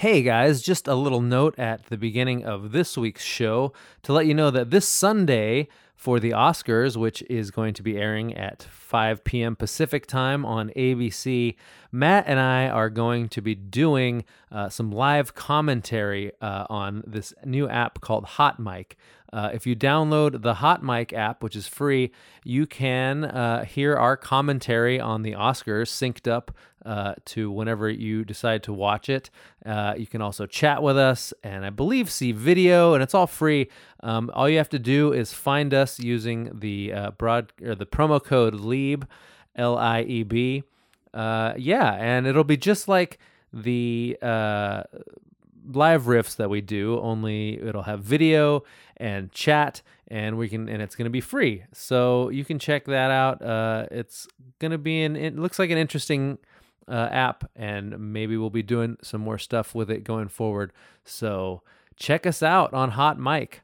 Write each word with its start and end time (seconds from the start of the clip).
Hey 0.00 0.22
guys, 0.22 0.62
just 0.62 0.88
a 0.88 0.94
little 0.94 1.20
note 1.20 1.58
at 1.58 1.84
the 1.90 1.98
beginning 1.98 2.42
of 2.42 2.72
this 2.72 2.96
week's 2.96 3.22
show 3.22 3.74
to 4.02 4.14
let 4.14 4.24
you 4.24 4.32
know 4.32 4.50
that 4.50 4.70
this 4.70 4.88
Sunday 4.88 5.68
for 5.94 6.18
the 6.18 6.30
Oscars, 6.30 6.96
which 6.96 7.20
is 7.28 7.50
going 7.50 7.74
to 7.74 7.82
be 7.82 7.98
airing 7.98 8.34
at 8.34 8.62
5 8.62 9.22
p.m. 9.24 9.54
Pacific 9.54 10.06
time 10.06 10.46
on 10.46 10.70
ABC, 10.70 11.54
Matt 11.92 12.24
and 12.26 12.40
I 12.40 12.70
are 12.70 12.88
going 12.88 13.28
to 13.28 13.42
be 13.42 13.54
doing 13.54 14.24
uh, 14.50 14.70
some 14.70 14.90
live 14.90 15.34
commentary 15.34 16.32
uh, 16.40 16.64
on 16.70 17.04
this 17.06 17.34
new 17.44 17.68
app 17.68 18.00
called 18.00 18.24
Hot 18.24 18.58
Mic. 18.58 18.96
Uh, 19.30 19.50
if 19.52 19.66
you 19.66 19.76
download 19.76 20.40
the 20.40 20.54
Hot 20.54 20.82
Mic 20.82 21.12
app, 21.12 21.42
which 21.42 21.54
is 21.54 21.68
free, 21.68 22.10
you 22.42 22.66
can 22.66 23.24
uh, 23.24 23.66
hear 23.66 23.96
our 23.96 24.16
commentary 24.16 24.98
on 24.98 25.20
the 25.20 25.32
Oscars 25.32 25.90
synced 25.90 26.26
up 26.26 26.50
uh, 26.84 27.14
to 27.26 27.50
whenever 27.50 27.88
you 27.88 28.24
decide 28.24 28.62
to 28.64 28.72
watch 28.72 29.08
it. 29.08 29.30
Uh, 29.64 29.94
you 29.96 30.06
can 30.06 30.22
also 30.22 30.46
chat 30.46 30.82
with 30.82 30.96
us 30.96 31.32
and 31.42 31.64
I 31.64 31.70
believe 31.70 32.10
see 32.10 32.32
video, 32.32 32.94
and 32.94 33.02
it's 33.02 33.14
all 33.14 33.26
free. 33.26 33.68
Um, 34.02 34.30
all 34.34 34.48
you 34.48 34.58
have 34.58 34.70
to 34.70 34.78
do 34.78 35.12
is 35.12 35.32
find 35.32 35.74
us 35.74 35.98
using 35.98 36.50
the 36.58 36.92
uh, 36.92 37.10
broad 37.12 37.52
or 37.62 37.74
the 37.74 37.86
promo 37.86 38.22
code 38.22 38.54
LIEB, 38.54 39.04
L 39.56 39.76
I 39.76 40.02
E 40.02 40.22
B. 40.22 40.62
Uh, 41.12 41.54
yeah, 41.56 41.94
and 41.94 42.26
it'll 42.26 42.44
be 42.44 42.56
just 42.56 42.88
like 42.88 43.18
the 43.52 44.16
uh, 44.22 44.84
live 45.66 46.04
riffs 46.04 46.36
that 46.36 46.48
we 46.48 46.60
do. 46.60 46.98
Only 47.00 47.60
it'll 47.60 47.82
have 47.82 48.02
video 48.02 48.62
and 48.96 49.30
chat, 49.32 49.82
and 50.08 50.38
we 50.38 50.48
can 50.48 50.68
and 50.68 50.80
it's 50.80 50.94
going 50.94 51.06
to 51.06 51.10
be 51.10 51.20
free. 51.20 51.64
So 51.72 52.28
you 52.28 52.44
can 52.44 52.58
check 52.58 52.84
that 52.86 53.10
out. 53.10 53.42
Uh, 53.42 53.86
it's 53.90 54.28
going 54.60 54.72
to 54.72 54.78
be 54.78 55.02
an. 55.02 55.16
It 55.16 55.36
looks 55.36 55.58
like 55.58 55.70
an 55.70 55.78
interesting 55.78 56.38
uh, 56.88 57.08
app, 57.10 57.50
and 57.54 58.12
maybe 58.12 58.36
we'll 58.36 58.50
be 58.50 58.62
doing 58.62 58.96
some 59.02 59.20
more 59.20 59.38
stuff 59.38 59.74
with 59.74 59.90
it 59.90 60.04
going 60.04 60.28
forward. 60.28 60.72
So 61.04 61.62
check 61.96 62.26
us 62.26 62.42
out 62.42 62.72
on 62.74 62.90
Hot 62.90 63.18
Mic. 63.18 63.62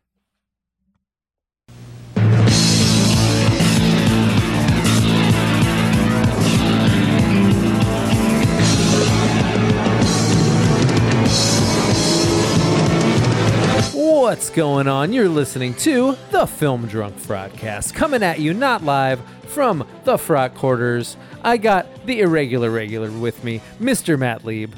What's 13.93 14.51
going 14.51 14.89
on? 14.89 15.13
You're 15.13 15.29
listening 15.29 15.75
to 15.75 16.17
the 16.33 16.47
Film 16.47 16.87
Drunk 16.89 17.17
Frotcast, 17.17 17.95
coming 17.95 18.25
at 18.25 18.41
you 18.41 18.53
not 18.53 18.83
live 18.83 19.21
from 19.47 19.87
the 20.05 20.17
Frot 20.17 20.55
Quarters. 20.55 21.17
I 21.47 21.59
got 21.59 21.87
the 22.07 22.23
irregular 22.23 22.73
regular 22.73 23.09
with 23.09 23.45
me, 23.45 23.61
Mr. 23.81 24.19
Matt 24.19 24.45
Lieb. 24.45 24.75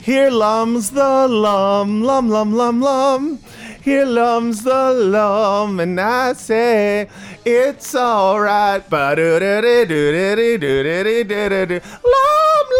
Here 0.00 0.30
lums 0.30 0.92
the 0.92 1.26
lum, 1.26 2.04
lum, 2.04 2.28
lum, 2.28 2.54
lum, 2.54 2.80
lum. 2.80 3.40
Here 3.82 4.06
lums 4.06 4.62
the 4.62 4.92
lum, 4.92 5.80
and 5.80 6.00
I 6.00 6.34
say 6.34 7.08
it's 7.44 7.92
all 7.96 8.40
right. 8.40 8.88
Lum, 8.88 9.08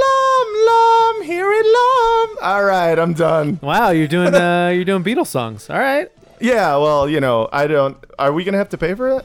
lum, 0.05 0.49
lum. 0.69 1.23
Here 1.25 1.51
it 1.53 1.67
lum. 1.67 2.37
All 2.43 2.65
right, 2.65 2.97
I'm 2.97 3.13
done. 3.13 3.59
Wow, 3.61 3.91
you're 3.91 4.07
doing 4.07 4.37
uh, 4.37 4.69
you're 4.73 4.85
doing 4.85 5.03
Beatles 5.03 5.27
songs. 5.27 5.69
All 5.69 5.81
right. 5.81 6.09
Yeah, 6.39 6.77
well, 6.77 7.09
you 7.09 7.19
know, 7.19 7.49
I 7.53 7.67
don't. 7.67 7.97
Are 8.21 8.33
we 8.33 8.45
gonna 8.45 8.59
have 8.59 8.69
to 8.69 8.79
pay 8.79 8.95
for 8.95 9.19
it? 9.19 9.25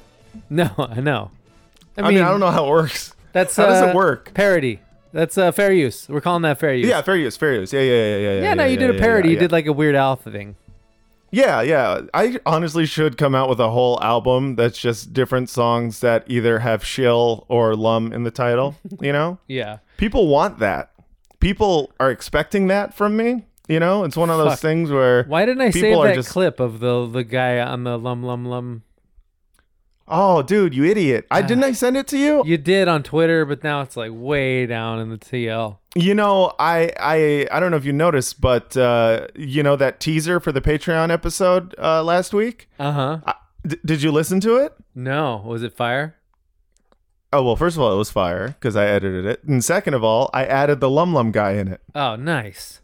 No, 0.49 0.71
I 0.79 1.01
know. 1.01 1.29
I 1.95 2.01
mean, 2.01 2.07
I, 2.07 2.09
mean, 2.09 2.23
I 2.23 2.29
don't 2.29 2.39
know 2.39 2.49
how 2.49 2.65
it 2.65 2.69
works. 2.69 3.13
That's 3.33 3.55
How 3.55 3.67
does 3.67 3.81
uh, 3.81 3.87
it 3.87 3.95
work? 3.95 4.33
Parody. 4.33 4.79
That's 5.13 5.37
uh, 5.37 5.51
fair 5.51 5.71
use. 5.73 6.07
We're 6.07 6.21
calling 6.21 6.41
that 6.43 6.59
fair 6.59 6.73
use. 6.73 6.87
Yeah, 6.87 7.01
fair 7.01 7.17
use, 7.17 7.35
fair 7.35 7.55
use. 7.55 7.73
Yeah, 7.73 7.81
yeah, 7.81 7.93
yeah, 7.93 8.17
yeah. 8.17 8.41
Yeah, 8.43 8.53
no, 8.53 8.65
you 8.65 8.77
did 8.77 8.95
a 8.95 8.99
parody. 8.99 9.29
yeah, 9.29 9.33
You 9.33 9.39
did 9.39 9.51
like 9.51 9.65
a 9.65 9.73
Weird 9.73 9.95
Al 9.95 10.15
thing. 10.15 10.55
Yeah, 11.31 11.61
yeah. 11.61 12.01
I 12.13 12.39
honestly 12.45 12.85
should 12.85 13.17
come 13.17 13.33
out 13.35 13.47
with 13.49 13.59
a 13.59 13.69
whole 13.69 14.01
album 14.01 14.55
that's 14.55 14.77
just 14.77 15.13
different 15.13 15.49
songs 15.49 15.99
that 16.01 16.23
either 16.27 16.59
have 16.59 16.85
shill 16.85 17.45
or 17.47 17.75
lum 17.75 18.11
in 18.13 18.23
the 18.23 18.31
title. 18.31 18.75
You 19.01 19.11
know, 19.13 19.39
Yeah. 19.47 19.77
people 19.97 20.27
want 20.27 20.59
that. 20.59 20.91
People 21.39 21.91
are 21.99 22.11
expecting 22.11 22.67
that 22.67 22.93
from 22.93 23.17
me. 23.17 23.45
You 23.67 23.79
know, 23.79 24.03
it's 24.03 24.17
one 24.17 24.29
of 24.29 24.37
those 24.37 24.53
Fuck. 24.53 24.59
things 24.59 24.91
where 24.91 25.23
Why 25.23 25.45
didn't 25.45 25.61
I 25.61 25.69
save 25.71 26.01
that 26.03 26.15
just, 26.15 26.29
clip 26.29 26.59
of 26.59 26.79
the 26.79 27.07
the 27.07 27.23
guy 27.23 27.59
on 27.59 27.83
the 27.85 27.97
lum 27.97 28.21
lum 28.23 28.45
lum? 28.45 28.83
Oh, 30.13 30.41
dude, 30.41 30.73
you 30.75 30.83
idiot! 30.83 31.25
I 31.31 31.41
didn't 31.41 31.63
I 31.63 31.71
send 31.71 31.95
it 31.95 32.05
to 32.07 32.17
you? 32.17 32.43
You 32.45 32.57
did 32.57 32.89
on 32.89 33.01
Twitter, 33.01 33.45
but 33.45 33.63
now 33.63 33.81
it's 33.81 33.95
like 33.95 34.11
way 34.13 34.65
down 34.65 34.99
in 34.99 35.09
the 35.09 35.17
TL. 35.17 35.77
You 35.95 36.13
know, 36.13 36.53
I 36.59 36.91
I 36.99 37.47
I 37.49 37.59
don't 37.61 37.71
know 37.71 37.77
if 37.77 37.85
you 37.85 37.93
noticed, 37.93 38.41
but 38.41 38.75
uh, 38.75 39.27
you 39.35 39.63
know 39.63 39.77
that 39.77 40.01
teaser 40.01 40.41
for 40.41 40.51
the 40.51 40.61
Patreon 40.61 41.11
episode 41.11 41.73
uh, 41.77 42.03
last 42.03 42.33
week. 42.33 42.69
Uh 42.77 42.91
huh. 42.91 43.33
D- 43.65 43.77
did 43.85 44.03
you 44.03 44.11
listen 44.11 44.41
to 44.41 44.57
it? 44.57 44.73
No, 44.93 45.41
was 45.45 45.63
it 45.63 45.75
fire? 45.77 46.17
Oh 47.33 47.43
well, 47.43 47.55
first 47.55 47.77
of 47.77 47.81
all, 47.81 47.93
it 47.93 47.97
was 47.97 48.11
fire 48.11 48.49
because 48.49 48.75
I 48.75 48.87
edited 48.87 49.25
it, 49.25 49.43
and 49.45 49.63
second 49.63 49.93
of 49.93 50.03
all, 50.03 50.29
I 50.33 50.45
added 50.45 50.81
the 50.81 50.89
Lum 50.89 51.13
Lum 51.13 51.31
guy 51.31 51.51
in 51.53 51.69
it. 51.69 51.79
Oh, 51.95 52.17
nice. 52.17 52.81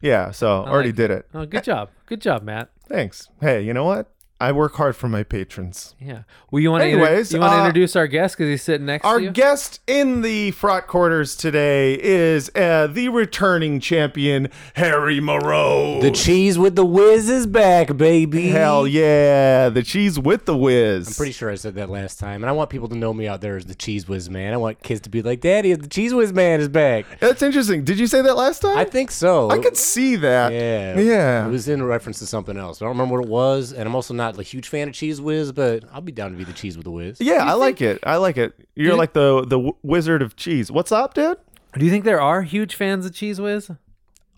Yeah, 0.00 0.30
so 0.30 0.62
I 0.62 0.70
already 0.70 0.88
like 0.90 0.96
did 0.96 1.10
it. 1.10 1.26
Oh, 1.34 1.44
good 1.44 1.64
job. 1.64 1.90
Good 2.06 2.22
job, 2.22 2.42
Matt. 2.42 2.70
Thanks. 2.88 3.28
Hey, 3.40 3.60
you 3.62 3.74
know 3.74 3.84
what? 3.84 4.10
I 4.40 4.52
work 4.52 4.74
hard 4.76 4.94
for 4.94 5.08
my 5.08 5.24
patrons. 5.24 5.96
Yeah. 6.00 6.22
Well, 6.52 6.62
you 6.62 6.70
want 6.70 6.82
to 6.82 6.86
Anyways, 6.86 7.32
you 7.32 7.40
want 7.40 7.52
to 7.52 7.56
uh, 7.56 7.60
introduce 7.66 7.96
our 7.96 8.06
guest 8.06 8.36
because 8.36 8.48
he's 8.48 8.62
sitting 8.62 8.86
next 8.86 9.04
Our 9.04 9.16
to 9.16 9.22
you. 9.22 9.28
Our 9.28 9.32
guest 9.32 9.80
in 9.88 10.22
the 10.22 10.52
frot 10.52 10.86
quarters 10.86 11.34
today 11.34 12.00
is 12.00 12.48
uh, 12.54 12.86
the 12.86 13.08
returning 13.08 13.80
champion, 13.80 14.48
Harry 14.74 15.18
Moreau. 15.18 16.00
The 16.00 16.12
cheese 16.12 16.56
with 16.56 16.76
the 16.76 16.84
whiz 16.84 17.28
is 17.28 17.48
back, 17.48 17.96
baby. 17.96 18.50
Hell 18.50 18.86
yeah, 18.86 19.70
the 19.70 19.82
cheese 19.82 20.20
with 20.20 20.44
the 20.44 20.56
whiz. 20.56 21.08
I'm 21.08 21.14
pretty 21.14 21.32
sure 21.32 21.50
I 21.50 21.56
said 21.56 21.74
that 21.74 21.90
last 21.90 22.20
time, 22.20 22.44
and 22.44 22.48
I 22.48 22.52
want 22.52 22.70
people 22.70 22.88
to 22.90 22.96
know 22.96 23.12
me 23.12 23.26
out 23.26 23.40
there 23.40 23.56
as 23.56 23.66
the 23.66 23.74
cheese 23.74 24.06
whiz 24.06 24.30
man. 24.30 24.54
I 24.54 24.56
want 24.56 24.84
kids 24.84 25.00
to 25.00 25.10
be 25.10 25.20
like, 25.20 25.40
"Daddy, 25.40 25.74
the 25.74 25.88
cheese 25.88 26.14
whiz 26.14 26.32
man 26.32 26.60
is 26.60 26.68
back." 26.68 27.06
That's 27.18 27.42
interesting. 27.42 27.82
Did 27.82 27.98
you 27.98 28.06
say 28.06 28.22
that 28.22 28.36
last 28.36 28.62
time? 28.62 28.78
I 28.78 28.84
think 28.84 29.10
so. 29.10 29.50
I 29.50 29.58
could 29.58 29.76
see 29.76 30.14
that. 30.16 30.52
Yeah, 30.52 30.96
Yeah. 30.96 31.46
It 31.46 31.50
was 31.50 31.68
in 31.68 31.82
reference 31.82 32.20
to 32.20 32.26
something 32.26 32.56
else. 32.56 32.80
I 32.80 32.84
don't 32.84 32.96
remember 32.96 33.16
what 33.16 33.24
it 33.24 33.30
was, 33.30 33.72
and 33.72 33.88
I'm 33.88 33.96
also 33.96 34.14
not 34.14 34.27
a 34.36 34.42
huge 34.42 34.68
fan 34.68 34.88
of 34.88 34.94
cheese 34.94 35.20
whiz, 35.20 35.52
but 35.52 35.84
I'll 35.92 36.00
be 36.02 36.12
down 36.12 36.32
to 36.32 36.36
be 36.36 36.44
the 36.44 36.52
cheese 36.52 36.76
with 36.76 36.84
the 36.84 36.90
whiz. 36.90 37.18
Yeah, 37.20 37.44
I 37.44 37.54
like 37.54 37.80
it. 37.80 38.00
I 38.02 38.16
like 38.16 38.36
it. 38.36 38.52
You're 38.74 38.96
like 38.96 39.12
the 39.14 39.40
the 39.42 39.56
w- 39.56 39.76
wizard 39.82 40.20
of 40.20 40.36
cheese. 40.36 40.70
What's 40.70 40.92
up, 40.92 41.14
dude? 41.14 41.38
Do 41.78 41.84
you 41.84 41.90
think 41.90 42.04
there 42.04 42.20
are 42.20 42.42
huge 42.42 42.74
fans 42.74 43.06
of 43.06 43.14
Cheese 43.14 43.40
Whiz? 43.40 43.70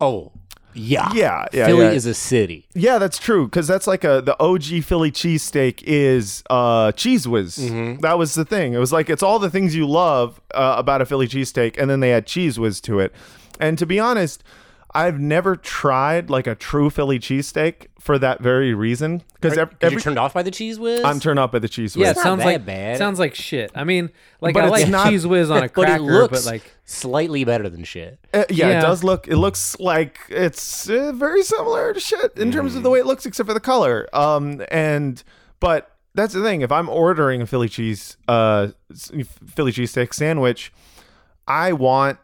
Oh, 0.00 0.33
yeah, 0.75 1.11
Yeah, 1.15 1.47
yeah, 1.53 1.67
Philly 1.67 1.84
yeah. 1.87 1.91
is 1.93 2.06
a 2.06 2.15
city. 2.15 2.67
Yeah, 2.75 2.99
that's 2.99 3.19
true. 3.19 3.47
Because 3.47 3.67
that's 3.67 3.87
like 3.87 4.05
a 4.05 4.21
the 4.21 4.37
OG 4.41 4.84
Philly 4.84 5.11
cheesesteak 5.11 5.83
is 5.84 6.43
uh, 6.50 6.93
cheese 6.93 7.27
whiz. 7.27 7.56
That 8.03 8.19
was 8.19 8.34
the 8.34 8.45
thing. 8.45 8.73
It 8.75 8.79
was 8.79 8.93
like 8.93 9.11
it's 9.11 9.23
all 9.23 9.39
the 9.39 9.50
things 9.50 9.75
you 9.75 9.87
love 9.89 10.41
uh, 10.55 10.75
about 10.79 11.00
a 11.03 11.06
Philly 11.06 11.27
cheesesteak, 11.29 11.77
and 11.79 11.91
then 11.91 12.00
they 12.00 12.12
add 12.12 12.27
cheese 12.27 12.59
whiz 12.59 12.81
to 12.83 12.99
it. 13.00 13.12
And 13.59 13.79
to 13.79 13.87
be 13.87 13.99
honest, 13.99 14.43
I've 14.93 15.21
never 15.21 15.55
tried 15.55 16.31
like 16.31 16.47
a 16.49 16.55
true 16.56 16.91
Philly 16.91 17.21
cheesesteak 17.21 17.87
for 18.01 18.19
that 18.19 18.41
very 18.41 18.75
reason. 18.75 19.23
Because 19.34 19.56
Are, 19.56 19.71
every, 19.81 19.95
you 19.97 20.01
turned 20.01 20.19
off 20.19 20.34
by 20.34 20.43
the 20.43 20.51
cheese 20.51 20.81
whiz? 20.81 21.05
I'm 21.05 21.21
turned 21.21 21.39
off 21.39 21.53
by 21.53 21.61
the 21.61 21.69
cheese 21.69 21.97
whiz. 21.97 22.03
Yeah, 22.05 22.11
it 22.11 22.17
not 22.17 22.23
sounds 22.25 22.39
that 22.41 22.47
like 22.47 22.67
bad. 22.67 22.99
sounds 22.99 23.19
like 23.21 23.34
shit. 23.37 23.71
I 23.75 23.84
mean, 23.84 24.11
like 24.41 24.55
But 24.55 24.65
I 24.65 24.67
it's 24.67 24.73
like 24.73 24.89
not- 24.89 25.09
Cheese 25.11 25.27
Whiz 25.27 25.49
on 25.50 25.59
a 25.59 25.61
but 25.62 25.73
cracker, 25.75 25.97
it 25.97 26.03
looks 26.03 26.45
but 26.45 26.50
like 26.53 26.73
slightly 26.84 27.45
better 27.45 27.69
than 27.69 27.84
shit. 27.84 28.19
Uh, 28.34 28.45
yeah, 28.50 28.69
Yeah. 28.69 28.79
it 28.79 28.83
does 28.83 29.05
look. 29.05 29.29
It 29.29 29.37
looks 29.37 29.79
like 29.79 30.19
it's 30.29 30.91
uh, 30.91 31.12
very 31.12 31.43
similar 31.45 31.93
to 31.93 32.00
shit 32.00 32.37
in 32.37 32.50
terms 32.50 32.75
of 32.75 32.83
the 32.83 32.91
way 32.91 32.99
it 32.99 33.06
looks, 33.06 33.25
except 33.27 33.47
for 33.47 33.55
the 33.55 33.61
color. 33.61 34.09
Um, 34.12 34.61
and 34.73 35.23
but 35.61 35.95
that's 36.17 36.34
the 36.34 36.43
thing. 36.43 36.62
If 36.62 36.73
I'm 36.73 36.89
ordering 36.89 37.43
a 37.43 37.47
Philly 37.47 37.69
cheese, 37.69 38.17
uh, 38.27 38.69
Philly 38.93 39.71
cheesesteak 39.73 40.12
sandwich, 40.12 40.73
I 41.47 41.73
want 41.75 42.19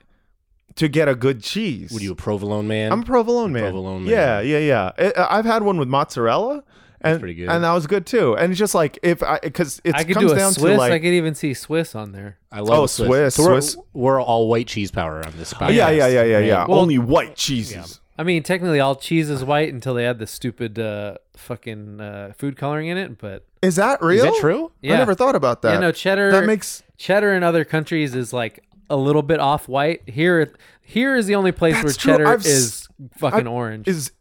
to 0.76 0.88
get 0.88 1.08
a 1.08 1.14
good 1.14 1.42
cheese. 1.42 1.90
Would 1.92 2.02
you 2.02 2.12
a 2.12 2.16
provolone 2.16 2.68
man? 2.68 2.92
I'm 2.92 3.00
a 3.00 3.04
provolone 3.04 3.52
man. 3.52 3.62
Provolone 3.64 4.04
man. 4.04 4.12
Yeah, 4.12 4.40
yeah, 4.40 4.58
yeah. 4.58 4.90
It, 4.98 5.14
I've 5.18 5.44
had 5.44 5.62
one 5.62 5.78
with 5.78 5.88
mozzarella. 5.88 6.62
And, 7.02 7.20
pretty 7.20 7.34
good. 7.34 7.48
and 7.50 7.62
that 7.62 7.72
was 7.72 7.86
good 7.86 8.06
too. 8.06 8.36
And 8.36 8.50
it's 8.50 8.58
just 8.58 8.74
like 8.74 8.98
if 9.02 9.22
I 9.22 9.38
because 9.42 9.80
it 9.84 9.94
I 9.94 10.02
could 10.02 10.14
comes 10.14 10.28
do 10.28 10.32
a 10.32 10.36
down 10.38 10.52
Swiss. 10.52 10.72
to 10.72 10.78
like 10.78 10.92
I 10.92 10.98
could 10.98 11.12
even 11.12 11.34
see 11.34 11.52
Swiss 11.54 11.94
on 11.94 12.12
there. 12.12 12.38
I 12.50 12.60
love 12.60 12.78
Oh, 12.78 12.84
a 12.84 12.88
Swiss, 12.88 13.34
So 13.34 13.42
we're, 13.44 13.60
Swiss. 13.60 13.76
we're 13.92 14.20
all 14.20 14.48
white 14.48 14.66
cheese 14.66 14.90
power 14.90 15.24
on 15.24 15.32
this 15.36 15.52
podcast. 15.52 15.74
yeah, 15.74 15.90
yeah, 15.90 16.06
yeah, 16.08 16.22
yeah, 16.24 16.38
yeah. 16.38 16.66
Well- 16.66 16.78
Only 16.80 16.98
white 16.98 17.36
cheeses. 17.36 18.00
I 18.18 18.22
mean, 18.22 18.42
technically, 18.42 18.80
all 18.80 18.96
cheese 18.96 19.28
is 19.28 19.44
white 19.44 19.72
until 19.72 19.92
they 19.92 20.06
add 20.06 20.18
the 20.18 20.26
stupid 20.26 20.78
uh, 20.78 21.18
fucking 21.36 22.00
uh, 22.00 22.32
food 22.38 22.56
coloring 22.56 22.88
in 22.88 22.96
it. 22.96 23.18
But 23.18 23.44
Is 23.60 23.76
that 23.76 24.00
real? 24.02 24.24
Is 24.24 24.32
that 24.32 24.40
true? 24.40 24.72
Yeah. 24.80 24.94
I 24.94 24.96
never 24.96 25.14
thought 25.14 25.36
about 25.36 25.60
that. 25.62 25.74
yeah, 25.74 25.80
no 25.80 25.92
cheddar. 25.92 26.30
That 26.32 26.46
makes 26.46 26.82
cheddar 26.96 27.34
in 27.34 27.42
other 27.42 27.64
countries 27.66 28.14
is 28.14 28.32
like 28.32 28.64
a 28.90 28.96
little 28.96 29.22
bit 29.22 29.40
off 29.40 29.68
white. 29.68 30.02
Here, 30.08 30.52
here 30.82 31.16
is 31.16 31.26
the 31.26 31.34
only 31.34 31.52
place 31.52 31.74
where 31.74 31.84
That's 31.84 31.96
true. 31.96 32.12
cheddar 32.14 32.26
I've 32.28 32.40
s- 32.40 32.46
is 32.46 32.88
fucking 33.18 33.40
I've- 33.40 33.48
orange. 33.48 33.88
is 33.88 34.12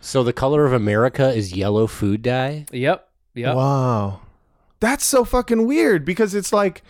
So 0.00 0.22
the 0.22 0.32
color 0.32 0.64
of 0.66 0.72
America 0.72 1.30
is 1.32 1.54
yellow 1.54 1.86
food 1.86 2.22
dye. 2.22 2.66
yep, 2.72 3.08
yep. 3.34 3.54
wow. 3.56 4.20
That's 4.80 5.04
so 5.04 5.24
fucking 5.24 5.66
weird 5.66 6.04
because 6.04 6.34
it's 6.34 6.52
like 6.52 6.82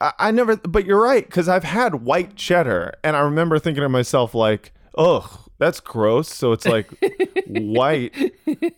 I, 0.00 0.12
I 0.18 0.30
never. 0.30 0.56
But 0.56 0.86
you're 0.86 1.02
right 1.02 1.26
because 1.26 1.48
I've 1.48 1.64
had 1.64 1.96
white 1.96 2.34
cheddar 2.36 2.94
and 3.04 3.14
I 3.16 3.20
remember 3.20 3.58
thinking 3.58 3.82
to 3.82 3.88
myself 3.90 4.34
like, 4.34 4.72
ugh, 4.96 5.28
That's 5.58 5.80
gross. 5.80 6.28
So 6.28 6.52
it's 6.52 6.64
like 6.66 6.88
white. 7.46 8.14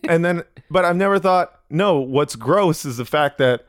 And 0.09 0.25
then, 0.25 0.43
but 0.69 0.83
I've 0.85 0.95
never 0.97 1.19
thought, 1.19 1.59
no, 1.69 1.99
what's 1.99 2.35
gross 2.35 2.83
is 2.85 2.97
the 2.97 3.05
fact 3.05 3.37
that 3.37 3.65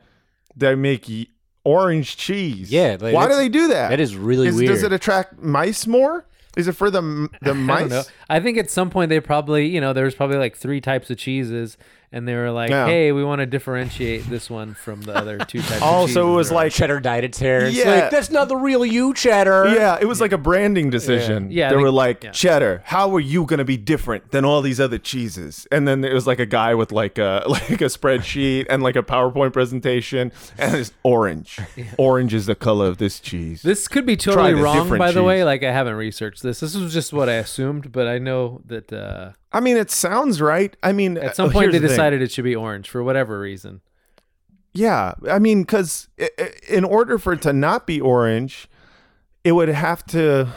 they 0.55 0.75
make 0.75 1.05
y- 1.07 1.27
orange 1.67 2.15
cheese. 2.17 2.71
Yeah, 2.71 2.97
like, 2.99 3.13
Why 3.13 3.27
do 3.27 3.35
they 3.35 3.49
do 3.49 3.67
that? 3.69 3.89
that 3.89 3.99
is 3.99 4.15
really 4.15 4.47
Is- 4.47 4.55
weird. 4.55 4.69
Does 4.69 4.83
it 4.83 4.93
attract 4.93 5.39
mice 5.41 5.85
more? 5.85 6.25
Is 6.55 6.67
it 6.67 6.71
for 6.73 6.89
the 6.89 6.99
m- 6.99 7.29
the 7.41 7.51
I 7.51 7.53
don't 7.53 7.65
mice? 7.65 7.89
know. 7.89 8.03
I 8.29 8.39
think 8.39 8.57
at 8.57 8.69
some 8.71 8.89
point 8.89 9.09
they 9.09 9.19
probably, 9.19 9.67
you 9.67 9.79
know, 9.81 9.93
there 9.93 10.05
was 10.05 10.15
probably 10.15 10.37
like 10.37 10.55
three 10.55 10.81
types 10.81 11.09
of 11.11 11.17
cheeses, 11.17 11.77
and 12.11 12.27
they 12.27 12.35
were 12.35 12.51
like, 12.51 12.69
Yeah. 12.69 12.85
"Hey, 12.85 13.11
we 13.11 13.23
want 13.23 13.39
to 13.39 13.45
differentiate 13.45 14.29
this 14.29 14.49
one 14.49 14.73
from 14.73 15.01
the 15.01 15.13
other 15.15 15.37
two 15.39 15.61
types." 15.61 15.81
Oh, 15.83 16.05
of 16.05 16.11
so 16.11 16.31
it 16.31 16.35
was 16.35 16.51
like 16.51 16.71
Cheddar 16.71 16.99
dyed 17.01 17.23
its 17.23 17.37
hair. 17.39 17.65
It's 17.65 17.75
Yeah. 17.77 17.91
like, 18.03 18.11
that's 18.11 18.29
not 18.29 18.47
the 18.47 18.55
real 18.55 18.85
you, 18.85 19.13
Cheddar. 19.13 19.73
Yeah, 19.75 19.97
it 19.99 20.05
was 20.05 20.21
like 20.21 20.31
a 20.31 20.37
branding 20.37 20.89
decision. 20.89 21.51
Yeah, 21.51 21.67
I 21.67 21.69
they 21.69 21.75
think- 21.75 21.83
were 21.83 21.91
like, 21.91 22.23
yeah. 22.23 22.31
"Cheddar, 22.31 22.81
how 22.85 23.13
are 23.15 23.19
you 23.19 23.45
going 23.45 23.59
to 23.59 23.65
be 23.65 23.77
different 23.77 24.31
than 24.31 24.45
all 24.45 24.61
these 24.61 24.79
other 24.79 24.97
cheeses?" 24.97 25.67
And 25.71 25.87
then 25.87 26.03
it 26.05 26.13
was 26.13 26.25
like 26.27 26.39
a 26.39 26.45
guy 26.45 26.73
with 26.75 26.91
like 26.91 27.17
a 27.17 27.43
like 27.47 27.69
a 27.81 27.85
spreadsheet 27.85 28.67
and 28.69 28.81
like 28.81 28.95
a 28.95 29.03
PowerPoint 29.03 29.53
presentation, 29.53 30.31
and 30.57 30.75
it's 30.75 30.93
orange. 31.03 31.59
Orange 31.97 32.33
is 32.33 32.45
the 32.45 32.55
color 32.55 32.87
of 32.87 32.97
this 32.97 33.19
cheese. 33.19 33.61
This 33.61 33.87
could 33.87 34.05
be 34.05 34.15
totally 34.15 34.53
the 34.53 34.61
wrong, 34.61 34.77
different 34.83 34.99
by 34.99 35.11
the 35.11 35.23
way. 35.23 35.37
cheese. 35.39 35.45
Like 35.45 35.63
I 35.63 35.71
haven't 35.71 35.95
researched 35.95 36.43
this. 36.43 36.59
This 36.59 36.75
was 36.75 36.93
just 36.93 37.11
what 37.13 37.27
I 37.29 37.33
assumed, 37.33 37.91
but 37.91 38.07
I 38.07 38.17
know 38.17 38.61
that 38.65 38.91
uh, 38.93 39.31
I 39.51 39.59
mean, 39.59 39.77
it 39.77 39.89
sounds 39.89 40.41
right. 40.41 40.75
I 40.83 40.91
mean, 40.91 41.17
at 41.17 41.35
some 41.35 41.49
uh, 41.49 41.53
point 41.53 41.63
here's 41.71 41.73
they 41.73 41.79
the 41.79 41.87
decided 41.87 42.21
it 42.21 42.31
should 42.31 42.43
be 42.43 42.55
orange 42.55 42.89
for 42.89 43.01
whatever 43.03 43.39
reason. 43.39 43.81
Yeah, 44.73 45.13
I 45.29 45.39
mean, 45.39 45.63
because 45.63 46.09
in 46.67 46.83
order 46.83 47.17
for 47.17 47.33
it 47.33 47.41
to 47.43 47.53
not 47.53 47.87
be 47.87 47.99
orange, 47.99 48.67
it 49.43 49.53
would 49.53 49.69
have 49.69 50.05
to. 50.07 50.49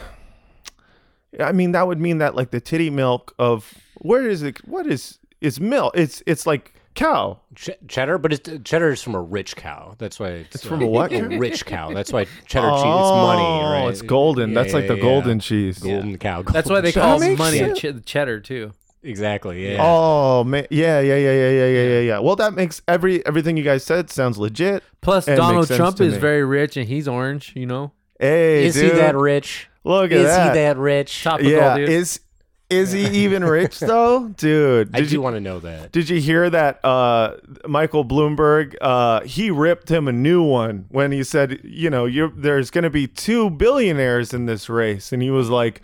I 1.39 1.51
mean, 1.53 1.71
that 1.71 1.87
would 1.87 1.99
mean 1.99 2.17
that 2.19 2.35
like 2.35 2.51
the 2.51 2.59
titty 2.61 2.89
milk 2.89 3.33
of 3.39 3.73
where 3.99 4.27
is 4.29 4.43
it? 4.43 4.67
What 4.67 4.85
is 4.85 5.17
is 5.39 5.59
milk? 5.59 5.93
It's 5.95 6.21
it's 6.27 6.45
like 6.45 6.73
cow. 6.93 7.39
Ch- 7.55 7.69
cheddar, 7.87 8.17
but 8.17 8.33
it's 8.33 8.49
cheddar 8.69 8.91
is 8.91 9.01
from 9.01 9.15
a 9.15 9.21
rich 9.21 9.55
cow. 9.55 9.95
That's 9.97 10.19
why 10.19 10.27
it's, 10.29 10.55
It's 10.55 10.65
from 10.67 10.81
a 10.81 10.87
what 10.87 11.09
cow? 11.11 11.21
rich 11.21 11.65
cow. 11.65 11.93
That's 11.93 12.11
why 12.11 12.25
cheddar 12.45 12.67
cheese. 12.71 12.79
It's 12.83 13.11
money, 13.11 13.41
right? 13.63 13.83
Oh, 13.85 13.87
it's 13.87 14.01
golden. 14.01 14.49
Yeah, 14.51 14.61
That's 14.61 14.73
like 14.73 14.87
the 14.87 14.97
yeah. 14.97 15.01
golden 15.01 15.39
cheese. 15.39 15.79
golden 15.79 16.17
cow. 16.17 16.41
That's 16.43 16.69
why 16.69 16.81
they 16.81 16.91
golden 16.91 17.01
call 17.01 17.19
That 17.19 17.27
makes 17.27 17.39
money 17.39 17.73
ch- 18.01 18.05
cheddar 18.05 18.39
too. 18.41 18.73
Exactly. 19.03 19.71
Yeah. 19.71 19.77
Oh 19.81 20.43
man, 20.43 20.67
yeah, 20.69 20.99
yeah, 20.99 21.15
yeah, 21.17 21.31
yeah, 21.31 21.49
yeah, 21.49 21.65
yeah, 21.67 21.83
yeah, 21.87 21.99
yeah. 21.99 22.19
Well, 22.19 22.35
that 22.37 22.53
makes 22.53 22.81
every 22.87 23.25
everything 23.25 23.57
you 23.57 23.63
guys 23.63 23.83
said 23.83 24.09
sounds 24.09 24.37
legit. 24.37 24.83
Plus, 25.01 25.25
Donald 25.25 25.55
makes 25.55 25.67
sense 25.69 25.77
Trump 25.77 25.97
to 25.97 26.03
is 26.03 26.13
me. 26.13 26.19
very 26.19 26.43
rich 26.45 26.77
and 26.77 26.87
he's 26.87 27.07
orange. 27.07 27.53
You 27.55 27.65
know, 27.65 27.91
Hey, 28.19 28.65
is 28.65 28.75
dude, 28.75 28.91
he 28.93 28.97
that 28.99 29.15
rich? 29.15 29.69
Look 29.83 30.11
at 30.11 30.17
Is 30.17 30.25
that. 30.27 30.53
he 30.53 30.59
that 30.59 30.77
rich? 30.77 31.23
topical, 31.23 31.51
yeah, 31.51 31.75
dude. 31.77 31.89
is 31.89 32.19
is 32.69 32.91
he 32.93 33.05
even 33.25 33.43
rich 33.43 33.79
though, 33.81 34.29
dude? 34.29 34.95
I 34.95 34.99
Did 34.99 35.09
do 35.09 35.15
you 35.15 35.21
want 35.21 35.35
to 35.35 35.41
know 35.41 35.59
that. 35.59 35.91
Did 35.91 36.07
you 36.07 36.21
hear 36.21 36.49
that 36.49 36.79
uh, 36.85 37.35
Michael 37.67 38.05
Bloomberg? 38.05 38.75
Uh, 38.79 39.21
he 39.21 39.51
ripped 39.51 39.89
him 39.89 40.07
a 40.07 40.13
new 40.13 40.41
one 40.41 40.85
when 40.89 41.11
he 41.11 41.23
said, 41.23 41.59
you 41.65 41.89
know, 41.89 42.05
you're, 42.05 42.29
there's 42.29 42.69
going 42.71 42.83
to 42.85 42.89
be 42.89 43.07
two 43.07 43.49
billionaires 43.49 44.33
in 44.33 44.45
this 44.45 44.69
race, 44.69 45.11
and 45.11 45.21
he 45.21 45.29
was 45.31 45.49
like, 45.49 45.81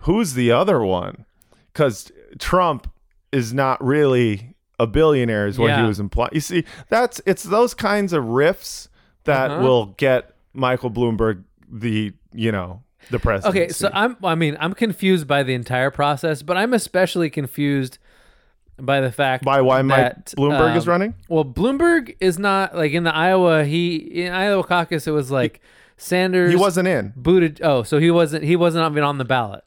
"Who's 0.00 0.34
the 0.34 0.52
other 0.52 0.84
one?" 0.84 1.24
Because 1.72 2.12
Trump 2.38 2.90
is 3.32 3.52
not 3.54 3.82
really 3.84 4.54
a 4.78 4.86
billionaire, 4.86 5.46
is 5.46 5.58
what 5.58 5.68
Yeah. 5.68 5.82
he 5.82 5.86
was 5.88 6.00
implying. 6.00 6.30
You 6.32 6.40
see, 6.40 6.64
that's 6.88 7.20
it's 7.26 7.42
those 7.42 7.74
kinds 7.74 8.12
of 8.12 8.24
riffs 8.24 8.88
that 9.24 9.50
Uh-huh. 9.50 9.62
will 9.62 9.86
get 9.98 10.30
Michael 10.54 10.90
Bloomberg 10.90 11.44
the 11.70 12.12
you 12.32 12.50
know 12.52 12.82
the 13.10 13.18
presidency. 13.18 13.60
Okay, 13.64 13.72
so 13.72 13.90
I'm 13.92 14.16
I 14.24 14.34
mean, 14.34 14.56
I'm 14.60 14.72
confused 14.74 15.26
by 15.26 15.42
the 15.42 15.54
entire 15.54 15.90
process, 15.90 16.42
but 16.42 16.56
I'm 16.56 16.72
especially 16.74 17.30
confused 17.30 17.98
by 18.78 19.00
the 19.00 19.12
fact 19.12 19.44
by 19.44 19.60
why 19.60 19.82
Mike 19.82 19.98
that, 19.98 20.34
Bloomberg 20.36 20.74
is 20.76 20.84
um, 20.86 20.90
running. 20.90 21.14
Well, 21.28 21.44
Bloomberg 21.44 22.16
is 22.20 22.38
not 22.38 22.74
like 22.74 22.92
in 22.92 23.04
the 23.04 23.14
Iowa. 23.14 23.64
He 23.64 23.96
in 23.96 24.32
Iowa 24.32 24.64
caucus, 24.64 25.06
it 25.06 25.10
was 25.12 25.30
like 25.30 25.60
Sanders. 25.98 26.50
He 26.50 26.56
wasn't 26.56 26.88
in. 26.88 27.12
booted. 27.14 27.60
Oh, 27.62 27.82
so 27.82 27.98
he 27.98 28.10
wasn't. 28.10 28.42
He 28.44 28.56
wasn't 28.56 28.90
even 28.90 29.04
on 29.04 29.18
the 29.18 29.24
ballot. 29.26 29.64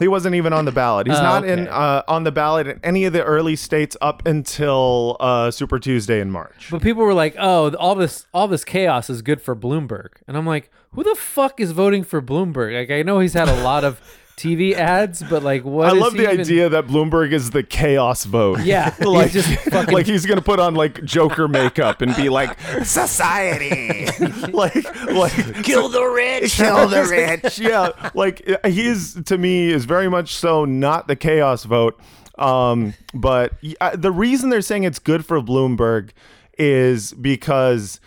He 0.00 0.08
wasn't 0.08 0.34
even 0.34 0.52
on 0.52 0.64
the 0.64 0.72
ballot. 0.72 1.06
He's 1.06 1.16
Oh, 1.20 1.22
not 1.22 1.44
in 1.44 1.68
uh, 1.68 2.02
on 2.08 2.24
the 2.24 2.32
ballot 2.32 2.66
in 2.66 2.80
any 2.82 3.04
of 3.04 3.12
the 3.12 3.22
early 3.22 3.54
states 3.54 3.96
up 4.00 4.26
until 4.26 5.16
uh, 5.20 5.50
Super 5.52 5.78
Tuesday 5.78 6.20
in 6.20 6.30
March. 6.30 6.68
But 6.70 6.82
people 6.82 7.02
were 7.04 7.14
like, 7.14 7.36
"Oh, 7.38 7.72
all 7.76 7.94
this 7.94 8.26
all 8.34 8.48
this 8.48 8.64
chaos 8.64 9.08
is 9.10 9.22
good 9.22 9.40
for 9.40 9.54
Bloomberg," 9.54 10.08
and 10.26 10.36
I'm 10.36 10.46
like, 10.46 10.70
"Who 10.92 11.04
the 11.04 11.14
fuck 11.14 11.60
is 11.60 11.70
voting 11.72 12.02
for 12.02 12.20
Bloomberg?" 12.20 12.74
Like, 12.76 12.90
I 12.90 13.02
know 13.02 13.20
he's 13.20 13.34
had 13.34 13.48
a 13.48 13.62
lot 13.62 13.84
of 13.84 14.00
TV 14.40 14.72
ads, 14.74 15.22
but 15.22 15.42
like, 15.42 15.64
what? 15.64 15.90
I 15.90 15.94
is 15.94 16.00
love 16.00 16.12
he 16.12 16.18
the 16.20 16.24
even- 16.24 16.40
idea 16.40 16.68
that 16.70 16.86
Bloomberg 16.86 17.32
is 17.32 17.50
the 17.50 17.62
chaos 17.62 18.24
vote. 18.24 18.60
Yeah, 18.60 18.90
he's 18.96 19.06
like 19.06 19.30
just 19.32 19.48
fucking- 19.70 19.92
like 19.94 20.06
he's 20.06 20.24
gonna 20.26 20.40
put 20.42 20.58
on 20.60 20.74
like 20.74 21.04
Joker 21.04 21.46
makeup 21.48 22.00
and 22.02 22.14
be 22.16 22.28
like 22.28 22.58
society, 22.84 24.06
like 24.52 24.74
like 25.10 25.64
Kill 25.64 25.88
the 25.88 26.04
rich. 26.04 26.52
kill 26.54 26.88
the 26.88 27.04
rich. 27.42 27.58
yeah, 27.58 27.90
like 28.14 28.48
he's 28.64 29.22
to 29.24 29.36
me 29.36 29.70
is 29.70 29.84
very 29.84 30.08
much 30.08 30.34
so 30.34 30.64
not 30.64 31.08
the 31.08 31.16
chaos 31.16 31.64
vote. 31.64 32.00
Um, 32.38 32.94
but 33.12 33.52
uh, 33.82 33.96
the 33.96 34.10
reason 34.10 34.48
they're 34.48 34.62
saying 34.62 34.84
it's 34.84 34.98
good 34.98 35.26
for 35.26 35.42
Bloomberg 35.42 36.10
is 36.58 37.12
because 37.12 38.00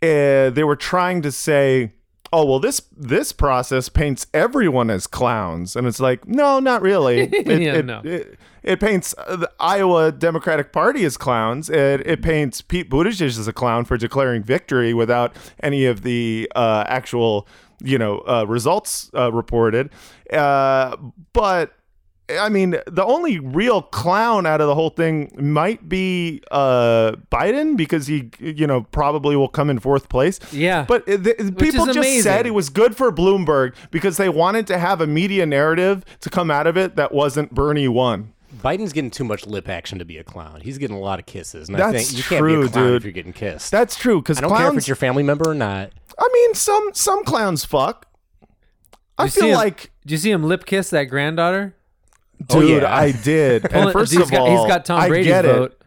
uh, 0.00 0.50
they 0.50 0.62
were 0.62 0.76
trying 0.76 1.22
to 1.22 1.32
say, 1.32 1.93
"Oh, 2.34 2.44
well 2.44 2.58
this 2.58 2.82
this 2.96 3.30
process 3.32 3.88
paints 3.88 4.26
everyone 4.34 4.90
as 4.90 5.06
clowns," 5.06 5.76
and 5.76 5.86
it's 5.86 6.00
like, 6.00 6.26
no, 6.26 6.58
not 6.58 6.82
really. 6.82 7.20
It, 7.32 7.62
Yeah, 7.62 7.74
it, 7.74 7.84
no. 7.86 8.00
it, 8.04 8.38
it 8.64 8.80
paints 8.80 9.14
uh, 9.18 9.36
the 9.36 9.50
Iowa 9.60 10.10
Democratic 10.10 10.72
Party 10.72 11.04
as 11.04 11.16
clowns. 11.16 11.70
It, 11.70 12.04
it 12.06 12.22
paints 12.22 12.60
Pete 12.62 12.90
Buttigieg 12.90 13.38
as 13.38 13.46
a 13.46 13.52
clown 13.52 13.84
for 13.84 13.96
declaring 13.96 14.42
victory 14.42 14.92
without 14.94 15.36
any 15.62 15.84
of 15.86 16.02
the 16.02 16.50
uh, 16.56 16.84
actual, 16.88 17.46
you 17.82 17.98
know, 17.98 18.18
uh, 18.26 18.44
results 18.48 19.10
uh, 19.14 19.30
reported. 19.32 19.90
Uh, 20.32 20.96
but 21.32 21.76
I 22.28 22.48
mean, 22.48 22.76
the 22.86 23.04
only 23.04 23.38
real 23.38 23.82
clown 23.82 24.46
out 24.46 24.62
of 24.62 24.66
the 24.66 24.74
whole 24.74 24.88
thing 24.88 25.30
might 25.38 25.88
be 25.88 26.42
uh, 26.50 27.12
Biden 27.30 27.76
because 27.76 28.06
he, 28.06 28.30
you 28.38 28.66
know, 28.66 28.82
probably 28.82 29.36
will 29.36 29.48
come 29.48 29.68
in 29.68 29.78
fourth 29.78 30.08
place. 30.08 30.40
Yeah. 30.50 30.86
But 30.88 31.06
uh, 31.06 31.18
the, 31.18 31.54
people 31.58 31.88
is 31.88 31.94
just 31.94 32.22
said 32.22 32.46
it 32.46 32.52
was 32.52 32.70
good 32.70 32.96
for 32.96 33.12
Bloomberg 33.12 33.74
because 33.90 34.16
they 34.16 34.30
wanted 34.30 34.66
to 34.68 34.78
have 34.78 35.02
a 35.02 35.06
media 35.06 35.44
narrative 35.44 36.02
to 36.20 36.30
come 36.30 36.50
out 36.50 36.66
of 36.66 36.78
it 36.78 36.96
that 36.96 37.12
wasn't 37.12 37.54
Bernie 37.54 37.88
won. 37.88 38.32
Biden's 38.56 38.92
getting 38.94 39.10
too 39.10 39.24
much 39.24 39.46
lip 39.46 39.68
action 39.68 39.98
to 39.98 40.04
be 40.06 40.16
a 40.16 40.24
clown. 40.24 40.60
He's 40.62 40.78
getting 40.78 40.96
a 40.96 41.00
lot 41.00 41.18
of 41.18 41.26
kisses, 41.26 41.68
and 41.68 41.76
I 41.76 41.92
That's 41.92 42.06
think 42.06 42.18
you 42.18 42.24
can't 42.24 42.46
be 42.46 42.52
true, 42.52 42.64
a 42.64 42.68
clown 42.68 42.86
dude. 42.86 42.96
if 42.96 43.04
you're 43.04 43.12
getting 43.12 43.32
kissed. 43.32 43.70
That's 43.70 43.96
true 43.96 44.22
because 44.22 44.38
I 44.38 44.42
don't 44.42 44.56
care 44.56 44.68
if 44.70 44.76
it's 44.78 44.88
your 44.88 44.96
family 44.96 45.22
member 45.22 45.50
or 45.50 45.54
not. 45.54 45.90
I 46.18 46.28
mean, 46.32 46.54
some 46.54 46.90
some 46.94 47.24
clowns 47.24 47.64
fuck. 47.64 48.06
I 49.18 49.28
feel 49.28 49.48
him- 49.48 49.54
like, 49.54 49.90
Do 50.06 50.12
you 50.14 50.18
see 50.18 50.30
him 50.30 50.44
lip 50.44 50.64
kiss 50.64 50.90
that 50.90 51.04
granddaughter? 51.04 51.74
Oh, 52.50 52.60
dude, 52.60 52.82
yeah. 52.82 52.94
I 52.94 53.12
did. 53.12 53.64
And 53.72 53.92
first 53.92 54.12
he's 54.12 54.22
of 54.22 54.30
got, 54.30 54.40
all, 54.40 54.58
he's 54.62 54.68
got 54.72 54.84
Tom 54.84 55.00
I 55.00 55.22
get 55.22 55.44
vote. 55.44 55.80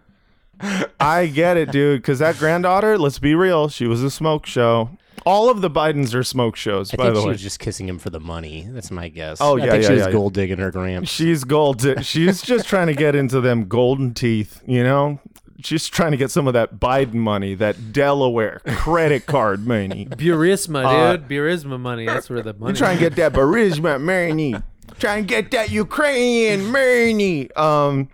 it. 0.62 0.92
I 1.00 1.28
get 1.28 1.58
it, 1.58 1.72
dude. 1.72 2.02
Because 2.02 2.20
that 2.20 2.38
granddaughter, 2.38 2.98
let's 2.98 3.20
be 3.20 3.36
real, 3.36 3.70
she 3.70 3.86
was 3.88 4.02
a 4.04 4.10
smoke 4.10 4.46
show. 4.46 4.90
All 5.26 5.50
of 5.50 5.60
the 5.62 5.70
Bidens 5.70 6.14
are 6.16 6.24
smoke 6.24 6.56
shows, 6.56 6.94
I 6.94 6.98
by 6.98 7.04
think 7.06 7.16
the 7.16 7.22
she 7.22 7.28
way. 7.28 7.32
was 7.34 7.42
just 7.42 7.60
kissing 7.60 7.88
him 7.90 8.00
for 8.00 8.10
the 8.10 8.20
money. 8.20 8.66
That's 8.70 8.92
my 8.92 9.10
guess. 9.10 9.40
Oh, 9.42 9.58
I 9.58 9.66
yeah, 9.66 9.72
think 9.72 9.84
yeah, 9.84 9.88
she 9.90 9.94
was 9.96 10.00
yeah, 10.02 10.06
yeah. 10.08 10.12
gold 10.14 10.34
digging 10.34 10.58
her 10.60 10.72
gramps. 10.72 11.10
She's 11.10 11.44
gold. 11.44 11.86
She's 12.06 12.42
just 12.42 12.66
trying 12.68 12.88
to 12.88 12.94
get 12.94 13.14
into 13.14 13.42
them 13.42 13.68
golden 13.68 14.14
teeth, 14.14 14.62
you 14.66 14.84
know? 14.84 15.20
She's 15.64 15.88
trying 15.90 16.12
to 16.12 16.18
get 16.18 16.32
some 16.32 16.48
of 16.48 16.54
that 16.54 16.80
Biden 16.80 17.16
money, 17.16 17.56
that 17.56 17.92
Delaware 17.92 18.62
credit 18.68 19.26
card 19.26 19.66
money. 19.68 20.06
Burisma, 20.12 20.86
Uh, 20.86 21.18
dude. 21.18 21.28
Burisma 21.28 21.80
money. 21.80 22.06
That's 22.06 22.30
where 22.30 22.42
the 22.44 22.54
money. 22.54 22.72
You 22.74 22.78
try 22.78 22.92
and 22.92 23.00
get 23.00 23.16
that 23.16 23.34
Burisma 23.34 24.00
money. 24.00 24.56
Try 25.00 25.18
and 25.18 25.28
get 25.28 25.52
that 25.52 25.70
Ukrainian 25.72 26.72
money. 26.72 27.52
Um, 27.56 28.10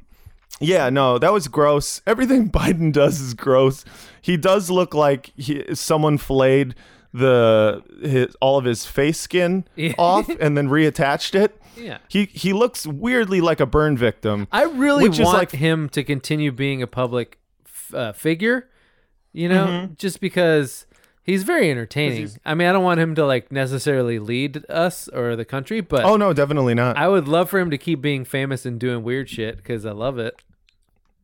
yeah, 0.60 0.90
no, 0.90 1.18
that 1.20 1.32
was 1.32 1.48
gross. 1.48 2.02
Everything 2.06 2.50
Biden 2.60 2.92
does 2.92 3.20
is 3.22 3.34
gross. 3.34 3.86
He 4.22 4.38
does 4.38 4.70
look 4.70 4.94
like 4.94 5.32
he, 5.36 5.76
someone 5.76 6.18
flayed 6.18 6.76
the 7.14 7.84
his, 8.02 8.36
all 8.42 8.58
of 8.58 8.66
his 8.66 8.86
face 8.86 9.20
skin 9.20 9.66
Yeah. 9.76 9.94
off 9.98 10.28
and 10.40 10.58
then 10.58 10.68
reattached 10.68 11.36
it. 11.36 11.60
Yeah. 11.78 11.98
He 12.08 12.26
he 12.26 12.54
looks 12.54 12.86
weirdly 12.88 13.40
like 13.42 13.60
a 13.60 13.66
burn 13.66 13.98
victim. 13.98 14.48
I 14.52 14.64
really 14.64 15.10
want 15.10 15.38
like- 15.38 15.52
him 15.52 15.90
to 15.90 16.04
continue 16.04 16.52
being 16.52 16.82
a 16.82 16.88
public 16.88 17.40
f- 17.66 17.94
uh, 17.94 18.12
figure, 18.14 18.70
you 19.32 19.48
know, 19.50 19.66
Mm-hmm. 19.68 19.94
just 19.98 20.20
because 20.22 20.86
he's 21.24 21.44
very 21.44 21.72
entertaining. 21.72 22.30
I 22.46 22.54
mean, 22.54 22.68
I 22.68 22.72
don't 22.72 22.84
want 22.84 23.00
him 23.00 23.16
to 23.16 23.26
like 23.26 23.52
necessarily 23.52 24.20
lead 24.20 24.64
us 24.70 25.08
or 25.08 25.36
the 25.36 25.46
country, 25.46 25.82
but 25.82 26.06
Oh 26.06 26.18
no, 26.18 26.34
definitely 26.34 26.74
not. 26.76 26.98
I 26.98 27.08
would 27.08 27.28
love 27.28 27.50
for 27.50 27.60
him 27.60 27.72
to 27.72 27.78
keep 27.78 28.02
being 28.02 28.26
famous 28.26 28.66
and 28.66 28.80
doing 28.80 29.04
weird 29.04 29.30
shit 29.30 29.58
because 29.58 29.86
I 29.86 29.92
love 29.92 30.20
it. 30.20 30.42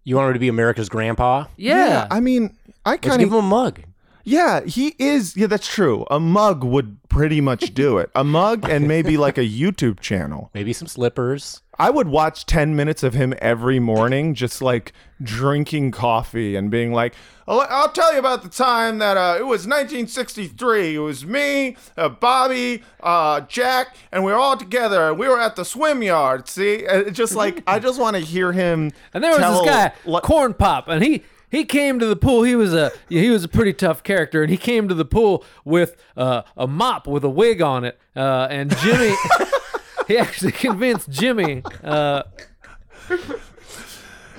You 0.04 0.16
want 0.16 0.30
him 0.30 0.34
to 0.34 0.40
be 0.40 0.48
America's 0.48 0.90
grandpa? 0.90 1.46
Yeah. 1.56 2.08
I 2.10 2.20
mean, 2.20 2.58
I 2.86 2.92
Let's 2.92 3.08
kind 3.08 3.20
give 3.20 3.32
of 3.32 3.40
him 3.40 3.46
a 3.46 3.48
mug. 3.48 3.82
Yeah, 4.24 4.62
he 4.62 4.96
is. 5.00 5.36
Yeah, 5.36 5.48
that's 5.48 5.68
true. 5.68 6.06
A 6.12 6.20
mug 6.20 6.64
would 6.64 6.98
pretty 7.10 7.42
much 7.42 7.74
do 7.74 7.98
it. 7.98 8.12
A 8.16 8.24
mug 8.24 8.70
and 8.70 8.88
maybe 8.88 9.18
like 9.18 9.38
a 9.38 9.48
YouTube 9.48 10.00
channel. 10.00 10.52
Maybe 10.54 10.74
some 10.74 10.88
slippers. 10.88 11.62
I 11.80 11.90
would 11.90 12.10
watch 12.10 12.46
10 12.46 12.76
minutes 12.76 13.04
of 13.04 13.14
him 13.14 13.34
every 13.40 13.80
morning, 13.80 14.34
just 14.34 14.62
like 14.62 14.92
drinking 15.24 15.92
coffee 15.92 16.56
and 16.58 16.70
being 16.70 16.92
like, 16.92 17.14
I'll, 17.48 17.66
I'll 17.70 17.92
tell 17.92 18.12
you 18.14 18.20
about 18.20 18.44
the 18.44 18.50
time 18.50 19.00
that 19.00 19.16
uh, 19.16 19.38
it 19.40 19.44
was 19.44 19.66
1963. 19.66 20.96
It 20.96 21.00
was 21.00 21.26
me, 21.26 21.78
uh, 21.98 22.10
Bobby, 22.10 22.84
uh, 23.02 23.42
Jack, 23.42 23.96
and 24.12 24.26
we 24.26 24.32
were 24.32 24.38
all 24.38 24.58
together. 24.58 25.10
and 25.10 25.18
We 25.18 25.30
were 25.30 25.40
at 25.40 25.56
the 25.56 25.64
swim 25.66 26.04
yard. 26.04 26.48
See, 26.50 26.86
And 26.86 27.08
it's 27.08 27.18
just 27.18 27.34
like 27.34 27.64
I 27.66 27.80
just 27.80 28.00
want 28.00 28.18
to 28.18 28.22
hear 28.22 28.52
him. 28.52 28.92
And 29.14 29.24
there 29.24 29.32
was 29.32 29.40
tell, 29.40 29.64
this 29.64 29.72
guy, 30.06 30.20
Corn 30.20 30.54
Pop, 30.54 30.90
and 30.90 31.02
he 31.02 31.24
he 31.50 31.66
came 31.66 31.98
to 32.00 32.06
the 32.06 32.16
pool. 32.16 32.44
He 32.44 32.56
was 32.56 32.74
a 32.74 32.92
he 33.08 33.30
was 33.30 33.44
a 33.44 33.48
pretty 33.48 33.74
tough 33.74 34.04
character, 34.04 34.44
and 34.44 34.52
he 34.52 34.58
came 34.58 34.88
to 34.88 34.94
the 34.94 35.06
pool 35.06 35.44
with 35.66 35.96
uh, 36.16 36.44
a 36.56 36.68
mop 36.68 37.08
with 37.08 37.24
a 37.24 37.30
wig 37.30 37.62
on 37.62 37.86
it. 37.86 38.00
Uh, 38.16 38.48
and 38.52 38.76
Jimmy, 38.78 39.16
he 40.10 40.18
actually 40.18 40.52
convinced 40.52 41.10
Jimmy. 41.10 41.64
Uh, 41.82 42.24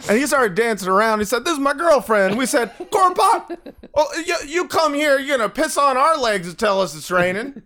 And 0.09 0.19
he 0.19 0.27
started 0.27 0.55
dancing 0.55 0.89
around. 0.89 1.19
He 1.19 1.25
said, 1.27 1.45
"This 1.45 1.53
is 1.53 1.59
my 1.59 1.75
girlfriend." 1.75 2.39
We 2.39 2.47
said, 2.47 2.73
"Corn 2.91 3.13
Pop, 3.15 3.53
oh, 3.95 4.23
you, 4.27 4.35
you 4.47 4.67
come 4.67 4.95
here. 4.95 5.19
You're 5.19 5.37
gonna 5.37 5.51
piss 5.51 5.77
on 5.77 5.97
our 5.99 6.17
legs 6.17 6.49
and 6.49 6.59
tell 6.59 6.81
us 6.81 6.97
it's 6.97 7.11
raining. 7.11 7.63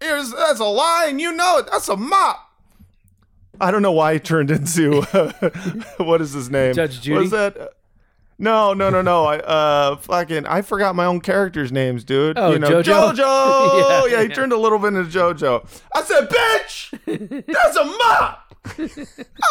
Here's 0.00 0.30
that's 0.30 0.60
a 0.60 0.64
lie, 0.64 1.06
and 1.08 1.20
you 1.20 1.32
know 1.32 1.58
it. 1.58 1.66
That's 1.70 1.88
a 1.88 1.96
mop." 1.96 2.36
I 3.60 3.72
don't 3.72 3.82
know 3.82 3.90
why 3.92 4.12
he 4.14 4.20
turned 4.20 4.52
into 4.52 5.02
what 5.98 6.20
is 6.20 6.32
his 6.32 6.48
name? 6.48 6.74
Judge 6.74 7.00
Judy? 7.00 7.16
What 7.16 7.24
is 7.24 7.30
that? 7.32 7.72
No, 8.38 8.72
no, 8.72 8.88
no, 8.88 9.02
no. 9.02 9.24
I 9.24 9.38
uh 9.38 9.96
fucking 9.96 10.46
I 10.46 10.62
forgot 10.62 10.94
my 10.94 11.04
own 11.04 11.20
characters' 11.20 11.72
names, 11.72 12.04
dude. 12.04 12.38
Oh, 12.38 12.52
you 12.52 12.58
know, 12.58 12.82
JoJo? 12.82 13.14
JoJo. 13.14 14.08
Yeah, 14.08 14.16
yeah, 14.16 14.22
he 14.22 14.28
yeah. 14.28 14.34
turned 14.34 14.52
a 14.52 14.56
little 14.56 14.78
bit 14.78 14.94
into 14.94 15.04
JoJo. 15.04 15.66
I 15.94 16.02
said, 16.02 16.28
"Bitch, 16.28 17.44
that's 17.46 17.76
a 17.76 17.84
mop." 17.84 18.54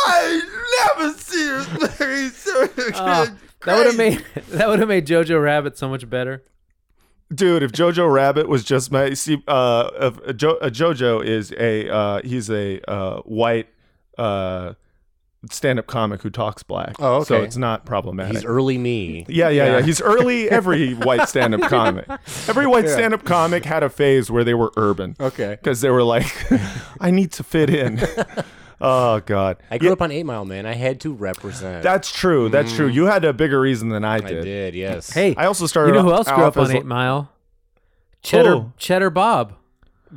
I 0.05 0.95
never 0.95 1.13
see 1.13 1.47
her 1.47 1.63
face. 1.87 2.47
uh, 2.95 3.27
that 3.65 3.77
would 3.77 3.87
have 3.87 3.97
made 3.97 4.23
that 4.49 4.67
would 4.69 4.79
have 4.79 4.87
made 4.87 5.05
Jojo 5.05 5.41
Rabbit 5.41 5.77
so 5.77 5.89
much 5.89 6.09
better. 6.09 6.43
Dude, 7.33 7.63
if 7.63 7.73
Jojo 7.73 8.11
Rabbit 8.11 8.47
was 8.47 8.63
just 8.63 8.89
my 8.91 9.13
see, 9.13 9.43
uh, 9.47 9.89
if 9.95 10.17
a, 10.19 10.33
jo- 10.33 10.59
a 10.61 10.71
JoJo 10.71 11.25
is 11.25 11.51
a 11.53 11.93
uh, 11.93 12.21
he's 12.23 12.49
a 12.49 12.79
uh, 12.89 13.21
white 13.21 13.67
uh, 14.17 14.73
stand-up 15.51 15.87
comic 15.87 16.21
who 16.23 16.29
talks 16.29 16.63
black. 16.63 16.95
Oh, 16.99 17.23
So 17.23 17.41
it's 17.43 17.57
not 17.57 17.85
problematic. 17.85 18.35
He's 18.35 18.45
early 18.45 18.77
me. 18.77 19.25
yeah, 19.29 19.49
yeah, 19.49 19.77
yeah. 19.77 19.81
He's 19.85 20.01
early. 20.01 20.49
Every 20.49 20.93
white 20.93 21.29
stand-up 21.29 21.61
comic, 21.69 22.07
every 22.47 22.67
white 22.67 22.89
stand-up 22.89 23.23
comic 23.23 23.63
had 23.65 23.83
a 23.83 23.89
phase 23.89 24.29
where 24.31 24.43
they 24.43 24.53
were 24.53 24.71
urban. 24.77 25.15
Okay. 25.19 25.51
because 25.61 25.81
they 25.81 25.89
were 25.89 26.03
like, 26.03 26.25
I 26.99 27.11
need 27.11 27.31
to 27.33 27.43
fit 27.43 27.69
in. 27.69 28.01
oh 28.81 29.19
God, 29.21 29.57
I 29.71 29.77
grew 29.77 29.91
up 29.93 30.01
on 30.01 30.11
Eight 30.11 30.23
Mile, 30.23 30.43
man. 30.45 30.65
I 30.65 30.73
had 30.73 30.99
to 31.01 31.13
represent. 31.13 31.83
that's 31.83 32.11
true. 32.11 32.49
That's 32.49 32.75
true. 32.75 32.87
You 32.87 33.05
had 33.05 33.23
a 33.23 33.31
bigger 33.33 33.59
reason 33.61 33.89
than 33.89 34.03
I 34.03 34.19
Mm. 34.19 34.25
I 34.25 34.29
did. 34.29 34.43
did, 34.43 34.75
yes. 34.75 35.11
Hey, 35.11 35.35
I 35.35 35.45
also 35.45 35.65
started. 35.67 35.93
you 35.93 35.99
know 35.99 36.03
who 36.03 36.13
else 36.13 36.29
grew 36.29 36.43
up 36.43 36.57
on 36.57 36.71
Eight 36.71 36.85
Mile? 36.85 37.31
Cheddar 38.23 38.55
Who? 38.55 38.71
Cheddar 38.77 39.09
Bob. 39.11 39.53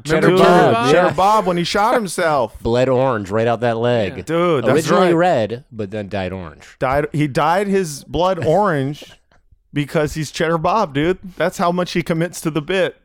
Cheddar 0.04 0.28
Bob. 0.30 0.38
Bob? 0.38 0.92
Cheddar 0.92 1.08
Yeah. 1.08 1.12
Bob 1.14 1.46
when 1.46 1.56
he 1.56 1.64
shot 1.64 1.94
himself. 1.94 2.58
Bled 2.62 2.88
orange 2.88 3.30
right 3.30 3.46
out 3.46 3.60
that 3.60 3.76
leg. 3.78 4.24
Dude, 4.24 4.64
that's 4.64 4.72
Originally 4.72 5.08
right. 5.14 5.28
red, 5.48 5.64
but 5.72 5.90
then 5.90 6.08
dyed 6.08 6.32
orange. 6.32 6.76
died 6.78 7.06
he 7.12 7.26
dyed 7.26 7.66
his 7.66 8.04
blood 8.04 8.44
orange 8.44 9.12
because 9.72 10.14
he's 10.14 10.30
cheddar 10.32 10.58
bob 10.58 10.92
dude 10.94 11.18
that's 11.36 11.58
how 11.58 11.70
much 11.70 11.92
he 11.92 12.02
commits 12.02 12.40
to 12.40 12.50
the 12.50 12.60
bit 12.60 12.96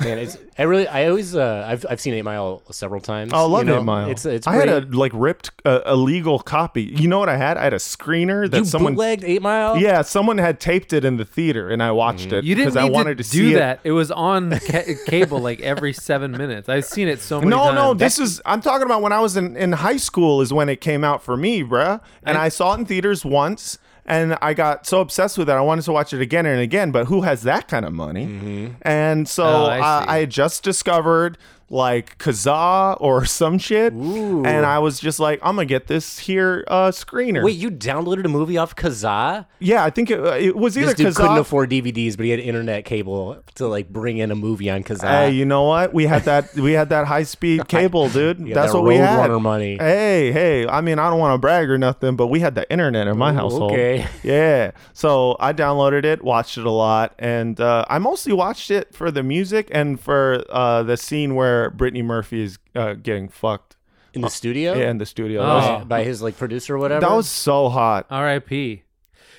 Man, 0.00 0.18
it's 0.18 0.36
I 0.58 0.62
really 0.64 0.88
I 0.88 1.08
always 1.08 1.34
uh 1.36 1.64
I've 1.68 1.86
I've 1.88 2.00
seen 2.00 2.14
Eight 2.14 2.22
Mile 2.22 2.62
several 2.70 3.00
times. 3.00 3.32
oh 3.34 3.38
I 3.38 3.48
love 3.48 3.60
you 3.66 3.72
know? 3.72 3.78
Eight 3.80 3.84
mile 3.84 4.10
It's 4.10 4.24
it's 4.26 4.46
i 4.46 4.54
had 4.56 4.68
a 4.68 4.80
like 4.80 5.12
ripped 5.14 5.50
uh, 5.64 5.80
illegal 5.86 6.38
copy 6.40 6.82
you 6.82 7.08
know 7.08 7.18
what 7.18 7.28
i 7.28 7.36
had 7.36 7.56
i 7.56 7.62
had 7.64 7.72
a 7.72 7.78
screener 7.78 8.50
that 8.50 8.58
you 8.58 8.64
someone 8.64 8.94
bootlegged 8.94 9.24
Eight 9.24 9.42
Mile. 9.42 9.76
yeah 9.78 10.02
someone 10.02 10.38
had 10.38 10.58
taped 10.60 10.92
it 10.92 11.04
in 11.04 11.16
the 11.18 11.24
theater 11.24 11.68
and 11.70 11.82
i 11.82 11.90
watched 11.92 12.32
it 12.32 12.44
Mm. 12.44 12.48
You 12.48 12.54
didn't 12.54 12.72
because 12.72 12.82
need 12.84 12.88
i 12.90 12.90
wanted 12.90 13.18
to, 13.18 13.24
to, 13.24 13.30
do 13.30 13.48
see 13.50 13.54
that. 13.54 13.80
It. 13.84 13.92
was 13.92 14.10
on 14.10 14.50
ca- 14.58 14.94
cable 15.06 15.38
like 15.38 15.60
every 15.60 15.92
seven 15.92 16.32
minutes. 16.32 16.68
I've 16.68 16.84
seen 16.84 17.08
it 17.08 17.20
so 17.20 17.38
many 17.38 17.50
no 17.50 17.64
times. 17.66 17.74
no 17.76 17.94
this 17.94 18.18
is 18.18 18.40
i'm 18.44 18.60
talking 18.60 18.84
about 18.86 19.02
when 19.02 19.12
i 19.12 19.20
was 19.20 19.36
in, 19.36 19.56
in 19.56 19.72
high 19.72 19.96
school 19.96 20.40
is 20.40 20.52
when 20.52 20.68
it 20.68 20.80
came 20.80 21.04
out 21.04 21.22
for 21.22 21.36
me 21.36 21.62
bruh 21.62 22.00
and 22.24 22.36
I- 22.36 22.46
I 22.46 22.48
saw 22.48 22.74
it 22.74 22.78
in 22.80 22.86
theaters 22.86 23.24
once 23.24 23.78
and 24.06 24.38
I 24.40 24.54
got 24.54 24.86
so 24.86 25.00
obsessed 25.00 25.36
with 25.36 25.48
it, 25.48 25.52
I 25.52 25.60
wanted 25.60 25.84
to 25.86 25.92
watch 25.92 26.12
it 26.12 26.20
again 26.20 26.46
and 26.46 26.60
again. 26.60 26.92
But 26.92 27.06
who 27.06 27.22
has 27.22 27.42
that 27.42 27.68
kind 27.68 27.84
of 27.84 27.92
money? 27.92 28.26
Mm-hmm. 28.26 28.66
And 28.82 29.28
so 29.28 29.44
Oh, 29.44 29.64
I 29.66 29.78
I. 29.80 30.04
I 30.18 30.24
just 30.24 30.62
discovered 30.62 31.36
like 31.68 32.18
Kazaa 32.18 32.96
or 33.00 33.24
some 33.26 33.58
shit, 33.58 33.92
and 33.92 34.46
I 34.46 34.78
was 34.78 35.00
just 35.00 35.18
like, 35.18 35.40
I'm 35.42 35.56
gonna 35.56 35.66
get 35.66 35.86
this 35.86 36.18
here 36.18 36.64
uh, 36.68 36.90
screener. 36.90 37.44
Wait, 37.44 37.56
you 37.56 37.70
downloaded 37.70 38.24
a 38.24 38.28
movie 38.28 38.56
off 38.58 38.76
Kazaa? 38.76 39.46
yeah, 39.58 39.84
I 39.84 39.90
think 39.90 40.10
it, 40.10 40.20
uh, 40.20 40.32
it 40.32 40.56
was 40.56 40.76
either 40.76 40.88
This 40.88 40.96
dude 40.96 41.14
couldn't 41.16 41.38
afford 41.38 41.70
DVDs, 41.70 42.16
but 42.16 42.24
he 42.24 42.30
had 42.30 42.40
internet 42.40 42.84
cable 42.84 43.42
to 43.56 43.66
like 43.66 43.88
bring 43.88 44.18
in 44.18 44.30
a 44.30 44.34
movie 44.34 44.70
on 44.70 44.84
Kazaa. 44.84 45.26
Hey, 45.26 45.30
you 45.30 45.44
know 45.44 45.64
what? 45.64 45.92
We 45.92 46.06
had 46.06 46.22
that. 46.24 46.54
We 46.54 46.72
had 46.72 46.90
that 46.90 47.06
high 47.06 47.24
speed 47.24 47.66
cable, 47.68 48.08
dude. 48.08 48.38
That's 48.54 48.72
that 48.72 48.78
what 48.78 48.86
we 48.86 48.96
had. 48.96 49.26
Money. 49.36 49.76
Hey, 49.76 50.32
hey. 50.32 50.66
I 50.66 50.80
mean, 50.80 50.98
I 50.98 51.10
don't 51.10 51.18
want 51.18 51.34
to 51.34 51.38
brag 51.38 51.68
or 51.68 51.78
nothing, 51.78 52.16
but 52.16 52.28
we 52.28 52.40
had 52.40 52.54
the 52.54 52.70
internet 52.70 53.06
in 53.06 53.18
my 53.18 53.32
Ooh, 53.32 53.34
household. 53.34 53.72
okay. 53.72 54.06
Yeah. 54.22 54.72
So 54.92 55.36
I 55.38 55.52
downloaded 55.52 56.04
it, 56.04 56.22
watched 56.22 56.58
it 56.58 56.66
a 56.66 56.70
lot, 56.70 57.14
and 57.18 57.60
uh, 57.60 57.84
I 57.88 57.98
mostly 57.98 58.32
watched 58.32 58.70
it 58.70 58.94
for 58.94 59.10
the 59.10 59.22
music 59.22 59.68
and 59.72 60.00
for 60.00 60.44
uh, 60.48 60.82
the 60.82 60.96
scene 60.96 61.34
where 61.34 61.55
Brittany 61.70 62.02
Murphy 62.02 62.42
is 62.42 62.58
uh, 62.74 62.94
getting 62.94 63.28
fucked 63.28 63.76
in 64.14 64.22
the 64.22 64.30
studio 64.30 64.74
Yeah, 64.74 64.90
in 64.90 64.98
the 64.98 65.06
studio. 65.06 65.42
Oh. 65.42 65.46
That, 65.46 65.54
was, 65.54 65.78
by, 65.82 65.98
by 65.98 66.04
his 66.04 66.22
like 66.22 66.36
producer 66.38 66.76
or 66.76 66.78
whatever. 66.78 67.00
that 67.00 67.10
was 67.14 67.28
so 67.28 67.68
hot. 67.68 68.06
R.I.P. 68.10 68.82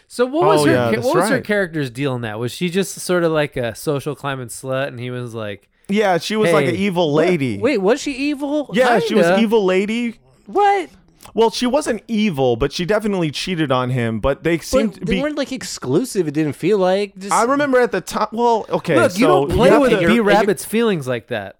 So 0.07 0.25
what 0.25 0.45
was 0.45 0.61
Oh, 0.61 0.65
her 0.65 0.71
yeah, 0.71 0.85
ca- 0.89 0.91
that's 0.95 1.05
what 1.07 1.15
was 1.17 1.29
her 1.29 1.35
right. 1.35 1.43
character's 1.43 1.89
deal 1.89 2.15
in 2.15 2.21
that? 2.21 2.39
Was 2.39 2.51
she 2.53 2.69
just 2.69 2.93
sort 2.99 3.23
of 3.23 3.31
like 3.31 3.57
a 3.57 3.75
social 3.75 4.15
climbing 4.15 4.47
slut, 4.47 4.87
and 4.87 4.99
he 4.99 5.09
was 5.11 5.33
like, 5.33 5.69
Yeah, 5.89 6.17
she 6.17 6.35
was 6.35 6.51
like 6.53 6.65
Hey. 6.65 6.69
an 6.71 6.75
evil 6.77 7.13
lady. 7.13 7.57
Wait, 7.57 7.79
was 7.79 7.99
she 8.01 8.11
evil? 8.13 8.69
yeah, 8.73 8.99
she 8.99 9.15
was 9.15 9.25
Kinda. 9.25 9.41
evil 9.41 9.65
lady. 9.65 10.19
What? 10.45 10.89
Well, 11.33 11.49
she 11.51 11.65
wasn't 11.67 12.03
evil, 12.07 12.55
but 12.55 12.71
she 12.71 12.85
definitely 12.85 13.31
cheated 13.31 13.69
on 13.69 13.89
him. 13.89 14.21
But 14.21 14.43
they 14.45 14.59
seemed 14.59 14.93
But 14.93 14.99
to 15.01 15.05
they 15.05 15.15
be. 15.15 15.21
weren't 15.21 15.37
like 15.37 15.51
exclusive. 15.51 16.25
It 16.25 16.33
didn't 16.33 16.53
feel 16.53 16.77
like. 16.77 17.17
Just, 17.17 17.33
I 17.33 17.43
remember 17.43 17.81
at 17.81 17.91
the 17.91 17.99
time. 17.99 18.29
Well, 18.31 18.65
okay. 18.69 18.95
"Look, 18.95 19.11
so 19.11 19.17
you 19.19 19.27
don't 19.27 19.51
play 19.51 19.69
have 19.69 19.81
with 19.81 19.91
to- 19.91 20.07
B 20.07 20.21
Rabbit's 20.21 20.63
feelings 20.63 21.05
like 21.05 21.27
that." 21.27 21.56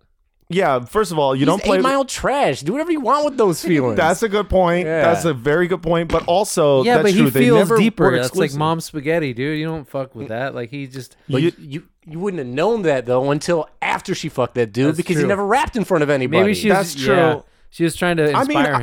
Yeah, 0.50 0.80
first 0.86 1.12
of 1.12 1.20
all, 1.20 1.36
you 1.36 1.40
He's 1.42 1.48
don't 1.48 1.62
play. 1.62 1.78
Eight 1.78 1.82
Mile 1.82 2.06
trash. 2.06 2.62
Do 2.62 2.72
whatever 2.72 2.92
you 2.92 3.02
want 3.02 3.26
with 3.26 3.38
those 3.38 3.62
feelings. 3.62 3.98
That's 3.98 4.24
a 4.24 4.30
good 4.30 4.50
point. 4.50 4.86
Yeah. 4.88 5.02
That's 5.02 5.26
a 5.26 5.34
very 5.34 5.68
good 5.68 5.82
point. 5.84 6.10
But 6.10 6.24
also, 6.26 6.84
Yeah, 6.84 6.98
that's 6.98 7.10
but 7.10 7.16
true. 7.16 7.24
he 7.26 7.30
they 7.32 7.40
feels 7.42 7.70
deeper. 7.78 8.06
were 8.12 8.18
That's 8.18 8.34
like 8.36 8.54
mom 8.54 8.80
spaghetti, 8.80 9.34
dude. 9.34 9.60
You 9.60 9.66
don't 9.66 9.88
fuck 9.88 10.16
with 10.16 10.30
that. 10.30 10.56
Like 10.56 10.70
he 10.70 10.88
just. 10.88 11.18
But 11.30 11.42
You- 11.42 11.52
you, 11.58 11.68
you 11.70 11.84
you 12.10 12.20
wouldn't 12.20 12.40
have 12.40 12.48
known 12.48 12.84
that 12.84 13.06
though 13.06 13.30
until 13.32 13.68
after 13.82 14.16
she 14.16 14.30
fucked 14.30 14.56
that 14.56 14.72
dude 14.72 14.88
That's 14.88 14.96
because 14.98 15.16
true. 15.16 15.24
he 15.24 15.28
never 15.28 15.46
rapped 15.46 15.76
in 15.76 15.84
front 15.84 16.04
of 16.04 16.10
anybody. 16.10 16.42
Maybe 16.42 16.54
she 16.54 16.70
was. 16.70 16.78
That's 16.78 16.96
yeah, 16.96 17.34
true. 17.34 17.44
she 17.70 17.84
was 17.84 17.98
trying 17.98 18.16
to 18.16 18.32
I 18.32 18.46
mean, 18.46 18.58
inspire 18.58 18.82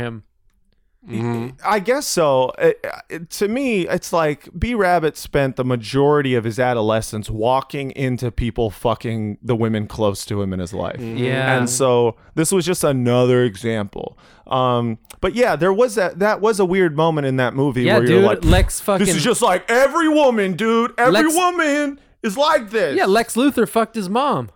I- 1.08 1.12
him. 1.12 1.56
I 1.64 1.78
guess 1.80 2.06
so. 2.06 2.50
Uh, 2.58 2.72
uh, 3.12 3.18
to 3.30 3.48
me, 3.48 3.86
it's 3.88 4.12
like 4.12 4.48
B 4.58 4.74
Rabbit 4.74 5.16
spent 5.16 5.56
the 5.56 5.64
majority 5.64 6.34
of 6.34 6.44
his 6.44 6.58
adolescence 6.58 7.28
walking 7.30 7.90
into 7.92 8.30
people 8.30 8.70
fucking 8.70 9.38
the 9.42 9.56
women 9.56 9.86
close 9.86 10.24
to 10.26 10.40
him 10.42 10.52
in 10.52 10.60
his 10.60 10.72
life. 10.72 11.00
Yeah. 11.00 11.56
And 11.58 11.68
so 11.68 12.16
this 12.34 12.50
was 12.52 12.64
just 12.64 12.84
another 12.84 13.42
example. 13.44 14.18
Um, 14.46 14.98
but 15.20 15.34
yeah, 15.34 15.56
there 15.56 15.72
was 15.72 15.94
that. 15.94 16.18
That 16.18 16.40
was 16.40 16.60
a 16.60 16.64
weird 16.64 16.96
moment 16.96 17.26
in 17.26 17.36
that 17.36 17.54
movie 17.54 17.82
Yeah, 17.84 17.98
where 17.98 18.06
dude. 18.06 18.10
you're 18.20 18.22
like, 18.26 18.44
Lex 18.44 18.80
fucking. 18.80 19.06
"This 19.06 19.16
is 19.16 19.24
just 19.24 19.40
like 19.42 19.68
every 19.70 20.08
woman, 20.08 20.52
dude. 20.54 20.92
Every 20.98 21.12
Lex- 21.22 21.34
woman 21.34 22.00
is 22.22 22.36
like 22.36 22.70
this." 22.70 22.96
yeah, 22.96 23.06
Lex 23.06 23.34
Luthor 23.36 23.66
fucked 23.68 23.94
his 23.94 24.08
mom. 24.10 24.50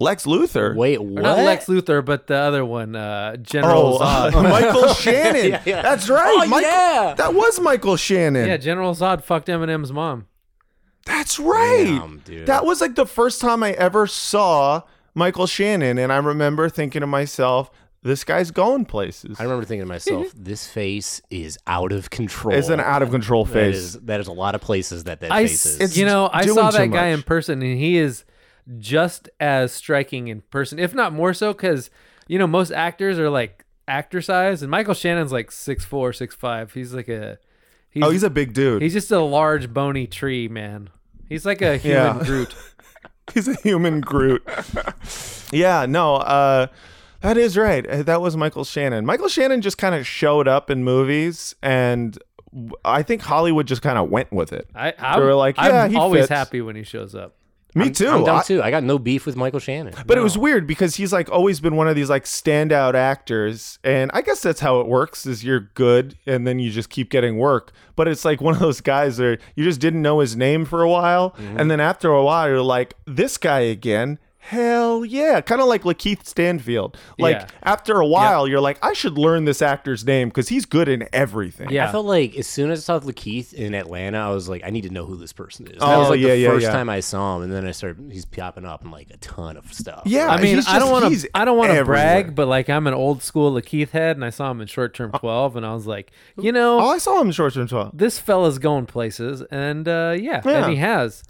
Lex 0.00 0.24
Luthor. 0.24 0.74
Wait, 0.74 0.98
Or 0.98 1.02
what? 1.06 1.22
not 1.22 1.38
Lex 1.38 1.66
Luthor, 1.66 2.04
but 2.04 2.26
the 2.26 2.34
other 2.36 2.64
one, 2.64 2.96
uh, 2.96 3.36
General 3.36 3.98
Oh, 4.00 4.04
Zod. 4.04 4.32
Michael 4.50 4.94
Shannon. 4.94 5.50
Yeah, 5.50 5.62
yeah. 5.66 5.82
That's 5.82 6.08
right. 6.08 6.34
Oh, 6.44 6.46
Michael- 6.48 6.60
yeah. 6.68 7.14
That 7.16 7.34
was 7.34 7.60
Michael 7.60 7.96
Shannon. 7.96 8.48
yeah, 8.48 8.56
General 8.56 8.94
Zod 8.94 9.22
fucked 9.22 9.48
Eminem's 9.48 9.92
mom. 9.92 10.26
That's 11.06 11.38
right. 11.38 11.84
Damn, 11.86 12.18
dude. 12.24 12.46
That 12.46 12.64
was 12.64 12.80
like 12.80 12.94
the 12.94 13.06
first 13.06 13.40
time 13.40 13.62
I 13.62 13.72
ever 13.72 14.06
saw 14.06 14.82
Michael 15.14 15.46
Shannon, 15.46 15.98
and 15.98 16.12
I 16.12 16.16
remember 16.18 16.68
thinking 16.68 17.00
to 17.00 17.06
myself, 17.06 17.70
"This 18.02 18.22
guy's 18.22 18.50
going 18.50 18.84
places." 18.84 19.40
I 19.40 19.44
remember 19.44 19.64
thinking 19.64 19.82
to 19.82 19.88
myself, 19.88 20.26
this 20.36 20.66
face 20.68 21.20
is 21.30 21.58
out 21.66 21.92
of 21.92 22.10
control. 22.10 22.54
It's 22.54 22.68
an 22.68 22.80
out 22.80 23.02
of 23.02 23.10
control 23.10 23.44
That 23.46 23.52
face. 23.52 23.76
is, 23.76 23.92
that 24.00 24.20
is 24.20 24.26
a 24.28 24.32
lot 24.32 24.54
of 24.54 24.60
places 24.60 25.04
that 25.04 25.20
that 25.20 25.32
I, 25.32 25.44
face 25.46 25.66
s- 25.66 25.72
is. 25.74 25.80
It's 25.80 25.96
you 25.96 26.04
know, 26.04 26.28
I 26.32 26.42
doing 26.44 26.54
saw 26.54 26.70
too 26.70 26.76
that 26.78 26.90
guy 26.90 27.10
much. 27.10 27.18
in 27.18 27.22
person, 27.24 27.62
and 27.62 27.78
he 27.78 27.96
is 27.96 28.24
just 28.78 29.28
as 29.40 29.72
striking 29.72 30.28
in 30.28 30.42
person, 30.42 30.78
if 30.78 30.94
not 30.94 31.12
more 31.12 31.34
so, 31.34 31.52
because 31.52 31.90
you 32.28 32.38
know 32.38 32.46
most 32.46 32.70
actors 32.70 33.18
are 33.18 33.30
like 33.30 33.64
actor 33.88 34.20
size, 34.20 34.62
and 34.62 34.70
Michael 34.70 34.94
Shannon's 34.94 35.32
like 35.32 35.50
six 35.50 35.84
four, 35.84 36.12
six 36.12 36.34
five. 36.34 36.72
He's 36.72 36.94
like 36.94 37.08
a 37.08 37.38
he's, 37.90 38.02
oh, 38.04 38.10
he's 38.10 38.22
a 38.22 38.30
big 38.30 38.52
dude. 38.52 38.82
he's 38.82 38.92
just 38.92 39.10
a 39.10 39.20
large 39.20 39.72
bony 39.72 40.06
tree, 40.06 40.48
man. 40.48 40.90
He's 41.28 41.46
like 41.46 41.62
a 41.62 41.76
human 41.76 42.18
Yeah. 42.18 42.24
Groot. 42.24 42.54
he's 43.34 43.48
a 43.48 43.54
human 43.54 44.00
Groot. 44.00 44.42
yeah, 45.52 45.86
no. 45.86 46.16
Uh, 46.16 46.66
That 47.20 47.36
is 47.36 47.56
right. 47.56 47.86
Uh, 47.86 48.02
That 48.02 48.20
was 48.20 48.36
Michael 48.36 48.64
Shannon. 48.64 49.06
Michael 49.06 49.28
Shannon 49.28 49.60
just 49.60 49.78
kind 49.78 49.94
of 49.94 50.06
showed 50.06 50.48
up 50.48 50.70
in 50.70 50.82
movies, 50.82 51.54
and 51.62 52.18
I 52.84 53.02
think 53.02 53.22
Hollywood 53.22 53.66
just 53.66 53.82
kind 53.82 53.98
of 53.98 54.10
went 54.10 54.32
with 54.32 54.52
it. 54.52 54.68
I, 54.74 54.92
I'm, 54.98 55.20
were 55.20 55.34
like, 55.34 55.56
yeah, 55.56 55.84
I'm 55.84 55.96
always 55.96 56.22
fits. 56.22 56.30
happy 56.30 56.60
when 56.60 56.74
he 56.76 56.82
shows 56.82 57.14
up. 57.14 57.36
Me 57.74 57.84
I'm- 57.84 57.92
too. 57.92 58.08
I'm 58.08 58.24
down 58.24 58.38
I- 58.38 58.42
too. 58.42 58.62
I 58.62 58.70
got 58.70 58.82
no 58.82 58.98
beef 58.98 59.26
with 59.26 59.36
Michael 59.36 59.60
Shannon. 59.60 59.94
But 60.06 60.18
it 60.18 60.22
was 60.22 60.36
weird 60.36 60.66
because 60.66 60.96
he's 60.96 61.12
like 61.12 61.30
always 61.30 61.60
been 61.60 61.76
one 61.76 61.88
of 61.88 61.96
these 61.96 62.10
like 62.10 62.24
standout 62.24 62.94
actors, 62.94 63.78
and 63.84 64.10
I 64.14 64.22
guess 64.22 64.40
that's 64.42 64.60
how 64.60 64.80
it 64.80 64.86
works: 64.86 65.26
is 65.26 65.44
you're 65.44 65.60
good, 65.60 66.16
and 66.26 66.46
then 66.46 66.58
you 66.58 66.70
just 66.70 66.90
keep 66.90 67.10
getting 67.10 67.36
work. 67.36 67.72
But 67.96 68.08
it's 68.08 68.24
like 68.24 68.40
one 68.42 68.54
of 68.54 68.60
those 68.60 68.80
guys 68.80 69.18
where 69.20 69.38
you 69.54 69.64
just 69.64 69.80
didn't 69.80 70.02
know 70.02 70.20
his 70.20 70.36
name 70.36 70.64
for 70.64 70.82
a 70.82 70.88
while, 70.88 71.30
mm-hmm. 71.32 71.58
and 71.58 71.70
then 71.70 71.80
after 71.80 72.10
a 72.10 72.24
while, 72.24 72.48
you're 72.48 72.62
like, 72.62 72.94
this 73.06 73.36
guy 73.38 73.60
again. 73.60 74.18
Hell 74.42 75.04
yeah. 75.04 75.40
Kind 75.42 75.60
of 75.60 75.66
like 75.68 75.82
Lakeith 75.82 76.24
Stanfield. 76.26 76.96
Like 77.18 77.36
Yeah. 77.36 77.46
after 77.62 78.00
a 78.00 78.06
while, 78.06 78.48
you're 78.48 78.60
like, 78.60 78.78
I 78.82 78.94
should 78.94 79.18
learn 79.18 79.44
this 79.44 79.60
actor's 79.62 80.04
name 80.04 80.28
because 80.28 80.48
he's 80.48 80.64
good 80.64 80.88
in 80.88 81.06
everything. 81.12 81.68
Yeah. 81.70 81.88
I 81.88 81.92
felt 81.92 82.06
like 82.06 82.36
as 82.36 82.46
soon 82.46 82.70
as 82.70 82.80
I 82.80 82.98
saw 82.98 83.06
Lakeith 83.06 83.52
in 83.52 83.74
Atlanta, 83.74 84.18
I 84.18 84.30
was 84.30 84.48
like, 84.48 84.62
I 84.64 84.70
need 84.70 84.82
to 84.82 84.90
know 84.90 85.04
who 85.04 85.16
this 85.16 85.32
person 85.34 85.66
is. 85.66 85.78
that 85.78 85.82
Oh, 85.82 86.00
was 86.00 86.08
like 86.10 86.20
yeah, 86.20 86.28
the 86.28 86.38
yeah, 86.38 86.48
first 86.50 86.64
yeah. 86.64 86.72
time 86.72 86.88
I 86.88 87.00
saw 87.00 87.36
him, 87.36 87.42
and 87.42 87.52
then 87.52 87.66
I 87.66 87.70
started. 87.72 88.10
He's 88.10 88.24
popping 88.24 88.64
up 88.64 88.82
in 88.84 88.90
like 88.90 89.10
a 89.10 89.18
ton 89.18 89.56
of 89.58 89.72
stuff. 89.74 90.02
Yeah, 90.06 90.28
I 90.28 90.40
mean, 90.40 90.56
he's 90.56 90.66
I 90.66 90.78
don't 90.78 90.88
just- 90.88 90.92
want 90.92 91.04
he's 91.08 91.22
to. 91.24 91.30
I 91.36 91.44
don't 91.44 91.58
want 91.58 91.70
to 91.72 91.76
everywhere. 91.76 92.22
brag, 92.24 92.34
but 92.34 92.48
like 92.48 92.68
I'm 92.70 92.86
an 92.86 92.94
old 92.94 93.22
school 93.22 93.52
Lakeith 93.52 93.90
head, 93.90 94.16
and 94.16 94.24
I 94.24 94.30
saw 94.30 94.50
him 94.50 94.60
in 94.62 94.66
Short 94.66 94.94
Term 94.94 95.12
12, 95.12 95.56
and 95.56 95.66
I 95.66 95.74
was 95.74 95.86
like, 95.86 96.12
you 96.40 96.50
know, 96.50 96.80
Oh, 96.80 96.88
I 96.88 96.98
saw 96.98 97.20
him 97.20 97.26
in 97.28 97.32
short 97.32 97.52
term 97.54 97.68
12. 97.68 97.90
this 97.96 98.18
fella's 98.18 98.58
going 98.58 98.86
places, 98.86 99.42
and 99.50 99.86
uh, 99.86 100.16
yeah, 100.18 100.40
Yeah. 100.44 100.64
and 100.64 100.70
he 100.72 100.76
has. 100.78 101.22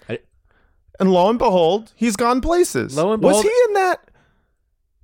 And 1.01 1.11
lo 1.13 1.29
and 1.31 1.39
behold, 1.39 1.93
he's 1.97 2.15
gone 2.15 2.41
places. 2.41 2.97
Lo 2.97 3.13
and 3.13 3.23
was 3.23 3.43
he 3.43 3.49
in 3.69 3.73
that? 3.75 4.05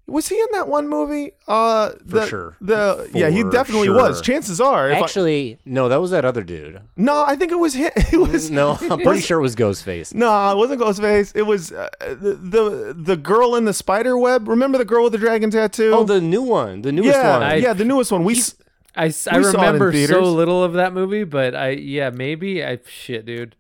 Was 0.09 0.29
he 0.29 0.39
in 0.39 0.47
that 0.53 0.69
one 0.69 0.89
movie? 0.89 1.33
Uh, 1.49 1.91
the, 2.01 2.27
sure. 2.29 2.57
The 2.61 3.11
yeah, 3.13 3.29
he 3.29 3.43
definitely 3.43 3.89
sure. 3.89 3.97
was. 3.97 4.21
Chances 4.21 4.61
are, 4.61 4.89
if 4.89 4.99
I- 4.99 5.01
Actually, 5.01 5.59
no, 5.65 5.89
that 5.89 5.97
was 6.01 6.13
that 6.13 6.25
other 6.25 6.45
dude. 6.45 6.81
no, 6.97 7.25
I 7.25 7.35
think 7.35 7.51
it 7.51 7.57
was 7.59 7.75
him. 7.75 7.91
It 8.13 8.19
was 8.19 8.49
No, 8.49 8.79
I'm 8.91 9.01
pretty 9.01 9.21
sure 9.21 9.41
it 9.41 9.43
was 9.43 9.57
Ghostface. 9.57 10.15
No, 10.15 10.53
it 10.53 10.57
wasn't 10.57 10.81
Ghostface. 10.81 11.33
It 11.35 11.43
was 11.43 11.73
uh, 11.73 11.89
the, 12.01 12.35
the 12.41 12.95
the 12.97 13.17
girl 13.17 13.57
in 13.57 13.65
the 13.65 13.73
spider 13.73 14.17
web. 14.17 14.47
Remember 14.47 14.79
the 14.79 14.85
girl 14.85 15.03
with 15.03 15.13
the 15.13 15.19
dragon 15.19 15.51
tattoo? 15.51 15.91
Oh, 15.93 16.05
the 16.05 16.21
new 16.21 16.43
one, 16.43 16.83
the 16.83 16.93
newest 16.93 17.17
yeah, 17.19 17.33
one. 17.33 17.43
I- 17.43 17.57
yeah, 17.57 17.73
the 17.73 17.85
newest 17.85 18.13
one. 18.13 18.23
We 18.23 18.35
s- 18.37 18.55
I, 18.95 19.07
s- 19.07 19.27
I 19.27 19.39
We 19.39 19.45
saw 19.45 19.61
remember 19.61 19.93
so 20.07 20.21
little 20.23 20.63
of 20.63 20.75
that 20.75 20.93
movie, 20.93 21.25
but 21.25 21.57
I 21.57 21.71
yeah 21.71 22.11
maybe 22.11 22.65
I 22.65 22.79
shit, 22.87 23.27
dude. 23.27 23.57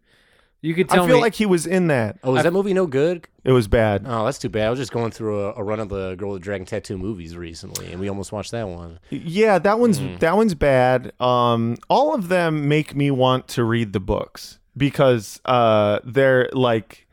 You 0.62 0.74
could 0.74 0.88
tell 0.88 1.04
I 1.04 1.06
feel 1.06 1.16
me 1.16 1.22
like 1.22 1.34
he 1.34 1.46
was 1.46 1.66
in 1.66 1.88
that. 1.88 2.18
oh, 2.24 2.34
is 2.36 2.42
that 2.42 2.52
movie 2.52 2.74
no 2.74 2.86
good? 2.86 3.28
It 3.44 3.52
was 3.52 3.68
bad. 3.68 4.04
Oh, 4.06 4.24
that's 4.24 4.38
too 4.38 4.48
bad. 4.48 4.66
I 4.66 4.70
was 4.70 4.78
just 4.78 4.90
going 4.90 5.12
through 5.12 5.40
a, 5.46 5.52
a 5.54 5.62
run 5.62 5.78
of 5.78 5.88
the 5.90 6.14
Girl 6.16 6.30
with 6.32 6.40
the 6.40 6.44
Dragon 6.44 6.66
Tattoo 6.66 6.98
movies 6.98 7.36
recently, 7.36 7.92
and 7.92 8.00
we 8.00 8.08
almost 8.08 8.32
watched 8.32 8.50
that 8.50 8.66
one. 8.68 8.98
Yeah, 9.10 9.58
that 9.60 9.78
one's 9.78 10.00
Mm. 10.00 10.18
that 10.20 10.36
one's 10.36 10.54
bad. 10.54 11.12
Um, 11.20 11.76
all 11.88 12.14
of 12.14 12.28
them 12.28 12.66
make 12.68 12.96
me 12.96 13.10
want 13.12 13.46
to 13.48 13.62
read 13.64 13.92
the 13.92 14.00
books 14.00 14.58
because 14.76 15.40
uh, 15.44 16.00
they're 16.04 16.48
like 16.52 17.06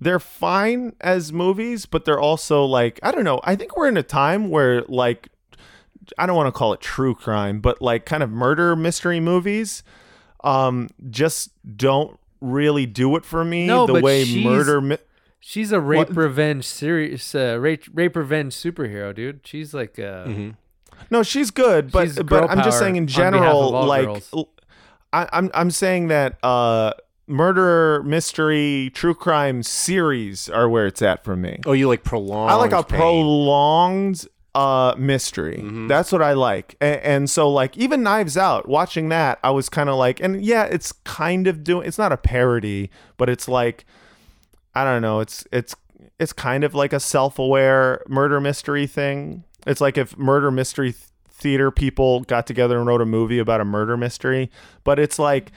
they're 0.00 0.20
fine 0.20 0.94
as 1.00 1.32
movies, 1.32 1.86
but 1.86 2.04
they're 2.04 2.20
also 2.20 2.64
like 2.64 3.00
I 3.02 3.10
don't 3.12 3.24
know. 3.24 3.40
I 3.44 3.56
think 3.56 3.76
we're 3.76 3.88
in 3.88 3.96
a 3.96 4.02
time 4.02 4.50
where 4.50 4.82
like 4.82 5.28
I 6.18 6.26
don't 6.26 6.36
want 6.36 6.48
to 6.48 6.52
call 6.52 6.72
it 6.74 6.80
true 6.80 7.14
crime, 7.14 7.60
but 7.60 7.80
like 7.80 8.04
kind 8.04 8.22
of 8.22 8.30
murder 8.30 8.76
mystery 8.76 9.20
movies 9.20 9.82
um 10.44 10.88
just 11.10 11.50
don't 11.76 12.18
really 12.40 12.86
do 12.86 13.16
it 13.16 13.24
for 13.24 13.44
me 13.44 13.66
No, 13.66 13.86
the 13.86 13.94
but 13.94 14.02
way 14.02 14.24
she's- 14.24 14.44
murder 14.44 14.80
mi- 14.80 14.98
she's 15.40 15.72
a 15.72 15.80
rape 15.80 16.08
What- 16.08 16.16
revenge 16.16 16.64
series, 16.66 17.34
uh, 17.34 17.58
rape 17.60 17.84
rape 17.92 18.16
revenge 18.16 18.54
superhero, 18.54 19.14
dude. 19.14 19.40
She's 19.44 19.72
like 19.74 19.98
uh, 19.98 20.24
Mm-hmm. 20.26 20.50
No, 21.10 21.22
she's 21.22 21.50
good, 21.52 21.92
but 21.92 22.06
She's 22.08 22.18
but 22.18 22.50
I'm 22.50 22.62
just 22.64 22.78
saying 22.80 22.96
in 22.96 23.06
general, 23.06 23.68
of 23.68 23.74
all 23.74 23.86
like 23.86 24.04
girls. 24.06 24.30
l- 24.34 24.50
I, 25.12 25.28
I'm 25.32 25.50
I'm 25.54 25.70
saying 25.70 26.08
that 26.08 26.38
uh, 26.44 26.92
murder 27.28 28.02
mystery 28.02 28.90
true 28.94 29.14
crime 29.14 29.62
series 29.62 30.48
are 30.50 30.68
where 30.68 30.86
it's 30.86 31.00
at 31.00 31.22
for 31.24 31.36
me. 31.36 31.60
Oh, 31.66 31.72
you 31.72 31.86
like 31.88 32.02
prolonged? 32.02 32.50
I 32.50 32.54
like 32.56 32.72
a 32.72 32.82
pain. 32.82 32.98
prolonged 32.98 34.26
uh 34.54 34.94
mystery. 34.98 35.58
Mm-hmm. 35.58 35.88
That's 35.88 36.10
what 36.10 36.22
I 36.22 36.32
like. 36.32 36.76
And, 36.80 37.00
and 37.00 37.30
so 37.30 37.50
like 37.50 37.76
even 37.76 38.02
Knives 38.02 38.36
Out, 38.36 38.68
watching 38.68 39.08
that, 39.10 39.38
I 39.42 39.50
was 39.50 39.68
kind 39.68 39.88
of 39.88 39.96
like 39.96 40.20
and 40.20 40.42
yeah, 40.44 40.64
it's 40.64 40.92
kind 40.92 41.46
of 41.46 41.62
doing 41.64 41.86
it's 41.86 41.98
not 41.98 42.12
a 42.12 42.16
parody, 42.16 42.90
but 43.16 43.28
it's 43.28 43.48
like 43.48 43.84
I 44.74 44.84
don't 44.84 45.02
know, 45.02 45.20
it's 45.20 45.46
it's 45.52 45.74
it's 46.18 46.32
kind 46.32 46.64
of 46.64 46.74
like 46.74 46.92
a 46.92 47.00
self-aware 47.00 48.02
murder 48.08 48.40
mystery 48.40 48.86
thing. 48.86 49.44
It's 49.66 49.80
like 49.80 49.98
if 49.98 50.16
murder 50.16 50.50
mystery 50.50 50.92
th- 50.92 51.04
theater 51.30 51.70
people 51.70 52.22
got 52.22 52.46
together 52.46 52.78
and 52.78 52.86
wrote 52.86 53.00
a 53.00 53.06
movie 53.06 53.38
about 53.38 53.60
a 53.60 53.64
murder 53.64 53.96
mystery, 53.96 54.50
but 54.82 54.98
it's 54.98 55.18
like 55.18 55.52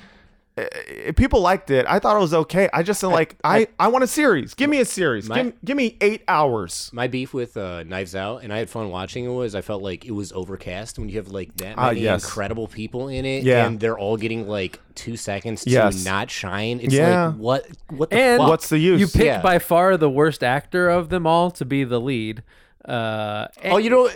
people 1.16 1.42
liked 1.42 1.70
it. 1.72 1.86
I 1.88 2.00
thought 2.00 2.16
it 2.18 2.20
was 2.20 2.34
okay. 2.34 2.70
I 2.74 2.84
just 2.84 3.02
like 3.04 3.38
I 3.44 3.68
I 3.80 3.88
want 3.88 4.04
a 4.04 4.08
series. 4.08 4.54
Give 4.54 4.70
me 4.70 4.80
a 4.80 4.86
series. 4.86 5.28
My- 5.30 5.44
give, 5.44 5.54
give 5.66 5.78
me 5.78 5.98
8 6.02 6.24
hours. 6.28 6.90
My 6.94 7.08
beef 7.08 7.34
with 7.34 7.56
uh, 7.58 7.84
Knives 7.84 8.16
Out, 8.16 8.44
and 8.44 8.52
I 8.54 8.58
had 8.58 8.70
fun 8.70 8.90
watching 8.90 9.26
it, 9.26 9.30
was 9.30 9.56
I 9.56 9.62
felt 9.62 9.82
like 9.82 10.06
it 10.06 10.12
was 10.12 10.32
overcast 10.34 11.00
when 11.00 11.10
you 11.10 11.18
have 11.18 11.30
like 11.30 11.56
that 11.58 11.76
Ah, 11.78 11.88
many 11.88 12.02
yes. 12.02 12.24
incredible 12.24 12.68
people 12.68 13.08
in 13.08 13.26
it, 13.26 13.44
Yeah. 13.44 13.66
and 13.66 13.80
they're 13.80 13.98
all 13.98 14.18
getting 14.18 14.48
like 14.48 14.80
two 14.96 15.16
seconds 15.18 15.64
to 15.64 15.70
Yes. 15.70 16.04
not 16.06 16.30
shine. 16.30 16.80
It's 16.82 16.94
Yeah. 16.94 17.28
like 17.28 17.36
what 17.38 17.68
what 17.90 18.10
the 18.10 18.18
And 18.18 18.40
fuck? 18.40 18.50
What's 18.50 18.70
the 18.70 18.78
use? 18.78 19.00
You 19.00 19.08
picked 19.08 19.26
Yeah. 19.26 19.42
by 19.42 19.60
far 19.60 19.98
the 19.98 20.10
worst 20.10 20.44
actor 20.44 20.90
of 20.90 21.10
them 21.10 21.26
all 21.26 21.52
to 21.52 21.66
be 21.66 21.84
the 21.84 22.00
lead. 22.00 22.44
Uh, 22.84 23.48
oh, 23.66 23.78
you 23.78 23.90
know, 23.90 24.10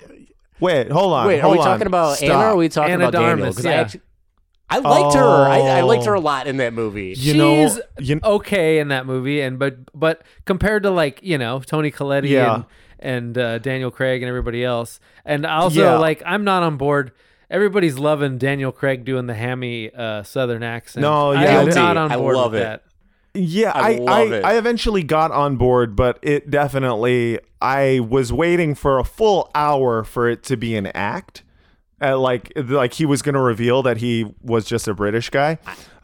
Wait, 0.59 0.89
hold 0.89 1.11
on. 1.13 1.27
wait, 1.27 1.41
are 1.41 1.51
we 1.51 1.57
on. 1.59 1.65
talking 1.65 1.85
about 1.85 2.15
Stop. 2.17 2.29
Anna? 2.29 2.39
Or 2.39 2.43
are 2.51 2.55
we 2.55 2.69
talking 2.69 2.93
Anna 2.93 3.09
about 3.09 3.11
Daniel? 3.19 3.35
de 3.37 3.41
Armas, 3.43 3.55
Because 3.57 3.65
I 3.65 3.73
actually, 3.73 4.01
I 4.69 4.79
liked 4.79 5.15
her. 5.15 5.21
I, 5.23 5.59
I 5.59 5.81
liked 5.81 6.05
her 6.05 6.15
Oh. 6.15 6.19
a 6.19 6.21
lot 6.21 6.47
in 6.47 6.57
that 6.57 6.73
movie. 6.73 7.13
You 7.17 7.35
know- 7.35 7.67
she's 7.67 7.79
you- 8.09 8.19
okay 8.23 8.79
in 8.79 8.87
that 8.89 9.05
movie, 9.05 9.41
and 9.41 9.59
but 9.59 9.77
but 9.93 10.23
compared 10.45 10.83
to 10.83 10.89
like 10.91 11.19
you 11.21 11.37
know 11.37 11.59
Tony 11.59 11.91
Colletti 11.91 12.29
Yeah. 12.29 12.55
and 12.55 12.65
and 12.99 13.37
uh, 13.37 13.57
Daniel 13.59 13.91
Craig 13.91 14.21
and 14.23 14.29
everybody 14.29 14.63
else, 14.63 14.99
and 15.25 15.45
also 15.45 15.81
Yeah. 15.83 15.97
like 15.97 16.23
I'm 16.25 16.43
not 16.43 16.63
on 16.63 16.77
board. 16.77 17.11
Everybody's 17.49 17.99
loving 17.99 18.39
Daniel 18.39 18.71
Craig 18.71 19.05
doing 19.05 19.27
the 19.27 19.35
hammy 19.35 19.91
uh, 19.93 20.23
Southern 20.23 20.63
accent. 20.63 21.01
No, 21.01 21.31
yeah, 21.31 21.39
I 21.39 21.43
yeah, 21.43 21.59
am 21.61 21.69
not 21.69 21.95
on 21.97 22.11
I 22.11 22.17
board 22.17 22.35
love 22.35 22.51
with 22.53 22.61
it. 22.61 22.63
that. 22.63 22.81
Yeah, 23.35 23.71
I 23.75 23.99
I 24.07 24.21
I. 24.21 24.39
I 24.53 24.57
eventually 24.57 25.03
got 25.03 25.31
on 25.31 25.55
board, 25.57 25.95
but 25.95 26.17
it 26.23 26.49
definitely 26.49 27.37
I 27.61 27.99
was 27.99 28.33
waiting 28.33 28.73
for 28.73 28.97
a 28.97 29.03
full 29.03 29.51
hour 29.53 30.03
for 30.03 30.27
it 30.27 30.41
to 30.43 30.57
be 30.57 30.75
an 30.75 30.87
act. 30.87 31.43
Uh, 32.11 32.17
like 32.17 32.51
like 32.55 32.93
he 32.93 33.05
was 33.05 33.21
going 33.21 33.35
to 33.35 33.41
reveal 33.41 33.83
that 33.83 33.97
he 33.97 34.25
was 34.41 34.65
just 34.65 34.87
a 34.87 34.93
British 34.93 35.29
guy. 35.29 35.57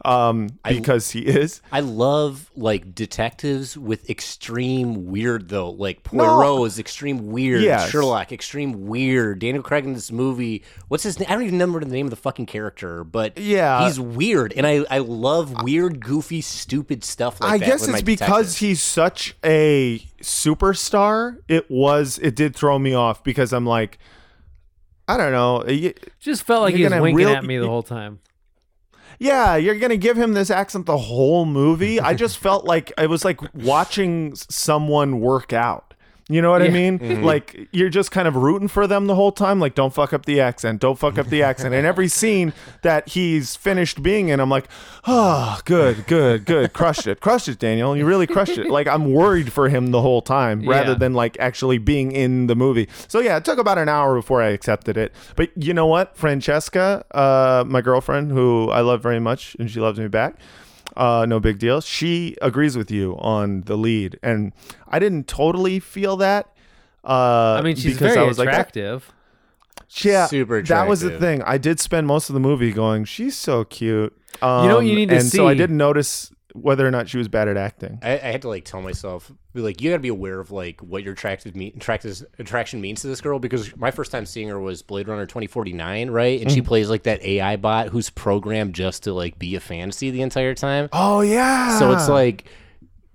Um 0.04 0.48
because 0.68 1.12
he 1.12 1.20
is. 1.20 1.62
I 1.70 1.78
love 1.78 2.50
like 2.56 2.92
detectives 2.92 3.78
with 3.78 4.10
extreme 4.10 5.06
weird 5.06 5.48
though. 5.48 5.70
Like 5.70 6.12
No. 6.12 6.24
Poirot 6.24 6.66
is 6.66 6.78
extreme 6.80 7.28
weird. 7.30 7.62
Yes. 7.62 7.88
Sherlock 7.90 8.32
extreme 8.32 8.88
weird. 8.88 9.38
Daniel 9.38 9.62
Craig 9.62 9.84
in 9.84 9.92
this 9.94 10.10
movie. 10.10 10.64
What's 10.88 11.04
his 11.04 11.20
name? 11.20 11.28
I 11.30 11.34
don't 11.34 11.42
even 11.42 11.54
remember 11.54 11.78
the 11.84 11.92
name 11.92 12.06
of 12.06 12.10
the 12.10 12.16
fucking 12.16 12.46
character, 12.46 13.04
but 13.04 13.38
Yeah. 13.38 13.86
he's 13.86 14.00
weird, 14.00 14.52
and 14.56 14.66
I 14.66 14.84
I 14.90 14.98
love 14.98 15.62
weird, 15.62 16.04
goofy, 16.04 16.40
stupid 16.40 17.04
stuff 17.04 17.40
like 17.40 17.52
I 17.52 17.58
that. 17.58 17.66
guess 17.66 17.86
it's 17.86 18.02
because 18.02 18.56
he's 18.56 18.82
such 18.82 19.36
a 19.44 19.98
superstar. 20.20 21.36
It 21.46 21.70
was 21.70 22.18
it 22.18 22.34
did 22.34 22.56
throw 22.56 22.78
me 22.78 22.92
off 22.94 23.22
because 23.22 23.52
I'm 23.52 23.66
like 23.66 23.98
I 25.08 25.16
don't 25.16 25.32
know. 25.32 25.64
y- 25.66 25.94
Just 26.20 26.42
felt 26.44 26.62
like 26.62 26.74
he 26.74 26.84
was 26.84 26.92
winking 26.92 27.16
real- 27.16 27.30
at 27.30 27.44
me 27.44 27.58
the 27.58 27.66
whole 27.68 27.82
time. 27.82 28.20
Yeah, 29.18 29.56
you're 29.56 29.78
gonna 29.78 29.96
give 29.96 30.16
him 30.16 30.32
this 30.32 30.50
accent 30.50 30.86
the 30.86 30.96
whole 30.98 31.44
movie. 31.44 32.00
I 32.00 32.14
just 32.14 32.38
felt 32.46 32.64
like 32.64 32.92
it 32.98 33.08
was 33.08 33.24
like 33.24 33.40
watching 33.54 34.34
someone 34.34 35.20
work 35.20 35.52
out. 35.52 35.91
You 36.28 36.40
know 36.40 36.50
what 36.50 36.62
I 36.62 36.66
Yeah. 36.66 36.90
mean? 36.90 37.22
Like 37.22 37.68
you're 37.72 37.88
just 37.90 38.10
kind 38.10 38.26
of 38.28 38.36
rooting 38.36 38.68
for 38.68 38.86
them 38.86 39.06
the 39.06 39.14
whole 39.14 39.32
time. 39.32 39.58
Like, 39.60 39.74
don't 39.74 39.92
fuck 39.92 40.12
up 40.12 40.24
the 40.24 40.40
accent. 40.40 40.80
Don't 40.80 40.98
fuck 40.98 41.18
up 41.18 41.26
the 41.26 41.42
accent. 41.42 41.74
And 41.74 41.84
every 41.86 42.08
scene 42.08 42.52
that 42.82 43.08
he's 43.10 43.56
finished 43.56 44.02
being 44.02 44.28
in, 44.28 44.38
I'm 44.40 44.48
like, 44.48 44.66
oh, 45.06 45.60
good, 45.64 46.06
good, 46.06 46.44
good. 46.44 46.72
Crushed 46.72 47.06
it, 47.06 47.20
crushed 47.20 47.48
it, 47.48 47.58
Daniel. 47.58 47.96
You 47.96 48.06
really 48.06 48.26
crushed 48.26 48.56
it. 48.56 48.68
Like 48.70 48.86
I'm 48.86 49.12
worried 49.12 49.52
for 49.52 49.68
him 49.68 49.90
the 49.90 50.00
whole 50.00 50.22
time, 50.22 50.66
rather 50.66 50.92
Yeah. 50.92 50.98
than 50.98 51.12
like 51.14 51.36
actually 51.40 51.78
being 51.78 52.12
in 52.12 52.46
the 52.46 52.54
movie. 52.54 52.88
So 53.08 53.18
yeah, 53.20 53.36
it 53.36 53.44
took 53.44 53.58
about 53.58 53.78
an 53.78 53.88
hour 53.88 54.14
before 54.14 54.40
I 54.40 54.50
accepted 54.50 54.96
it. 54.96 55.12
But 55.36 55.50
you 55.56 55.74
know 55.74 55.86
what, 55.86 56.16
Francesca, 56.16 57.04
uh, 57.10 57.64
my 57.66 57.80
girlfriend, 57.82 58.30
who 58.30 58.70
I 58.70 58.80
love 58.80 59.02
very 59.02 59.20
much, 59.20 59.56
and 59.58 59.70
she 59.70 59.80
loves 59.80 59.98
me 59.98 60.08
back. 60.08 60.36
Uh, 60.96 61.26
no 61.26 61.40
big 61.40 61.58
deal. 61.58 61.80
She 61.80 62.36
agrees 62.42 62.76
with 62.76 62.90
you 62.90 63.16
on 63.18 63.62
the 63.62 63.76
lead, 63.76 64.18
and 64.22 64.52
I 64.88 64.98
didn't 64.98 65.26
totally 65.26 65.80
feel 65.80 66.16
that. 66.18 66.54
Uh, 67.04 67.56
I 67.58 67.62
mean, 67.62 67.76
she's 67.76 67.94
because 67.94 68.14
very 68.14 68.24
I 68.24 68.28
was 68.28 68.38
like, 68.38 68.48
attractive. 68.48 69.12
yeah, 70.02 70.26
Super 70.26 70.62
That 70.62 70.88
was 70.88 71.00
the 71.00 71.18
thing. 71.18 71.42
I 71.42 71.58
did 71.58 71.80
spend 71.80 72.06
most 72.06 72.28
of 72.28 72.34
the 72.34 72.40
movie 72.40 72.72
going, 72.72 73.04
"She's 73.04 73.36
so 73.36 73.64
cute." 73.64 74.16
Um, 74.40 74.68
know 74.68 74.76
what 74.76 74.86
you 74.86 74.94
need 74.94 75.08
to 75.10 75.16
and 75.16 75.24
so 75.24 75.46
I 75.48 75.54
didn't 75.54 75.76
notice 75.76 76.32
whether 76.54 76.86
or 76.86 76.90
not 76.90 77.08
she 77.08 77.18
was 77.18 77.28
bad 77.28 77.48
at 77.48 77.56
acting. 77.56 77.98
I, 78.02 78.12
I 78.12 78.16
had 78.16 78.42
to 78.42 78.48
like 78.48 78.64
tell 78.64 78.82
myself, 78.82 79.30
be 79.54 79.60
like, 79.60 79.80
you 79.80 79.90
got 79.90 79.96
to 79.96 80.00
be 80.00 80.08
aware 80.08 80.40
of 80.40 80.50
like 80.50 80.80
what 80.80 81.02
your 81.02 81.12
attracted 81.12 81.56
me 81.56 81.72
attraction 82.38 82.80
means 82.80 83.02
to 83.02 83.06
this 83.06 83.20
girl 83.20 83.38
because 83.38 83.76
my 83.76 83.90
first 83.90 84.10
time 84.10 84.26
seeing 84.26 84.48
her 84.48 84.60
was 84.60 84.82
Blade 84.82 85.08
Runner 85.08 85.26
twenty 85.26 85.46
forty 85.46 85.72
nine, 85.72 86.10
right? 86.10 86.40
And 86.40 86.50
she 86.50 86.62
mm. 86.62 86.66
plays 86.66 86.90
like 86.90 87.04
that 87.04 87.22
AI 87.22 87.56
bot 87.56 87.88
who's 87.88 88.10
programmed 88.10 88.74
just 88.74 89.04
to 89.04 89.12
like 89.12 89.38
be 89.38 89.54
a 89.54 89.60
fantasy 89.60 90.10
the 90.10 90.22
entire 90.22 90.54
time. 90.54 90.88
Oh 90.92 91.20
yeah. 91.20 91.78
So 91.78 91.92
it's 91.92 92.08
like 92.08 92.44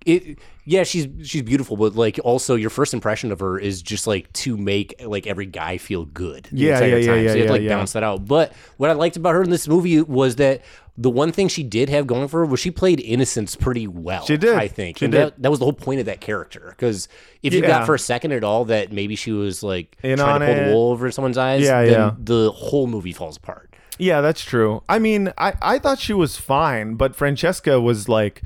it 0.07 0.39
yeah, 0.65 0.83
she's 0.83 1.07
she's 1.23 1.43
beautiful, 1.43 1.77
but 1.77 1.95
like 1.95 2.19
also 2.23 2.55
your 2.55 2.69
first 2.69 2.93
impression 2.93 3.31
of 3.31 3.39
her 3.39 3.59
is 3.59 3.81
just 3.81 4.07
like 4.07 4.31
to 4.33 4.57
make 4.57 4.95
like 5.05 5.27
every 5.27 5.45
guy 5.45 5.77
feel 5.77 6.05
good. 6.05 6.47
the 6.51 6.57
Yeah, 6.57 6.73
entire 6.75 6.87
yeah, 6.89 6.95
yeah, 6.97 7.07
time. 7.07 7.23
yeah, 7.23 7.29
So 7.29 7.33
you 7.35 7.39
have 7.41 7.47
to 7.47 7.53
like 7.53 7.61
yeah, 7.61 7.69
balance 7.69 7.93
that 7.93 8.03
out. 8.03 8.25
But 8.25 8.53
what 8.77 8.89
I 8.89 8.93
liked 8.93 9.17
about 9.17 9.33
her 9.35 9.43
in 9.43 9.49
this 9.49 9.67
movie 9.67 10.01
was 10.01 10.37
that 10.37 10.61
the 10.99 11.09
one 11.11 11.31
thing 11.31 11.47
she 11.47 11.61
did 11.61 11.89
have 11.89 12.07
going 12.07 12.27
for 12.27 12.39
her 12.39 12.45
was 12.45 12.59
she 12.59 12.71
played 12.71 12.99
innocence 12.99 13.55
pretty 13.55 13.85
well. 13.87 14.25
She 14.25 14.35
did. 14.35 14.55
I 14.55 14.67
think. 14.67 14.97
She 14.97 15.05
and 15.05 15.11
did. 15.11 15.21
That, 15.27 15.41
that 15.43 15.49
was 15.51 15.59
the 15.59 15.65
whole 15.65 15.73
point 15.73 15.99
of 15.99 16.07
that 16.07 16.21
character. 16.21 16.67
Because 16.75 17.07
if 17.43 17.53
you 17.53 17.61
Yeah. 17.61 17.67
got 17.67 17.85
for 17.85 17.93
a 17.95 17.99
second 17.99 18.31
at 18.31 18.43
all 18.43 18.65
that 18.65 18.91
maybe 18.91 19.15
she 19.15 19.31
was 19.31 19.61
like 19.61 19.95
In 20.03 20.17
trying 20.17 20.39
to 20.39 20.45
pull 20.47 20.55
it. 20.55 20.65
the 20.69 20.73
wool 20.73 20.91
over 20.91 21.11
someone's 21.11 21.37
eyes, 21.37 21.61
Yeah, 21.63 21.83
then 21.83 21.91
yeah. 21.91 22.11
the 22.17 22.51
whole 22.51 22.87
movie 22.87 23.13
falls 23.13 23.37
apart. 23.37 23.75
Yeah, 23.99 24.21
that's 24.21 24.43
true. 24.43 24.81
I 24.89 24.99
mean, 24.99 25.31
I, 25.37 25.53
I 25.61 25.79
thought 25.79 25.99
she 25.99 26.13
was 26.13 26.35
fine, 26.37 26.95
but 26.95 27.15
Francesca 27.15 27.79
was 27.81 28.07
like, 28.09 28.41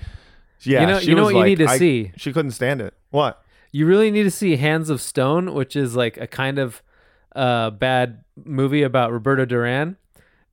yeah, 0.65 0.81
You 0.81 0.87
know- 0.87 0.99
she 0.99 1.09
you 1.09 1.15
know 1.15 1.23
what 1.23 1.35
you 1.35 1.43
need 1.43 1.57
to 1.59 1.67
I- 1.67 1.77
see? 1.77 2.11
She 2.17 2.31
couldn't 2.33 2.51
stand 2.51 2.81
it. 2.81 2.93
What? 3.09 3.43
You 3.71 3.85
really 3.85 4.11
need 4.11 4.23
to 4.23 4.31
see 4.31 4.57
Hands 4.57 4.89
of 4.89 4.99
Stone, 5.01 5.53
which 5.53 5.75
is 5.75 5.95
like 5.95 6.17
a 6.17 6.27
kind 6.27 6.59
of 6.59 6.81
uh, 7.35 7.69
bad 7.69 8.23
movie 8.43 8.83
about 8.83 9.11
Roberto 9.13 9.45
Duran, 9.45 9.95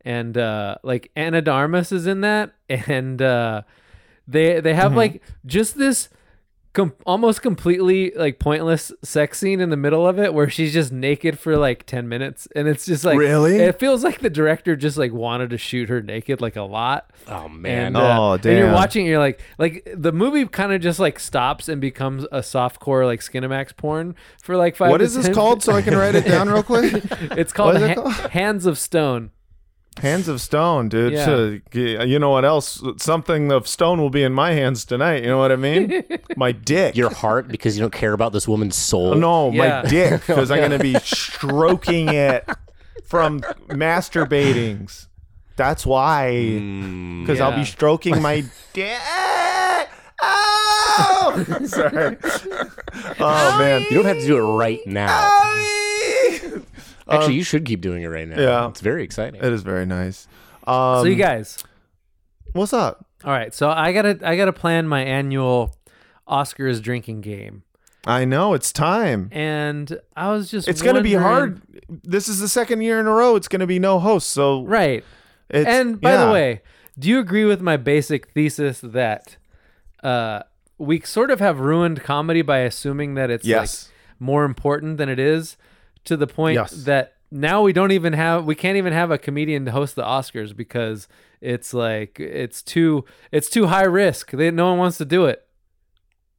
and 0.04 0.38
uh, 0.38 0.76
like 0.84 1.10
Ana 1.16 1.42
de 1.42 1.50
Armas 1.50 1.90
is 1.90 2.06
in 2.06 2.20
that, 2.20 2.52
and 2.68 3.20
uh, 3.20 3.62
they 4.28 4.60
they 4.60 4.74
have 4.74 4.94
like 4.94 5.22
just 5.46 5.76
this 5.76 6.08
com- 6.78 6.94
almost 7.04 7.42
completely 7.42 8.12
like 8.16 8.38
pointless 8.38 8.92
sex 9.02 9.38
scene 9.38 9.60
in 9.60 9.70
the 9.70 9.76
middle 9.76 10.06
of 10.06 10.18
it 10.18 10.32
where 10.32 10.48
she's 10.48 10.72
just 10.72 10.92
naked 10.92 11.38
for 11.38 11.56
like 11.56 11.84
10 11.86 12.08
minutes 12.08 12.46
and 12.56 12.68
it's 12.68 12.86
just 12.86 13.04
like 13.04 13.18
Really? 13.18 13.56
it 13.58 13.78
feels 13.78 14.04
like 14.04 14.20
the 14.20 14.30
director 14.30 14.76
just 14.76 14.96
like 14.96 15.12
wanted 15.12 15.50
to 15.50 15.58
shoot 15.58 15.88
her 15.88 16.00
naked 16.00 16.40
like 16.40 16.56
a 16.56 16.62
lot 16.62 17.10
Oh 17.26 17.48
man. 17.48 17.86
and, 17.88 17.96
uh, 17.96 18.20
Oh, 18.20 18.32
and 18.34 18.44
you're 18.44 18.54
damn. 18.66 18.72
watching, 18.74 19.04
you're 19.06 19.18
like, 19.18 19.40
like 19.58 19.86
the 19.94 20.12
movie 20.12 20.46
kind 20.46 20.72
of 20.72 20.80
just 20.80 20.98
like 20.98 21.18
stops 21.20 21.68
and 21.68 21.80
becomes 21.80 22.24
a 22.32 22.38
softcore 22.40 23.04
like 23.04 23.20
Skinamax 23.20 23.76
porn 23.76 24.14
for 24.42 24.56
like 24.56 24.76
five. 24.76 24.90
what 24.90 25.02
is 25.02 25.14
this 25.14 25.26
10 25.26 25.34
called 25.34 25.62
so 25.62 25.72
I 25.74 25.82
can 25.82 25.94
write 25.96 26.14
it 26.14 26.24
down 26.24 26.48
real 26.48 26.62
quick? 26.62 26.92
It's 27.38 27.52
called, 27.52 27.74
What 27.74 27.82
is 27.82 27.88
it 27.90 27.96
Ha- 27.96 28.02
called? 28.02 28.30
Hands 28.30 28.64
of 28.66 28.78
Stone. 28.78 29.30
Hands 30.00 30.28
of 30.28 30.40
stone, 30.40 30.88
dude. 30.88 31.12
Yeah. 31.12 31.24
So, 31.24 31.58
you 31.72 32.18
know 32.18 32.30
what 32.30 32.44
else? 32.44 32.82
Something 32.98 33.50
of 33.52 33.66
stone 33.66 34.00
will 34.00 34.10
be 34.10 34.22
in 34.22 34.32
my 34.32 34.52
hands 34.52 34.84
tonight. 34.84 35.22
You 35.22 35.28
know 35.30 35.38
what 35.38 35.50
I 35.52 35.56
mean? 35.56 36.04
my 36.36 36.52
dick. 36.52 36.96
Your 36.96 37.10
heart 37.10 37.48
because 37.48 37.76
you 37.76 37.80
don't 37.82 37.92
care 37.92 38.12
about 38.12 38.32
this 38.32 38.46
woman's 38.46 38.76
soul. 38.76 39.14
no, 39.14 39.50
Yeah. 39.50 39.82
my 39.82 39.88
dick, 39.88 40.20
because 40.26 40.50
I'm 40.50 40.60
gonna 40.60 40.78
be 40.78 40.94
stroking 41.00 42.08
it 42.08 42.48
from 43.04 43.40
masturbatings. 43.68 45.06
That's 45.56 45.84
why. 45.84 46.30
Mm, 46.32 47.22
because 47.26 47.40
I'll 47.40 47.56
be 47.56 47.64
stroking 47.64 48.22
my 48.22 48.44
dick. 48.72 48.96
Oh! 50.20 51.44
Sorry. 51.66 52.16
Oh 53.20 53.58
man. 53.58 53.82
You 53.90 53.96
don't 53.96 54.04
have 54.06 54.18
to 54.18 54.26
do 54.26 54.36
it 54.38 54.56
right 54.56 54.84
now. 54.86 55.28
Owie! 57.08 57.14
Actually, 57.16 57.34
you 57.34 57.42
should 57.44 57.64
keep 57.64 57.80
doing 57.80 58.02
it 58.02 58.08
right 58.08 58.28
now. 58.28 58.36
Um, 58.36 58.42
yeah. 58.42 58.68
It's 58.68 58.80
very 58.80 59.02
exciting. 59.04 59.40
It 59.42 59.52
is 59.52 59.62
very 59.62 59.86
nice. 59.86 60.26
Um, 60.66 61.00
so 61.00 61.04
you 61.04 61.14
guys, 61.16 61.62
what's 62.52 62.72
up? 62.72 63.06
all 63.24 63.32
right. 63.32 63.52
So 63.54 63.68
I 63.70 63.92
gotta, 63.92 64.18
I 64.22 64.36
gotta 64.36 64.52
plan 64.52 64.86
my 64.86 65.02
annual 65.02 65.74
Oscars 66.28 66.80
drinking 66.82 67.22
game, 67.22 67.62
I 68.06 68.24
know 68.24 68.54
it's 68.54 68.72
time. 68.72 69.28
and 69.32 69.98
I 70.16 70.30
was 70.30 70.50
just, 70.50 70.68
It's 70.68 70.82
gonna 70.82 71.00
be 71.02 71.16
wondering- 71.16 71.32
hard. 71.56 71.62
This 72.04 72.28
is 72.28 72.38
the 72.40 72.48
second 72.48 72.82
year 72.82 73.00
in 73.00 73.06
a 73.06 73.10
row. 73.12 73.34
It's 73.36 73.48
gonna 73.48 73.66
be 73.66 73.78
no 73.78 73.98
host. 73.98 74.28
So 74.30 74.62
right? 74.64 75.02
It's, 75.48 75.66
and 75.66 75.98
by 76.00 76.12
yeah. 76.12 76.26
the 76.26 76.32
way, 76.32 76.62
do 76.98 77.08
you 77.08 77.18
agree 77.18 77.44
with 77.46 77.62
my 77.62 77.76
basic 77.78 78.30
thesis 78.32 78.80
that 78.82 79.36
uh, 80.02 80.42
we 80.76 81.00
sort 81.00 81.30
of 81.30 81.40
have 81.40 81.60
ruined 81.60 82.02
comedy 82.02 82.42
by 82.42 82.58
assuming 82.58 83.14
that 83.14 83.30
it's 83.30 83.46
Yes. 83.46 83.86
like 83.88 83.94
more 84.20 84.44
important 84.44 84.98
than 84.98 85.08
it 85.08 85.18
is, 85.18 85.56
to 86.08 86.16
the 86.16 86.26
point 86.26 86.54
Yes. 86.56 86.72
that 86.84 87.14
now 87.30 87.62
we 87.62 87.72
don't 87.72 87.92
even 87.92 88.12
have 88.14 88.44
we 88.44 88.54
can't 88.54 88.76
even 88.76 88.92
have 88.92 89.10
a 89.10 89.18
comedian 89.18 89.64
to 89.66 89.70
host 89.70 89.94
the 89.96 90.02
Oscars 90.02 90.56
because 90.56 91.08
it's 91.40 91.72
like 91.72 92.18
it's 92.18 92.62
too 92.62 93.04
it's 93.30 93.48
too 93.48 93.66
high 93.66 93.84
risk. 93.84 94.30
They, 94.32 94.50
no 94.50 94.70
one 94.70 94.78
wants 94.78 94.98
to 94.98 95.04
do 95.04 95.26
it. 95.26 95.44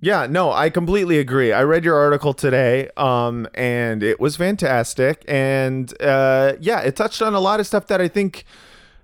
Yeah, 0.01 0.27
no, 0.27 0.51
I 0.51 0.69
completely 0.69 1.19
agree. 1.19 1.51
I 1.51 1.62
read 1.63 1.84
your 1.84 1.95
article 1.97 2.34
today, 2.34 2.89
um, 2.95 3.47
and 3.53 4.01
it 4.01 4.17
was 4.17 4.38
fantastic. 4.38 5.25
And 5.27 5.93
uh, 6.01 6.53
yeah, 6.62 6.79
it 6.79 6.95
touched 6.95 7.21
on 7.21 7.34
a 7.34 7.39
lot 7.41 7.60
of 7.60 7.67
stuff 7.67 7.88
that 7.88 7.99
I 7.99 8.08
think 8.08 8.45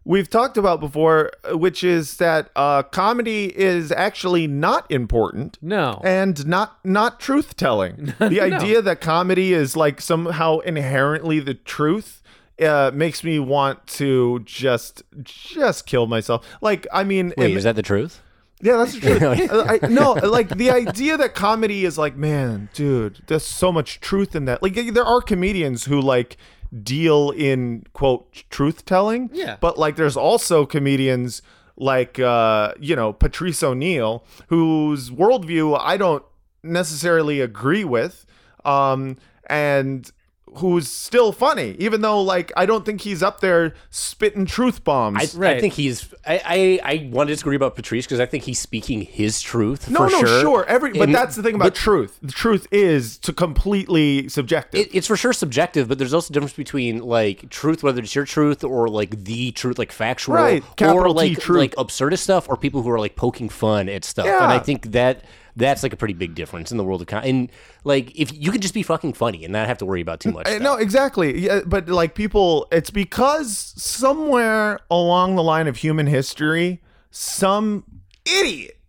we've 0.06 0.30
talked 0.30 0.56
about 0.58 0.80
before, 0.80 1.32
which 1.52 1.84
is 1.84 2.18
that 2.18 2.50
uh, 2.56 2.84
comedy 2.84 3.46
is 3.58 3.91
actually 3.91 4.48
not 4.48 4.89
important 4.91 5.58
No. 5.62 6.00
and 6.04 6.46
not 6.48 6.78
not 6.86 7.20
truth 7.20 7.56
telling. 7.58 8.13
The 8.20 8.39
idea 8.39 8.82
that 8.82 9.02
comedy 9.02 9.54
is 9.54 9.76
like 9.76 10.00
somehow 10.00 10.60
inherently 10.60 11.39
the 11.39 11.56
truth 11.56 12.22
uh, 12.62 12.91
makes 12.94 13.24
me 13.24 13.39
want 13.39 13.86
to 13.88 14.39
just 14.46 15.04
just 15.24 15.86
kill 15.86 16.08
myself. 16.08 16.46
Like, 16.62 16.88
I 16.94 17.04
mean, 17.04 17.34
Wait, 17.38 17.48
and- 17.48 17.58
is 17.58 17.63
that 17.65 17.76
the 17.76 17.82
truth? 17.82 18.22
yeah, 18.62 18.78
that's 18.78 18.94
the 18.94 19.02
truth. 19.02 19.52
Uh, 19.52 19.78
I, 19.84 19.88
no, 19.88 20.13
like 20.13 20.50
the 20.50 20.72
idea 20.72 21.18
that 21.18 21.36
comedy 21.36 21.84
is 21.84 21.98
like, 21.98 22.15
man, 22.15 22.70
dude, 22.74 23.22
there's 23.28 23.44
so 23.46 23.72
much 23.72 24.00
truth 24.00 24.34
in 24.36 24.46
that. 24.46 24.63
Like, 24.63 24.76
there 24.94 25.04
are 25.06 25.22
comedians 25.22 25.86
who 25.86 26.00
like 26.00 26.38
deal 26.84 27.32
in 27.32 27.86
quote 27.93 28.43
truth 28.49 28.86
telling. 28.86 29.30
Yeah. 29.34 29.58
But 29.60 29.78
like, 29.78 29.95
there's 29.95 30.17
also 30.17 30.65
comedians 30.65 31.41
like, 31.78 32.19
uh, 32.19 32.73
you 32.80 32.95
know, 32.95 33.13
Patrice 33.13 33.62
O'Neal, 33.63 34.23
whose 34.47 35.10
worldview 35.10 35.78
I 35.80 35.97
don't 35.97 36.23
necessarily 36.63 37.41
agree 37.41 37.84
with, 37.84 38.25
um, 38.63 39.17
and 39.47 40.12
who's 40.58 40.89
still 40.89 41.32
funny, 41.32 41.76
even 41.80 42.02
though 42.02 42.22
like 42.22 42.52
I 42.56 42.65
don't 42.65 42.86
think 42.86 43.02
he's 43.02 43.22
up 43.24 43.39
there 43.41 43.74
spitting 43.89 44.46
truth 44.46 44.84
bombs. 44.84 45.36
I, 45.38 45.52
I 45.52 45.60
think 45.60 45.74
he's. 45.74 46.13
I, 46.26 46.80
I, 46.84 46.91
I 46.94 47.10
want 47.12 47.28
to 47.28 47.34
disagree 47.34 47.56
about 47.56 47.76
Patrice 47.76 48.06
because 48.06 48.20
I 48.20 48.26
think 48.26 48.44
he's 48.44 48.60
speaking 48.60 49.02
his 49.02 49.41
truth. 49.41 49.89
No, 49.89 50.06
for 50.08 50.12
no, 50.12 50.20
sure. 50.20 50.41
sure. 50.41 50.65
Every, 50.68 50.91
but 50.94 51.04
And- 51.04 51.15
that's 51.15 51.36
the 51.36 51.44
thing 51.44 51.56
about 51.56 51.65
but 51.65 51.76
truth. 51.76 52.18
The 52.22 52.32
truth 52.32 52.68
is 52.72 53.18
to 53.20 53.34
completely 53.34 54.30
subjective. 54.30 54.80
It, 54.82 54.94
it's 54.96 55.08
for 55.08 55.18
sure 55.18 55.34
subjective, 55.34 55.88
but 55.88 55.98
there's 55.98 56.13
also 56.13 56.32
a 56.32 56.34
difference 56.34 56.54
between 56.54 57.00
like 57.00 57.50
truth, 57.50 57.84
whether 57.84 58.02
it's 58.02 58.15
your 58.15 58.26
truth 58.26 58.63
or 58.63 58.88
like 58.88 59.24
the 59.26 59.52
truth, 59.52 59.78
like 59.80 59.91
factual, 59.91 60.36
Right, 60.36 60.63
or 60.63 60.74
capital 60.76 61.13
T 61.13 61.30
like 61.30 61.39
truth. 61.39 61.58
like 61.60 61.76
absurdist 61.76 62.20
stuff, 62.20 62.48
or 62.50 62.58
people 62.58 62.82
who 62.82 62.89
are 62.89 63.00
like 63.00 63.15
poking 63.15 63.50
fun 63.50 63.89
at 63.89 64.04
stuff. 64.04 64.26
And 64.26 64.52
I 64.52 64.60
think 64.60 64.91
that 64.91 65.24
that's 65.56 65.84
like 65.84 65.94
a 65.94 65.98
pretty 65.98 66.13
big 66.13 66.36
difference 66.36 66.72
in 66.72 66.78
the 66.78 66.84
world 66.84 67.02
of 67.02 67.08
con- 67.08 67.24
and 67.24 67.52
like 67.84 68.18
if 68.20 68.34
you 68.34 68.52
could 68.52 68.62
just 68.62 68.74
be 68.74 68.84
fucking 68.84 69.13
funny 69.13 69.44
and 69.44 69.54
not 69.54 69.68
have 69.68 69.78
to 69.78 69.86
worry 69.86 70.02
about 70.02 70.20
too 70.20 70.32
much. 70.32 70.48
Eh, 70.48 70.52
stuff. 70.52 70.62
no, 70.62 70.76
exactly. 70.76 71.39
Yeah, 71.39 71.62
but 71.65 71.88
like 71.88 72.15
people, 72.15 72.68
it's 72.72 72.89
because 72.89 73.74
somewhere 73.78 74.80
along 74.91 75.36
the 75.36 75.44
line 75.44 75.68
of 75.68 75.78
human 75.78 76.08
history, 76.08 76.82
some 77.12 77.84
idiot 78.26 78.80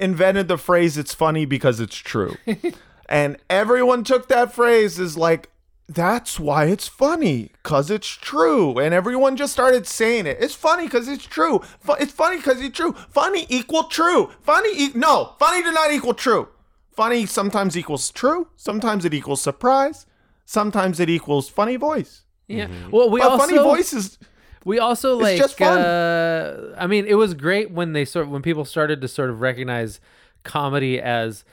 invented 0.00 0.48
the 0.48 0.58
phrase 0.58 0.96
"it's 0.96 1.14
funny 1.14 1.44
because 1.44 1.80
it's 1.80 1.96
true," 1.96 2.36
and 3.08 3.36
everyone 3.50 4.04
took 4.04 4.28
that 4.28 4.52
phrase 4.52 4.98
as 4.98 5.16
like. 5.16 5.50
That's 5.86 6.40
why 6.40 6.64
it's 6.66 6.88
funny, 6.88 7.50
cause 7.62 7.90
it's 7.90 8.08
true, 8.08 8.78
and 8.78 8.94
everyone 8.94 9.36
just 9.36 9.52
started 9.52 9.86
saying 9.86 10.26
it. 10.26 10.38
It's 10.40 10.54
funny 10.54 10.88
cause 10.88 11.08
it's 11.08 11.26
true. 11.26 11.60
Fu- 11.80 11.92
it's 11.94 12.10
funny 12.12 12.40
cause 12.40 12.60
it's 12.62 12.74
true. 12.76 12.92
Funny 13.10 13.44
equal 13.50 13.84
true. 13.84 14.30
Funny 14.40 14.70
e- 14.74 14.92
no. 14.94 15.34
Funny 15.38 15.62
do 15.62 15.70
not 15.72 15.92
equal 15.92 16.14
true. 16.14 16.48
Funny 16.90 17.26
sometimes 17.26 17.76
equals 17.76 18.10
true. 18.10 18.48
Sometimes 18.56 19.04
it 19.04 19.12
equals 19.12 19.42
surprise. 19.42 20.06
Sometimes 20.46 21.00
it 21.00 21.10
equals 21.10 21.50
funny 21.50 21.76
voice. 21.76 22.22
yeah. 22.48 22.68
Well, 22.90 23.10
we 23.10 23.20
But 23.20 23.32
also 23.32 23.46
funny 23.46 23.58
voices 23.58 24.18
We 24.64 24.78
also 24.78 25.16
like. 25.18 25.36
just 25.36 25.58
fun. 25.58 25.78
Uh, 25.78 26.74
I 26.78 26.86
mean, 26.86 27.04
it 27.06 27.14
was 27.16 27.34
great 27.34 27.70
when 27.70 27.92
they 27.92 28.06
sort 28.06 28.28
when 28.30 28.40
people 28.40 28.64
started 28.64 29.02
to 29.02 29.08
sort 29.08 29.28
of 29.28 29.42
recognize 29.42 30.00
comedy 30.44 30.98
as 30.98 31.44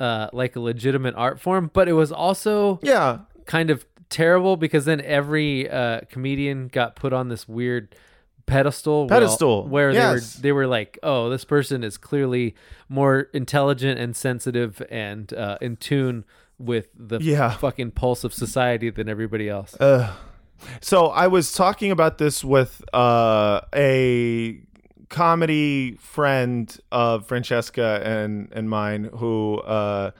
uh, 0.00 0.28
like 0.32 0.56
a 0.56 0.60
legitimate 0.60 1.14
art 1.14 1.38
form, 1.40 1.70
but 1.72 1.88
it 1.88 1.92
was 1.92 2.10
also 2.10 2.80
yeah. 2.82 3.18
Kind 3.46 3.70
of 3.70 3.86
terrible 4.08 4.56
because 4.56 4.84
then 4.84 5.00
every 5.00 5.68
uh, 5.68 6.00
comedian 6.10 6.68
got 6.68 6.94
put 6.96 7.12
on 7.12 7.28
this 7.28 7.48
weird 7.48 7.94
pedestal 8.46 9.08
Pedestal, 9.08 9.66
where 9.66 9.90
yes. 9.90 9.98
they 9.98 10.12
were 10.12 10.42
they 10.42 10.52
were 10.52 10.66
like 10.68 10.98
oh 11.02 11.28
this 11.30 11.44
person 11.44 11.82
is 11.82 11.98
clearly 11.98 12.54
more 12.88 13.22
intelligent 13.32 13.98
and 13.98 14.14
sensitive 14.14 14.80
and 14.90 15.32
uh, 15.32 15.58
in 15.60 15.76
tune 15.76 16.24
with 16.58 16.88
the 16.94 17.18
Yeah. 17.20 17.50
fucking 17.56 17.90
pulse 17.90 18.22
of 18.22 18.32
society 18.32 18.90
than 18.90 19.08
everybody 19.08 19.48
else 19.48 19.74
So 20.80 21.06
I 21.08 21.26
was 21.26 21.52
talking 21.52 21.90
about 21.90 22.18
this 22.18 22.44
with 22.44 22.82
uh, 22.94 23.60
a 23.74 24.60
comedy 25.08 25.96
friend 26.00 26.76
of 26.90 27.26
Francesca 27.26 28.00
and 28.04 28.50
and 28.52 28.68
mine 28.70 29.10
who 29.16 29.58
uh 29.60 30.10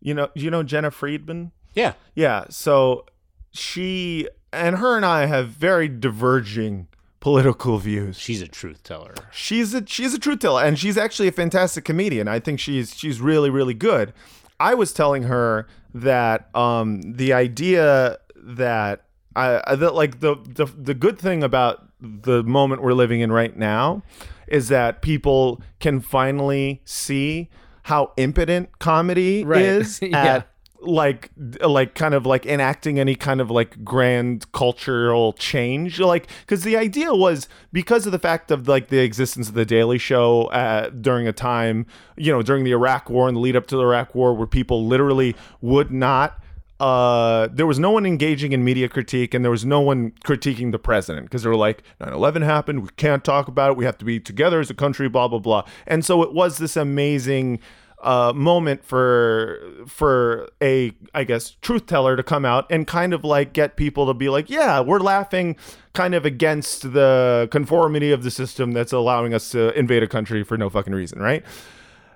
you 0.00 0.14
know 0.14 0.28
you 0.34 0.50
know 0.50 0.62
Jenna 0.62 0.90
Friedman? 0.90 1.52
Yeah. 1.74 1.94
Yeah, 2.14 2.44
so 2.50 3.06
she 3.52 4.28
and 4.52 4.76
her 4.76 4.96
and 4.96 5.04
I 5.06 5.26
have 5.26 5.48
very 5.48 5.88
diverging 5.88 6.88
political 7.20 7.78
views. 7.78 8.18
She's 8.18 8.42
a 8.42 8.48
truth 8.48 8.82
teller. 8.82 9.14
She's 9.32 9.74
a 9.74 9.86
she's 9.86 10.14
a 10.14 10.18
truth 10.18 10.40
teller, 10.40 10.62
and 10.64 10.78
she's 10.78 10.96
actually 10.96 11.28
a 11.28 11.32
fantastic 11.32 11.84
comedian. 11.84 12.28
I 12.28 12.40
think 12.40 12.60
she's 12.60 12.96
she's 12.96 13.20
really 13.20 13.50
really 13.50 13.74
good. 13.74 14.12
I 14.58 14.74
was 14.74 14.92
telling 14.92 15.24
her 15.24 15.66
that 15.94 16.54
um, 16.54 17.00
the 17.02 17.32
idea 17.32 18.18
that 18.36 19.04
I, 19.36 19.74
that 19.76 19.94
like 19.94 20.20
the, 20.20 20.36
the 20.46 20.66
the 20.66 20.94
good 20.94 21.18
thing 21.18 21.42
about 21.42 21.86
the 22.00 22.42
moment 22.42 22.82
we're 22.82 22.92
living 22.94 23.20
in 23.20 23.30
right 23.32 23.56
now 23.56 24.02
is 24.46 24.68
that 24.68 25.00
people 25.02 25.60
can 25.78 26.00
finally 26.00 26.80
see 26.84 27.48
how 27.84 28.12
impotent 28.16 28.78
comedy 28.78 29.44
Right. 29.44 29.62
is 29.62 30.00
Yeah. 30.02 30.42
Like 30.82 31.30
like 31.60 31.94
kind 31.94 32.14
of 32.14 32.24
like 32.26 32.46
enacting 32.46 32.98
any 32.98 33.14
kind 33.14 33.40
of 33.40 33.50
like 33.50 33.84
grand 33.84 34.50
cultural 34.52 35.32
change? 35.34 36.00
Like 36.00 36.28
because 36.40 36.64
the 36.64 36.76
idea 36.76 37.14
was 37.14 37.48
because 37.72 38.06
of 38.06 38.12
the 38.12 38.18
fact 38.18 38.50
of 38.50 38.68
like 38.68 38.88
the 38.88 38.98
existence 38.98 39.48
of 39.48 39.54
the 39.54 39.64
daily 39.64 39.98
show 39.98 40.44
uh, 40.46 40.90
during 40.90 41.28
a 41.28 41.32
time 41.32 41.86
you 42.16 42.32
know 42.32 42.42
during 42.42 42.64
the 42.64 42.70
iraq 42.72 43.08
war 43.08 43.28
and 43.28 43.36
the 43.36 43.40
lead 43.40 43.56
up 43.56 43.66
to 43.66 43.76
the 43.76 43.82
iraq 43.82 44.14
war 44.14 44.34
where 44.34 44.46
people 44.46 44.86
literally 44.86 45.34
would 45.60 45.90
not 45.90 46.40
uh, 46.80 47.46
there 47.52 47.66
was 47.66 47.78
no 47.78 47.90
one 47.90 48.06
engaging 48.06 48.52
in 48.52 48.64
media 48.64 48.88
critique 48.88 49.34
and 49.34 49.44
there 49.44 49.50
was 49.50 49.66
no 49.66 49.80
one 49.80 50.12
critiquing 50.24 50.72
the 50.72 50.78
president 50.78 51.26
because 51.26 51.42
they 51.42 51.48
were 51.48 51.56
like 51.56 51.82
9-11 52.00 52.42
happened 52.42 52.82
we 52.82 52.88
can't 52.96 53.22
talk 53.22 53.48
about 53.48 53.72
it 53.72 53.76
we 53.76 53.84
have 53.84 53.98
to 53.98 54.04
be 54.04 54.18
together 54.18 54.60
as 54.60 54.70
a 54.70 54.74
country 54.74 55.08
blah 55.08 55.28
blah 55.28 55.38
blah. 55.38 55.62
And 55.86 56.04
so 56.04 56.22
it 56.22 56.32
was 56.32 56.56
this 56.56 56.76
amazing 56.76 57.60
uh, 58.02 58.32
moment 58.34 58.84
for 58.84 59.60
for 59.86 60.48
a 60.62 60.92
I 61.14 61.24
guess 61.24 61.56
truth 61.60 61.86
teller 61.86 62.16
to 62.16 62.22
come 62.22 62.44
out 62.44 62.66
and 62.70 62.86
kind 62.86 63.12
of 63.12 63.24
like 63.24 63.52
get 63.52 63.76
people 63.76 64.06
to 64.06 64.14
be 64.14 64.28
like, 64.28 64.48
yeah, 64.48 64.80
we're 64.80 65.00
laughing 65.00 65.56
kind 65.92 66.14
of 66.14 66.24
against 66.24 66.92
the 66.92 67.48
conformity 67.50 68.12
of 68.12 68.22
the 68.22 68.30
system 68.30 68.72
that's 68.72 68.92
allowing 68.92 69.34
us 69.34 69.50
to 69.50 69.76
invade 69.78 70.02
a 70.02 70.06
country 70.06 70.44
for 70.44 70.56
no 70.56 70.70
fucking 70.70 70.94
reason, 70.94 71.18
right? 71.20 71.44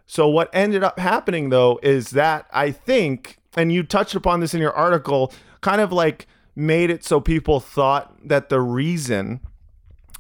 So 0.07 0.29
what 0.29 0.51
ended 0.53 0.83
up 0.83 0.99
happening 0.99 1.51
though 1.51 1.79
is 1.83 2.11
that 2.11 2.47
I 2.53 2.71
think, 2.71 3.39
and 3.55 3.73
you 3.73 3.83
touched 3.83 4.15
upon 4.15 4.41
this 4.41 4.55
in 4.55 4.61
your 4.61 4.73
article, 4.73 5.33
kind 5.61 5.81
of 5.81 5.93
like 5.93 6.27
made 6.57 6.91
it 6.91 7.05
so 7.05 7.21
people 7.21 7.61
thought 7.61 8.15
that 8.27 8.49
the 8.49 8.61
reason 8.61 9.41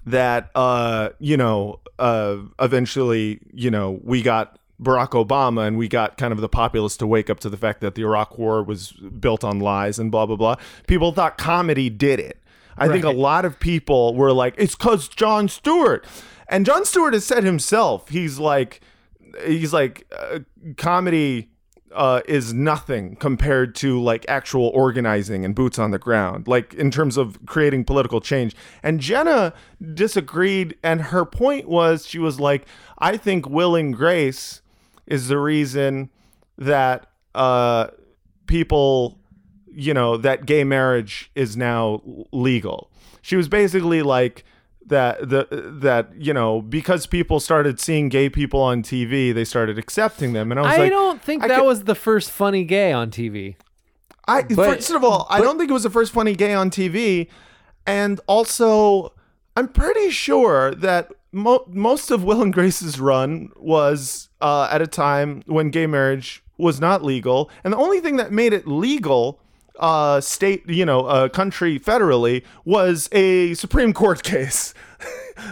that 0.07 0.51
uh 0.55 1.09
you 1.19 1.37
know 1.37 1.81
uh 1.99 2.37
eventually 2.61 3.41
you 3.55 3.71
know 3.71 3.99
we 4.03 4.21
got 4.21 4.59
Barack 4.83 5.11
Obama 5.11 5.67
and 5.67 5.79
we 5.79 5.89
got 5.89 6.17
kind 6.19 6.33
of 6.33 6.41
the 6.41 6.49
populace 6.49 6.97
to 6.97 7.07
wake 7.07 7.31
up 7.31 7.41
to 7.41 7.49
the 7.49 7.57
fact 7.57 7.81
that 7.81 7.95
the 7.95 8.03
Iraq 8.03 8.39
war 8.39 8.63
was 8.63 8.93
built 8.93 9.45
on 9.45 9.61
lies 9.61 9.99
and 9.99 10.11
blah 10.11 10.27
blah 10.27 10.37
blah. 10.37 10.57
People 10.87 11.13
thought 11.13 11.39
comedy 11.39 11.89
did 11.91 12.21
it. 12.21 12.41
I 12.77 12.89
think 12.89 13.05
a 13.05 13.11
lot 13.11 13.45
of 13.45 13.61
people 13.61 14.15
were 14.15 14.33
like 14.33 14.55
it's 14.59 14.75
cuz 14.75 15.09
Jon 15.09 15.49
Stewart. 15.49 16.05
And 16.49 16.67
Jon 16.67 16.85
Stewart 16.85 17.15
has 17.15 17.25
said 17.25 17.45
himself, 17.45 18.09
he's 18.09 18.39
like 18.39 18.81
he's 19.47 19.73
like 19.73 20.07
uh, 20.13 20.41
comedy 20.77 21.51
uh, 21.95 22.21
is 22.27 22.53
nothing 22.53 23.17
compared 23.17 23.75
to 23.77 24.03
like 24.03 24.25
actual 24.29 24.69
organizing 24.75 25.45
and 25.45 25.55
boots 25.55 25.79
on 25.79 25.93
the 25.93 25.99
ground, 25.99 26.49
like 26.49 26.75
in 26.75 26.91
terms 26.91 27.17
of 27.17 27.39
creating 27.47 27.85
political 27.85 28.21
change. 28.21 28.55
And 28.83 29.01
Jenna 29.01 29.55
disagreed, 29.95 30.77
and 30.83 31.01
her 31.03 31.25
point 31.25 31.69
was 31.69 32.07
she 32.07 32.19
was 32.19 32.41
like, 32.41 32.67
I 32.99 33.17
think 33.17 33.49
Will 33.49 33.77
and 33.77 33.95
Grace 33.95 34.61
is 35.07 35.29
the 35.29 35.39
reason 35.39 36.11
that 36.59 37.07
uh, 37.35 37.89
people, 38.47 39.19
you 39.73 39.93
know, 39.95 40.17
that 40.17 40.47
gay 40.47 40.65
marriage 40.65 41.31
is 41.35 41.57
now 41.57 42.01
legal. 42.33 42.91
She 43.23 43.37
was 43.37 43.49
basically 43.49 44.03
like, 44.03 44.45
that 44.87 45.31
the 45.31 45.47
that 45.81 46.11
you 46.15 46.35
know 46.35 46.61
because 46.61 47.07
people 47.07 47.41
started 47.41 47.81
seeing 47.81 48.11
gay 48.11 48.29
people 48.29 48.61
on 48.61 48.83
TV, 48.83 49.33
they 49.33 49.45
started 49.47 49.79
accepting 49.79 50.35
them, 50.35 50.51
and 50.53 50.61
I 50.61 50.63
was 50.63 50.69
like, 50.73 50.79
I 50.79 50.83
like, 50.83 50.91
don't 50.91 51.23
think 51.23 51.43
I 51.43 51.49
that 51.49 51.61
could- 51.61 51.65
was 51.67 51.85
the 51.85 51.95
first 51.95 52.31
funny 52.31 52.65
gay 52.65 52.93
on 52.93 53.11
TV. 53.11 53.57
I 54.29 54.43
But- 54.43 54.57
first 54.57 54.91
of 54.91 55.03
all, 55.03 55.27
I 55.31 55.41
don't 55.41 55.57
think 55.57 55.71
it 55.71 55.73
was 55.73 55.85
the 55.85 55.91
first 55.91 56.13
funny 56.13 56.35
gay 56.35 56.53
on 56.53 56.69
TV, 56.69 57.29
and 57.87 58.21
also 58.27 59.15
I'm 59.57 59.69
pretty 59.69 60.11
sure 60.11 60.75
that 60.75 61.11
mo- 61.35 61.65
most 61.69 62.11
of 62.11 62.25
Will 62.25 62.41
and 62.41 62.53
Grace's 62.53 62.99
run 63.01 63.51
was 63.57 64.29
uh, 64.41 64.69
at 64.71 64.81
a 64.81 64.87
time 64.87 65.43
when 65.47 65.71
gay 65.71 65.87
marriage 65.87 66.43
was 66.57 66.81
not 66.81 67.03
legal, 67.05 67.51
and 67.65 67.73
the 67.73 67.77
only 67.79 68.01
thing 68.01 68.17
that 68.17 68.33
made 68.33 68.53
it 68.53 68.67
legal. 68.67 69.41
Uh, 69.77 70.21
state, 70.21 70.63
you 70.71 70.87
know, 70.87 71.01
uh, 71.07 71.29
country 71.29 71.81
federally 71.81 72.45
was 72.65 73.09
a 73.11 73.55
Supreme 73.55 73.93
Court 73.93 74.23
case. 74.35 74.73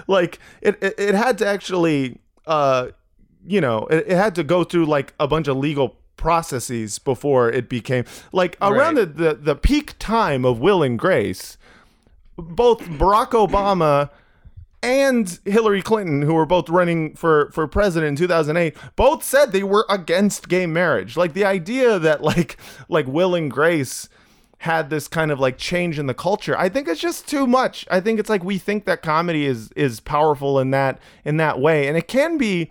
like 0.07 0.39
it, 0.61 0.81
it, 0.81 0.95
it 0.97 1.15
had 1.17 1.39
to 1.39 1.47
actually, 1.47 2.21
uh, 2.47 2.91
you 3.45 3.61
know, 3.61 3.87
it, 3.87 4.05
it 4.07 4.17
had 4.17 4.37
to 4.37 4.45
go 4.45 4.63
through 4.63 4.87
like 4.87 5.13
a 5.19 5.27
bunch 5.27 5.49
of 5.49 5.57
legal 5.57 5.97
processes 6.17 7.01
before 7.01 7.51
it 7.51 7.69
became 7.69 8.05
like 8.33 8.57
around 8.63 8.97
Right. 8.97 9.17
the, 9.17 9.25
the 9.25 9.35
the 9.35 9.55
peak 9.57 9.97
time 9.99 10.45
of 10.45 10.61
Will 10.61 10.85
and 10.85 10.97
Grace. 10.97 11.59
Both 12.37 12.83
Barack 12.83 13.31
Obama 13.31 14.11
and 14.83 15.39
Hillary 15.45 15.81
Clinton, 15.81 16.23
who 16.23 16.35
were 16.35 16.47
both 16.47 16.69
running 16.69 17.15
for 17.15 17.51
for 17.53 17.67
president 17.69 18.09
in 18.09 18.17
2008, 18.17 18.77
both 18.97 19.23
said 19.23 19.53
they 19.53 19.63
were 19.63 19.87
against 19.89 20.49
gay 20.49 20.67
marriage. 20.67 21.17
Like 21.17 21.35
the 21.35 21.45
idea 21.45 21.99
that 21.99 22.23
like 22.23 22.57
like 22.89 23.07
Will 23.07 23.35
and 23.35 23.51
Grace 23.51 24.09
had 24.59 24.91
this 24.91 25.09
kind 25.09 25.31
of 25.31 25.41
like 25.41 25.59
change 25.59 25.99
in 25.99 26.07
the 26.07 26.15
culture. 26.15 26.57
I 26.57 26.69
think 26.69 26.87
it's 26.87 27.01
just 27.01 27.27
too 27.29 27.47
much. 27.47 27.87
I 27.91 28.01
think 28.01 28.21
it's 28.21 28.31
like 28.31 28.45
we 28.45 28.59
think 28.59 28.85
that 28.85 29.03
comedy 29.03 29.47
is 29.47 29.71
is 29.73 30.01
powerful 30.01 30.59
in 30.59 30.71
that 30.73 31.01
in 31.25 31.37
that 31.39 31.61
way, 31.61 31.89
and 31.89 31.97
it 31.97 32.09
can 32.09 32.39
be. 32.39 32.71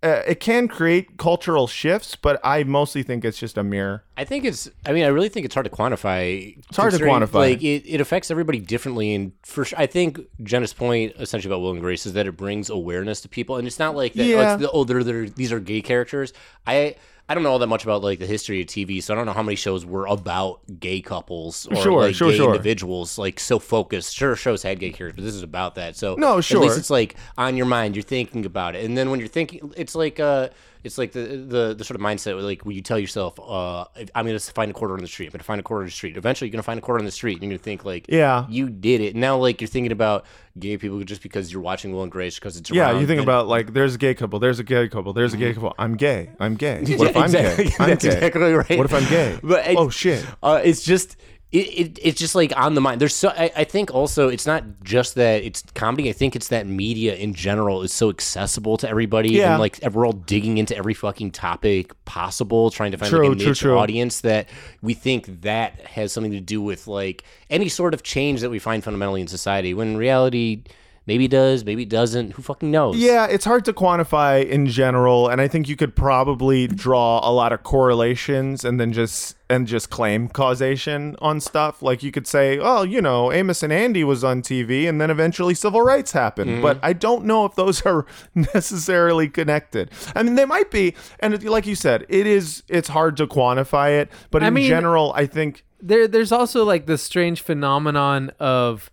Uh, 0.00 0.22
it 0.28 0.38
can 0.38 0.68
create 0.68 1.16
cultural 1.16 1.66
shifts, 1.66 2.14
but 2.14 2.38
I 2.44 2.62
mostly 2.62 3.02
think 3.02 3.24
it's 3.24 3.36
just 3.38 3.58
a 3.58 3.64
mirror. 3.64 4.04
I 4.16 4.24
think 4.24 4.44
it's. 4.44 4.70
I 4.86 4.92
mean, 4.92 5.02
I 5.04 5.08
really 5.08 5.28
think 5.28 5.44
it's 5.44 5.54
hard 5.54 5.64
to 5.64 5.70
quantify. 5.70 6.56
It's 6.68 6.76
hard 6.76 6.92
to 6.92 6.98
quantify. 7.00 7.34
Like 7.34 7.62
it, 7.64 7.82
it 7.84 8.00
affects 8.00 8.30
everybody 8.30 8.60
differently, 8.60 9.12
and 9.12 9.32
for 9.42 9.64
sure, 9.64 9.76
I 9.78 9.86
think 9.86 10.20
Jenna's 10.44 10.72
point 10.72 11.14
essentially 11.18 11.52
about 11.52 11.62
Will 11.62 11.72
and 11.72 11.80
Grace 11.80 12.06
is 12.06 12.12
that 12.12 12.28
it 12.28 12.36
brings 12.36 12.70
awareness 12.70 13.20
to 13.22 13.28
people, 13.28 13.56
and 13.56 13.66
it's 13.66 13.80
not 13.80 13.96
like 13.96 14.12
that. 14.14 14.22
Oh, 14.22 14.26
Yeah. 14.26 14.52
it's 14.54 14.62
the, 14.62 14.70
oh 14.70 14.84
they're, 14.84 15.02
they're 15.02 15.28
these 15.28 15.50
are 15.52 15.58
gay 15.60 15.82
characters. 15.82 16.32
I. 16.66 16.94
I 17.28 17.34
don't 17.34 17.42
know 17.42 17.50
all 17.50 17.58
that 17.58 17.66
much 17.66 17.82
about 17.84 18.02
like 18.02 18.18
the 18.20 18.26
history 18.26 18.60
of 18.62 18.68
TV, 18.68 19.02
so 19.02 19.12
I 19.12 19.16
don't 19.16 19.26
know 19.26 19.32
how 19.34 19.42
many 19.42 19.56
shows 19.56 19.84
were 19.84 20.06
about 20.06 20.60
gay 20.80 21.00
couples 21.02 21.66
or 21.70 21.76
Sure, 21.76 22.00
like 22.02 22.14
sure, 22.14 22.30
gay 22.30 22.38
sure. 22.38 22.46
individuals, 22.54 23.18
like 23.18 23.38
so 23.38 23.58
focused. 23.58 24.14
Sure, 24.16 24.34
shows 24.34 24.62
had 24.62 24.78
gay 24.78 24.90
characters. 24.90 25.16
but 25.16 25.24
This 25.26 25.34
is 25.34 25.42
about 25.42 25.74
that. 25.74 25.94
So 25.96 26.14
No, 26.14 26.40
sure. 26.40 26.58
At 26.58 26.62
least 26.62 26.78
it's 26.78 26.90
like 26.90 27.16
on 27.36 27.56
your 27.56 27.66
mind. 27.66 27.96
You're 27.96 28.02
thinking 28.02 28.46
about 28.46 28.74
it, 28.76 28.84
and 28.84 28.96
then 28.96 29.10
when 29.10 29.18
you're 29.20 29.28
thinking, 29.28 29.72
it's 29.76 29.94
like 29.94 30.18
uh, 30.18 30.48
it's 30.84 30.98
like 30.98 31.12
the 31.12 31.20
the, 31.20 31.74
the 31.76 31.84
sort 31.84 31.96
of 31.96 32.00
mindset 32.00 32.34
where 32.34 32.42
like 32.42 32.64
when 32.64 32.74
you 32.76 32.82
tell 32.82 32.98
yourself, 32.98 33.38
uh, 33.40 33.84
I'm 34.14 34.26
gonna 34.26 34.38
find 34.38 34.70
a 34.70 34.74
quarter 34.74 34.94
on 34.94 35.00
the 35.00 35.06
street. 35.06 35.26
I'm 35.26 35.32
gonna 35.32 35.44
find 35.44 35.60
a 35.60 35.62
quarter 35.62 35.82
on 35.82 35.86
the 35.86 35.92
street. 35.92 36.16
Eventually, 36.16 36.48
you're 36.48 36.52
gonna 36.52 36.62
find 36.62 36.78
a 36.78 36.82
quarter 36.82 36.98
on 37.00 37.04
the 37.04 37.10
street, 37.10 37.34
and 37.34 37.42
you're 37.42 37.50
gonna 37.58 37.62
think 37.64 37.84
like, 37.84 38.06
Yeah. 38.08 38.46
you 38.48 38.68
did 38.68 39.00
it. 39.00 39.16
Now, 39.16 39.36
like 39.36 39.60
you're 39.60 39.68
thinking 39.68 39.92
about 39.92 40.24
gay 40.58 40.76
people 40.76 41.02
just 41.04 41.22
because 41.22 41.52
you're 41.52 41.62
watching 41.62 41.92
Will 41.92 42.02
and 42.02 42.10
Grace 42.12 42.34
because 42.36 42.56
it's 42.56 42.70
Yeah, 42.70 42.90
around, 42.90 43.00
you 43.00 43.06
think 43.06 43.18
then- 43.18 43.24
about 43.26 43.48
like 43.48 43.72
there's 43.72 43.94
a 43.94 43.98
gay 43.98 44.14
couple, 44.14 44.38
there's 44.38 44.58
a 44.58 44.64
gay 44.64 44.88
couple, 44.88 45.12
there's 45.12 45.34
a 45.34 45.36
gay 45.36 45.52
couple. 45.54 45.74
I'm 45.78 45.96
gay. 45.96 46.30
I'm 46.40 46.54
gay. 46.56 46.78
What 46.80 46.88
Mm-hmm. 46.88 47.02
If 47.06 47.16
I'm 47.16 47.24
exactly. 47.24 47.64
gay? 47.64 47.70
I'm 47.80 47.88
That's 47.90 48.04
gay. 48.04 48.12
exactly 48.14 48.52
right. 48.52 48.78
What 48.78 48.84
if 48.86 48.94
I'm 48.94 49.08
gay? 49.08 49.38
But 49.42 49.64
oh 49.76 49.88
shit. 49.90 50.26
Uh, 50.42 50.60
it's 50.64 50.82
just 50.82 51.16
it, 51.50 51.58
it 51.58 51.98
it's 52.02 52.18
just 52.18 52.34
like 52.34 52.52
on 52.56 52.74
the 52.74 52.80
mind. 52.80 53.00
There's 53.00 53.14
so 53.14 53.30
I, 53.30 53.50
I 53.56 53.64
think 53.64 53.92
also 53.94 54.28
it's 54.28 54.46
not 54.46 54.64
just 54.84 55.14
that 55.14 55.42
it's 55.42 55.62
comedy. 55.74 56.10
I 56.10 56.12
think 56.12 56.36
it's 56.36 56.48
that 56.48 56.66
media 56.66 57.14
in 57.14 57.32
general 57.32 57.82
is 57.82 57.92
so 57.92 58.10
accessible 58.10 58.76
to 58.78 58.88
everybody, 58.88 59.30
Yeah. 59.30 59.52
and 59.52 59.60
like 59.60 59.80
we're 59.92 60.06
all 60.06 60.12
digging 60.12 60.58
into 60.58 60.76
every 60.76 60.94
fucking 60.94 61.30
topic 61.30 61.92
possible, 62.04 62.70
trying 62.70 62.92
to 62.92 62.98
find 62.98 63.10
True, 63.10 63.28
like 63.28 63.36
a 63.36 63.40
true, 63.40 63.48
niche 63.48 63.60
true. 63.60 63.78
audience 63.78 64.20
that 64.20 64.48
we 64.82 64.92
think 64.92 65.40
that 65.42 65.80
has 65.86 66.12
something 66.12 66.32
to 66.32 66.40
do 66.40 66.60
with 66.60 66.86
like 66.86 67.24
any 67.48 67.68
sort 67.70 67.94
of 67.94 68.02
change 68.02 68.42
that 68.42 68.50
we 68.50 68.58
find 68.58 68.84
fundamentally 68.84 69.20
in 69.22 69.26
society. 69.28 69.72
When 69.74 69.88
in 69.88 69.96
reality. 69.96 70.64
Maybe 71.08 71.24
it 71.24 71.30
does, 71.30 71.64
maybe 71.64 71.84
it 71.84 71.88
doesn't. 71.88 72.32
Who 72.32 72.42
fucking 72.42 72.70
knows? 72.70 72.98
Yeah, 72.98 73.24
it's 73.24 73.46
hard 73.46 73.64
to 73.64 73.72
quantify 73.72 74.46
in 74.46 74.66
general, 74.66 75.26
and 75.26 75.40
I 75.40 75.48
think 75.48 75.66
you 75.66 75.74
could 75.74 75.96
probably 75.96 76.66
draw 76.66 77.26
a 77.26 77.32
lot 77.32 77.50
of 77.50 77.62
correlations 77.62 78.62
and 78.62 78.78
then 78.78 78.92
just 78.92 79.34
and 79.48 79.66
just 79.66 79.88
claim 79.88 80.28
causation 80.28 81.16
on 81.20 81.40
stuff. 81.40 81.80
Like 81.80 82.02
you 82.02 82.12
could 82.12 82.26
say, 82.26 82.58
oh, 82.58 82.82
you 82.82 83.00
know, 83.00 83.32
Amos 83.32 83.62
and 83.62 83.72
Andy 83.72 84.04
was 84.04 84.22
on 84.22 84.42
TV, 84.42 84.86
and 84.86 85.00
then 85.00 85.10
eventually 85.10 85.54
civil 85.54 85.80
rights 85.80 86.12
happened. 86.12 86.50
Mm-hmm. 86.50 86.62
But 86.62 86.78
I 86.82 86.92
don't 86.92 87.24
know 87.24 87.46
if 87.46 87.54
those 87.54 87.86
are 87.86 88.04
necessarily 88.34 89.30
connected. 89.30 89.90
I 90.14 90.22
mean, 90.22 90.34
they 90.34 90.44
might 90.44 90.70
be, 90.70 90.94
and 91.20 91.42
like 91.42 91.66
you 91.66 91.74
said, 91.74 92.04
it 92.10 92.26
is. 92.26 92.64
It's 92.68 92.88
hard 92.88 93.16
to 93.16 93.26
quantify 93.26 93.98
it, 93.98 94.10
but 94.30 94.42
I 94.42 94.48
in 94.48 94.54
mean- 94.54 94.68
general, 94.68 95.14
I 95.16 95.24
think 95.24 95.64
there 95.80 96.06
there's 96.06 96.32
also 96.32 96.64
like 96.64 96.84
this 96.84 97.02
strange 97.02 97.40
phenomenon 97.40 98.30
of 98.38 98.90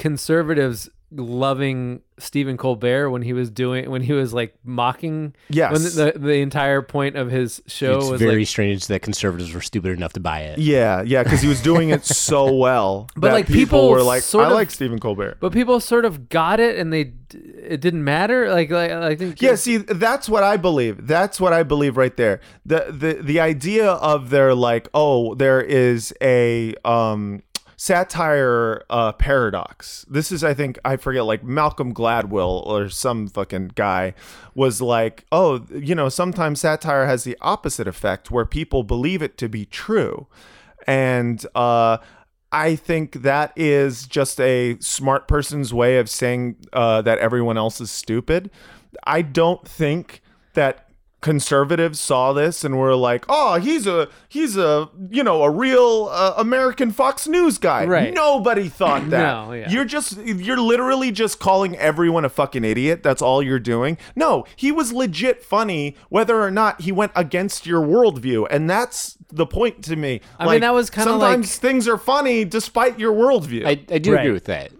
conservatives 0.00 0.90
loving 1.14 2.00
Stephen 2.18 2.56
Colbert 2.56 3.10
when 3.10 3.22
he 3.22 3.32
was 3.32 3.50
doing 3.50 3.90
when 3.90 4.02
he 4.02 4.12
was 4.12 4.32
like 4.32 4.54
mocking. 4.64 5.34
Yes. 5.48 5.72
When 5.72 5.82
the 5.82 5.88
the, 6.12 6.18
the 6.18 6.34
entire 6.40 6.82
point 6.82 7.16
of 7.16 7.30
his 7.30 7.62
show 7.66 7.98
it's 7.98 8.10
was 8.10 8.20
very 8.20 8.38
like, 8.40 8.48
strange 8.48 8.86
that 8.86 9.02
conservatives 9.02 9.52
were 9.52 9.60
stupid 9.60 9.90
enough 9.92 10.12
to 10.14 10.20
buy 10.20 10.40
it. 10.40 10.58
Yeah, 10.58 11.02
yeah, 11.02 11.22
because 11.22 11.40
he 11.40 11.48
was 11.48 11.60
doing 11.62 11.90
it 11.90 12.04
so 12.04 12.54
well. 12.54 13.08
But, 13.16 13.28
that 13.28 13.34
like, 13.34 13.46
people, 13.46 13.58
people 13.80 13.90
were 13.90 14.02
like, 14.02 14.22
sort 14.22 14.44
I 14.44 14.48
of- 14.48 14.54
like 14.54 14.70
Stephen 14.70 14.98
Colbert. 14.98 15.38
but 15.40 15.52
people 15.52 15.80
sort 15.80 16.04
of 16.04 16.28
got 16.28 16.60
it 16.60 16.78
and 16.78 16.92
they 16.92 17.12
it 17.32 17.80
didn't 17.80 18.04
matter. 18.04 18.50
Like, 18.50 18.70
like 18.70 18.90
I 18.90 19.16
think 19.16 19.40
Yeah, 19.42 19.56
see, 19.56 19.78
that's 19.78 20.28
what 20.28 20.42
I 20.44 20.56
believe. 20.56 21.06
That's 21.06 21.40
what 21.40 21.52
I 21.52 21.62
believe 21.62 21.96
right 21.96 22.16
there. 22.16 22.40
The 22.64 22.86
the 22.90 23.22
the 23.22 23.40
idea 23.40 23.90
of 23.90 24.30
their 24.30 24.54
like, 24.54 24.88
oh, 24.94 25.34
there 25.34 25.60
is 25.60 26.14
a 26.22 26.74
um 26.84 27.42
satire 27.84 28.82
uh 28.88 29.12
paradox. 29.12 30.06
This 30.08 30.32
is 30.32 30.42
I 30.42 30.54
think 30.54 30.78
I 30.86 30.96
forget 30.96 31.26
like 31.26 31.44
Malcolm 31.44 31.92
Gladwell 31.92 32.66
or 32.66 32.88
some 32.88 33.28
fucking 33.28 33.72
guy 33.74 34.14
was 34.54 34.80
like, 34.80 35.26
"Oh, 35.30 35.66
you 35.70 35.94
know, 35.94 36.08
sometimes 36.08 36.60
satire 36.60 37.04
has 37.04 37.24
the 37.24 37.36
opposite 37.42 37.86
effect 37.86 38.30
where 38.30 38.46
people 38.46 38.84
believe 38.84 39.20
it 39.20 39.36
to 39.36 39.50
be 39.50 39.66
true." 39.66 40.28
And 40.86 41.44
uh 41.54 41.98
I 42.50 42.74
think 42.74 43.20
that 43.20 43.52
is 43.54 44.06
just 44.06 44.40
a 44.40 44.78
smart 44.80 45.28
person's 45.28 45.74
way 45.74 45.98
of 45.98 46.08
saying 46.08 46.56
uh, 46.72 47.02
that 47.02 47.18
everyone 47.18 47.58
else 47.58 47.80
is 47.80 47.90
stupid. 47.90 48.48
I 49.04 49.22
don't 49.22 49.66
think 49.66 50.22
that 50.54 50.83
conservatives 51.24 51.98
saw 51.98 52.34
this 52.34 52.62
and 52.64 52.78
were 52.78 52.94
like, 52.94 53.24
"Oh, 53.30 53.54
he's 53.58 53.86
a 53.86 54.08
he's 54.28 54.58
a 54.58 54.90
you 55.10 55.24
know 55.24 55.42
a 55.42 55.50
real 55.50 56.08
uh, 56.12 56.34
American 56.36 56.92
Fox 56.92 57.26
News 57.26 57.56
guy." 57.56 57.86
Right. 57.86 58.12
Nobody 58.12 58.68
thought 58.68 59.08
that. 59.10 59.22
No, 59.46 59.52
yeah. 59.54 59.70
You're 59.70 59.86
just 59.86 60.18
you're 60.18 60.60
literally 60.60 61.10
just 61.10 61.38
calling 61.40 61.76
everyone 61.78 62.26
a 62.26 62.28
fucking 62.28 62.62
idiot. 62.62 63.02
That's 63.02 63.22
all 63.22 63.42
you're 63.42 63.58
doing. 63.58 63.96
No, 64.14 64.44
he 64.54 64.70
was 64.70 64.92
legit 64.92 65.42
funny, 65.42 65.96
whether 66.10 66.40
or 66.42 66.50
not 66.50 66.82
he 66.82 66.92
went 66.92 67.12
against 67.16 67.66
your 67.66 67.80
worldview, 67.80 68.46
and 68.50 68.68
that's 68.68 69.16
the 69.32 69.46
point 69.46 69.82
to 69.84 69.96
me. 69.96 70.20
I 70.38 70.46
mean, 70.52 70.60
that 70.60 70.74
was 70.74 70.90
kinda 70.90 71.10
sometimes 71.10 71.50
like- 71.50 71.60
things 71.60 71.88
are 71.88 71.96
funny 71.98 72.44
despite 72.44 73.00
your 73.00 73.14
worldview. 73.14 73.64
I, 73.66 73.70
I 73.90 73.98
do 73.98 74.12
Right. 74.12 74.20
agree 74.20 74.32
with 74.32 74.44
that. 74.44 74.70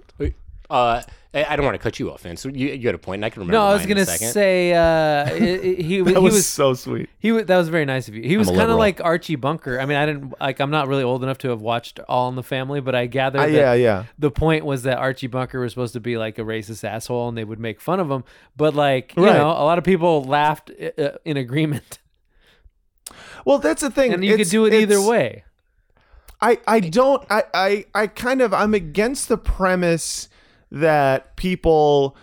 Uh, 0.71 1.03
I 1.35 1.45
I 1.51 1.57
don't 1.57 1.65
want 1.65 1.75
to 1.75 1.79
cut 1.83 1.99
you 1.99 2.13
off, 2.13 2.25
man. 2.25 2.37
So 2.37 2.49
you, 2.49 2.69
you 2.69 2.87
had 2.89 2.95
a 2.95 2.99
point, 2.99 3.19
and 3.19 3.25
I 3.25 3.31
can 3.31 3.41
remember. 3.41 3.59
no, 3.59 3.65
I 3.65 3.73
was 3.75 3.87
gonna 3.87 4.07
say 4.07 4.73
uh, 4.73 5.27
it- 5.35 5.43
it- 5.65 5.81
he 5.85 6.01
that 6.01 6.11
he 6.15 6.19
was, 6.19 6.35
was 6.35 6.47
so 6.47 6.75
sweet. 6.75 7.09
He 7.19 7.33
was, 7.33 7.47
that 7.47 7.57
was 7.57 7.69
very 7.69 7.85
nice 7.85 8.09
of 8.09 8.15
you. 8.15 8.23
He 8.23 8.37
was 8.37 8.49
kind 8.49 8.71
of 8.71 8.79
like 8.79 9.01
Archie 9.03 9.37
Bunker. 9.37 9.81
I 9.81 9.87
mean, 9.87 9.97
I 9.97 10.07
didn't 10.07 10.35
like. 10.41 10.61
I'm 10.61 10.71
not 10.71 10.87
really 10.89 11.03
old 11.03 11.23
enough 11.25 11.39
to 11.39 11.49
have 11.49 11.61
watched 11.61 11.99
All 12.09 12.29
in 12.29 12.37
the 12.37 12.43
Family, 12.43 12.81
but 12.81 12.95
I 12.95 13.07
gather. 13.07 13.41
Uh, 13.41 13.47
yeah, 13.47 13.75
yeah. 13.75 14.05
the 14.19 14.31
point 14.31 14.65
was 14.65 14.85
that 14.85 14.99
Archie 14.99 15.27
Bunker 15.27 15.61
was 15.61 15.73
supposed 15.73 15.93
to 15.95 16.01
be 16.01 16.17
like 16.17 16.39
a 16.39 16.43
racist 16.43 16.85
asshole, 16.85 17.29
and 17.29 17.37
they 17.37 17.45
would 17.45 17.59
make 17.61 17.81
fun 17.81 18.01
of 18.01 18.11
him. 18.11 18.25
But 18.57 18.75
like, 18.75 19.15
you 19.17 19.25
Right. 19.25 19.37
know, 19.37 19.49
a 19.51 19.65
lot 19.65 19.79
of 19.79 19.85
people 19.85 20.23
laughed 20.25 20.71
uh, 20.99 21.13
in 21.25 21.37
agreement, 21.37 21.99
Well, 23.45 23.59
that's 23.59 23.83
the 23.83 23.91
thing. 23.91 24.13
and 24.13 24.25
you 24.25 24.37
could 24.37 24.49
do 24.49 24.65
it 24.67 24.75
either 24.75 25.01
way. 25.01 25.45
I, 26.41 26.59
I 26.67 26.81
don't 26.81 27.25
I, 27.31 27.45
I 27.55 27.85
I 27.95 28.07
kind 28.07 28.43
of 28.43 28.53
I'm 28.53 28.75
against 28.75 29.29
the 29.29 29.39
premise 29.39 30.29
that 30.75 31.37
people 31.37 32.17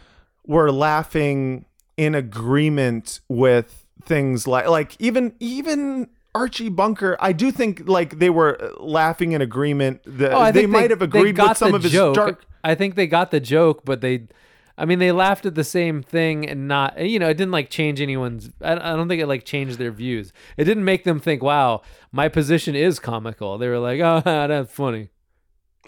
were 0.46 0.72
laughing 0.72 1.66
in 1.98 2.16
agreement 2.16 3.20
with 3.30 3.86
things 4.04 4.48
like 4.48 4.68
like 4.68 4.96
even 5.00 5.34
even 5.40 6.10
Archie 6.34 6.70
Bunker 6.70 7.16
I 7.20 7.34
do 7.34 7.52
think 7.52 7.84
like 7.88 8.20
they 8.20 8.30
were 8.30 8.62
uh, 8.62 8.82
laughing 8.84 9.32
in 9.34 9.42
agreement 9.42 10.02
that 10.06 10.34
Oh, 10.34 10.46
they 10.52 10.62
think 10.62 10.70
might 10.70 10.90
have 10.90 11.00
they 11.00 11.06
agreed 11.06 11.38
with 11.38 11.58
some 11.58 11.74
of 11.76 11.84
his 11.84 11.92
joke. 11.92 12.16
dark 12.16 12.46
I 12.64 12.76
think 12.76 12.96
they 12.96 13.08
got 13.08 13.32
the 13.32 13.40
joke, 13.40 13.84
but 13.86 14.02
they, 14.02 14.28
I 14.78 14.86
mean, 14.86 15.00
they 15.00 15.12
laughed 15.12 15.46
at 15.48 15.56
the 15.56 15.64
same 15.64 16.04
thing 16.04 16.48
and 16.48 16.68
not, 16.68 17.00
you 17.04 17.18
know, 17.18 17.28
it 17.28 17.34
didn't 17.36 17.52
like 17.52 17.70
change 17.72 18.00
anyone's. 18.00 18.52
I, 18.62 18.74
I 18.74 18.96
don't 18.96 19.08
think 19.08 19.22
it 19.22 19.28
like 19.28 19.46
changed 19.46 19.78
their 19.80 19.92
views. 19.92 20.32
It 20.58 20.66
didn't 20.66 20.86
make 20.86 21.04
them 21.04 21.20
think, 21.20 21.42
"Wow, 21.42 21.82
my 22.12 22.30
position 22.30 22.76
is 22.76 23.00
comical." 23.00 23.58
They 23.58 23.68
were 23.68 23.80
like, 23.80 24.00
"Oh, 24.00 24.22
that's 24.26 24.72
funny." 24.72 25.10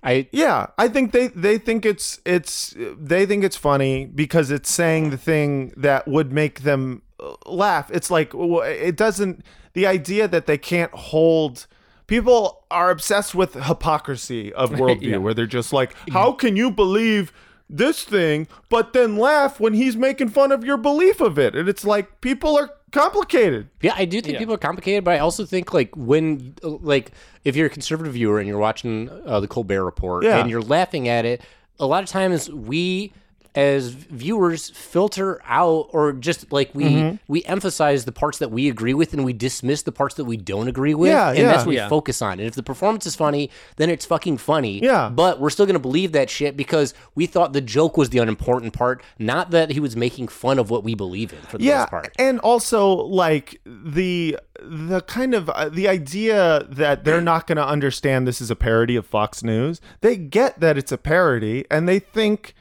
I 0.04 0.28
Yeah, 0.32 0.68
I 0.78 0.88
think 0.88 1.12
they 1.12 1.28
they 1.28 1.58
think 1.58 1.86
it's 1.86 2.20
it's 2.26 2.76
they 2.78 3.26
think 3.26 3.44
it's 3.44 3.56
funny 3.58 4.06
because 4.06 4.52
it's 4.52 4.70
saying 4.72 5.10
the 5.12 5.18
thing 5.18 5.74
that 5.78 6.08
would 6.08 6.32
make 6.34 6.62
them 6.62 7.02
uh, 7.20 7.34
laugh. 7.46 7.90
It's 7.92 8.12
like 8.12 8.34
it 8.34 8.96
doesn't 8.98 9.44
the 9.74 9.88
idea 9.88 10.28
that 10.28 10.46
they 10.46 10.58
can't 10.58 10.92
hold 10.94 11.68
people 12.06 12.66
are 12.70 12.92
obsessed 12.92 13.34
with 13.34 13.54
hypocrisy 13.54 14.54
of 14.54 14.70
worldview 14.80 15.12
Yeah. 15.12 15.18
where 15.18 15.34
they're 15.34 15.46
just 15.46 15.72
like, 15.74 15.96
how 16.12 16.34
can 16.34 16.56
you 16.58 16.70
believe 16.70 17.32
this 17.70 18.04
thing 18.04 18.48
but 18.70 18.94
then 18.94 19.18
laugh 19.18 19.60
when 19.60 19.74
he's 19.74 19.96
making 19.96 20.30
fun 20.30 20.52
of 20.52 20.64
your 20.66 20.78
belief 20.78 21.22
of 21.22 21.40
it? 21.40 21.56
And 21.56 21.70
it's 21.70 21.86
like 21.86 22.20
people 22.22 22.58
are 22.58 22.70
complicated. 22.94 23.68
Yeah, 23.82 23.94
I 23.98 24.06
do 24.06 24.22
think 24.22 24.38
people 24.38 24.54
are 24.54 24.58
complicated, 24.60 25.04
but 25.04 25.16
I 25.16 25.20
also 25.20 25.46
think 25.46 25.74
like 25.74 25.96
when 25.98 26.56
like 26.64 27.12
if 27.44 27.56
you're 27.58 27.68
a 27.68 27.70
conservative 27.70 28.14
viewer 28.14 28.40
and 28.40 28.48
you're 28.48 28.58
watching 28.60 29.10
uh, 29.26 29.40
the 29.42 29.48
Colbert 29.48 29.84
Report 29.84 30.24
Yeah. 30.24 30.38
and 30.40 30.50
you're 30.50 30.62
laughing 30.62 31.08
at 31.10 31.26
it, 31.26 31.42
a 31.80 31.86
lot 31.86 32.04
of 32.04 32.10
times 32.10 32.50
we 32.50 33.12
as 33.56 33.90
viewers 33.90 34.70
filter 34.72 35.40
out 35.46 35.88
or 35.92 36.14
just 36.14 36.52
like 36.52 36.72
we 36.74 36.84
Mm-hmm. 36.84 37.16
we 37.28 37.44
emphasize 37.46 38.06
the 38.06 38.12
parts 38.12 38.40
that 38.40 38.50
we 38.52 38.68
agree 38.70 38.94
with 38.94 39.14
and 39.14 39.24
we 39.24 39.32
dismiss 39.34 39.84
the 39.84 39.92
parts 39.92 40.16
that 40.16 40.26
we 40.26 40.38
don't 40.38 40.68
agree 40.68 40.94
with 40.94 41.10
Yeah, 41.12 41.30
and 41.30 41.38
yeah. 41.40 41.46
that's 41.48 41.60
what 41.60 41.70
we 41.70 41.76
Yeah. 41.78 41.88
focus 41.90 42.22
on 42.22 42.34
and 42.40 42.48
if 42.48 42.56
the 42.56 42.64
performance 42.64 43.06
is 43.06 43.16
funny 43.16 43.50
then 43.78 43.90
it's 43.90 44.06
fucking 44.06 44.38
funny 44.38 44.80
Yeah. 44.84 45.10
but 45.10 45.40
we're 45.40 45.50
still 45.50 45.66
going 45.66 45.76
to 45.76 45.80
believe 45.80 46.12
that 46.14 46.30
shit 46.30 46.58
because 46.58 46.94
we 47.16 47.26
thought 47.26 47.54
the 47.54 47.62
joke 47.62 47.96
was 47.98 48.10
the 48.10 48.18
unimportant 48.20 48.74
part 48.74 49.02
not 49.20 49.52
that 49.52 49.72
he 49.72 49.80
was 49.80 49.96
making 49.96 50.28
fun 50.30 50.60
of 50.60 50.70
what 50.70 50.84
we 50.84 50.94
believe 50.96 51.32
in 51.32 51.40
for 51.42 51.58
the 51.58 51.64
yeah 51.66 51.80
most 51.80 51.90
part 51.90 52.12
and 52.20 52.40
also 52.40 52.94
like 52.94 53.62
the 53.66 54.38
the 54.62 55.02
kind 55.02 55.34
of 55.34 55.50
uh, 55.50 55.70
the 55.70 55.88
idea 55.88 56.66
that 56.70 57.04
they're 57.04 57.22
not 57.22 57.48
going 57.48 57.58
to 57.58 57.66
understand 57.66 58.28
this 58.28 58.40
is 58.42 58.50
a 58.52 58.56
parody 58.56 58.96
of 58.96 59.06
fox 59.06 59.44
news 59.44 59.80
they 60.02 60.16
get 60.16 60.60
that 60.60 60.78
it's 60.78 60.92
a 60.92 60.98
parody 60.98 61.66
and 61.72 61.88
they 61.88 62.00
think 62.00 62.54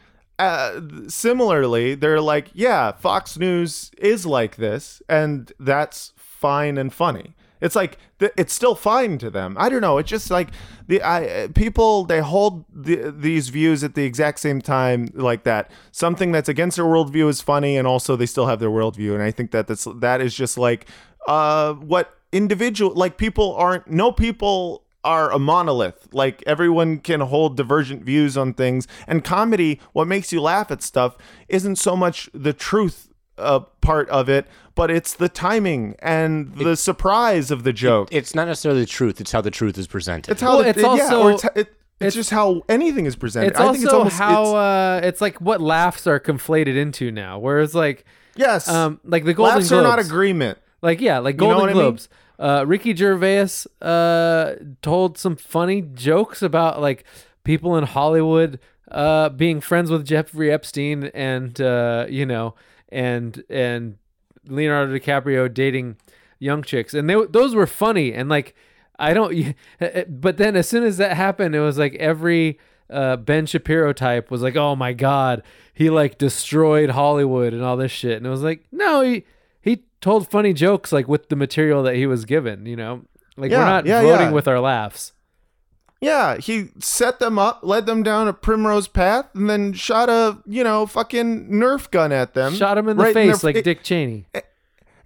uh, 0.42 0.81
similarly 1.09 1.94
they're 1.94 2.20
like 2.20 2.50
yeah 2.55 2.92
fox 2.92 3.38
news 3.38 3.90
is 3.98 4.26
like 4.26 4.57
this 4.57 5.02
and 5.09 5.52
that's 5.59 6.12
fine 6.16 6.78
and 6.78 6.92
funny 6.92 7.35
it's 7.62 7.76
like 7.76 7.96
th- 8.18 8.33
it's 8.37 8.52
still 8.52 8.74
fine 8.74 9.18
to 9.18 9.31
them. 9.31 9.57
I 9.59 9.68
don't 9.68 9.81
know. 9.81 9.98
It's 9.98 10.11
just 10.11 10.31
like 10.31 10.48
the 10.88 11.00
I 11.02 11.48
people 11.55 12.05
they 12.05 12.20
hold 12.20 12.64
the, 12.68 13.14
these 13.16 13.48
views 13.50 13.85
at 13.85 13.94
the 13.94 14.02
exact 14.02 14.40
same 14.40 14.61
time 14.61 15.11
like 15.14 15.44
that. 15.44 15.70
Something 15.92 16.33
that's 16.33 16.48
against 16.48 16.76
their 16.76 16.85
worldview 16.85 17.28
is 17.28 17.40
funny, 17.40 17.76
and 17.76 17.87
also 17.87 18.16
they 18.16 18.26
still 18.26 18.46
have 18.46 18.59
their 18.59 18.68
worldview. 18.68 19.14
And 19.14 19.22
I 19.22 19.31
think 19.31 19.52
that 19.52 19.68
that's 19.68 19.87
that 20.00 20.20
is 20.20 20.35
just 20.35 20.59
like 20.59 20.87
uh 21.28 21.74
what 21.74 22.18
individual 22.33 22.92
like 22.94 23.16
people 23.16 23.55
aren't. 23.55 23.88
No 23.88 24.11
people 24.11 24.82
are 25.04 25.32
a 25.32 25.38
monolith. 25.38 26.08
Like 26.12 26.42
everyone 26.46 26.98
can 26.98 27.20
hold 27.20 27.56
divergent 27.56 28.04
views 28.04 28.36
on 28.36 28.54
things. 28.54 28.86
And 29.06 29.24
comedy, 29.24 29.80
what 29.92 30.06
makes 30.06 30.32
you 30.32 30.40
laugh 30.40 30.70
at 30.70 30.82
stuff, 30.82 31.16
isn't 31.48 31.76
so 31.76 31.96
much 31.96 32.30
the 32.32 32.52
truth 32.52 33.08
uh, 33.38 33.60
part 33.80 34.08
of 34.10 34.28
it, 34.28 34.46
but 34.74 34.90
it's 34.90 35.14
the 35.14 35.28
timing 35.28 35.96
and 36.00 36.54
the 36.56 36.76
surprise 36.76 37.50
of 37.50 37.64
the 37.64 37.72
joke. 37.72 38.08
it's 38.12 38.34
not 38.34 38.46
necessarily 38.46 38.80
the 38.80 38.86
truth 38.86 39.20
it's 39.20 39.32
how 39.32 39.40
the 39.40 39.50
truth 39.50 39.76
is 39.78 39.86
presented 39.86 40.30
it's 40.30 40.40
how 40.42 40.54
Well, 40.56 40.62
the, 40.62 40.68
it's 40.68 40.78
yeah, 40.82 40.86
also- 40.88 41.22
or 41.22 41.30
it's, 41.32 41.44
it, 41.44 41.50
it's, 41.56 41.68
it's- 42.00 42.14
just 42.14 42.30
how 42.30 42.62
anything 42.68 43.06
is 43.06 43.16
presented. 43.16 43.48
It's 43.52 43.58
I 43.58 43.62
also 43.64 43.72
think 43.72 43.84
it's 43.84 43.92
almost 43.94 44.18
how 44.18 44.42
it's, 44.42 44.54
uh, 44.54 45.00
it's 45.04 45.20
like 45.20 45.40
what 45.40 45.60
laughs 45.60 46.06
are 46.06 46.20
conflated 46.20 46.76
into 46.76 47.10
now. 47.10 47.38
Whereas 47.38 47.74
like 47.74 48.04
yes, 48.36 48.68
um 48.68 49.00
like 49.04 49.24
the 49.24 49.34
Golden 49.34 49.56
laughs 49.56 49.68
Globes, 49.70 49.80
are 49.86 49.88
not 49.88 49.98
agreement. 49.98 50.58
like 50.82 51.00
yeah, 51.00 51.18
like 51.18 51.34
You 51.36 51.48
know 51.48 51.54
Golden 51.54 51.60
what 51.76 51.84
I 51.84 51.88
mean? 51.90 51.98
Uh, 52.42 52.64
Ricky 52.66 52.92
Gervais 52.92 53.68
uh, 53.81 54.55
told 54.83 55.16
some 55.16 55.37
funny 55.37 55.81
jokes 55.81 56.42
about 56.42 56.81
like 56.81 57.05
people 57.44 57.76
in 57.76 57.85
Hollywood 57.85 58.59
uh, 58.90 59.28
being 59.28 59.61
friends 59.61 59.92
with 59.92 60.05
Jeffrey 60.05 60.50
Epstein 60.50 61.05
and 61.14 61.61
uh, 61.61 62.07
you 62.09 62.26
know 62.26 62.57
and 62.88 63.44
and 63.48 63.96
Leonardo 64.48 64.98
DiCaprio 64.98 65.55
dating 65.55 65.98
young 66.40 66.64
chicks, 66.64 66.94
and 66.94 67.09
they 67.09 67.14
those 67.31 67.55
were 67.55 67.68
funny 67.68 68.12
and 68.12 68.28
like 68.28 68.57
I 68.98 69.14
don't. 69.14 69.55
But 70.09 70.36
then 70.36 70.57
as 70.57 70.68
soon 70.68 70.82
as 70.82 70.97
that 70.97 71.16
happened, 71.16 71.55
it 71.55 71.61
was 71.61 71.78
like 71.78 71.95
every 71.95 72.59
uh, 72.90 73.18
Ben 73.18 73.47
Shapiro 73.47 73.93
type 73.93 74.32
was 74.32 74.43
like, 74.43 74.57
"Oh 74.57 74.74
my 74.74 74.93
god, 74.93 75.45
he 75.72 75.90
like 75.90 76.18
destroyed 76.18 76.90
Hollywood 76.90 77.55
and 77.55 77.62
all 77.62 77.76
this 77.76 77.93
shit," 77.93 78.16
and 78.16 78.26
it 78.26 78.30
was 78.30 78.43
like, 78.43 78.64
no, 78.72 79.03
he 79.03 79.24
told 80.03 80.28
funny 80.28 80.53
jokes 80.53 80.92
like 80.92 81.09
with 81.09 81.30
the 81.30 81.36
material 81.36 81.82
that 81.84 81.94
he 81.94 82.07
was 82.07 82.26
given. 82.26 82.66
You 82.66 82.76
know, 82.76 83.05
like 83.38 83.50
we're 83.50 83.57
not 83.64 83.86
yeah, 83.86 84.03
voting 84.03 84.26
yeah. 84.26 84.32
with 84.32 84.46
our 84.46 84.61
laughs. 84.61 85.12
Yeah, 86.03 86.36
he 86.38 86.70
set 86.80 87.20
them 87.20 87.38
up, 87.38 87.61
led 87.62 87.86
them 87.86 88.03
down 88.03 88.26
a 88.26 88.32
primrose 88.32 88.88
path, 88.88 89.26
and 89.34 89.48
then 89.48 89.72
shot 89.72 90.11
a 90.11 90.38
you 90.46 90.64
know 90.64 90.84
fucking 90.84 91.48
Nerf 91.48 91.90
gun 91.90 92.12
at 92.12 92.34
them. 92.34 92.55
Shot 92.55 92.76
him 92.76 92.88
in 92.88 92.96
the 92.98 93.05
right 93.05 93.14
face 93.14 93.40
their- 93.40 93.48
like 93.48 93.57
it- 93.57 93.64
Dick 93.64 93.82
Cheney. 93.82 94.26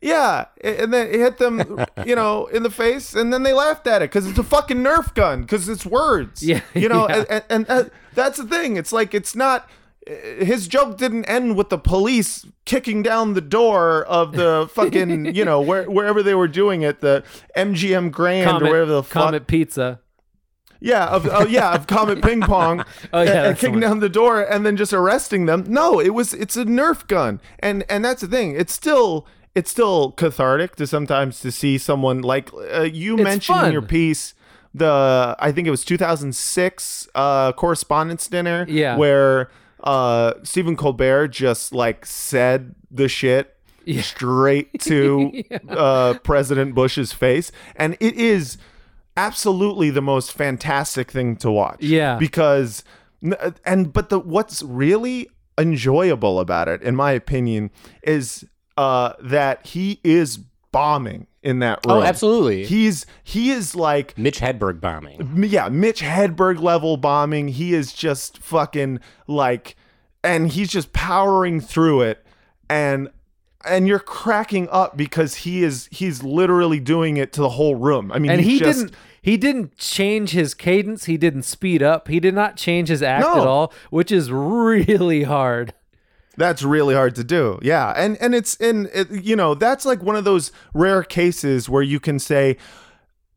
Yeah, 0.01 0.45
and 0.63 0.93
then 0.93 1.09
it 1.09 1.15
hit 1.15 1.39
them, 1.39 1.85
you 2.05 2.15
know, 2.15 2.47
in 2.47 2.63
the 2.63 2.71
face, 2.71 3.15
and 3.15 3.33
then 3.33 3.43
they 3.43 3.55
laughed 3.55 3.87
at 3.87 4.03
it 4.03 4.11
because 4.11 4.27
it's 4.27 4.39
a 4.39 4.45
fucking 4.45 4.77
Nerf 4.77 5.15
gun 5.15 5.41
because 5.41 5.69
it's 5.69 5.87
words. 5.87 6.43
Yeah, 6.47 6.61
you 6.75 6.89
know, 6.89 7.09
yeah. 7.09 7.17
and, 7.17 7.27
and, 7.31 7.45
and 7.49 7.71
uh, 7.71 7.85
that's 8.15 8.37
the 8.37 8.45
thing. 8.45 8.77
It's 8.77 8.93
like 8.93 9.15
it's 9.15 9.35
not. 9.35 9.69
His 10.07 10.69
joke 10.69 10.97
didn't 10.99 11.25
end 11.25 11.57
with 11.57 11.69
the 11.69 11.79
police 11.79 12.47
kicking 12.65 13.03
down 13.03 13.35
the 13.35 13.41
door 13.41 14.05
of 14.05 14.33
the 14.33 14.69
fucking 14.73 15.35
you 15.35 15.45
know 15.45 15.61
where, 15.61 15.91
wherever 15.91 16.23
they 16.23 16.35
were 16.35 16.49
doing 16.49 16.83
it 16.83 17.01
the 17.01 17.25
MGM 17.57 18.11
Grand 18.13 18.49
Comet, 18.51 18.69
or 18.69 18.71
wherever 18.71 18.91
the 18.93 19.03
fuck. 19.03 19.13
Comet 19.25 19.47
Pizza. 19.47 20.01
yeah 20.81 21.07
of 21.07 21.27
oh, 21.31 21.47
yeah 21.47 21.75
of 21.75 21.87
Comet 21.95 22.23
Ping 22.23 22.41
Pong. 22.41 22.85
Oh, 23.13 23.23
yeah, 23.23 23.31
and- 23.39 23.47
and 23.49 23.59
kicking 23.59 23.81
down 23.81 24.01
the 24.01 24.09
door 24.09 24.43
and 24.43 24.65
then 24.65 24.77
just 24.77 24.93
arresting 24.93 25.47
them. 25.47 25.65
No 25.69 25.99
it 26.01 26.11
was 26.11 26.33
it's 26.35 26.57
a 26.57 26.65
Nerf 26.65 27.07
gun. 27.09 27.41
And 27.59 27.85
and 27.89 28.05
that's 28.05 28.21
the 28.21 28.29
thing. 28.29 28.55
It's 28.55 28.73
still 28.73 29.27
it's 29.55 29.71
still 29.71 30.13
cathartic 30.13 30.77
to 30.77 30.87
sometimes 30.87 31.41
to 31.41 31.51
see 31.51 31.79
someone 31.79 32.21
like 32.23 32.51
uh, 32.73 32.83
you 32.83 33.15
It's 33.15 33.25
mentioned 33.25 33.67
in 33.67 33.73
your 33.73 33.83
piece 33.83 34.35
the 34.75 35.35
I 35.39 35.51
think 35.53 35.67
it 35.67 35.71
was 35.71 35.85
2006 35.85 37.09
uh 37.15 37.53
correspondence 37.53 38.29
dinner 38.29 38.67
Yeah. 38.69 38.97
where 38.97 39.51
uh 39.87 40.35
Stephen 40.43 40.77
Colbert 40.77 41.29
just 41.29 41.73
like 41.73 42.05
said 42.05 42.75
the 42.91 43.09
shit 43.09 43.57
straight 44.03 44.79
to 44.81 45.43
uh 45.71 46.15
President 46.25 46.75
Bush's 46.75 47.13
face. 47.13 47.53
And 47.77 47.97
it 48.01 48.15
is 48.17 48.59
absolutely 49.17 49.89
the 49.91 50.03
most 50.03 50.33
fantastic 50.33 51.11
thing 51.11 51.37
to 51.37 51.51
watch. 51.51 51.81
Yeah. 51.81 52.17
because 52.19 52.85
and 53.65 53.93
but 53.93 54.11
the 54.11 54.19
what's 54.19 54.63
really 54.63 55.29
enjoyable 55.59 56.39
about 56.41 56.69
it 56.69 56.83
in 56.83 56.95
my 56.95 57.13
opinion 57.13 57.71
is 58.03 58.45
uh 58.77 59.13
that 59.23 59.65
he 59.67 60.01
is 60.05 60.37
bombing 60.71 61.27
in 61.47 61.61
that 61.61 61.79
oh, 61.87 61.95
room 61.95 62.03
Oh, 62.03 62.07
absolutely. 62.07 62.65
he's 62.67 63.07
he 63.23 63.51
is 63.51 63.75
like 63.77 64.19
Mitch 64.19 64.41
Hedberg 64.41 64.81
bombing. 64.81 65.45
Yeah, 65.49 65.69
Mitch 65.69 66.03
Hedberg 66.03 66.61
level 66.61 66.97
bombing. 66.97 67.49
He 67.49 67.73
is 67.73 67.93
just 67.93 68.39
fucking 68.39 68.99
like, 69.29 69.77
and 70.25 70.51
he's 70.51 70.69
just 70.69 70.93
powering 70.93 71.61
through 71.61 72.03
it, 72.03 72.27
and 72.69 73.09
and 73.65 73.87
you're 73.89 73.99
cracking 74.01 74.69
up 74.71 74.97
because 74.97 75.37
he 75.37 75.63
is 75.63 75.89
he's 75.93 76.23
literally 76.23 76.81
doing 76.81 77.17
it 77.17 77.33
to 77.35 77.41
the 77.41 77.51
whole 77.51 77.77
room. 77.77 78.11
I 78.13 78.19
mean, 78.19 78.31
And 78.33 78.41
he's 78.41 78.55
he 78.55 78.59
just, 78.59 78.79
didn't 78.81 78.95
he 79.23 79.37
didn't 79.37 79.77
change 79.77 80.31
his 80.31 80.55
cadence, 80.55 81.05
he 81.07 81.17
didn't 81.17 81.43
speed 81.45 81.83
up, 81.83 82.09
he 82.09 82.21
did 82.21 82.35
not 82.35 82.57
change 82.57 82.89
his 82.89 83.03
act 83.03 83.23
No. 83.27 83.41
at 83.41 83.47
all, 83.47 83.73
which 83.91 84.11
is 84.13 84.31
really 84.33 85.23
hard. 85.25 85.75
That's 86.37 86.63
really 86.63 86.95
hard 86.95 87.15
to 87.17 87.25
do. 87.25 87.59
Yeah, 87.63 87.93
and 87.97 88.17
and 88.19 88.35
it's 88.35 88.57
in 88.57 88.89
it, 88.93 89.11
you 89.11 89.37
know 89.37 89.55
that's 89.55 89.85
like 89.87 90.03
one 90.03 90.17
of 90.17 90.25
those 90.25 90.53
rare 90.75 91.03
cases 91.03 91.69
where 91.69 91.83
you 91.83 91.99
can 92.01 92.19
say 92.19 92.57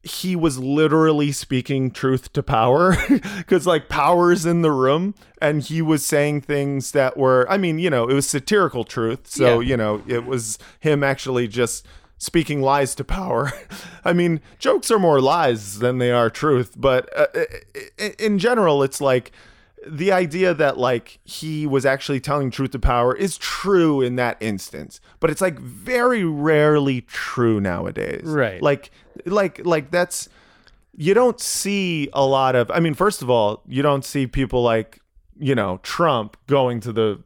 he 0.02 0.34
was 0.36 0.58
literally 0.58 1.32
speaking 1.32 1.92
truth 1.92 2.32
to 2.32 2.42
power 2.42 2.96
because 3.38 3.68
like 3.68 3.90
power's 3.90 4.46
in 4.46 4.62
the 4.62 4.72
room 4.72 5.14
and 5.42 5.62
he 5.64 5.82
was 5.82 6.06
saying 6.06 6.40
things 6.40 6.94
that 6.94 7.18
were 7.18 7.46
i 7.50 7.58
mean 7.58 7.78
you 7.80 7.90
know 7.90 8.08
it 8.08 8.14
was 8.14 8.26
satirical 8.26 8.86
truth 8.86 9.28
so 9.28 9.60
Yeah. 9.60 9.68
you 9.72 9.76
know 9.78 10.02
it 10.08 10.26
was 10.26 10.58
him 10.80 11.04
actually 11.04 11.50
just 11.50 11.86
speaking 12.18 12.62
lies 12.62 12.96
to 12.96 13.04
power 13.04 13.52
i 14.06 14.14
mean 14.14 14.40
jokes 14.58 14.90
are 14.90 15.00
more 15.00 15.20
lies 15.20 15.80
than 15.80 15.98
they 15.98 16.12
are 16.12 16.30
truth 16.30 16.76
but 16.78 17.10
uh, 17.14 17.26
in 18.18 18.40
general 18.40 18.82
it's 18.84 19.02
like 19.02 19.34
the 19.88 20.12
idea 20.12 20.54
that 20.54 20.78
like 20.78 21.20
he 21.24 21.66
was 21.66 21.86
actually 21.86 22.20
telling 22.20 22.52
truth 22.52 22.72
to 22.72 22.80
power 22.80 23.16
is 23.16 23.38
true 23.38 24.02
in 24.02 24.16
that 24.18 24.36
instance 24.42 25.00
but 25.22 25.30
it's 25.30 25.40
like 25.42 25.58
very 25.60 26.24
rarely 26.24 27.02
true 27.02 27.62
nowadays 27.62 28.24
Right. 28.26 28.62
like 28.62 28.92
like 29.26 29.66
like 29.66 29.90
that's 29.90 30.28
you 30.98 31.14
don't 31.14 31.40
see 31.40 32.10
a 32.12 32.26
lot 32.26 32.56
of 32.56 32.70
i 32.72 32.80
mean 32.82 32.94
first 32.94 33.22
of 33.22 33.30
all 33.30 33.62
you 33.68 33.82
don't 33.82 34.04
see 34.04 34.28
people 34.28 34.62
like 34.64 35.00
you 35.40 35.56
know 35.56 35.80
trump 35.82 36.36
going 36.48 36.82
to 36.82 36.92
the 36.92 37.24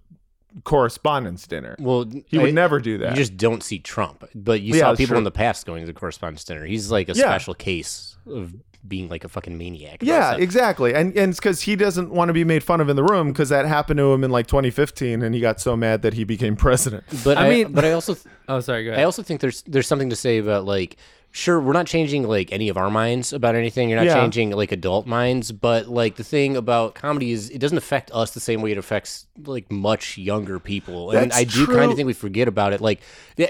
correspondence 0.63 1.47
dinner 1.47 1.75
Well, 1.79 2.05
he 2.27 2.37
would 2.37 2.49
I- 2.49 2.51
never 2.51 2.79
do 2.79 2.99
that 2.99 3.11
You 3.11 3.15
just 3.15 3.37
don't 3.37 3.63
see 3.63 3.79
Trump, 3.79 4.23
but 4.35 4.61
you 4.61 4.75
Yeah, 4.75 4.81
saw 4.81 4.95
people 4.95 5.07
true. 5.13 5.17
in 5.17 5.23
the 5.23 5.31
past 5.31 5.65
going 5.65 5.81
to 5.81 5.87
the 5.91 5.97
correspondence 5.99 6.43
dinner. 6.43 6.63
He's 6.65 6.91
like 6.91 7.09
a 7.09 7.13
Yeah. 7.13 7.23
special 7.23 7.55
case 7.55 8.17
of 8.27 8.53
being 8.87 9.07
like 9.09 9.23
a 9.23 9.29
fucking 9.29 9.57
maniac. 9.57 9.99
yeah 10.01 10.35
exactly. 10.35 10.93
And 10.93 11.15
and 11.17 11.29
it's 11.31 11.39
because 11.39 11.61
he 11.61 11.75
doesn't 11.75 12.09
want 12.11 12.29
to 12.29 12.33
be 12.33 12.43
made 12.43 12.63
fun 12.63 12.81
of 12.81 12.89
in 12.89 12.95
the 12.95 13.03
room 13.03 13.29
because 13.31 13.49
that 13.49 13.65
happened 13.65 13.97
to 13.97 14.11
him 14.13 14.23
in 14.23 14.31
like 14.31 14.47
2015 14.47 15.21
and 15.21 15.33
he 15.33 15.39
got 15.39 15.59
so 15.61 15.77
mad 15.77 16.01
that 16.01 16.13
he 16.13 16.23
became 16.25 16.55
president. 16.55 17.03
But 17.23 17.37
I 17.37 17.47
I, 17.47 17.49
mean- 17.49 17.71
but 17.71 17.85
I 17.85 17.91
also 17.97 18.17
Oh, 18.49 18.59
sorry, 18.59 18.83
go 18.85 18.91
I 18.93 19.03
also 19.03 19.23
think 19.23 19.39
there's 19.39 19.61
there's 19.63 19.87
something 19.87 20.09
to 20.09 20.15
say 20.17 20.37
about 20.37 20.65
like 20.65 20.97
sure 21.35 21.59
we're 21.59 21.73
not 21.73 21.87
changing 21.87 22.27
like 22.27 22.51
any 22.51 22.69
of 22.69 22.77
our 22.77 22.91
minds 22.91 23.33
about 23.33 23.55
anything. 23.55 23.89
You're 23.89 23.97
not 23.97 24.05
Yeah. 24.05 24.13
changing 24.21 24.51
like 24.51 24.71
adult 24.71 25.07
minds, 25.07 25.51
but 25.51 25.87
like 25.87 26.15
the 26.15 26.23
thing 26.23 26.55
about 26.55 26.93
comedy 26.93 27.31
is 27.31 27.49
it 27.49 27.57
doesn't 27.57 27.77
affect 27.79 28.11
us 28.13 28.29
the 28.31 28.39
same 28.39 28.61
way 28.61 28.71
it 28.71 28.77
affects 28.77 29.25
like 29.47 29.71
much 29.71 30.15
younger 30.15 30.59
people. 30.59 31.09
And 31.09 31.31
That's 31.31 31.35
I 31.37 31.43
do 31.43 31.65
kind 31.65 31.89
of 31.89 31.95
think 31.97 32.05
we 32.05 32.13
forget 32.13 32.47
about 32.47 32.71
it. 32.71 32.81
Like 32.81 32.99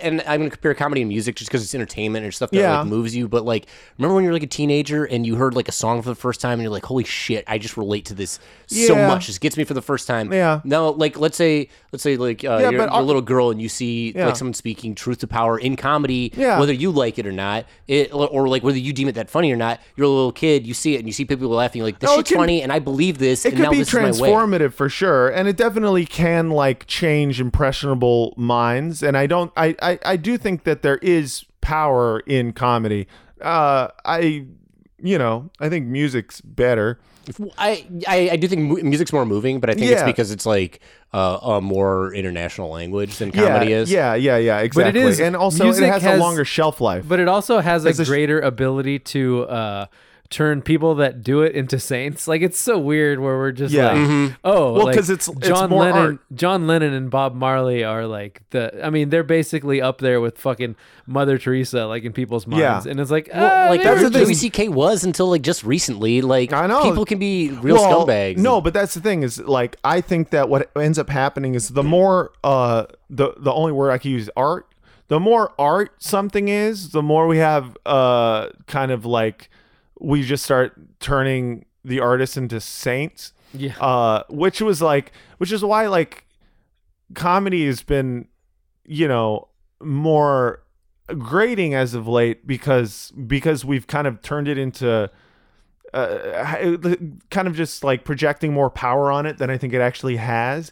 and 0.02 0.22
I'm 0.26 0.40
gonna 0.40 0.50
compare 0.50 0.74
comedy 0.74 1.02
and 1.02 1.10
music 1.10 1.36
just 1.36 1.52
because 1.52 1.62
it's 1.62 1.76
entertainment 1.76 2.24
and 2.24 2.34
stuff 2.34 2.52
that 2.52 2.58
Yeah. 2.58 2.80
like 2.80 2.88
moves 2.88 3.14
you. 3.14 3.28
But 3.28 3.44
like 3.44 3.66
remember 3.98 4.16
when 4.16 4.24
you're 4.24 4.32
like 4.32 4.44
a 4.44 4.48
teenager 4.48 5.04
and 5.04 5.28
you 5.28 5.36
heard 5.36 5.54
like 5.54 5.68
a 5.68 5.74
song 5.74 6.02
for 6.02 6.08
the 6.08 6.16
first 6.16 6.40
time 6.40 6.54
and 6.54 6.62
you're 6.62 6.72
like, 6.72 6.86
holy 6.86 7.04
shit, 7.04 7.44
I 7.48 7.58
just 7.58 7.76
relate 7.76 8.06
to 8.06 8.14
this 8.14 8.40
so 8.68 8.96
much. 8.96 9.28
This 9.28 9.40
gets 9.40 9.58
me 9.58 9.66
for 9.66 9.74
the 9.74 9.82
first 9.82 10.08
time. 10.08 10.32
Yeah. 10.32 10.62
Now 10.64 10.88
like 10.92 11.20
let's 11.20 11.36
say 11.36 11.68
let's 11.92 12.02
say 12.02 12.16
like 12.16 12.46
uh, 12.46 12.48
Yeah, 12.62 12.70
you're, 12.70 12.74
you're 12.84 12.88
a 12.90 13.02
little 13.02 13.22
girl 13.22 13.52
and 13.52 13.62
you 13.62 13.68
see 13.68 14.14
Yeah. 14.16 14.28
like 14.28 14.38
someone 14.38 14.54
speaking 14.54 14.96
truth 14.96 15.18
to 15.20 15.28
power 15.28 15.60
in 15.60 15.76
comedy, 15.76 16.32
Yeah. 16.38 16.62
whether 16.62 16.72
you 16.74 16.90
like 16.90 17.20
it 17.20 17.28
or 17.28 17.34
not, 17.34 17.66
it 17.88 18.14
or 18.14 18.48
like 18.48 18.64
whether 18.64 18.78
you 18.78 18.94
deem 18.94 19.08
it 19.08 19.16
that 19.16 19.30
funny 19.30 19.52
or 19.52 19.56
not, 19.56 19.80
you're 19.96 20.06
a 20.06 20.10
little 20.10 20.32
kid, 20.32 20.66
you 20.66 20.74
see 20.74 20.96
it 20.96 21.00
and 21.00 21.08
you 21.08 21.14
see 21.14 21.26
people 21.26 21.48
laughing, 21.50 21.80
you're 21.80 21.88
like 21.88 22.00
this 22.00 22.14
shit's 22.14 22.30
can- 22.30 22.38
funny 22.38 22.62
and 22.62 22.72
I 22.72 22.80
believe 22.80 23.18
this, 23.18 23.46
it 23.46 23.54
and 23.54 23.62
could 23.64 23.72
be 23.72 23.80
this 23.80 23.88
is 23.90 23.94
my 23.94 24.02
way. 24.04 24.30
transformative 24.32 24.74
for 24.74 24.90
sure 24.90 25.30
and 25.30 25.48
it 25.48 25.58
definitely 25.58 26.06
can 26.06 26.50
like 26.50 26.86
change 26.88 27.40
impressionable 27.42 28.34
minds 28.38 29.02
and 29.04 29.18
i 29.18 29.26
don't 29.26 29.52
I, 29.58 29.76
I 29.82 30.00
i 30.06 30.16
do 30.18 30.38
think 30.38 30.64
that 30.64 30.82
there 30.82 30.98
is 30.98 31.46
power 31.62 32.20
in 32.22 32.54
comedy 32.54 33.08
uh 33.42 33.88
i 34.06 34.46
you 35.02 35.18
know 35.18 35.50
i 35.60 35.70
think 35.70 35.88
music's 35.88 36.42
better 36.42 37.00
I, 37.58 37.86
I 38.08 38.30
I 38.34 38.36
do 38.36 38.48
think 38.48 38.62
mu- 38.64 38.82
music's 38.84 39.14
more 39.14 39.26
moving, 39.26 39.60
but 39.60 39.70
I 39.70 39.74
think 39.76 39.92
it's 39.92 40.04
because 40.04 40.32
it's 40.32 40.46
like 40.46 40.80
uh, 41.14 41.38
a 41.42 41.62
more 41.62 42.14
international 42.14 42.70
language 42.70 43.18
than 43.18 43.32
comedy 43.32 43.72
yeah 43.72 43.78
is. 43.78 43.92
yeah 43.92 44.14
yeah 44.16 44.38
yeah 44.38 44.60
exactly 44.60 44.92
But 44.92 44.98
it 44.98 45.08
is, 45.10 45.20
and 45.20 45.36
also 45.36 45.64
it 45.64 45.68
music 45.68 45.86
has, 45.92 46.02
has- 46.02 46.18
a 46.18 46.22
longer 46.22 46.44
shelf 46.46 46.82
life. 46.82 47.06
But 47.08 47.20
it 47.20 47.28
also 47.28 47.60
has 47.60 47.86
a 47.86 47.90
It's 47.90 48.00
a 48.00 48.06
sh- 48.06 48.08
greater 48.10 48.40
ability 48.42 49.00
to 49.00 49.44
uh, 49.44 49.86
turn 50.34 50.62
people 50.62 50.96
that 50.96 51.24
do 51.24 51.42
it 51.42 51.56
into 51.56 51.80
saints. 51.80 52.28
Like 52.28 52.42
it's 52.42 52.60
so 52.60 52.78
weird 52.80 53.20
where 53.20 53.38
we're 53.38 53.52
just 53.52 53.74
Yeah. 53.74 53.90
like, 53.90 53.98
Mhm. 53.98 54.36
oh, 54.44 54.74
Well, 54.74 54.86
like, 54.86 54.96
'cause 54.96 55.10
it's- 55.10 55.28
it's 55.28 55.48
John 55.48 55.70
more 55.70 55.82
Lennon. 55.84 56.02
art. 56.02 56.18
John 56.34 56.66
Lennon 56.68 56.94
and 56.94 57.10
Bob 57.10 57.36
Marley 57.36 57.84
are 57.84 58.06
like 58.08 58.42
the. 58.50 58.86
I 58.86 58.90
mean, 58.90 59.10
they're 59.10 59.24
basically 59.24 59.82
up 59.82 60.00
there 60.00 60.20
with 60.20 60.38
fucking 60.38 60.76
Mother 61.06 61.38
Teresa, 61.38 61.86
like 61.86 62.04
in 62.04 62.14
people's 62.14 62.48
minds. 62.48 62.62
Yeah. 62.62 62.72
minds. 62.72 62.86
And 62.88 63.00
it's 63.00 63.12
like, 63.12 63.30
Well, 63.34 63.46
ah, 63.46 63.70
like 63.70 63.82
they're 63.84 63.92
that's 63.96 64.04
the 64.04 64.10
that's 64.10 64.16
thing. 64.18 64.26
Louis 64.26 64.34
C.K. 64.36 64.68
was 64.70 65.04
until 65.04 65.30
like 65.30 65.42
just 65.44 65.64
recently. 65.64 66.22
Like 66.22 66.52
I 66.52 66.66
know. 66.68 66.84
people 66.84 67.06
can 67.06 67.20
be 67.20 67.52
real 67.62 67.76
Well, 67.76 68.06
scumbags. 68.08 68.38
No, 68.38 68.60
but 68.62 68.74
that's 68.74 68.94
the 68.94 69.02
thing 69.02 69.24
is 69.24 69.40
like 69.40 69.76
I 69.84 70.02
think 70.02 70.32
that 70.32 70.50
what 70.50 70.70
ends 70.76 70.98
up 70.98 71.10
happening 71.10 71.56
is 71.56 71.70
the 71.70 71.84
more 71.84 72.32
uh 72.44 72.86
the 73.10 73.34
the 73.38 73.52
only 73.54 73.72
word 73.72 73.92
I 73.92 73.98
can 74.00 74.12
use 74.12 74.24
is 74.24 74.30
art. 74.36 74.66
The 75.10 75.20
more 75.20 75.52
art 75.60 75.92
something 76.00 76.48
is, 76.48 76.90
the 76.90 77.04
more 77.04 77.28
we 77.28 77.38
have 77.38 77.78
uh 77.86 78.48
kind 78.68 78.92
of 78.92 79.06
like 79.06 79.50
we 80.00 80.24
just 80.24 80.44
start 80.44 80.74
turning 81.00 81.66
the 81.84 82.00
artists 82.00 82.38
into 82.38 82.60
saints. 82.60 83.34
Yeah. 83.54 83.78
Uh 83.80 84.24
which 84.30 84.62
was 84.62 84.82
like 84.82 85.12
which 85.38 85.52
is 85.52 85.64
why 85.64 85.88
like 85.88 86.26
comedy 87.14 87.66
has 87.66 87.84
been 87.84 88.28
you 88.86 89.08
know 89.08 89.48
more 89.82 90.64
grading 91.18 91.74
as 91.74 91.94
of 91.94 92.08
late 92.08 92.48
because 92.48 93.12
because 93.28 93.64
we've 93.66 93.88
kind 93.88 94.08
of 94.08 94.22
turned 94.22 94.48
it 94.48 94.58
into 94.58 95.10
uh, 95.94 96.76
kind 97.30 97.48
of 97.48 97.56
just 97.56 97.84
like 97.84 98.04
projecting 98.04 98.52
more 98.52 98.70
power 98.70 99.12
on 99.12 99.26
it 99.26 99.38
than 99.38 99.50
I 99.50 99.58
think 99.58 99.74
it 99.74 99.82
actually 99.82 100.16
has. 100.16 100.72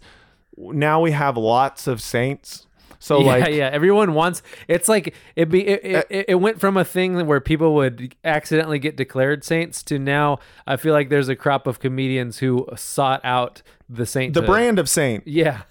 Now 0.57 0.99
we 0.99 1.11
have 1.11 1.37
lots 1.37 1.85
of 1.85 2.01
saints. 2.01 2.65
So 3.01 3.19
yeah, 3.19 3.25
like 3.25 3.53
yeah. 3.53 3.69
Everyone 3.73 4.13
wants. 4.13 4.43
It's 4.67 4.87
like 4.87 5.15
it 5.35 5.49
be. 5.49 5.67
It, 5.67 5.95
Uh, 5.95 5.99
it, 5.99 6.07
it, 6.09 6.25
it 6.29 6.35
went 6.35 6.59
from 6.59 6.77
a 6.77 6.85
thing 6.85 7.25
where 7.25 7.41
people 7.41 7.73
would 7.73 8.15
accidentally 8.23 8.77
get 8.77 8.95
declared 8.95 9.43
saints 9.43 9.81
to 9.83 9.97
now. 9.97 10.37
I 10.67 10.77
feel 10.77 10.93
like 10.93 11.09
there's 11.09 11.27
a 11.27 11.35
crop 11.35 11.65
of 11.65 11.79
comedians 11.79 12.37
who 12.37 12.67
sought 12.75 13.19
out 13.23 13.63
the 13.89 14.05
saint. 14.05 14.35
the 14.35 14.43
brand 14.43 14.77
of 14.77 14.87
saint. 14.87 15.27
Yeah. 15.27 15.63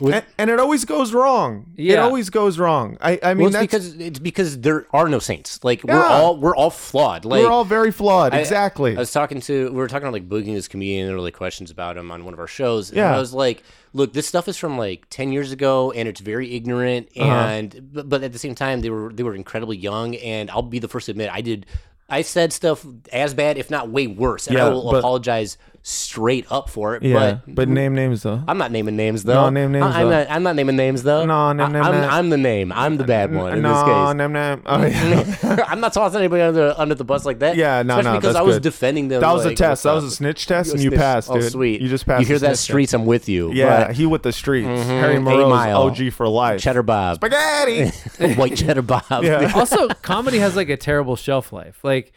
And, 0.00 0.24
and 0.38 0.50
it 0.50 0.58
always 0.58 0.84
goes 0.84 1.12
wrong. 1.14 1.66
It 1.76 1.98
always 2.00 2.28
goes 2.28 2.58
wrong. 2.58 2.96
I 3.00 3.18
I 3.22 3.34
mean 3.34 3.44
well, 3.44 3.46
it's 3.46 3.72
that's 3.72 3.88
because 3.88 3.94
it's 4.00 4.18
because 4.18 4.60
there 4.60 4.86
are 4.92 5.08
no 5.08 5.20
saints. 5.20 5.62
Like 5.62 5.84
we're 5.84 6.02
all 6.02 6.36
we're 6.36 6.56
all 6.56 6.70
flawed. 6.70 7.24
Like 7.24 7.42
we're 7.44 7.50
all 7.50 7.64
very 7.64 7.92
flawed. 7.92 8.34
I- 8.34 8.38
exactly. 8.38 8.96
I 8.96 8.98
was 8.98 9.12
talking 9.12 9.40
to 9.42 9.70
we 9.70 9.76
were 9.76 9.86
talking 9.86 10.08
about 10.08 10.14
like 10.14 10.28
boogieing 10.28 10.54
this 10.54 10.66
comedian 10.66 11.02
and 11.02 11.10
there 11.10 11.16
were 11.16 11.22
like 11.22 11.36
questions 11.36 11.70
about 11.70 11.96
him 11.96 12.10
on 12.10 12.24
one 12.24 12.34
of 12.34 12.40
our 12.40 12.48
shows. 12.48 12.90
And 12.90 12.96
Yeah. 12.98 13.14
I 13.14 13.18
was 13.20 13.32
like, 13.32 13.62
look, 13.92 14.12
this 14.12 14.26
stuff 14.26 14.48
is 14.48 14.56
from 14.56 14.76
like 14.76 15.06
ten 15.10 15.30
years 15.30 15.52
ago 15.52 15.92
and 15.92 16.08
it's 16.08 16.20
very 16.20 16.56
ignorant 16.56 17.08
Uh-huh. 17.16 17.30
and 17.30 17.90
but, 17.92 18.08
but 18.08 18.22
at 18.24 18.32
the 18.32 18.38
same 18.40 18.56
time 18.56 18.80
they 18.80 18.90
were 18.90 19.12
they 19.12 19.22
were 19.22 19.34
incredibly 19.36 19.76
young 19.76 20.16
and 20.16 20.50
I'll 20.50 20.62
be 20.62 20.80
the 20.80 20.88
first 20.88 21.06
to 21.06 21.12
admit 21.12 21.30
I 21.32 21.40
did 21.40 21.66
I 22.10 22.20
said 22.22 22.52
stuff 22.52 22.84
as 23.12 23.32
bad, 23.32 23.56
if 23.58 23.70
not 23.70 23.88
way 23.90 24.06
worse, 24.08 24.46
and 24.48 24.56
Yeah, 24.58 24.66
I 24.66 24.68
will 24.70 24.90
but- 24.90 24.98
apologize 24.98 25.56
straight 25.86 26.46
up 26.50 26.70
for 26.70 26.96
it. 26.96 27.02
Yeah, 27.02 27.40
but 27.46 27.54
but 27.54 27.68
name 27.68 27.94
names 27.94 28.22
though. 28.22 28.42
I'm 28.48 28.56
not 28.56 28.72
naming 28.72 28.96
names 28.96 29.22
though. 29.22 29.34
No, 29.34 29.50
name 29.50 29.70
names, 29.70 29.84
I, 29.84 30.00
am 30.00 30.08
not. 30.08 30.30
I'm 30.30 30.42
not 30.42 30.56
naming 30.56 30.76
names 30.76 31.02
though. 31.02 31.26
No, 31.26 31.52
name- 31.52 31.66
I- 31.66 31.68
name 31.72 31.82
I'm, 31.84 31.92
names. 31.92 32.06
I'm 32.10 32.30
the 32.30 32.36
name. 32.38 32.72
I'm 32.72 32.96
the 32.96 33.04
bad 33.04 33.34
one 33.34 33.52
in 33.58 33.62
no, 33.62 33.74
this 33.74 33.82
case. 33.82 34.14
name 34.16 34.32
name. 34.32 34.62
Oh, 34.66 34.82
yeah. 34.86 35.64
I'm 35.68 35.80
not 35.80 35.92
tossing 35.92 36.20
anybody 36.20 36.40
under 36.42 36.74
under 36.78 36.94
the 36.94 37.04
bus 37.04 37.26
like 37.26 37.40
that. 37.40 37.56
Yeah, 37.56 37.82
no, 37.82 37.98
especially 37.98 38.10
no, 38.14 38.18
because 38.18 38.32
that's 38.34 38.40
I 38.40 38.42
was 38.42 38.56
good. 38.56 38.62
defending 38.62 39.08
them. 39.08 39.20
that 39.20 39.32
was 39.32 39.44
a 39.44 39.54
test. 39.54 39.82
That 39.82 39.92
was 39.92 40.04
a 40.04 40.10
snitch 40.10 40.46
test, 40.46 40.70
and 40.72 40.80
You 40.80 40.84
you 40.84 40.90
snitch- 40.90 41.00
passed, 41.00 41.30
Oh, 41.30 41.34
dude. 41.38 41.52
sweet. 41.52 41.80
You 41.82 41.88
just 41.88 42.06
passed. 42.06 42.20
You 42.22 42.26
hear 42.28 42.38
that? 42.38 42.46
snitch 42.56 42.58
Streets, 42.60 42.94
I'm 42.94 43.04
with 43.04 43.28
you. 43.28 43.52
Yeah, 43.52 43.86
But 43.88 43.96
he 43.96 44.06
with 44.06 44.22
the 44.22 44.32
streets. 44.32 44.66
Mm-hmm. 44.66 44.88
Harry 44.88 45.16
A 45.16 45.20
Moreau's 45.20 45.50
mile. 45.50 45.82
OG 45.82 46.12
for 46.12 46.26
life. 46.28 46.60
Cheddar 46.62 46.82
Bob, 46.82 47.16
Spaghetti. 47.16 47.90
white 48.36 48.56
cheddar 48.56 48.80
Bob. 48.82 49.02
Yeah. 49.22 49.52
also, 49.54 49.88
comedy 49.88 50.38
has 50.38 50.56
like 50.56 50.70
a 50.70 50.78
terrible 50.78 51.14
shelf 51.16 51.52
life. 51.52 51.78
Like, 51.82 52.12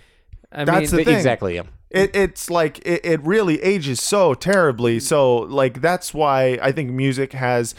I 0.53 0.63
That's 0.63 0.91
mean, 0.93 0.99
the 0.99 1.05
thing. 1.05 1.15
exactly. 1.17 1.55
Yeah. 1.55 1.63
It, 1.89 2.15
it's 2.15 2.49
like 2.49 2.79
it, 2.79 3.05
it 3.05 3.21
really 3.23 3.61
ages 3.63 4.01
so 4.01 4.33
terribly. 4.33 4.99
So 4.99 5.37
like 5.37 5.81
that's 5.81 6.13
why 6.13 6.59
I 6.61 6.71
think 6.71 6.91
music 6.91 7.33
has. 7.33 7.75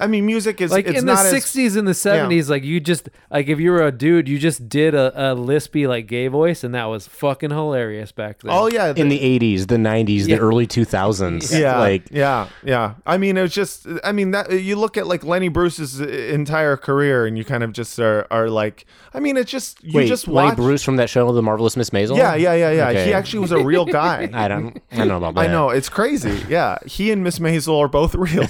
I 0.00 0.06
mean, 0.06 0.26
music 0.26 0.60
is 0.60 0.70
like 0.70 0.86
it's 0.86 1.00
in 1.00 1.06
the 1.06 1.14
not 1.14 1.26
as- 1.26 1.32
60s 1.32 1.76
and 1.76 1.86
the 1.88 1.92
70s 1.92 2.48
like 2.48 2.62
you 2.64 2.78
just 2.80 3.08
like 3.30 3.48
if 3.48 3.58
you 3.58 3.70
were 3.72 3.84
a 3.86 3.92
dude 3.92 4.28
you 4.28 4.38
just 4.38 4.68
did 4.68 4.94
a, 4.94 5.32
a 5.32 5.34
lispy 5.36 5.88
like 5.88 6.06
gay 6.06 6.28
voice 6.28 6.62
and 6.62 6.74
that 6.74 6.84
was 6.84 7.06
fucking 7.08 7.50
hilarious 7.50 8.12
back 8.12 8.40
then 8.40 8.52
Oh 8.54 8.68
yeah, 8.68 8.92
In 8.96 9.08
the 9.08 9.18
80s, 9.18 9.66
the 9.68 9.76
90s, 9.76 10.26
Yeah. 10.28 10.36
the 10.36 10.42
early 10.42 10.66
2000s. 10.66 11.58
yeah, 11.58 11.78
Like, 11.78 12.04
yeah, 12.10 12.48
yeah. 12.64 12.94
I 13.06 13.18
mean, 13.18 13.36
it 13.36 13.42
was 13.42 13.52
just. 13.54 13.86
I 14.04 14.12
mean, 14.12 14.30
that 14.32 14.50
you 14.62 14.76
look 14.76 14.96
at 14.96 15.06
like 15.06 15.24
Lenny 15.24 15.48
Bruce's 15.48 16.00
entire 16.00 16.76
career, 16.76 17.26
and 17.26 17.36
you 17.36 17.44
kind 17.44 17.62
of 17.62 17.72
just 17.72 17.98
are, 17.98 18.26
are 18.30 18.48
like. 18.48 18.86
I 19.14 19.20
mean, 19.20 19.36
it's 19.36 19.50
just 19.50 19.82
you 19.82 19.92
wait, 19.94 20.06
just 20.08 20.28
Lenny. 20.28 20.54
Bruce 20.54 20.82
from 20.82 20.96
that 20.96 21.08
show, 21.10 21.32
The 21.32 21.42
Marvelous 21.42 21.76
Miss 21.76 21.90
Maisel? 21.90 22.16
Yeah, 22.16 22.34
yeah, 22.34 22.54
yeah, 22.54 22.70
yeah. 22.70 22.88
Okay. 22.90 23.06
He 23.06 23.12
actually 23.14 23.40
was 23.40 23.52
a 23.52 23.58
real 23.64 23.84
guy. 23.84 24.28
I 24.34 24.48
don't, 24.48 24.80
I 24.92 24.96
don't 24.98 25.08
know 25.08 25.16
about 25.16 25.34
that. 25.34 25.40
I 25.40 25.46
know 25.46 25.70
it's 25.70 25.88
crazy. 25.88 26.42
Yeah, 26.48 26.78
he 26.86 27.10
and 27.10 27.24
Miss 27.24 27.38
Maisel 27.38 27.78
are 27.78 27.88
both 27.88 28.14
real. 28.14 28.46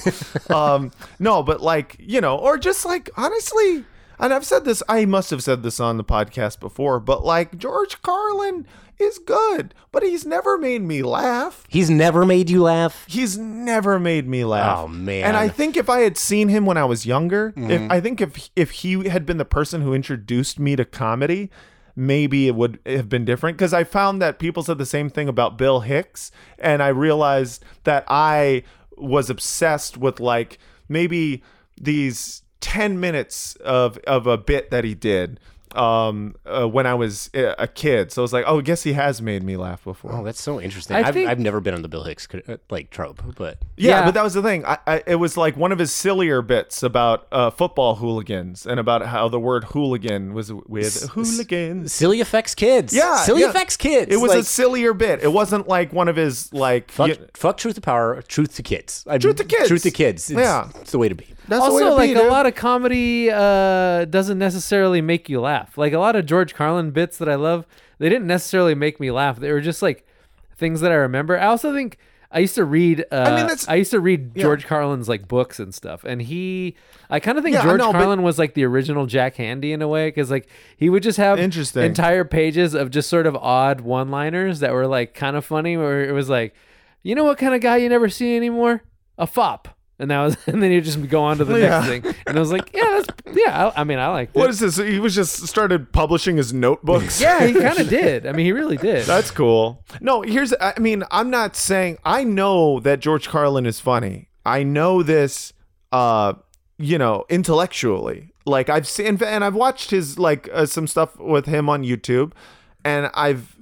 um, 0.56 0.90
no, 1.18 1.37
but 1.42 1.60
like 1.60 1.96
you 1.98 2.20
know, 2.20 2.36
or 2.36 2.58
just 2.58 2.84
like 2.84 3.10
honestly, 3.16 3.84
and 4.18 4.32
I've 4.34 4.46
said 4.46 4.64
this. 4.64 4.82
I 4.88 5.04
must 5.04 5.30
have 5.30 5.42
said 5.42 5.62
this 5.62 5.80
on 5.80 5.96
the 5.96 6.04
podcast 6.04 6.60
before, 6.60 7.00
but 7.00 7.24
like 7.24 7.58
George 7.58 8.00
Carlin 8.02 8.66
is 8.98 9.18
good, 9.20 9.74
but 9.92 10.02
he's 10.02 10.26
never 10.26 10.58
made 10.58 10.82
me 10.82 11.02
laugh. 11.02 11.64
He's 11.68 11.88
never 11.88 12.26
made 12.26 12.50
you 12.50 12.62
laugh. 12.64 13.04
He's 13.06 13.38
never 13.38 14.00
made 14.00 14.26
me 14.26 14.44
laugh. 14.44 14.78
Oh, 14.80 14.88
man. 14.88 15.22
And 15.24 15.36
I 15.36 15.48
think 15.48 15.76
if 15.76 15.88
I 15.88 16.00
had 16.00 16.18
seen 16.18 16.48
him 16.48 16.66
when 16.66 16.76
I 16.76 16.84
was 16.84 17.06
younger, 17.06 17.52
Mm-hmm. 17.52 17.70
if 17.70 17.90
I 17.92 18.00
think 18.00 18.20
if 18.20 18.50
if 18.56 18.70
he 18.72 19.08
had 19.08 19.24
been 19.24 19.36
the 19.38 19.44
person 19.44 19.82
who 19.82 19.94
introduced 19.94 20.58
me 20.58 20.74
to 20.74 20.84
comedy, 20.84 21.48
maybe 21.94 22.48
it 22.48 22.56
would 22.56 22.80
have 22.86 23.08
been 23.08 23.24
different 23.24 23.56
because 23.56 23.72
I 23.72 23.84
found 23.84 24.20
that 24.20 24.40
people 24.40 24.64
said 24.64 24.78
the 24.78 24.86
same 24.86 25.10
thing 25.10 25.28
about 25.28 25.56
Bill 25.58 25.80
Hicks 25.80 26.32
and 26.58 26.82
I 26.82 26.88
realized 26.88 27.64
that 27.84 28.04
I 28.08 28.64
was 28.96 29.30
obsessed 29.30 29.96
with 29.96 30.18
like 30.18 30.58
maybe 30.88 31.42
these 31.80 32.42
10 32.60 32.98
minutes 32.98 33.56
of 33.56 33.98
of 33.98 34.26
a 34.26 34.36
bit 34.36 34.70
that 34.70 34.84
he 34.84 34.94
did 34.94 35.38
um 35.76 36.34
uh, 36.46 36.66
when 36.68 36.86
I 36.86 36.94
was 36.94 37.30
a 37.34 37.54
a 37.62 37.66
kid. 37.66 38.12
So 38.12 38.22
I 38.22 38.24
was 38.24 38.32
like, 38.32 38.44
"Oh, 38.46 38.58
I 38.58 38.62
guess 38.62 38.82
he 38.82 38.92
has 38.94 39.20
made 39.22 39.42
me 39.42 39.56
laugh 39.56 39.84
before." 39.84 40.12
Oh, 40.12 40.24
that's 40.24 40.40
so 40.40 40.60
interesting. 40.60 40.96
I 40.96 41.00
I've, 41.08 41.14
think- 41.14 41.28
I've 41.28 41.38
never 41.38 41.60
been 41.60 41.74
on 41.74 41.82
the 41.82 41.88
Bill 41.88 42.04
Hicks 42.04 42.26
uh, 42.48 42.56
like 42.70 42.90
trope, 42.90 43.22
but 43.36 43.58
Yeah, 43.76 43.90
Yeah. 44.00 44.04
but 44.04 44.14
that 44.14 44.22
was 44.24 44.34
the 44.34 44.42
thing. 44.42 44.64
I, 44.66 44.78
I, 44.86 45.02
it 45.06 45.16
was 45.16 45.36
like 45.36 45.56
one 45.56 45.72
of 45.72 45.78
his 45.78 45.92
sillier 45.92 46.42
bits 46.42 46.82
about 46.82 47.26
uh, 47.32 47.50
football 47.50 47.96
hooligans 47.96 48.66
and 48.66 48.78
about 48.80 49.06
how 49.06 49.28
the 49.28 49.40
word 49.40 49.64
hooligan 49.64 50.34
was 50.34 50.52
with 50.52 51.08
hooligans. 51.10 51.92
silly 51.92 52.20
affects 52.20 52.54
kids. 52.54 52.92
Yeah, 52.92 53.16
silly 53.16 53.42
yeah. 53.42 53.50
affects 53.50 53.76
kids. 53.76 54.12
It 54.12 54.18
was 54.18 54.30
like, 54.30 54.40
a 54.40 54.44
sillier 54.44 54.94
bit. 54.94 55.22
It 55.22 55.32
wasn't 55.32 55.68
like 55.68 55.92
one 55.92 56.08
of 56.08 56.16
his 56.16 56.52
like. 56.52 56.90
fuck, 56.90 57.08
y- 57.08 57.18
fuck 57.34 57.56
truth 57.56 57.74
to 57.76 57.80
power, 57.80 58.22
truth 58.22 58.54
to 58.56 58.62
kids. 58.62 59.04
I, 59.06 59.18
Truth 59.18 59.36
to 59.36 59.44
kids. 59.44 59.68
Truth 59.68 59.82
to 59.82 59.90
kids. 59.90 60.30
It's, 60.30 60.38
Yeah. 60.38 60.68
it's 60.80 60.92
the 60.92 60.98
way 60.98 61.08
to 61.08 61.14
be. 61.14 61.26
That's 61.48 61.62
also 61.62 61.94
like 61.96 62.14
be, 62.14 62.20
a 62.20 62.28
lot 62.28 62.46
of 62.46 62.54
comedy 62.54 63.30
uh 63.30 64.04
doesn't 64.04 64.38
necessarily 64.38 65.00
make 65.00 65.28
you 65.28 65.40
laugh. 65.40 65.76
Like 65.78 65.92
a 65.92 65.98
lot 65.98 66.14
of 66.16 66.26
george 66.26 66.54
carlin 66.54 66.90
bits 66.90 67.18
that 67.18 67.28
i 67.28 67.34
love 67.34 67.66
they 67.98 68.08
didn't 68.08 68.26
necessarily 68.26 68.74
make 68.74 69.00
me 69.00 69.10
laugh. 69.10 69.38
They 69.38 69.50
were 69.52 69.60
just 69.60 69.82
like 69.82 70.06
things 70.56 70.80
that 70.82 70.92
i 70.92 70.94
remember. 70.94 71.38
I 71.38 71.46
also 71.46 71.72
think 71.72 71.98
i 72.30 72.40
used 72.40 72.54
to 72.56 72.64
read 72.64 73.04
uh, 73.10 73.24
mean, 73.24 73.36
that's- 73.46 73.66
i 73.68 73.74
used 73.76 73.90
to 73.92 74.00
read 74.00 74.34
george 74.36 74.66
carlin's 74.66 75.08
like 75.08 75.26
books 75.26 75.58
and 75.58 75.74
stuff. 75.74 76.04
And 76.04 76.20
he 76.20 76.76
i 77.08 77.18
kind 77.20 77.38
of 77.38 77.44
think 77.44 77.54
Yeah, 77.54 77.62
george 77.62 77.78
know, 77.78 77.92
but- 77.92 77.98
carlin 77.98 78.22
was 78.22 78.38
like 78.38 78.52
the 78.54 78.64
original 78.64 79.06
Jack 79.06 79.36
Handey 79.36 79.72
in 79.72 79.80
a 79.80 79.88
way 79.88 80.08
because 80.08 80.30
like 80.30 80.48
he 80.76 80.90
would 80.90 81.02
just 81.02 81.16
have 81.16 81.38
Interesting. 81.38 81.84
entire 81.84 82.24
pages 82.24 82.74
of 82.74 82.90
just 82.90 83.08
sort 83.08 83.26
of 83.26 83.34
odd 83.36 83.80
one 83.80 84.10
liners 84.10 84.60
that 84.60 84.72
were 84.74 84.86
like 84.86 85.14
kind 85.14 85.36
of 85.36 85.44
funny 85.46 85.76
where 85.78 86.04
it 86.06 86.12
was 86.12 86.28
like 86.28 86.54
you 87.02 87.14
know 87.14 87.24
what 87.24 87.38
kind 87.38 87.54
of 87.54 87.60
guy 87.62 87.78
you 87.78 87.88
never 87.88 88.08
see 88.10 88.36
anymore? 88.36 88.82
A 89.16 89.26
fop 89.26 89.68
and 89.98 90.10
that 90.10 90.22
was 90.22 90.36
and 90.46 90.62
then 90.62 90.70
you 90.70 90.80
just 90.80 91.08
go 91.08 91.22
on 91.22 91.38
to 91.38 91.44
the 91.44 91.58
Yeah. 91.58 91.80
next 91.80 91.86
thing 91.88 92.14
and 92.26 92.36
i 92.36 92.40
was 92.40 92.52
like 92.52 92.70
yeah 92.74 93.00
that's 93.02 93.36
yeah 93.36 93.66
i, 93.76 93.80
I 93.80 93.84
mean 93.84 93.98
i 93.98 94.08
like 94.08 94.34
What 94.34 94.50
is 94.50 94.60
this? 94.60 94.76
He 94.76 94.98
was 94.98 95.14
just 95.14 95.46
started 95.46 95.92
publishing 95.92 96.36
his 96.36 96.52
notebooks. 96.52 97.20
yeah 97.26 97.44
he 97.46 97.52
kind 97.60 97.78
of 97.78 97.88
did 97.88 98.26
i 98.26 98.32
mean 98.32 98.46
he 98.46 98.52
really 98.52 98.76
did 98.76 99.06
That's 99.06 99.30
cool. 99.30 99.84
No, 100.00 100.22
here's 100.22 100.52
I 100.60 100.78
mean, 100.78 101.04
I'm 101.10 101.30
not 101.30 101.56
saying 101.56 101.98
I 102.04 102.24
know 102.24 102.80
that 102.80 103.00
George 103.00 103.28
Carlin 103.28 103.66
is 103.66 103.80
funny. 103.80 104.28
I 104.46 104.62
know 104.62 105.02
this 105.02 105.52
uh 105.92 106.34
you 106.80 106.96
know, 106.96 107.24
intellectually. 107.28 108.32
Like 108.46 108.68
I've 108.68 108.86
seen 108.86 109.20
and 109.22 109.42
I've 109.44 109.54
watched 109.56 109.90
his 109.90 110.18
like 110.18 110.48
uh, 110.52 110.64
some 110.66 110.86
stuff 110.86 111.16
with 111.18 111.46
him 111.46 111.68
on 111.68 111.82
YouTube 111.82 112.32
and 112.84 113.10
I've 113.14 113.56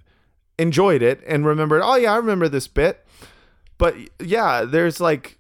enjoyed 0.59 1.01
it 1.03 1.23
and 1.27 1.47
remembered, 1.47 1.81
"Oh 1.83 1.97
yeah, 1.97 2.13
I 2.13 2.17
remember 2.17 2.49
this 2.49 2.69
bit." 2.69 3.05
But 3.79 3.95
yeah, 4.21 4.65
there's 4.65 5.01
like 5.01 5.39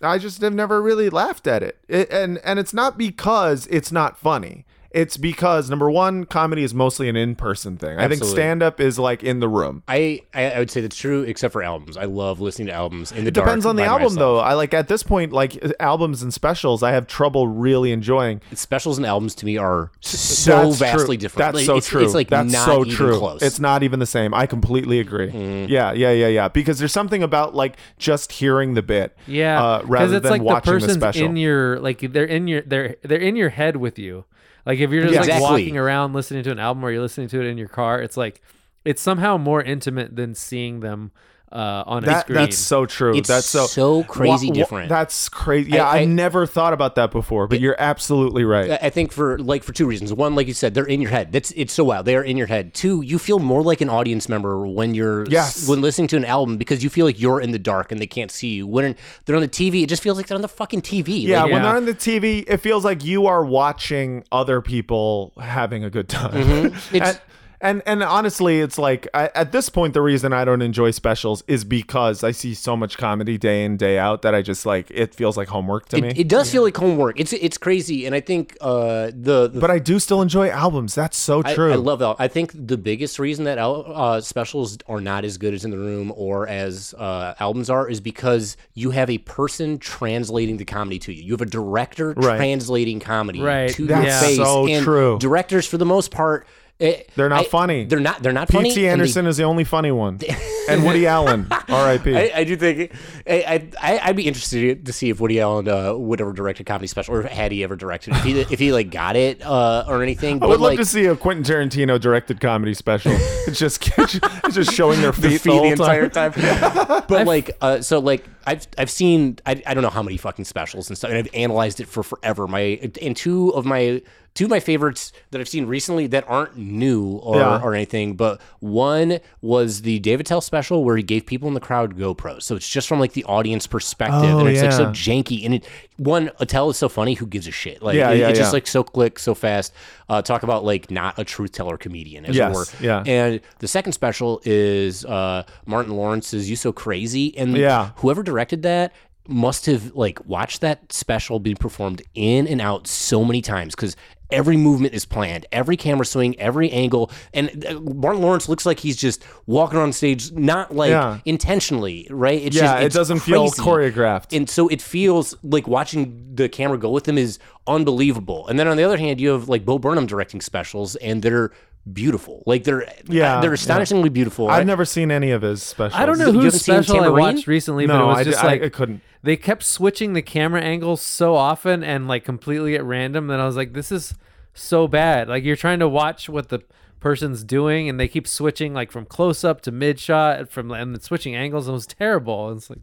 I 0.00 0.18
just 0.18 0.40
have 0.42 0.54
never 0.54 0.80
really 0.80 1.10
laughed 1.10 1.46
at 1.46 1.62
it. 1.62 1.78
it 1.88 2.10
and 2.10 2.38
and 2.38 2.58
it's 2.58 2.74
not 2.74 2.96
because 2.96 3.66
it's 3.68 3.90
not 3.92 4.18
funny. 4.18 4.64
It's 4.90 5.18
because 5.18 5.68
number 5.68 5.90
one, 5.90 6.24
comedy 6.24 6.62
is 6.62 6.72
mostly 6.72 7.10
an 7.10 7.16
in-person 7.16 7.76
thing. 7.76 7.98
I 7.98 8.08
think 8.08 8.24
stand-up 8.24 8.80
is 8.80 8.98
like 8.98 9.22
in 9.22 9.40
the 9.40 9.48
room. 9.48 9.82
I, 9.86 10.22
I 10.32 10.52
I 10.52 10.58
would 10.60 10.70
say 10.70 10.80
that's 10.80 10.96
true, 10.96 11.22
except 11.22 11.52
for 11.52 11.62
albums. 11.62 11.96
I 11.98 12.04
love 12.04 12.40
listening 12.40 12.68
to 12.68 12.72
albums 12.72 13.12
in 13.12 13.24
the 13.24 13.30
dark. 13.30 13.46
Depends 13.46 13.66
on 13.66 13.76
the 13.76 13.84
album 13.84 14.14
myself. 14.14 14.18
though. 14.18 14.38
I 14.38 14.54
like 14.54 14.72
at 14.72 14.88
this 14.88 15.02
point, 15.02 15.32
like 15.32 15.62
albums 15.78 16.22
and 16.22 16.32
specials, 16.32 16.82
I 16.82 16.92
have 16.92 17.06
trouble 17.06 17.48
really 17.48 17.92
enjoying. 17.92 18.40
Specials 18.54 18.96
and 18.96 19.06
albums 19.06 19.34
to 19.36 19.46
me 19.46 19.58
are 19.58 19.90
so 20.00 20.64
That's 20.64 20.78
vastly 20.78 21.16
true. 21.16 21.22
different. 21.22 21.38
That's 21.38 21.56
Like, 21.56 21.66
so 21.66 21.76
it's, 21.76 21.88
true. 21.88 22.02
It's 22.04 22.14
like 22.14 22.28
That's 22.30 22.50
not 22.50 22.64
so 22.64 22.84
even 22.84 22.94
true. 22.96 23.18
close. 23.18 23.42
It's 23.42 23.60
not 23.60 23.82
even 23.82 23.98
the 23.98 24.06
same. 24.06 24.32
I 24.32 24.46
completely 24.46 25.00
agree. 25.00 25.28
Mm-hmm. 25.30 25.70
Yeah, 25.70 25.92
yeah, 25.92 26.12
yeah, 26.12 26.28
yeah. 26.28 26.48
Because 26.48 26.78
there's 26.78 26.92
something 26.92 27.22
about 27.22 27.54
like 27.54 27.76
just 27.98 28.32
hearing 28.32 28.72
the 28.74 28.82
bit, 28.82 29.16
yeah 29.26 29.62
uh, 29.62 29.82
rather 29.84 30.16
it's 30.16 30.22
than 30.22 30.32
like 30.32 30.40
the 30.40 30.44
watching 30.44 30.72
the, 30.72 30.80
person's 30.80 30.94
special. 30.94 31.26
in 31.26 31.36
your 31.36 31.78
like 31.80 32.00
they're 32.00 32.24
in 32.24 32.48
your 32.48 32.62
they're 32.62 32.96
they're 33.02 33.18
in 33.18 33.36
your 33.36 33.50
head 33.50 33.76
with 33.76 33.98
you 33.98 34.24
like 34.68 34.78
if 34.78 34.90
you're 34.92 35.08
just 35.08 35.28
Yeah. 35.28 35.34
like 35.34 35.42
walking 35.42 35.76
around 35.76 36.12
listening 36.12 36.44
to 36.44 36.52
an 36.52 36.60
album 36.60 36.84
or 36.84 36.92
you're 36.92 37.02
listening 37.02 37.26
to 37.28 37.40
it 37.40 37.46
in 37.46 37.58
your 37.58 37.66
car 37.68 38.00
it's 38.00 38.16
like 38.16 38.40
it's 38.84 39.02
somehow 39.02 39.36
more 39.36 39.60
intimate 39.62 40.14
than 40.14 40.34
seeing 40.34 40.78
them 40.80 41.10
uh 41.50 41.82
on 41.86 42.04
a 42.04 42.20
screen 42.20 42.34
that's 42.36 42.58
so 42.58 42.84
true. 42.86 43.16
It's 43.16 43.28
that's 43.28 43.46
so 43.46 43.66
so 43.66 44.04
crazy 44.04 44.46
Wha- 44.48 44.50
wha- 44.50 44.54
different. 44.54 44.88
That's 44.88 45.28
crazy. 45.28 45.70
Yeah, 45.72 45.86
I, 45.88 46.00
I- 46.00 46.04
never 46.04 46.46
thought 46.46 46.72
about 46.72 46.94
that 46.96 47.10
before, 47.10 47.46
but 47.46 47.58
you're 47.60 47.76
absolutely 47.78 48.44
right. 48.44 48.70
I- 48.72 48.78
I 48.82 48.90
think 48.90 49.12
for 49.12 49.38
like 49.38 49.62
for 49.64 49.72
two 49.72 49.86
reasons. 49.86 50.12
One, 50.12 50.34
like 50.34 50.46
you 50.46 50.54
said, 50.54 50.74
they're 50.74 50.84
in 50.86 51.00
your 51.00 51.10
head. 51.10 51.32
That's 51.32 51.50
it's 51.52 51.72
so 51.72 51.84
wild. 51.84 52.04
They 52.06 52.16
are 52.16 52.22
in 52.22 52.36
your 52.36 52.46
head. 52.48 52.74
Two, 52.74 53.02
you 53.02 53.18
feel 53.18 53.38
more 53.38 53.62
like 53.62 53.80
an 53.80 53.88
audience 53.88 54.28
member 54.28 54.66
when 54.66 54.94
you're 54.94 55.24
Yes. 55.28 55.68
when 55.68 55.80
listening 55.80 56.08
to 56.08 56.16
an 56.16 56.24
album 56.24 56.56
because 56.58 56.84
you 56.84 56.90
feel 56.90 57.06
like 57.06 57.20
you're 57.20 57.40
in 57.40 57.52
the 57.52 57.58
dark 57.58 57.92
and 57.92 58.00
they 58.00 58.06
can't 58.06 58.30
see 58.30 58.54
you. 58.54 58.66
When 58.66 58.94
they're 59.24 59.36
on 59.36 59.42
the 59.42 59.48
TV, 59.48 59.82
it 59.84 59.88
just 59.88 60.02
feels 60.02 60.16
like 60.18 60.26
they're 60.26 60.36
on 60.36 60.42
the 60.42 60.48
fucking 60.48 60.82
TV. 60.82 61.22
Yeah, 61.22 61.42
Like, 61.44 61.52
when 61.52 61.62
Yeah. 61.62 61.68
they're 61.68 61.76
on 61.76 61.84
the 61.86 61.94
TV, 61.94 62.44
it 62.46 62.58
feels 62.58 62.84
like 62.84 63.04
you 63.04 63.26
are 63.26 63.44
watching 63.44 64.24
other 64.30 64.60
people 64.60 65.32
having 65.40 65.82
a 65.84 65.90
good 65.90 66.08
time. 66.08 66.32
Mm-hmm. 66.32 66.66
It's- 66.96 67.14
and, 67.14 67.20
and 67.60 67.82
and 67.86 68.02
honestly, 68.02 68.60
it's 68.60 68.78
like 68.78 69.08
I, 69.14 69.30
at 69.34 69.52
this 69.52 69.68
point, 69.68 69.94
the 69.94 70.00
reason 70.02 70.32
I 70.32 70.44
don't 70.44 70.62
enjoy 70.62 70.90
specials 70.92 71.42
is 71.46 71.64
because 71.64 72.22
I 72.22 72.30
see 72.30 72.54
so 72.54 72.76
much 72.76 72.96
comedy 72.98 73.36
day 73.38 73.64
in 73.64 73.76
day 73.76 73.98
out 73.98 74.22
that 74.22 74.34
I 74.34 74.42
just 74.42 74.64
like 74.66 74.90
it 74.90 75.14
feels 75.14 75.36
like 75.36 75.48
homework 75.48 75.88
to 75.90 76.00
me. 76.00 76.08
it, 76.08 76.18
it 76.20 76.28
does 76.28 76.50
feel 76.50 76.62
like 76.62 76.76
homework. 76.76 77.18
It's 77.18 77.32
it's 77.32 77.58
crazy, 77.58 78.06
and 78.06 78.14
I 78.14 78.20
think 78.20 78.56
uh, 78.60 79.06
the, 79.14 79.48
the 79.48 79.58
but 79.60 79.70
I 79.70 79.78
do 79.78 79.98
still 79.98 80.22
enjoy 80.22 80.50
albums. 80.50 80.94
That's 80.94 81.16
so 81.16 81.42
true. 81.42 81.72
I 81.72 81.76
love 81.76 81.98
that. 81.98 82.16
I 82.18 82.28
think 82.28 82.52
the 82.54 82.76
biggest 82.78 83.18
reason 83.18 83.44
that 83.44 83.58
uh, 83.58 84.20
specials 84.20 84.78
are 84.88 85.00
not 85.00 85.24
as 85.24 85.36
good 85.38 85.54
as 85.54 85.64
in 85.64 85.70
the 85.70 85.78
room 85.78 86.12
or 86.16 86.46
as 86.48 86.94
uh, 86.94 87.34
albums 87.40 87.68
are 87.70 87.88
is 87.88 88.00
because 88.00 88.56
you 88.74 88.90
have 88.90 89.10
a 89.10 89.18
person 89.18 89.78
translating 89.78 90.56
the 90.58 90.64
comedy 90.64 90.98
to 91.00 91.12
you. 91.12 91.22
You 91.24 91.32
have 91.32 91.40
a 91.40 91.46
director 91.46 92.14
Right. 92.16 92.36
translating 92.36 93.00
comedy 93.00 93.40
Right. 93.40 93.70
to 93.70 93.86
That's 93.86 94.04
your 94.06 94.20
face. 94.20 94.36
so 94.36 94.66
and 94.68 94.84
true. 94.84 95.18
Directors, 95.18 95.66
for 95.66 95.76
the 95.78 95.84
most 95.86 96.10
part, 96.10 96.46
It- 96.78 97.10
They're 97.16 97.28
not 97.28 97.40
I- 97.40 97.44
funny. 97.48 97.84
They're 97.86 97.98
not. 97.98 98.22
They're 98.22 98.32
not 98.32 98.52
funny. 98.52 98.68
P.T. 98.70 98.82
and 98.82 98.86
they- 98.86 98.92
Anderson 98.92 99.26
is 99.26 99.36
the 99.36 99.42
only 99.42 99.64
funny 99.64 99.90
one, 99.90 100.20
and 100.70 100.84
Woody 100.84 101.08
Allen, 101.08 101.48
R.I.P. 101.68 102.16
I, 102.16 102.30
I 102.36 102.44
do 102.44 102.56
think 102.56 102.92
I, 103.28 103.68
I 103.82 104.00
I'd 104.04 104.14
be 104.14 104.28
interested 104.28 104.86
to 104.86 104.92
see 104.92 105.10
if 105.10 105.18
Woody 105.18 105.40
Allen 105.40 105.68
uh, 105.68 105.94
would 105.96 106.20
ever 106.20 106.32
direct 106.32 106.60
a 106.60 106.64
comedy 106.64 106.86
special, 106.86 107.16
or 107.16 107.22
had 107.22 107.50
he 107.50 107.64
ever 107.64 107.74
directed 107.74 108.14
if 108.14 108.22
he 108.22 108.40
if 108.52 108.58
he 108.60 108.72
like 108.72 108.90
got 108.92 109.16
it 109.16 109.42
uh, 109.44 109.86
or 109.88 110.04
anything. 110.04 110.36
I 110.36 110.38
But 110.38 110.48
would 110.50 110.60
love 110.60 110.70
like, 110.70 110.78
to 110.78 110.84
see 110.84 111.06
a 111.06 111.16
Quentin 111.16 111.42
Tarantino 111.42 112.00
directed 112.00 112.40
comedy 112.40 112.74
special. 112.74 113.10
it's 113.48 113.58
just 113.58 113.82
it's 113.98 114.54
just 114.54 114.72
showing 114.72 115.00
their 115.00 115.12
feet 115.12 115.42
the 115.42 115.50
the, 115.50 115.56
whole 115.56 115.62
the 115.62 115.70
entire 115.72 116.08
time. 116.08 116.32
time. 116.32 117.02
but 117.08 117.26
like, 117.26 117.56
uh, 117.60 117.80
so 117.80 117.98
like, 117.98 118.24
I've 118.48 118.66
I've 118.78 118.90
seen 118.90 119.38
I, 119.46 119.62
I 119.66 119.74
don't 119.74 119.82
know 119.82 119.90
how 119.90 120.02
many 120.02 120.16
fucking 120.16 120.44
specials 120.46 120.88
and 120.88 120.96
stuff, 120.96 121.10
and 121.10 121.18
I've 121.18 121.28
analyzed 121.34 121.80
it 121.80 121.86
for 121.88 122.02
forever. 122.02 122.46
My 122.48 122.80
and 123.02 123.16
two 123.16 123.50
of 123.50 123.64
my 123.66 124.02
two 124.34 124.44
of 124.44 124.50
my 124.50 124.60
favorites 124.60 125.12
that 125.30 125.40
I've 125.40 125.48
seen 125.48 125.66
recently 125.66 126.06
that 126.08 126.24
aren't 126.28 126.56
new 126.56 127.16
or, 127.24 127.36
Yeah. 127.36 127.60
or 127.60 127.74
anything, 127.74 128.14
but 128.14 128.40
one 128.60 129.18
was 129.40 129.82
the 129.82 129.98
Dave 129.98 130.20
Attell 130.20 130.40
special 130.40 130.84
where 130.84 130.96
he 130.96 131.02
gave 131.02 131.26
people 131.26 131.48
in 131.48 131.54
the 131.54 131.60
crowd 131.60 131.96
GoPros, 131.96 132.42
so 132.42 132.54
it's 132.56 132.68
just 132.68 132.86
from 132.88 133.00
like 133.00 133.12
the 133.14 133.24
audience 133.24 133.66
perspective, 133.66 134.30
Oh, 134.34 134.38
and 134.40 134.48
it's 134.48 134.62
like 134.62 134.72
so 134.72 134.86
janky. 134.86 135.44
And 135.44 135.54
it 135.54 135.66
one 135.98 136.30
Attell 136.40 136.70
is 136.70 136.76
so 136.76 136.88
funny, 136.88 137.14
who 137.14 137.26
gives 137.26 137.46
a 137.46 137.50
shit? 137.50 137.82
Like, 137.82 137.96
Yeah, 137.96 138.10
it- 138.10 138.18
yeah, 138.20 138.28
it's 138.28 138.38
just 138.38 138.52
like 138.52 138.66
so 138.66 138.82
quick, 138.82 139.18
so 139.18 139.34
fast. 139.34 139.72
Uh, 140.08 140.22
talk 140.22 140.42
about 140.44 140.64
like 140.64 140.90
not 140.90 141.18
a 141.18 141.24
truth 141.24 141.52
teller 141.52 141.76
comedian, 141.76 142.24
as 142.24 142.34
Yes, 142.36 142.50
it 142.50 142.54
were. 142.80 142.86
yeah. 142.86 143.02
And 143.06 143.40
the 143.58 143.68
second 143.68 143.92
special 143.92 144.40
is 144.44 145.04
uh, 145.04 145.42
Martin 145.66 145.94
Lawrence's 145.96 146.48
"You 146.48 146.56
So 146.56 146.72
Crazy," 146.72 147.36
and 147.36 147.56
Yeah. 147.56 147.90
whoever 147.96 148.22
directed 148.22 148.62
that 148.62 148.92
must 149.30 149.66
have 149.66 149.94
like 149.94 150.24
watched 150.26 150.62
that 150.62 150.90
special 150.90 151.38
being 151.38 151.56
performed 151.56 152.00
in 152.14 152.46
and 152.48 152.60
out 152.62 152.86
so 152.86 153.22
many 153.24 153.42
times 153.42 153.74
because 153.74 153.94
every 154.30 154.56
movement 154.56 154.94
is 154.94 155.04
planned, 155.06 155.46
every 155.52 155.76
camera 155.76 156.04
swing, 156.06 156.38
every 156.38 156.70
angle, 156.70 157.10
and 157.32 157.64
uh, 157.66 157.80
Martin 157.80 158.20
Lawrence 158.22 158.48
looks 158.48 158.66
like 158.66 158.80
he's 158.80 158.96
just 158.96 159.24
walking 159.46 159.78
on 159.78 159.92
stage, 159.92 160.30
not 160.32 160.74
like 160.74 160.90
Yeah. 160.90 161.18
intentionally, 161.24 162.06
right? 162.10 162.40
It's 162.42 162.56
Yeah, 162.56 162.74
just, 162.80 162.84
it 162.84 162.92
doesn't 162.98 163.20
feel 163.20 163.46
choreographed. 163.50 164.36
And 164.36 164.48
so 164.48 164.68
it 164.68 164.82
feels 164.82 165.34
like 165.42 165.66
watching 165.66 166.34
the 166.34 166.48
camera 166.48 166.78
go 166.78 166.90
with 166.90 167.04
them 167.04 167.16
is 167.18 167.38
unbelievable. 167.66 168.46
And 168.48 168.58
then 168.58 168.68
on 168.68 168.76
the 168.76 168.82
other 168.84 168.96
hand, 168.98 169.20
you 169.20 169.30
have 169.30 169.48
like 169.48 169.64
Bo 169.64 169.78
Burnham 169.78 170.06
directing 170.06 170.40
specials, 170.40 170.96
and 170.96 171.22
they're 171.22 171.50
beautiful. 171.90 172.42
Like 172.46 172.64
they're 172.64 172.82
Yeah, 173.08 173.40
they're 173.40 173.50
yeah. 173.50 173.54
astonishingly 173.54 174.08
beautiful. 174.08 174.48
I've 174.48 174.66
never 174.66 174.84
seen 174.84 175.10
any 175.10 175.30
of 175.30 175.42
his 175.42 175.62
specials. 175.62 176.00
I 176.00 176.06
don't 176.06 176.18
know 176.18 176.30
You 176.30 176.40
whose 176.40 176.60
special 176.60 177.00
I 177.00 177.08
watched 177.08 177.46
recently, 177.46 177.86
but 177.86 177.94
it 177.96 177.98
No, 177.98 178.06
was 178.08 178.18
I, 178.18 178.24
just 178.24 178.44
I- 178.44 178.46
like 178.46 178.62
I 178.62 178.68
couldn't. 178.68 179.00
they 179.22 179.36
kept 179.36 179.62
switching 179.62 180.12
the 180.12 180.22
camera 180.22 180.60
angles 180.60 181.00
so 181.00 181.34
often 181.34 181.82
and 181.82 182.06
like 182.08 182.24
completely 182.24 182.74
at 182.74 182.84
random 182.84 183.28
that 183.28 183.40
I 183.40 183.46
was 183.46 183.56
like, 183.56 183.72
this 183.72 183.90
is 183.90 184.14
so 184.54 184.86
bad. 184.88 185.28
Like 185.28 185.44
you're 185.44 185.56
trying 185.56 185.78
to 185.78 185.88
watch 185.88 186.28
what 186.28 186.48
the 186.50 186.60
person's 187.00 187.44
doing 187.44 187.88
and 187.88 187.98
they 187.98 188.08
keep 188.08 188.26
switching 188.26 188.74
like 188.74 188.90
from 188.90 189.06
close 189.06 189.44
up 189.44 189.60
to 189.62 189.70
mid 189.72 190.00
shot 190.00 190.50
from 190.50 190.70
and 190.72 190.94
then 190.94 191.00
switching 191.00 191.34
angles. 191.36 191.68
It 191.68 191.72
was 191.72 191.86
terrible. 191.86 192.50
It's 192.52 192.68
like 192.68 192.80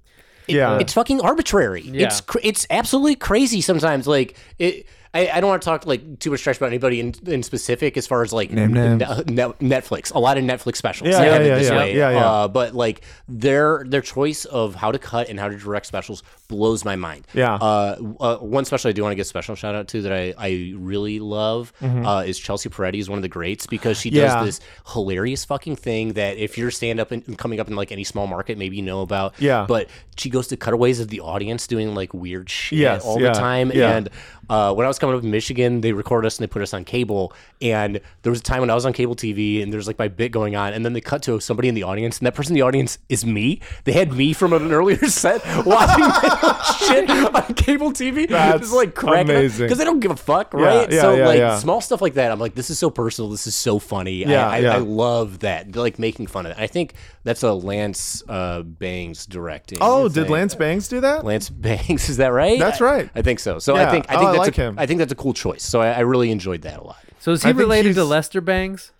Yeah, 0.47 0.79
it's 0.79 0.93
fucking 0.93 1.21
arbitrary. 1.21 1.81
Yeah. 1.81 2.07
It's 2.07 2.21
cr- 2.21 2.39
it's 2.41 2.65
absolutely 2.69 3.15
crazy 3.15 3.61
sometimes. 3.61 4.07
Like 4.07 4.37
it. 4.57 4.87
I, 5.15 5.29
I 5.33 5.39
don't 5.41 5.49
want 5.49 5.61
to 5.61 5.65
talk 5.65 5.85
like 5.87 6.19
too 6.19 6.29
much 6.31 6.43
trash 6.43 6.57
about 6.57 6.67
anybody 6.67 6.99
in, 6.99 7.15
in 7.25 7.41
specific 7.41 7.95
as 7.97 8.05
far 8.05 8.21
as 8.21 8.33
like 8.33 8.51
Name 8.51 8.73
names. 8.73 8.99
Ne- 9.01 9.23
Ne- 9.33 9.53
Netflix. 9.75 10.13
A 10.13 10.19
lot 10.19 10.37
of 10.37 10.43
Netflix 10.43 10.75
specials. 10.75 11.09
Yeah, 11.09 11.23
yeah, 11.23 11.39
yeah, 11.39 11.57
yeah, 11.61 11.83
yeah, 11.85 12.09
yeah. 12.11 12.29
Uh, 12.31 12.47
but 12.47 12.75
like 12.75 13.01
their 13.27 13.83
their 13.87 14.01
choice 14.01 14.45
of 14.45 14.75
how 14.75 14.91
to 14.91 14.99
cut 14.99 15.29
and 15.29 15.39
how 15.39 15.47
to 15.47 15.57
direct 15.57 15.85
specials 15.85 16.21
blows 16.47 16.85
my 16.85 16.95
mind. 16.95 17.25
Yeah. 17.33 17.55
Uh, 17.55 17.95
uh, 18.19 18.37
one 18.37 18.65
special 18.65 18.89
I 18.89 18.91
do 18.91 19.01
want 19.01 19.11
to 19.13 19.15
give 19.15 19.23
a 19.23 19.27
special 19.29 19.55
shout 19.55 19.73
out 19.73 19.87
to 19.89 20.01
that 20.03 20.11
I, 20.13 20.33
I 20.37 20.73
really 20.75 21.19
love 21.19 21.73
uh, 21.81 22.23
is 22.27 22.37
Chelsea 22.37 22.69
Peretti 22.69 22.99
is 22.99 23.09
one 23.09 23.17
of 23.17 23.23
the 23.23 23.29
greats 23.29 23.65
because 23.67 23.97
she 23.97 24.09
does 24.09 24.25
Mm-hmm. 24.25 24.39
Yeah. 24.39 24.45
this 24.45 24.59
hilarious 24.93 25.45
fucking 25.45 25.75
thing 25.75 26.13
that 26.13 26.37
if 26.37 26.57
you're 26.57 26.71
stand 26.71 26.99
up 26.99 27.11
and 27.11 27.23
and 27.27 27.37
coming 27.37 27.59
up 27.59 27.67
in 27.67 27.75
like 27.75 27.91
any 27.91 28.03
small 28.03 28.27
market 28.27 28.57
maybe 28.57 28.75
you 28.75 28.81
know 28.81 29.01
about. 29.01 29.33
Yeah. 29.39 29.65
But 29.67 29.89
she 30.17 30.29
goes 30.29 30.47
to 30.47 30.57
cutaways 30.57 30.99
of 30.99 31.07
the 31.09 31.21
audience 31.21 31.67
doing 31.67 31.93
like 31.95 32.13
weird 32.13 32.49
shit 32.49 32.79
Yes, 32.79 33.05
all 33.05 33.21
yeah, 33.21 33.33
the 33.33 33.39
time. 33.39 33.71
yeah. 33.73 33.95
And 33.97 34.09
uh, 34.49 34.73
when 34.73 34.85
I 34.85 34.87
was 34.87 34.99
coming 35.05 35.17
up 35.17 35.23
in 35.23 35.31
Michigan, 35.31 35.81
they 35.81 35.91
recorded 35.93 36.27
us 36.27 36.37
and 36.37 36.43
they 36.43 36.51
put 36.51 36.61
us 36.61 36.73
on 36.73 36.83
cable. 36.83 37.33
And 37.61 37.99
there 38.23 38.29
was 38.31 38.39
a 38.39 38.43
time 38.43 38.61
when 38.61 38.69
I 38.69 38.75
was 38.75 38.85
on 38.85 38.93
cable 38.93 39.15
TV 39.15 39.61
and 39.61 39.71
there's 39.71 39.87
like 39.87 39.99
my 39.99 40.07
bit 40.07 40.31
going 40.31 40.55
on, 40.55 40.73
and 40.73 40.83
then 40.83 40.93
they 40.93 41.01
cut 41.01 41.21
to 41.23 41.39
somebody 41.39 41.67
in 41.69 41.75
the 41.75 41.83
audience, 41.83 42.17
and 42.19 42.25
that 42.27 42.35
person 42.35 42.53
in 42.53 42.55
the 42.55 42.61
audience 42.63 42.97
is 43.09 43.25
me. 43.25 43.61
They 43.83 43.91
had 43.91 44.13
me 44.13 44.33
from 44.33 44.53
an 44.53 44.71
earlier 44.71 44.97
set 45.07 45.41
watching 45.65 46.05
shit 46.87 47.09
on 47.09 47.53
cable 47.53 47.91
TV. 47.91 48.27
That's 48.27 48.61
Just 48.61 48.73
like 48.73 48.95
cracking 48.95 49.29
amazing. 49.29 49.65
because 49.65 49.77
they 49.77 49.85
don't 49.85 49.99
give 49.99 50.11
a 50.11 50.15
fuck, 50.15 50.53
right? 50.53 50.91
yeah, 50.91 51.01
so 51.01 51.15
yeah, 51.15 51.27
like 51.27 51.37
yeah. 51.37 51.57
small 51.59 51.81
stuff 51.81 52.01
like 52.01 52.15
that, 52.15 52.31
I'm 52.31 52.39
like, 52.39 52.55
this 52.55 52.69
is 52.69 52.79
so 52.79 52.89
personal. 52.89 53.29
This 53.29 53.47
is 53.47 53.55
so 53.55 53.79
funny. 53.79 54.25
Yeah, 54.25 54.47
I, 54.47 54.55
I, 54.55 54.59
yeah. 54.59 54.73
I 54.75 54.77
love 54.77 55.39
that. 55.39 55.71
They're 55.71 55.81
like 55.81 55.99
making 55.99 56.27
fun 56.27 56.45
of 56.45 56.53
it. 56.53 56.57
I 56.59 56.67
think 56.67 56.93
that's 57.23 57.43
a 57.43 57.53
Lance 57.53 58.23
uh, 58.27 58.61
Bangs 58.63 59.25
directing. 59.25 59.79
Oh, 59.81 60.09
did 60.09 60.29
Lance 60.29 60.55
Bangs 60.55 60.87
do 60.87 61.01
that? 61.01 61.25
Lance 61.25 61.49
Bangs, 61.65 62.09
is 62.09 62.17
that 62.17 62.27
right? 62.33 62.59
That's 62.59 62.81
right. 62.81 63.09
I 63.15 63.21
think 63.21 63.39
so. 63.39 63.59
So 63.59 63.75
I 63.75 63.89
think 63.91 64.05
I 64.09 64.15
Oh, 64.15 64.19
think 64.19 64.29
I 64.29 64.31
that's 64.33 64.39
like 64.39 64.57
a, 64.57 64.61
him. 64.61 64.75
I 64.79 64.84
think 64.85 64.99
that's 64.99 65.11
a 65.11 65.15
cool 65.15 65.33
choice. 65.33 65.63
So 65.63 65.81
I, 65.81 65.91
I 65.93 65.99
really 66.01 66.31
enjoyed 66.31 66.61
that 66.63 66.79
a 66.79 66.83
lot. 66.83 66.97
so 67.19 67.31
is 67.31 67.43
he 67.43 67.49
think 67.49 67.59
related 67.59 67.95
to 67.95 68.03
Lester 68.05 68.41
Bangs? 68.41 68.91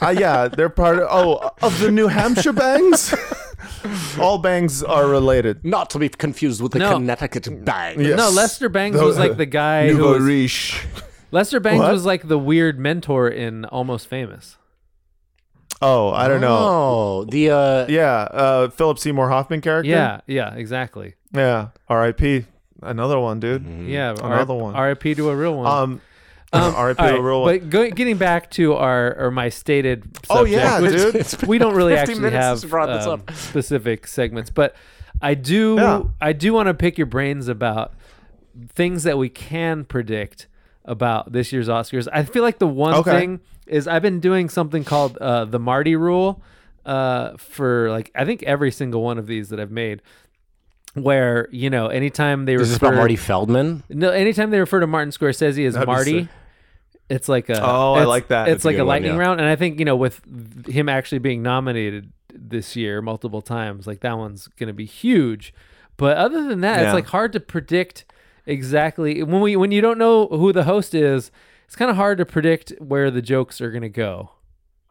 Uh, 0.00 0.14
yeah, 0.16 0.48
they're 0.48 0.70
part 0.70 0.98
of 0.98 1.08
oh 1.10 1.50
of 1.60 1.78
the 1.78 1.90
New 1.90 2.08
Hampshire 2.08 2.54
Bangs. 2.54 3.14
All 4.18 4.38
bangs 4.38 4.82
are 4.82 5.06
related. 5.08 5.64
Not 5.64 5.90
to 5.90 5.98
be 5.98 6.08
confused 6.08 6.62
with 6.62 6.72
the 6.72 6.78
No. 6.78 6.92
Connecticut 6.94 7.64
Bang. 7.64 8.00
Yes. 8.00 8.16
No, 8.16 8.30
Lester 8.30 8.68
Bangs 8.68 8.96
The- 8.98 9.04
was 9.04 9.18
like 9.18 9.36
the 9.36 9.44
guy 9.46 9.90
who 9.90 10.04
was, 10.08 10.22
riche. 10.22 10.86
Lester 11.32 11.60
Bangs 11.60 11.80
What? 11.80 11.92
was 11.92 12.06
like 12.06 12.28
the 12.28 12.38
weird 12.38 12.78
mentor 12.78 13.28
in 13.28 13.64
Almost 13.66 14.06
Famous. 14.06 14.56
Oh, 15.82 16.10
I 16.10 16.28
don't 16.28 16.40
know. 16.40 16.56
Oh, 16.58 17.24
the 17.28 17.50
uh, 17.50 17.86
Yeah, 17.88 18.22
uh, 18.30 18.68
Philip 18.70 18.98
Seymour 19.00 19.28
Hoffman 19.30 19.60
character. 19.60 19.90
Yeah, 19.90 20.20
yeah, 20.26 20.54
exactly. 20.54 21.14
yeah. 21.34 21.68
R.I.P. 21.88 22.46
Another 22.82 23.18
one, 23.18 23.40
dude. 23.40 23.64
Yeah, 23.86 24.10
Another 24.12 24.54
one. 24.54 24.74
R.I.P. 24.74 25.14
to 25.16 25.30
a 25.30 25.36
real 25.36 25.54
one. 25.56 25.66
Um, 25.66 26.00
um, 26.52 26.74
R.I.P. 26.76 26.98
All 27.00 27.06
to 27.06 27.12
right, 27.12 27.18
a 27.18 27.22
real 27.22 27.42
one. 27.42 27.58
But 27.58 27.70
go, 27.70 27.90
getting 27.90 28.16
back 28.18 28.50
to 28.52 28.74
our 28.74 29.16
or 29.18 29.30
my 29.30 29.48
stated 29.48 30.04
subject, 30.26 30.26
Oh, 30.30 30.44
yeah, 30.44 30.80
which 30.80 30.92
dude. 31.40 31.42
we 31.48 31.58
don't 31.58 31.74
really 31.74 31.92
50 31.94 32.00
actually 32.12 32.20
minutes 32.22 32.42
have 32.44 32.58
since 32.58 32.64
you 32.64 32.68
brought 32.70 32.86
this 32.86 33.06
um, 33.06 33.20
up. 33.26 33.32
specific 33.34 34.06
segments, 34.06 34.50
but 34.50 34.74
I 35.20 35.34
do 35.34 35.76
Yeah. 35.78 36.02
I 36.20 36.32
do 36.32 36.52
want 36.52 36.66
to 36.66 36.74
pick 36.74 36.98
your 36.98 37.06
brains 37.06 37.48
about 37.48 37.94
things 38.74 39.04
that 39.04 39.16
we 39.16 39.28
can 39.28 39.84
predict 39.84 40.46
about 40.84 41.32
this 41.32 41.52
year's 41.52 41.68
Oscars. 41.68 42.08
I 42.12 42.24
feel 42.24 42.42
like 42.42 42.58
the 42.58 42.66
one 42.66 42.94
Okay. 42.94 43.10
thing 43.12 43.40
is 43.66 43.86
I've 43.88 44.02
been 44.02 44.20
doing 44.20 44.48
something 44.48 44.82
called 44.84 45.16
uh, 45.18 45.44
the 45.44 45.58
Marty 45.60 45.94
Rule 45.96 46.42
uh, 46.84 47.36
for 47.38 47.88
like 47.90 48.10
I 48.14 48.24
think 48.24 48.42
every 48.42 48.72
single 48.72 49.02
one 49.02 49.16
of 49.18 49.26
these 49.26 49.48
that 49.50 49.60
I've 49.60 49.70
made. 49.70 50.02
Where 50.94 51.48
you 51.50 51.70
know, 51.70 51.86
anytime 51.88 52.44
they 52.44 52.54
is 52.54 52.60
this 52.68 52.72
refer 52.74 52.88
about 52.88 52.96
Marty 52.98 53.16
Feldman? 53.16 53.82
no, 53.88 54.10
anytime 54.10 54.50
they 54.50 54.58
refer 54.60 54.80
to 54.80 54.86
Martin 54.86 55.10
Scorsese 55.10 55.66
as 55.66 55.72
That'd 55.74 55.86
Marty, 55.86 56.28
it's 57.08 57.28
like 57.30 57.48
a 57.48 57.62
Oh, 57.62 57.94
I 57.94 58.04
like 58.04 58.28
that. 58.28 58.48
It's 58.48 58.56
That's 58.56 58.64
like 58.66 58.74
a, 58.74 58.78
good 58.78 58.82
one, 58.82 58.88
lightning 58.88 59.12
yeah. 59.14 59.18
round, 59.18 59.40
and 59.40 59.48
I 59.48 59.56
think 59.56 59.78
you 59.78 59.84
know 59.86 59.96
with 59.96 60.20
him 60.68 60.88
actually 60.90 61.18
being 61.20 61.42
nominated 61.42 62.12
this 62.34 62.76
year 62.76 63.00
multiple 63.00 63.40
times, 63.40 63.86
like 63.86 64.00
that 64.00 64.18
one's 64.18 64.48
gonna 64.48 64.72
be 64.74 64.84
huge. 64.84 65.54
But 65.96 66.16
other 66.18 66.46
than 66.46 66.60
that, 66.60 66.80
Yeah. 66.80 66.86
it's 66.88 66.94
like 66.94 67.06
hard 67.06 67.32
to 67.32 67.40
predict 67.40 68.04
exactly 68.44 69.22
when 69.22 69.40
we 69.40 69.56
when 69.56 69.70
you 69.70 69.80
don't 69.80 69.98
know 69.98 70.26
who 70.26 70.52
the 70.52 70.64
host 70.64 70.94
is. 70.94 71.30
It's 71.66 71.76
kind 71.76 71.90
of 71.90 71.96
hard 71.96 72.18
to 72.18 72.26
predict 72.26 72.72
where 72.80 73.10
the 73.10 73.22
jokes 73.22 73.62
are 73.62 73.70
gonna 73.70 73.88
go. 73.88 74.32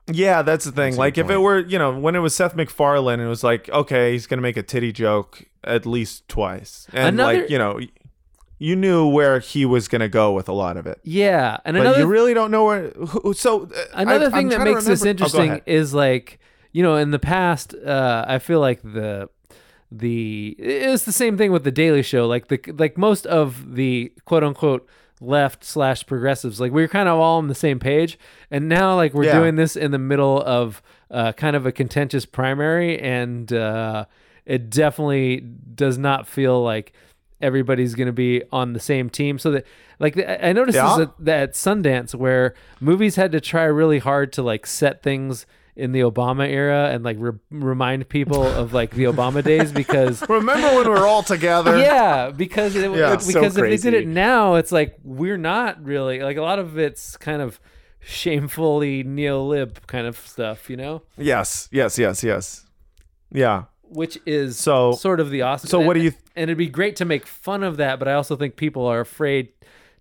Yeah, 0.07 0.41
that's 0.41 0.65
the 0.65 0.71
thing. 0.71 0.91
That's 0.91 0.97
like 0.97 1.17
if 1.17 1.29
it 1.29 1.37
were, 1.37 1.59
you 1.59 1.77
know, 1.79 1.97
when 1.97 2.15
it 2.15 2.19
was 2.19 2.35
Seth 2.35 2.55
MacFarlane, 2.55 3.19
it 3.19 3.27
was 3.27 3.43
like, 3.43 3.69
okay, 3.69 4.11
he's 4.13 4.27
gonna 4.27 4.41
make 4.41 4.57
a 4.57 4.63
titty 4.63 4.91
joke 4.91 5.43
at 5.63 5.85
least 5.85 6.27
twice, 6.27 6.87
and 6.91 7.19
Another- 7.19 7.41
like 7.41 7.49
you 7.49 7.57
know, 7.57 7.79
you 8.57 8.75
knew 8.75 9.07
where 9.07 9.39
he 9.39 9.65
was 9.65 9.87
gonna 9.87 10.09
go 10.09 10.33
with 10.33 10.49
a 10.49 10.53
lot 10.53 10.75
of 10.77 10.85
it, 10.87 10.99
Yeah, 11.03 11.57
and 11.65 11.75
but 11.75 11.81
another 11.81 11.99
you 11.99 12.05
really 12.07 12.33
don't 12.33 12.51
know 12.51 12.65
where. 12.65 12.89
Who, 12.91 13.33
so 13.33 13.63
uh, 13.63 13.83
another 13.93 14.27
I, 14.27 14.29
thing 14.29 14.51
I'm 14.53 14.59
that 14.59 14.61
makes 14.63 14.85
this 14.85 15.03
Oh, 15.05 15.09
interesting 15.09 15.61
is 15.65 15.93
like 15.93 16.39
you 16.71 16.81
know 16.83 16.95
in 16.95 17.11
the 17.11 17.19
past 17.19 17.73
uh 17.75 18.23
i 18.29 18.39
feel 18.39 18.61
like 18.61 18.81
the 18.81 19.27
the 19.91 20.55
it's 20.57 21.03
the 21.03 21.11
same 21.11 21.37
thing 21.37 21.51
with 21.51 21.65
the 21.65 21.71
daily 21.71 22.01
show 22.01 22.25
like 22.27 22.47
the 22.47 22.59
like 22.77 22.97
most 22.97 23.25
of 23.27 23.75
the 23.75 24.11
quote 24.23 24.41
unquote 24.43 24.87
left 25.23 25.63
slash 25.63 26.05
progressives 26.07 26.59
like 26.59 26.71
we 26.71 26.81
were 26.81 26.87
kind 26.87 27.07
of 27.07 27.19
all 27.19 27.37
on 27.37 27.47
the 27.47 27.53
same 27.55 27.77
page 27.79 28.17
and 28.49 28.67
now 28.67 28.95
like 28.95 29.13
we're 29.13 29.25
Yeah. 29.25 29.37
doing 29.39 29.55
this 29.55 29.75
in 29.75 29.91
the 29.91 29.99
middle 29.99 30.41
of 30.41 30.81
uh 31.11 31.31
kind 31.33 31.55
of 31.55 31.65
a 31.67 31.71
contentious 31.71 32.25
primary 32.25 32.99
and 32.99 33.53
uh 33.53 34.05
it 34.47 34.71
definitely 34.71 35.41
does 35.75 35.99
not 35.99 36.27
feel 36.27 36.63
like 36.63 36.91
everybody's 37.39 37.93
going 37.95 38.07
to 38.07 38.11
be 38.13 38.41
on 38.51 38.73
the 38.73 38.79
same 38.79 39.09
team 39.09 39.37
so 39.37 39.51
that 39.51 39.65
like 39.99 40.17
I 40.17 40.49
I 40.49 40.53
noticed 40.53 40.75
Yeah. 40.75 40.97
this 40.97 41.07
at, 41.27 41.41
at 41.41 41.53
Sundance 41.53 42.15
where 42.15 42.55
movies 42.79 43.15
had 43.15 43.31
to 43.33 43.39
try 43.41 43.63
really 43.65 43.99
hard 43.99 44.33
to 44.33 44.41
like 44.43 44.65
set 44.65 45.03
things 45.03 45.45
in 45.75 45.91
the 45.93 46.01
Obama 46.01 46.47
era 46.47 46.89
and 46.91 47.03
like 47.03 47.17
re- 47.19 47.37
remind 47.49 48.07
people 48.09 48.43
of 48.45 48.73
like 48.73 48.91
the 48.91 49.03
Obama 49.05 49.43
days 49.43 49.71
because 49.83 50.21
Remember 50.29 50.67
when 50.75 50.83
we 50.85 50.89
were 50.89 51.07
all 51.07 51.23
together? 51.23 51.77
yeah 51.79 52.29
because 52.29 52.75
it, 52.75 52.91
Yeah. 52.91 53.13
It's 53.13 53.25
so 53.25 53.39
because 53.39 53.57
if 53.57 53.63
they 53.63 53.77
did 53.77 53.93
it 53.93 54.07
now 54.07 54.55
it's 54.55 54.71
like 54.71 54.97
we're 55.03 55.37
not 55.37 55.83
really 55.83 56.19
like 56.19 56.37
a 56.37 56.41
lot 56.41 56.59
of 56.59 56.77
it's 56.77 57.15
kind 57.17 57.41
of 57.41 57.59
shamefully 58.15 59.03
neo-lib 59.03 59.85
kind 59.87 60.07
of 60.07 60.17
stuff, 60.17 60.69
you 60.69 60.77
know, 60.77 61.03
Yes, 61.17 61.69
yes, 61.71 61.97
yes, 61.97 62.23
yes. 62.23 62.65
Yeah. 63.31 63.63
which 63.83 64.17
is 64.25 64.57
So- 64.57 64.91
sort 64.93 65.19
of 65.19 65.29
the 65.31 65.39
Oscars. 65.41 65.67
so 65.69 65.79
what 65.79 65.93
do 65.93 66.01
you- 66.01 66.13
And 66.35 66.43
it'd 66.43 66.57
be 66.57 66.67
great 66.69 66.95
to 66.97 67.05
make 67.05 67.25
fun 67.25 67.63
of 67.63 67.77
that, 67.77 67.99
but 67.99 68.07
I 68.07 68.13
also 68.13 68.35
think 68.35 68.55
people 68.55 68.85
are 68.85 68.99
afraid 68.99 69.49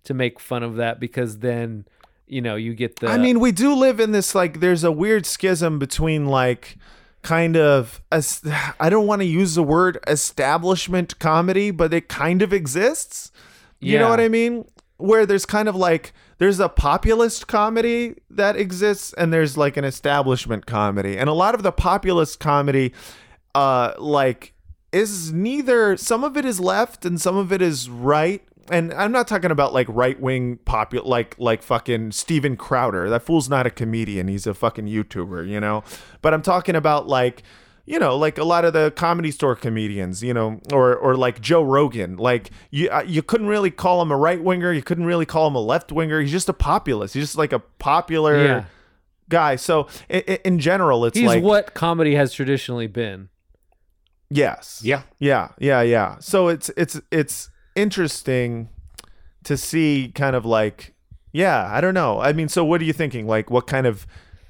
to 0.05 0.13
make 0.13 0.39
fun 0.39 0.63
of 0.63 0.75
that 0.77 0.99
because 0.99 1.39
then, 1.39 1.85
you 2.31 2.41
know, 2.41 2.55
you 2.55 2.73
get 2.73 2.95
the. 2.95 3.07
I 3.07 3.17
mean, 3.17 3.41
we 3.41 3.51
do 3.51 3.75
live 3.75 3.99
in 3.99 4.13
this 4.13 4.33
like 4.33 4.61
there's 4.61 4.85
a 4.85 4.91
weird 4.91 5.25
schism 5.25 5.79
between 5.79 6.27
like 6.27 6.77
kind 7.23 7.57
of 7.57 8.01
as 8.09 8.41
I 8.79 8.89
don't 8.89 9.05
want 9.05 9.21
to 9.21 9.25
use 9.25 9.55
the 9.55 9.63
word 9.63 9.99
establishment 10.07 11.19
comedy, 11.19 11.71
but 11.71 11.93
it 11.93 12.07
kind 12.07 12.41
of 12.41 12.53
exists. 12.53 13.33
You 13.81 13.97
know 13.99 14.09
what 14.09 14.19
I 14.19 14.29
mean? 14.29 14.65
Where 14.97 15.25
there's 15.25 15.45
kind 15.45 15.67
of 15.67 15.75
like 15.75 16.13
there's 16.37 16.59
a 16.59 16.69
populist 16.69 17.47
comedy 17.47 18.15
that 18.29 18.55
exists 18.55 19.11
and 19.13 19.33
there's 19.33 19.57
like 19.57 19.75
an 19.75 19.83
establishment 19.83 20.67
comedy. 20.67 21.17
And 21.17 21.27
a 21.27 21.33
lot 21.33 21.55
of 21.55 21.63
the 21.63 21.71
populist 21.71 22.39
comedy 22.39 22.93
uh 23.53 23.93
like 23.97 24.53
is 24.93 25.33
neither 25.33 25.97
some 25.97 26.23
of 26.23 26.37
it 26.37 26.45
is 26.45 26.59
left 26.61 27.05
and 27.05 27.19
some 27.19 27.35
of 27.35 27.51
it 27.51 27.61
is 27.61 27.89
right 27.89 28.43
and 28.71 28.93
i'm 28.93 29.11
not 29.11 29.27
talking 29.27 29.51
about 29.51 29.73
like 29.73 29.87
right-wing 29.89 30.57
popular 30.65 31.05
like 31.07 31.35
like 31.37 31.61
fucking 31.61 32.11
steven 32.11 32.55
crowder. 32.57 33.09
That 33.09 33.21
fool's 33.23 33.49
not 33.49 33.67
a 33.67 33.69
comedian. 33.69 34.27
He's 34.27 34.47
a 34.47 34.53
fucking 34.53 34.85
youtuber 34.87 35.47
you 35.47 35.59
know? 35.59 35.83
But 36.21 36.33
i'm 36.33 36.41
talking 36.41 36.75
about 36.75 37.07
like 37.07 37.43
you 37.85 37.97
know 37.99 38.15
like 38.15 38.37
a 38.37 38.43
lot 38.43 38.63
of 38.63 38.73
the 38.73 38.91
comedy 38.91 39.31
store 39.31 39.55
comedians 39.55 40.21
you 40.23 40.33
know 40.33 40.59
or 40.71 40.95
or 40.95 41.15
like 41.15 41.41
joe 41.41 41.61
rogan. 41.63 42.15
Like 42.17 42.51
you 42.69 42.89
uh, 42.89 43.03
you 43.05 43.21
couldn't 43.21 43.47
really 43.47 43.71
call 43.71 44.01
him 44.01 44.11
a 44.11 44.17
right-winger. 44.17 44.71
You 44.71 44.83
couldn't 44.83 45.05
really 45.05 45.25
call 45.25 45.47
him 45.47 45.55
a 45.55 45.61
left-winger. 45.61 46.21
He's 46.21 46.31
just 46.31 46.47
a 46.49 46.53
populist. 46.53 47.13
He's 47.15 47.23
just 47.23 47.37
like 47.37 47.53
a 47.53 47.59
popular 47.59 48.45
Yeah. 48.45 48.63
guy. 49.29 49.55
So 49.57 49.87
i 50.09 50.23
i 50.27 50.39
in 50.45 50.59
general 50.59 51.05
it's 51.05 51.17
he's 51.17 51.27
like 51.27 51.43
what 51.43 51.73
comedy 51.73 52.15
has 52.15 52.31
traditionally 52.33 52.87
been. 52.87 53.29
yes. 54.29 54.81
Yeah. 54.83 55.03
Yeah, 55.19 55.49
yeah, 55.59 55.81
yeah. 55.81 56.17
So 56.19 56.47
it's 56.47 56.69
it's 56.77 57.01
it's 57.11 57.49
interesting 57.75 58.69
to 59.43 59.57
see 59.57 60.11
kind 60.13 60.35
of 60.35 60.45
like 60.45 60.93
yeah, 61.33 61.69
I 61.71 61.79
don't 61.79 61.93
know. 61.93 62.19
I 62.19 62.33
mean, 62.33 62.49
so 62.49 62.65
what 62.65 62.81
are 62.81 62.83
you 62.83 62.93
thinking? 62.93 63.27
Like 63.27 63.49
what 63.49 63.67
kind 63.67 63.87
of 63.87 64.05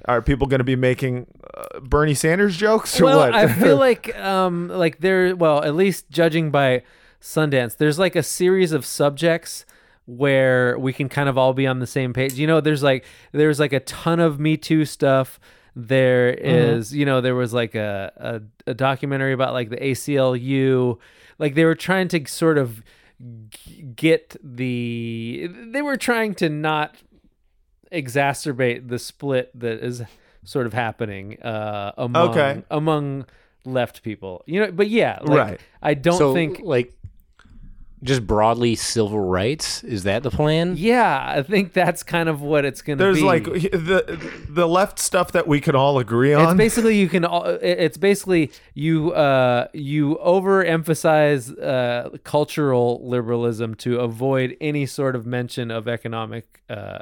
are 0.06 0.20
people 0.20 0.46
going 0.46 0.58
to 0.58 0.64
be 0.64 0.76
making 0.76 1.28
uh, 1.54 1.80
Bernie 1.80 2.14
Sanders 2.14 2.56
jokes 2.56 3.00
or 3.00 3.04
well, 3.04 3.18
what? 3.18 3.34
I 3.34 3.52
feel 3.52 3.76
like 3.88 4.16
um 4.18 4.68
like 4.68 5.00
there 5.00 5.36
well, 5.36 5.62
at 5.62 5.74
least 5.74 6.10
judging 6.10 6.50
by 6.50 6.82
Sundance, 7.20 7.76
there's 7.76 7.98
like 7.98 8.16
a 8.16 8.22
series 8.22 8.72
of 8.72 8.84
subjects 8.84 9.64
where 10.06 10.76
we 10.78 10.92
can 10.92 11.08
kind 11.08 11.28
of 11.28 11.38
all 11.38 11.52
be 11.54 11.66
on 11.66 11.78
the 11.78 11.86
same 11.86 12.12
page. 12.12 12.34
You 12.34 12.46
know, 12.46 12.60
there's 12.60 12.82
like 12.82 13.04
there's 13.30 13.60
like 13.60 13.72
a 13.72 13.80
ton 13.80 14.20
of 14.20 14.40
Me 14.40 14.56
Too 14.56 14.84
stuff. 14.84 15.38
There 15.74 16.28
is, 16.28 16.94
you 16.94 17.06
know, 17.06 17.22
there 17.22 17.34
was 17.34 17.54
like 17.54 17.74
a, 17.74 18.12
a 18.66 18.70
a 18.70 18.74
documentary 18.74 19.32
about 19.32 19.52
like 19.52 19.70
the 19.70 19.76
ACLU. 19.76 20.98
Like 21.38 21.54
they 21.54 21.64
were 21.64 21.74
trying 21.74 22.08
to 22.08 22.26
sort 22.26 22.58
of 22.58 22.82
g- 23.50 23.82
get 23.94 24.36
the 24.42 25.48
they 25.70 25.82
were 25.82 25.96
trying 25.96 26.34
to 26.36 26.48
not 26.48 26.96
exacerbate 27.92 28.88
the 28.88 28.98
split 28.98 29.50
that 29.58 29.84
is 29.84 30.02
sort 30.44 30.66
of 30.66 30.72
happening 30.72 31.40
uh 31.42 31.92
among 31.98 32.30
Okay. 32.30 32.62
among 32.70 33.26
left 33.64 34.02
people 34.02 34.42
you 34.46 34.58
know 34.60 34.72
but 34.72 34.88
yeah 34.88 35.18
like, 35.22 35.38
Right. 35.38 35.60
i 35.82 35.94
don't 35.94 36.18
so, 36.18 36.34
think 36.34 36.60
like, 36.60 36.92
just 38.02 38.26
broadly 38.26 38.74
civil 38.74 39.20
rights. 39.20 39.84
Is 39.84 40.02
that 40.04 40.22
the 40.22 40.30
plan? 40.30 40.74
yeah 40.76 41.34
i 41.36 41.42
think 41.42 41.72
that's 41.72 42.02
kind 42.02 42.28
of 42.28 42.40
what 42.42 42.64
it's 42.64 42.82
gonna 42.82 42.96
be. 42.96 43.04
There's 43.04 43.22
like 43.22 43.44
the 43.44 44.30
the 44.48 44.66
left 44.66 44.98
stuff 44.98 45.32
that 45.32 45.46
we 45.46 45.60
can 45.60 45.74
all 45.74 45.98
agree 45.98 46.34
on. 46.34 46.42
it's 46.42 46.50
on. 46.50 46.56
basically 46.56 46.98
you 46.98 47.08
can 47.08 47.24
all, 47.24 47.44
it's 47.46 47.96
basically 47.96 48.50
you 48.74 49.12
uh 49.12 49.68
you 49.72 50.18
overemphasize 50.24 51.60
uh 51.62 52.10
cultural 52.24 53.00
liberalism 53.06 53.74
to 53.76 54.00
avoid 54.00 54.56
any 54.60 54.86
sort 54.86 55.14
of 55.16 55.26
mention 55.26 55.70
of 55.70 55.88
economic 55.88 56.62
uh 56.68 56.98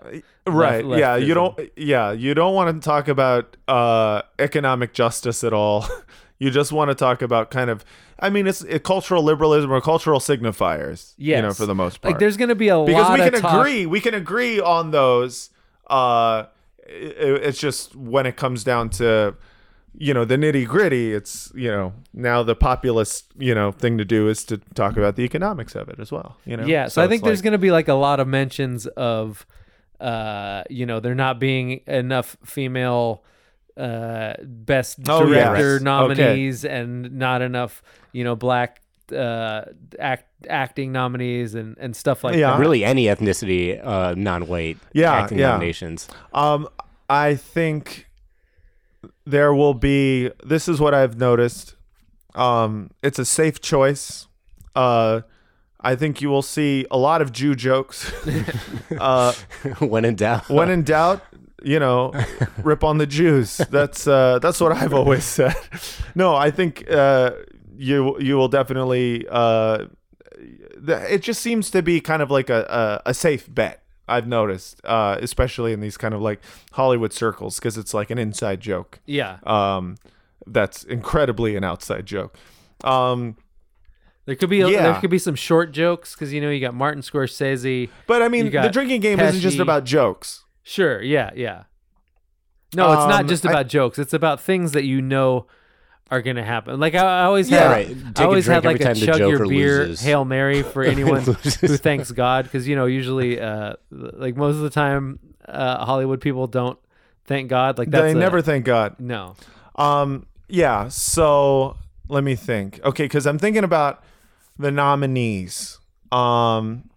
right. 0.46 0.84
left- 0.84 1.00
yeah, 1.00 1.16
you 1.16 1.34
don't 1.34 1.58
yeah, 1.76 2.12
you 2.12 2.34
don't 2.34 2.54
want 2.54 2.74
to 2.80 2.84
talk 2.84 3.08
about 3.08 3.56
uh 3.68 4.22
economic 4.38 4.92
justice 4.92 5.44
at 5.44 5.52
all. 5.52 5.86
you 6.40 6.50
just 6.50 6.72
want 6.72 6.88
to 6.90 6.94
talk 6.96 7.22
about 7.22 7.50
kind 7.52 7.70
of 7.70 7.84
I 8.18 8.28
mean, 8.30 8.46
it's 8.48 8.62
it, 8.62 8.82
cultural 8.82 9.22
liberalism 9.22 9.70
or 9.70 9.80
cultural 9.80 10.18
signifiers, 10.20 11.14
you 11.16 11.40
know, 11.40 11.52
for 11.54 11.64
the 11.66 11.74
most 11.74 12.00
part. 12.02 12.12
like 12.14 12.18
there's 12.18 12.36
gonna 12.36 12.54
be 12.56 12.68
a 12.68 12.80
because 12.82 13.08
lot 13.08 13.18
we 13.18 13.30
can 13.30 13.40
talk- 13.40 13.60
agree 13.60 13.86
we 13.86 14.00
can 14.00 14.14
agree 14.14 14.58
on 14.60 14.90
those 14.90 15.50
uh 15.86 16.44
it- 16.88 17.42
it's 17.44 17.60
just 17.60 17.94
when 17.94 18.26
it 18.26 18.36
comes 18.36 18.64
down 18.64 18.90
to 18.90 19.34
you 19.98 20.14
know 20.14 20.24
the 20.24 20.36
nitty 20.36 20.66
gritty 20.66 21.12
it's 21.12 21.52
you 21.54 21.68
know 21.70 21.92
now 22.14 22.42
the 22.44 22.54
populist 22.54 23.26
you 23.38 23.54
know 23.54 23.72
thing 23.72 23.98
to 23.98 24.04
do 24.04 24.28
is 24.28 24.44
to 24.44 24.56
talk 24.74 24.96
about 24.96 25.16
the 25.16 25.22
economics 25.24 25.74
of 25.74 25.88
it 25.88 25.98
as 25.98 26.10
well 26.12 26.36
you 26.46 26.56
know 26.56 26.64
Yeah, 26.64 26.86
so, 26.88 27.02
I 27.02 27.08
think 27.08 27.22
there's 27.24 27.38
like- 27.38 27.44
going 27.44 27.52
to 27.52 27.58
be 27.58 27.70
like 27.72 27.88
a 27.88 27.94
lot 27.94 28.20
of 28.20 28.28
mentions 28.28 28.86
of, 28.86 29.44
uh, 30.00 30.62
you 30.70 30.86
know, 30.86 31.00
there 31.00 31.14
not 31.14 31.38
being 31.40 31.80
enough 31.86 32.36
female 32.44 33.22
uh, 33.76 34.34
best 34.42 34.98
Oh, 35.08 35.26
yes. 35.26 35.46
director 35.46 35.74
Okay. 35.76 35.84
nominees 35.84 36.64
and 36.64 37.12
not 37.12 37.42
enough, 37.42 37.82
you 38.12 38.24
know, 38.24 38.36
black 38.36 38.80
uh, 39.14 39.62
act 39.98 40.24
acting 40.48 40.92
nominees 40.92 41.54
and 41.54 41.76
and 41.80 41.94
stuff 41.96 42.22
like 42.24 42.36
Yeah. 42.36 42.52
that. 42.52 42.60
Really, 42.60 42.84
any 42.84 43.06
ethnicity, 43.06 43.80
uh, 43.84 44.14
non-white 44.16 44.78
Yeah, 44.92 45.12
acting 45.14 45.38
yeah. 45.38 45.48
nominations. 45.50 46.08
Um, 46.32 46.68
I 47.08 47.34
think 47.34 48.06
there 49.26 49.52
will 49.54 49.74
be. 49.74 50.30
This 50.44 50.68
is 50.68 50.80
what 50.80 50.94
I've 50.94 51.18
noticed. 51.18 51.74
Um, 52.34 52.90
it's 53.02 53.18
a 53.18 53.24
safe 53.24 53.60
choice. 53.60 54.28
Uh, 54.76 55.22
I 55.80 55.96
think 55.96 56.20
you 56.20 56.28
will 56.28 56.42
see 56.42 56.86
a 56.90 56.96
lot 56.98 57.20
of 57.22 57.32
Jew 57.32 57.54
jokes. 57.56 58.12
uh, 59.00 59.32
when 59.80 60.04
in 60.04 60.14
doubt. 60.14 60.48
when 60.48 60.70
in 60.70 60.82
doubt, 60.84 61.22
you 61.62 61.78
know, 61.78 62.12
rip 62.62 62.82
on 62.84 62.98
the 62.98 63.06
Jews. 63.06 63.56
That's 63.70 64.06
uh, 64.06 64.38
that's 64.40 64.60
what 64.60 64.72
I've 64.72 64.94
always 64.94 65.24
said. 65.38 65.54
No, 66.14 66.34
I 66.34 66.50
think 66.50 66.90
uh, 66.90 67.32
you 67.76 68.18
you 68.20 68.36
will 68.36 68.48
definitely. 68.48 69.26
Uh, 69.30 69.86
it 70.86 71.22
just 71.22 71.42
seems 71.42 71.70
to 71.70 71.82
be 71.82 72.00
kind 72.00 72.22
of 72.22 72.30
like 72.30 72.48
a 72.50 73.00
a, 73.06 73.10
a 73.10 73.14
safe 73.14 73.52
bet. 73.52 73.82
I've 74.08 74.26
noticed, 74.26 74.80
uh, 74.84 75.18
especially 75.20 75.72
in 75.72 75.78
these 75.80 75.96
kind 75.96 76.14
of 76.14 76.20
like 76.20 76.40
Hollywood 76.72 77.12
circles, 77.12 77.58
because 77.60 77.78
it's 77.78 77.94
like 77.94 78.10
an 78.10 78.18
inside 78.18 78.60
joke. 78.60 78.98
Yeah, 79.06 79.36
Um, 79.44 79.98
that's 80.48 80.82
incredibly 80.82 81.54
an 81.54 81.62
outside 81.62 82.06
joke. 82.06 82.36
Um, 82.82 83.36
there 84.24 84.34
could 84.34 84.50
be 84.50 84.62
a, 84.62 84.68
Yeah. 84.68 84.82
there 84.82 85.00
could 85.00 85.10
be 85.10 85.18
some 85.20 85.36
short 85.36 85.70
jokes 85.70 86.14
because 86.14 86.32
you 86.32 86.40
know 86.40 86.50
you 86.50 86.60
got 86.60 86.74
Martin 86.74 87.02
Scorsese. 87.02 87.88
but 88.08 88.20
I 88.20 88.28
mean, 88.28 88.50
the 88.50 88.68
drinking 88.68 89.00
game 89.00 89.20
isn't 89.20 89.40
just 89.42 89.60
about 89.60 89.84
jokes. 89.84 90.42
Sure, 90.62 91.00
yeah, 91.02 91.30
yeah. 91.34 91.64
No, 92.74 92.92
it's 92.92 93.08
not 93.08 93.22
Um, 93.22 93.28
just 93.28 93.44
I- 93.46 93.50
about 93.50 93.68
jokes. 93.68 93.98
It's 93.98 94.12
about 94.14 94.40
things 94.40 94.72
that 94.72 94.84
you 94.84 95.02
know 95.02 95.46
are 96.10 96.22
gonna 96.22 96.44
happen. 96.44 96.78
Like 96.80 96.94
I, 96.94 97.20
I 97.20 97.24
always 97.24 97.50
Yeah. 97.50 97.60
had, 97.62 97.70
Right. 97.70 97.88
I 97.88 97.92
Take 97.92 98.18
a 98.18 98.24
always 98.24 98.46
had 98.46 98.62
drink 98.62 98.80
like 98.80 98.80
every 98.80 98.84
a 98.84 98.94
time 98.94 99.00
the 99.00 99.06
chug 99.06 99.18
your 99.20 99.38
Joker 99.38 99.48
beer 99.48 99.78
loses. 99.86 100.00
hail 100.00 100.24
mary 100.24 100.62
for 100.74 100.82
anyone 100.82 101.24
Loses. 101.24 101.56
who 101.60 101.76
thanks 101.76 102.10
God, 102.12 102.44
because 102.44 102.66
you 102.68 102.74
know 102.76 102.86
usually, 102.86 103.40
uh, 103.40 103.74
like 103.90 104.36
most 104.36 104.56
of 104.56 104.62
the 104.62 104.70
time, 104.70 105.18
uh, 105.48 105.84
Hollywood 105.84 106.20
people 106.20 106.46
don't 106.46 106.78
thank 107.26 107.48
God. 107.48 107.78
Like 107.78 107.90
that's 107.90 108.02
They 108.02 108.10
a- 108.12 108.14
never 108.14 108.42
thank 108.42 108.64
God. 108.64 108.96
no. 108.98 109.34
Um, 109.76 110.26
yeah. 110.48 110.88
So 110.88 111.76
let 112.08 112.22
me 112.24 112.34
think. 112.34 112.80
Okay, 112.84 113.04
because 113.04 113.24
I'm 113.26 113.38
thinking 113.38 113.62
about 113.64 114.02
the 114.58 114.70
nominees. 114.72 115.78
Um, 116.12 116.89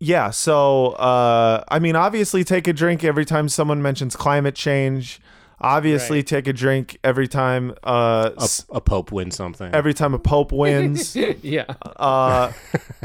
yeah. 0.00 0.30
So, 0.30 0.88
uh, 0.92 1.62
I 1.68 1.78
mean, 1.78 1.94
obviously, 1.94 2.42
take 2.42 2.66
a 2.66 2.72
drink 2.72 3.04
every 3.04 3.24
time 3.24 3.48
someone 3.48 3.80
mentions 3.82 4.16
climate 4.16 4.54
change. 4.56 5.20
Obviously, 5.62 6.18
Right. 6.18 6.26
take 6.26 6.46
a 6.48 6.54
drink 6.54 6.98
every 7.04 7.28
time. 7.28 7.74
Uh, 7.84 8.30
a, 8.38 8.42
s- 8.42 8.64
a 8.70 8.80
pope 8.80 9.12
wins 9.12 9.36
something. 9.36 9.70
every 9.74 9.92
time 9.92 10.14
a 10.14 10.18
pope 10.18 10.52
wins. 10.52 11.14
yeah. 11.42 11.66
uh, 11.96 12.50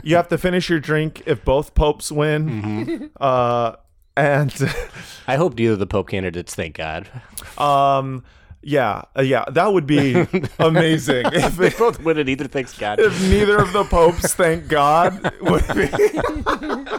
you 0.03 0.15
have 0.15 0.29
to 0.29 0.37
finish 0.37 0.69
your 0.69 0.79
drink 0.79 1.21
if 1.25 1.43
both 1.43 1.75
popes 1.75 2.11
win. 2.13 3.11
Uh, 3.19 3.73
and 4.15 4.53
I 5.27 5.35
hope 5.35 5.57
neither 5.57 5.73
of 5.73 5.79
the 5.79 5.85
pope 5.87 6.07
candidates. 6.07 6.55
Thank 6.55 6.77
God. 6.77 7.09
um, 7.57 8.23
yeah, 8.65 9.03
uh, 9.15 9.21
yeah, 9.21 9.45
that 9.53 9.71
would 9.71 9.85
be 9.85 10.25
amazing 10.59 11.25
if 11.31 11.55
they 11.55 11.69
both 11.69 12.01
win 12.01 12.17
and 12.17 12.27
either 12.27 12.47
thanks 12.49 12.73
God. 12.75 12.99
if 12.99 13.13
neither 13.29 13.57
of 13.61 13.71
the 13.73 13.83
popes, 13.85 14.33
thank 14.33 14.67
God, 14.67 15.21
would 15.41 15.65
be. 15.77 15.87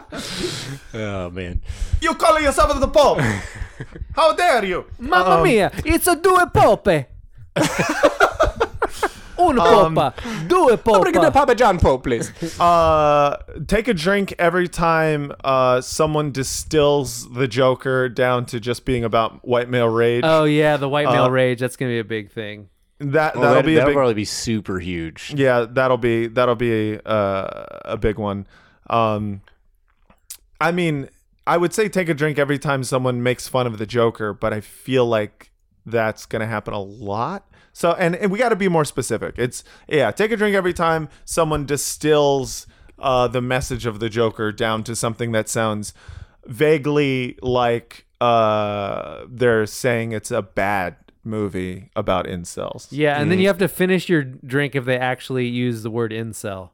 Oh 0.95 1.29
man. 1.31 1.61
You 2.01 2.15
calling 2.15 2.45
yourself 2.45 2.79
the 2.81 2.89
pope? 2.89 3.21
How 4.15 4.33
dare 4.35 4.65
you? 4.65 4.87
Mamma 4.99 5.37
Um, 5.37 5.43
mia! 5.43 5.71
It's 5.85 6.07
a 6.07 6.17
due 6.17 6.39
pope. 6.55 6.89
Una 9.39 9.63
Um, 9.63 9.95
popa, 9.95 10.15
due 10.49 10.77
popa. 10.77 11.31
Papa 11.31 11.55
John 11.55 11.79
Pope, 11.79 12.03
please. 12.05 12.33
uh, 12.61 13.37
take 13.67 13.89
a 13.89 13.95
drink 13.95 14.35
every 14.39 14.69
time 14.69 15.33
uh, 15.45 15.81
someone 15.81 16.33
distills 16.33 17.31
the 17.33 17.47
Joker 17.47 18.09
down 18.09 18.47
to 18.47 18.61
just 18.61 18.85
being 18.85 19.05
about 19.05 19.47
white 19.47 19.69
male 19.69 19.89
rage. 19.89 20.23
Oh 20.25 20.45
yeah, 20.45 20.77
the 20.77 20.89
white 20.89 21.07
male 21.07 21.25
Uh, 21.25 21.29
rage. 21.31 21.61
That's 21.61 21.77
gonna 21.77 21.91
be 21.93 21.99
a 21.99 22.05
big 22.05 22.31
thing. 22.31 22.69
that 22.99 23.35
Well, 23.35 23.43
that'll 23.43 23.57
that, 23.57 23.67
be 23.67 23.75
that'll 23.75 23.89
big. 23.91 23.95
probably 23.97 24.15
be 24.15 24.25
super 24.25 24.79
huge. 24.79 25.35
Yeah, 25.37 25.67
that'll 25.71 25.99
be 25.99 26.29
that'll 26.29 26.55
be 26.55 26.95
a 26.95 27.01
uh, 27.03 27.81
a 27.85 27.97
big 27.99 28.19
one. 28.19 28.47
Um, 28.89 29.43
I 30.61 30.73
mean, 30.73 31.11
I 31.47 31.59
would 31.59 31.75
say 31.75 31.89
take 31.91 32.09
a 32.09 32.15
drink 32.15 32.39
every 32.39 32.59
time 32.59 32.83
someone 32.85 33.23
makes 33.23 33.47
fun 33.49 33.67
of 33.67 33.77
the 33.79 33.85
Joker, 33.87 34.33
but 34.33 34.53
I 34.55 34.61
feel 34.61 35.05
like 35.07 35.51
that's 35.85 36.25
gonna 36.27 36.47
happen 36.47 36.73
a 36.73 36.81
lot. 36.81 37.47
So, 37.79 37.93
and, 37.93 38.17
and 38.17 38.33
we 38.33 38.39
got 38.39 38.49
to 38.49 38.57
be 38.57 38.69
more 38.71 38.87
specific. 38.87 39.35
It's 39.37 39.63
yeah, 39.87 40.11
take 40.11 40.31
a 40.31 40.37
drink 40.39 40.57
every 40.57 40.73
time 40.73 41.11
someone 41.27 41.67
distills 41.67 42.67
uh, 42.99 43.29
the 43.29 43.43
message 43.43 43.85
of 43.85 44.01
the 44.01 44.09
Joker 44.09 44.51
down 44.51 44.83
to 44.85 44.97
something 44.97 45.33
that 45.33 45.47
sounds 45.51 45.93
vaguely 46.47 47.39
like 47.43 48.07
uh, 48.21 49.25
they're 49.29 49.67
saying 49.67 50.13
it's 50.13 50.31
a 50.31 50.41
bad 50.41 50.97
movie 51.23 51.91
about 51.95 52.25
incels. 52.27 52.87
Yeah, 52.91 53.21
and 53.21 53.31
then 53.31 53.37
Mm. 53.39 53.43
you 53.43 53.49
have 53.49 53.59
to 53.59 53.69
finish 53.69 54.09
your 54.09 54.23
drink 54.25 54.75
if 54.75 54.87
they 54.87 54.97
actually 54.97 55.47
use 55.47 55.83
the 55.83 55.91
word 55.91 56.13
incel. 56.13 56.71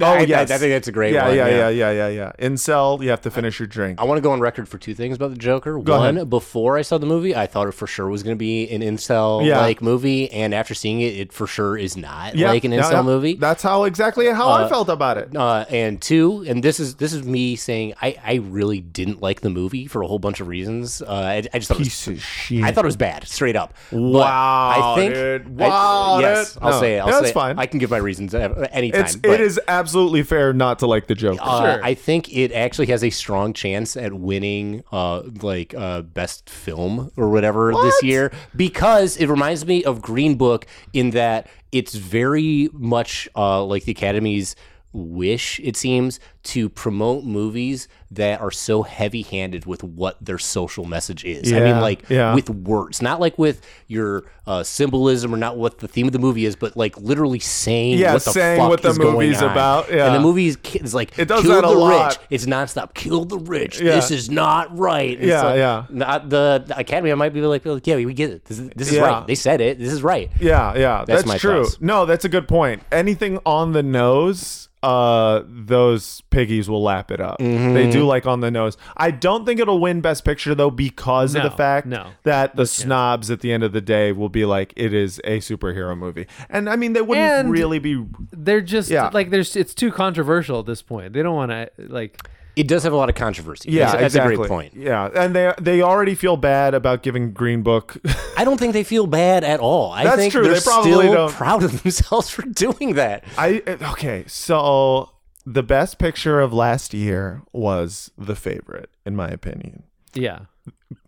Oh, 0.00 0.04
I, 0.06 0.18
I- 0.18 0.20
yes. 0.22 0.50
I 0.50 0.58
think 0.58 0.72
that's 0.72 0.88
a 0.88 0.92
great 0.92 1.12
yeah, 1.14 1.28
one. 1.28 1.36
yeah, 1.36 1.46
yeah, 1.48 1.68
yeah, 1.68 1.90
yeah, 1.90 2.08
yeah. 2.08 2.32
yeah. 2.38 2.46
Incel, 2.48 3.02
you 3.02 3.10
have 3.10 3.20
to 3.22 3.30
finish 3.30 3.58
your 3.60 3.66
drink. 3.68 4.00
I 4.00 4.04
want 4.04 4.18
to 4.18 4.22
go 4.22 4.32
on 4.32 4.40
record 4.40 4.68
for 4.68 4.78
two 4.78 4.94
things 4.94 5.16
about 5.16 5.30
the 5.30 5.36
Joker. 5.36 5.78
Go 5.78 5.98
One, 5.98 6.16
ahead. 6.16 6.30
before 6.30 6.76
I 6.76 6.82
saw 6.82 6.98
the 6.98 7.06
movie, 7.06 7.34
I 7.36 7.46
thought 7.46 7.68
it 7.68 7.72
for 7.72 7.86
sure 7.86 8.08
was 8.08 8.22
going 8.22 8.34
to 8.34 8.38
be 8.38 8.68
an 8.70 8.80
incel 8.80 9.46
Yeah. 9.46 9.60
like 9.60 9.80
movie, 9.82 10.30
and 10.32 10.54
after 10.54 10.74
seeing 10.74 11.00
it, 11.00 11.14
it 11.14 11.32
for 11.32 11.46
sure 11.46 11.76
is 11.76 11.96
not 11.96 12.34
Yeah, 12.34 12.48
like 12.50 12.64
an 12.64 12.72
yeah, 12.72 12.82
incel 12.82 12.92
yeah. 12.92 13.02
movie. 13.02 13.34
That's 13.34 13.62
how 13.62 13.84
exactly 13.84 14.26
how 14.26 14.48
I 14.48 14.62
Uh, 14.62 14.68
felt 14.68 14.88
about 14.88 15.18
it. 15.18 15.36
Uh, 15.36 15.64
and 15.70 16.00
two, 16.00 16.44
and 16.48 16.62
this 16.62 16.80
is 16.80 16.96
this 16.96 17.12
is 17.12 17.24
me 17.24 17.56
saying 17.56 17.94
I, 18.02 18.16
I 18.24 18.34
really 18.36 18.80
didn't 18.80 19.20
like 19.22 19.40
the 19.42 19.50
movie 19.50 19.86
for 19.86 20.02
a 20.02 20.06
whole 20.06 20.18
bunch 20.18 20.40
of 20.40 20.48
reasons. 20.48 21.02
Uh, 21.02 21.06
I, 21.12 21.36
I 21.52 21.58
just 21.58 21.68
thought 21.68 21.76
it 21.80 21.84
was, 21.84 22.08
of 22.08 22.20
shit. 22.20 22.64
I 22.64 22.72
thought 22.72 22.84
it 22.84 22.88
was 22.88 22.96
bad, 22.96 23.26
straight 23.28 23.56
up. 23.56 23.74
But 23.92 24.00
Wow, 24.00 24.92
I 24.92 24.94
think 24.96 25.14
dude. 25.14 25.60
I- 25.62 25.68
Wow, 25.68 26.18
yes, 26.20 26.54
dude. 26.54 26.62
I'll 26.62 26.70
No, 26.72 26.80
say 26.80 26.94
it. 26.96 26.98
I'll 27.00 27.06
that's 27.06 27.20
say 27.20 27.28
it. 27.30 27.34
fine. 27.34 27.58
I 27.58 27.66
can 27.66 27.78
give 27.78 27.90
my 27.90 27.96
reasons 27.98 28.34
anytime. 28.34 28.66
any 28.72 28.88
it's 28.90 29.16
but- 29.16 29.30
it 29.32 29.40
is 29.40 29.60
absolutely 29.84 30.22
fair 30.22 30.52
not 30.52 30.78
to 30.78 30.86
like 30.86 31.06
the 31.06 31.14
Joker. 31.14 31.40
Uh, 31.42 31.74
Sure. 31.74 31.84
I 31.84 31.94
think 31.94 32.34
it 32.34 32.52
actually 32.52 32.86
has 32.86 33.04
a 33.04 33.10
strong 33.10 33.52
chance 33.52 33.96
at 33.96 34.12
winning, 34.14 34.82
uh, 34.90 35.22
like 35.42 35.74
uh, 35.74 36.02
best 36.02 36.48
film 36.48 37.10
or 37.16 37.28
whatever 37.28 37.72
this 37.72 38.02
year 38.02 38.32
because 38.56 39.16
it 39.18 39.28
reminds 39.28 39.66
me 39.66 39.84
of 39.84 40.00
Green 40.00 40.36
Book 40.36 40.66
in 40.92 41.10
that 41.10 41.48
it's 41.70 41.94
very 41.94 42.68
much 42.72 43.28
uh, 43.36 43.62
like 43.64 43.84
the 43.84 43.92
Academy's 43.92 44.56
wish, 44.92 45.60
it 45.60 45.76
seems, 45.76 46.20
to 46.44 46.68
promote 46.68 47.24
movies 47.24 47.88
that 48.10 48.40
are 48.40 48.50
so 48.50 48.82
heavy-handed 48.82 49.66
with 49.66 49.82
what 49.82 50.22
their 50.24 50.38
social 50.38 50.84
message 50.84 51.24
is. 51.24 51.52
I 51.52 51.58
mean, 51.60 51.80
like 51.80 52.08
yeah. 52.08 52.34
with 52.34 52.48
words, 52.48 53.02
not 53.02 53.18
like 53.18 53.36
with 53.38 53.60
your 53.88 54.24
uh, 54.46 54.62
symbolism 54.62 55.34
or 55.34 55.36
not 55.36 55.56
what 55.56 55.78
the 55.78 55.88
theme 55.88 56.06
of 56.06 56.12
the 56.12 56.18
movie 56.20 56.44
is, 56.44 56.54
but 56.54 56.76
like 56.76 56.96
literally 56.98 57.38
saying 57.40 57.98
Yeah, 57.98 58.12
what 58.12 58.24
the 58.24 58.30
saying 58.30 58.60
fuck 58.60 58.68
what 58.68 58.82
the 58.82 58.90
is 58.90 58.98
going 58.98 59.14
movie's 59.14 59.42
on. 59.42 59.50
about, 59.50 59.90
And 59.90 60.14
the 60.14 60.20
movie 60.20 60.46
is, 60.48 60.94
like 60.94 61.18
It 61.18 61.26
does 61.26 61.42
kill 61.42 61.54
that 61.60 61.64
a 61.64 61.68
the 61.68 61.74
lot. 61.74 62.12
rich. 62.12 62.18
It's 62.30 62.46
nonstop. 62.46 62.94
Kill 62.94 63.24
the 63.24 63.38
rich. 63.38 63.80
Yeah. 63.80 63.96
This 63.96 64.10
is 64.12 64.30
not 64.30 64.76
right. 64.78 65.12
It's 65.18 65.26
Yeah, 65.26 65.42
like- 65.42 65.56
yeah. 65.56 65.86
Not 65.90 66.28
the, 66.28 66.62
the 66.66 66.78
Academy. 66.78 67.10
I 67.10 67.14
might 67.16 67.32
be 67.32 67.40
like, 67.40 67.64
like, 67.64 67.86
yeah, 67.86 67.96
we 67.96 68.14
get 68.14 68.30
it. 68.30 68.44
This 68.44 68.58
is, 68.60 68.68
this 68.76 68.88
is 68.88 68.94
Yeah. 68.94 69.00
right. 69.00 69.26
They 69.26 69.34
said 69.34 69.60
it. 69.60 69.78
This 69.78 69.92
is 69.92 70.02
right. 70.02 70.30
Yeah, 70.38 70.74
yeah, 70.76 71.04
That's 71.06 71.22
that's, 71.22 71.26
my 71.26 71.38
true. 71.38 71.64
thoughts. 71.64 71.80
No, 71.80 72.06
that's 72.06 72.24
a 72.24 72.28
good 72.28 72.46
point. 72.46 72.82
Anything 72.92 73.40
on 73.46 73.72
the 73.72 73.82
nose, 73.82 74.68
uh, 74.82 75.42
those 75.46 76.20
piggies 76.34 76.68
will 76.68 76.82
lap 76.82 77.10
it 77.10 77.20
up. 77.20 77.38
Mm-hmm. 77.38 77.74
They 77.74 77.90
do 77.90 78.04
like 78.04 78.26
on 78.26 78.40
the 78.40 78.50
nose. 78.50 78.76
I 78.96 79.10
don't 79.10 79.46
think 79.46 79.60
it'll 79.60 79.80
win 79.80 80.00
Best 80.00 80.24
Picture 80.24 80.54
though, 80.54 80.70
because 80.70 81.34
of 81.34 81.42
the 81.42 81.50
fact 81.50 81.86
no. 81.86 82.10
that 82.24 82.56
the 82.56 82.66
snobs 82.66 83.30
at 83.30 83.40
the 83.40 83.52
end 83.52 83.62
of 83.62 83.72
the 83.72 83.80
day 83.80 84.12
will 84.12 84.28
be 84.28 84.44
like, 84.44 84.72
it 84.76 84.92
is 84.92 85.20
a 85.24 85.38
superhero 85.38 85.96
movie, 85.96 86.26
and 86.50 86.68
I 86.68 86.76
mean 86.76 86.92
they 86.92 87.02
wouldn't 87.02 87.26
And- 87.46 87.50
really 87.50 87.78
be. 87.78 88.04
They're 88.32 88.60
just 88.60 88.90
Yeah. 88.90 89.10
like 89.12 89.30
there's 89.30 89.56
it's 89.56 89.74
too 89.74 89.90
controversial 89.92 90.60
at 90.60 90.66
this 90.66 90.82
point. 90.82 91.12
They 91.12 91.22
don't 91.22 91.34
want 91.36 91.50
to 91.52 91.70
like 91.78 92.18
It 92.56 92.68
does 92.68 92.84
have 92.84 92.92
a 92.92 92.96
lot 92.96 93.08
of 93.08 93.14
controversy. 93.16 93.70
Yeah, 93.72 93.90
that's, 93.96 94.14
that's 94.14 94.32
a 94.32 94.36
great 94.36 94.48
point. 94.48 94.74
Yeah, 94.76 95.08
and 95.14 95.34
they 95.34 95.52
they 95.60 95.82
already 95.82 96.14
feel 96.14 96.36
bad 96.36 96.74
about 96.74 97.02
giving 97.02 97.32
Green 97.32 97.62
Book. 97.62 97.96
I 98.36 98.44
don't 98.44 98.58
think 98.58 98.72
they 98.74 98.84
feel 98.84 99.06
bad 99.06 99.42
at 99.44 99.60
all. 99.60 99.90
I 99.92 100.04
That's 100.04 100.16
think 100.16 100.32
true. 100.32 100.42
they're 100.44 100.54
They 100.54 100.60
probably 100.60 100.92
still 100.92 101.12
don't. 101.12 101.32
proud 101.32 101.62
of 101.64 101.82
themselves 101.82 102.28
for 102.34 102.42
doing 102.42 102.94
that. 102.94 103.24
I 103.38 103.62
okay, 103.92 104.24
so 104.26 105.10
the 105.46 105.62
best 105.62 105.98
picture 105.98 106.40
of 106.40 106.52
last 106.52 106.94
year 106.94 107.42
was 107.52 108.10
the 108.16 108.34
favorite, 108.36 108.90
in 109.04 109.14
my 109.16 109.28
opinion. 109.28 109.84
yeah. 110.14 110.40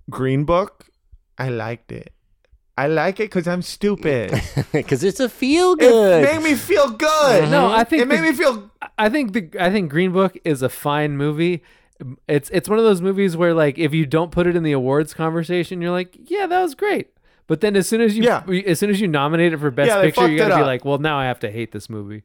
Green 0.09 0.45
Book, 0.45 0.87
I 1.39 1.49
liked 1.49 1.91
it. 1.91 2.13
I 2.79 2.87
like 2.89 3.19
it 3.19 3.25
because 3.25 3.49
I'm 3.49 3.63
stupid. 3.63 4.31
Because 4.73 5.03
it's 5.03 5.19
a 5.21 5.29
feel 5.29 5.73
it 5.73 5.79
good. 5.81 6.23
made 6.25 6.43
me 6.43 6.55
feel 6.55 6.91
good. 6.91 7.51
No, 7.51 7.69
I 7.73 7.83
think 7.85 8.03
it 8.03 8.09
made 8.09 8.19
the- 8.19 8.23
me 8.31 8.33
feel. 8.35 8.71
I 8.99 9.09
think 9.09 9.33
the 9.33 9.49
I 9.59 9.71
think 9.71 9.91
Green 9.91 10.13
Book 10.13 10.37
is 10.45 10.61
a 10.63 10.69
fine 10.69 11.17
movie. 11.17 11.63
It's 12.29 12.51
it's 12.51 12.69
one 12.69 12.79
of 12.79 12.85
those 12.85 13.01
movies 13.01 13.37
where 13.37 13.55
like 13.55 13.79
if 13.79 13.95
you 13.95 14.05
don't 14.07 14.31
put 14.31 14.47
it 14.47 14.55
in 14.55 14.63
the 14.63 14.73
awards 14.73 15.15
conversation, 15.15 15.81
you're 15.81 15.91
like, 15.93 16.15
yeah, 16.31 16.47
that 16.47 16.61
was 16.61 16.75
great. 16.75 17.09
But 17.47 17.63
then 17.63 17.75
as 17.75 17.89
soon 17.89 18.01
as 18.03 18.17
you 18.17 18.25
Yeah. 18.25 18.43
as 18.67 18.79
soon 18.79 18.91
as 18.91 19.01
you 19.01 19.09
nominate 19.09 19.55
it 19.55 19.59
for 19.59 19.71
best 19.71 19.89
Yeah, 19.89 20.03
picture, 20.03 20.29
you 20.29 20.39
fucked 20.39 20.51
got 20.51 20.57
to 20.59 20.63
be 20.63 20.67
like, 20.67 20.85
well, 20.85 20.99
now 20.99 21.17
I 21.19 21.25
have 21.25 21.41
to 21.41 21.51
hate 21.51 21.73
this 21.73 21.89
movie. 21.89 22.23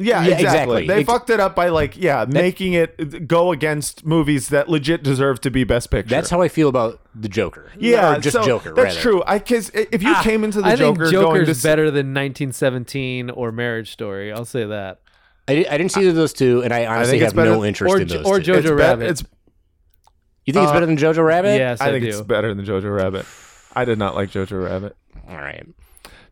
Yeah, 0.00 0.24
Yeah, 0.24 0.34
exactly. 0.34 0.42
exactly. 0.44 0.86
They 0.88 1.00
Ex- 1.00 1.06
fucked 1.06 1.30
it 1.30 1.40
up 1.40 1.54
by 1.54 1.68
like, 1.68 1.96
yeah, 1.96 2.24
making 2.28 2.72
it 2.74 3.26
go 3.28 3.52
against 3.52 4.04
movies 4.04 4.48
that 4.48 4.68
legit 4.68 5.02
deserve 5.02 5.40
to 5.42 5.50
be 5.50 5.64
best 5.64 5.90
picture. 5.90 6.08
That's 6.14 6.30
how 6.30 6.40
I 6.42 6.48
feel 6.48 6.68
about 6.68 7.00
the 7.14 7.28
Joker. 7.28 7.70
yeah, 7.78 8.16
Or 8.16 8.20
just 8.20 8.34
so 8.36 8.44
Joker. 8.44 8.72
That's 8.74 8.96
rather. 8.96 9.00
true. 9.00 9.22
I 9.26 9.38
because 9.38 9.70
if 9.70 10.02
you 10.02 10.14
came 10.22 10.44
into 10.44 10.60
the 10.60 10.68
Ah, 10.68 10.70
I 10.72 10.76
Joker 10.76 11.04
think 11.04 11.14
going 11.14 11.40
Joker's 11.44 11.60
to 11.60 11.66
better 11.66 11.84
than 11.90 12.12
1917 12.14 13.30
or 13.30 13.52
Marriage 13.52 13.92
Story. 13.92 14.32
I'll 14.32 14.44
say 14.44 14.64
that. 14.66 15.00
I, 15.48 15.66
I 15.68 15.78
didn't 15.78 15.90
see 15.92 16.08
those 16.10 16.32
two, 16.32 16.62
and 16.62 16.72
I 16.72 16.86
honestly 16.86 17.12
think 17.18 17.22
it's 17.22 17.32
have 17.32 17.36
better- 17.36 17.50
no 17.56 17.64
interest 17.64 17.92
or 17.94 18.00
in 18.00 18.06
Jo- 18.08 18.18
those 18.18 18.26
or 18.26 18.40
two. 18.40 18.52
Jojo 18.52 18.56
it's, 18.58 18.68
be- 18.68 18.72
Rabbit. 18.74 19.10
it's 19.10 19.24
You 20.46 20.52
think 20.52 20.62
it's 20.64 20.70
Uh, 20.70 20.74
better 20.74 20.86
than 20.86 20.96
Jojo 20.96 21.24
Rabbit? 21.24 21.56
yes, 21.58 21.80
I, 21.80 21.88
I 21.88 21.90
think 21.92 22.04
do. 22.04 22.08
it's 22.10 22.20
better 22.22 22.54
than 22.54 22.64
Jojo 22.64 22.94
Rabbit. 22.94 23.26
I 23.74 23.84
did 23.84 23.98
not 23.98 24.14
like 24.14 24.30
Jojo 24.30 24.64
Rabbit. 24.64 24.96
All 25.28 25.36
right. 25.36 25.66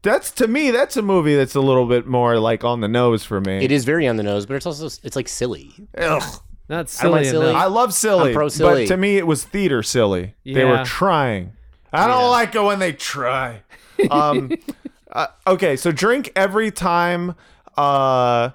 That's 0.03 0.31
to 0.33 0.47
me. 0.49 0.71
That's 0.71 0.97
a 0.97 1.03
movie 1.03 1.35
that's 1.35 1.55
a 1.55 1.61
little 1.61 1.87
bit 1.87 2.07
more 2.07 2.39
like 2.39 2.65
on 2.65 2.81
the 2.81 2.89
nose 2.89 3.25
for 3.25 3.41
me. 3.41 3.65
It 3.65 3.73
is 3.73 3.85
very 3.85 4.07
on 4.07 4.17
the 4.17 4.23
nose, 4.23 4.47
but 4.47 4.55
it's 4.55 4.67
also 4.67 4.87
it's 4.87 5.17
like 5.17 5.29
silly. 5.29 5.75
Ugh. 5.97 6.23
Not 6.69 6.75
I 6.75 6.79
don't 6.79 6.89
silly 6.89 7.13
mind 7.13 7.27
silly. 7.27 7.49
enough. 7.49 7.63
I 7.63 7.67
love 7.67 7.95
silly, 7.95 8.29
I'm 8.29 8.35
pro 8.35 8.49
silly. 8.49 8.85
but 8.85 8.89
to 8.89 8.97
me 8.97 9.17
it 9.17 9.27
was 9.27 9.43
theater 9.43 9.83
silly. 9.83 10.35
They 10.45 10.65
were 10.65 10.85
trying. 10.85 11.53
I 11.93 12.07
don't 12.07 12.31
like 12.31 12.55
it 12.55 12.63
when 12.63 12.79
they 12.79 12.93
try. 12.93 13.63
Um, 14.11 14.53
uh, 15.13 15.29
okay, 15.47 15.77
so 15.77 15.91
drink 15.91 16.31
every 16.37 16.71
time 16.71 17.35
uh, 17.77 18.51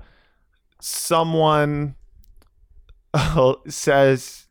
someone 0.79 1.95
uh, 3.13 3.55
says 3.67 4.42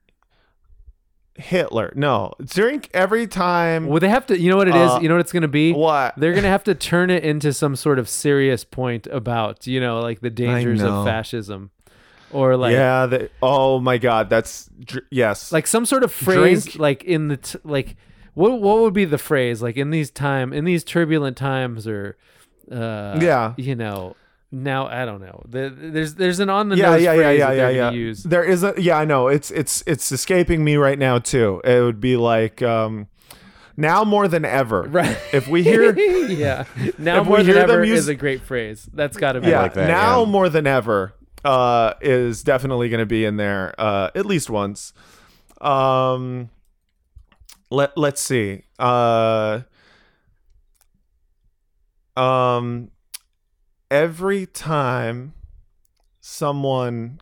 Hitler. 1.35 1.93
No, 1.97 2.33
drink 2.45 2.91
every 2.93 3.27
time. 3.27 3.87
Well, 3.87 4.01
they 4.01 4.09
have 4.09 4.27
to. 4.27 4.39
You 4.39 4.51
know 4.51 4.57
what 4.57 4.69
it 4.69 4.75
is. 4.75 4.91
Uh, 4.91 4.99
you 5.01 5.09
know 5.09 5.15
what 5.15 5.21
it's 5.21 5.33
going 5.33 5.43
to 5.43 5.49
be. 5.49 5.73
what? 5.73 6.15
They're 6.17 6.33
going 6.33 6.43
to 6.45 6.49
have 6.51 6.65
to 6.65 6.75
turn 6.75 7.11
it 7.11 7.25
into 7.25 7.53
some 7.53 7.75
sort 7.77 7.99
of 7.99 8.09
serious 8.09 8.65
point 8.65 9.07
about 9.09 9.67
you 9.67 9.81
know 9.81 10.01
like 10.01 10.21
the 10.21 10.31
dangers 10.31 10.83
of 10.83 11.05
fascism, 11.07 11.71
or 12.33 12.57
like 12.57 12.73
yeah. 12.73 13.07
They, 13.07 13.29
oh 13.43 13.81
my 13.81 13.99
God. 13.99 14.29
That's 14.29 14.69
dr- 14.85 15.07
yes. 15.11 15.53
like 15.53 15.67
some 15.67 15.87
sort 15.87 16.05
of 16.05 16.13
phrase 16.13 16.65
Drink- 16.65 16.79
like 16.79 17.05
in 17.05 17.29
the 17.29 17.39
t- 17.39 17.59
like 17.65 17.97
what 18.35 18.61
what 18.61 18.81
would 18.81 18.95
be 18.95 19.05
the 19.05 19.19
phrase 19.19 19.63
like 19.63 19.77
in 19.77 19.91
these 19.91 20.11
time 20.11 20.53
in 20.53 20.65
these 20.65 20.85
turbulent 20.85 21.37
times 21.37 21.87
or 21.87 22.17
uh 22.71 23.19
Yeah. 23.21 23.53
you 23.59 23.75
know 23.75 24.17
now 24.55 24.87
I 24.87 25.07
don't 25.07 25.21
know 25.23 25.43
the, 25.49 25.75
there's 25.75 26.15
there's 26.15 26.39
an 26.39 26.51
on 26.51 26.69
the 26.69 26.77
yeah, 26.77 26.91
nose 26.91 27.03
yeah, 27.03 27.13
yeah, 27.15 27.23
phrase 27.23 27.39
yeah, 27.39 27.47
that 27.49 27.57
yeah, 27.57 27.63
they're 27.63 27.73
yeah. 27.73 27.91
use 27.91 28.23
There 28.23 28.45
is 28.45 28.63
a 28.63 28.75
yeah, 28.77 28.99
I 28.99 29.07
know. 29.07 29.29
It's 29.29 29.51
it's 29.51 29.83
it's 29.87 30.13
escaping 30.13 30.63
me 30.63 30.77
right 30.77 30.99
now 30.99 31.19
too. 31.19 31.63
It 31.65 31.81
would 31.81 32.01
be 32.01 32.17
like 32.19 32.61
um 32.63 33.09
now 33.77 34.05
more 34.05 34.29
than 34.29 34.45
ever. 34.45 34.83
right 34.83 35.17
If 35.33 35.49
we 35.49 35.63
hear 35.63 35.99
yeah 36.29 36.65
now 36.99 37.25
more 37.25 37.43
than 37.43 37.57
ever 37.57 37.83
use- 37.83 38.01
is 38.01 38.09
a 38.09 38.15
great 38.15 38.43
phrase 38.43 38.87
that's 38.93 39.17
got 39.17 39.33
to 39.33 39.41
be 39.41 39.49
yeah, 39.49 39.63
like 39.63 39.75
that, 39.75 39.89
now 39.89 40.21
yeah. 40.21 40.31
more 40.31 40.49
than 40.51 40.67
ever 40.67 41.15
uh 41.45 41.95
is 42.03 42.45
definitely 42.45 42.89
going 42.91 43.01
to 43.01 43.07
be 43.07 43.25
in 43.25 43.37
there 43.39 43.75
uh 43.79 44.11
at 44.15 44.27
least 44.27 44.51
once. 44.51 44.93
Um 45.61 46.51
let 47.71 47.97
let's 47.97 48.21
see. 48.21 48.63
Uh 48.79 49.63
um 52.17 52.91
every 53.93 54.47
time 54.47 55.35
someone 56.21 57.21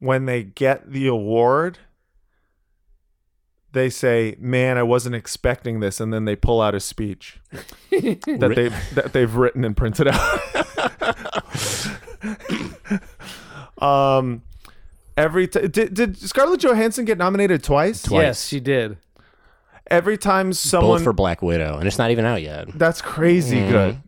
when 0.00 0.26
they 0.26 0.42
get 0.42 0.90
the 0.90 1.06
award 1.06 1.78
they 3.72 3.88
say, 3.88 4.34
"Man, 4.40 4.76
I 4.76 4.82
wasn't 4.82 5.14
expecting 5.14 5.78
this," 5.78 6.00
and 6.00 6.12
then 6.12 6.24
they 6.24 6.34
pull 6.34 6.60
out 6.60 6.74
a 6.74 6.80
speech 6.80 7.38
that 7.90 8.52
they 8.56 8.68
that 8.94 9.12
they've 9.12 9.32
written 9.32 9.64
and 9.64 9.76
printed 9.76 10.08
out. 10.08 10.40
um, 14.18 14.42
every 15.16 15.46
t- 15.46 15.68
did 15.68 15.94
did 15.94 16.16
Scarlett 16.16 16.60
Johansson 16.60 17.04
get 17.04 17.16
nominated 17.16 17.62
twice? 17.62 18.10
Yes, 18.10 18.44
she 18.44 18.58
did. 18.58 18.96
Every 19.88 20.18
time 20.18 20.52
someone 20.52 20.98
Both 20.98 21.04
for 21.04 21.12
Black 21.12 21.40
Widow, 21.40 21.78
and 21.78 21.86
it's 21.86 21.98
not 21.98 22.10
even 22.10 22.24
out 22.24 22.42
yet. 22.42 22.76
that's 22.76 23.00
crazy 23.00 23.60
good. 23.60 24.00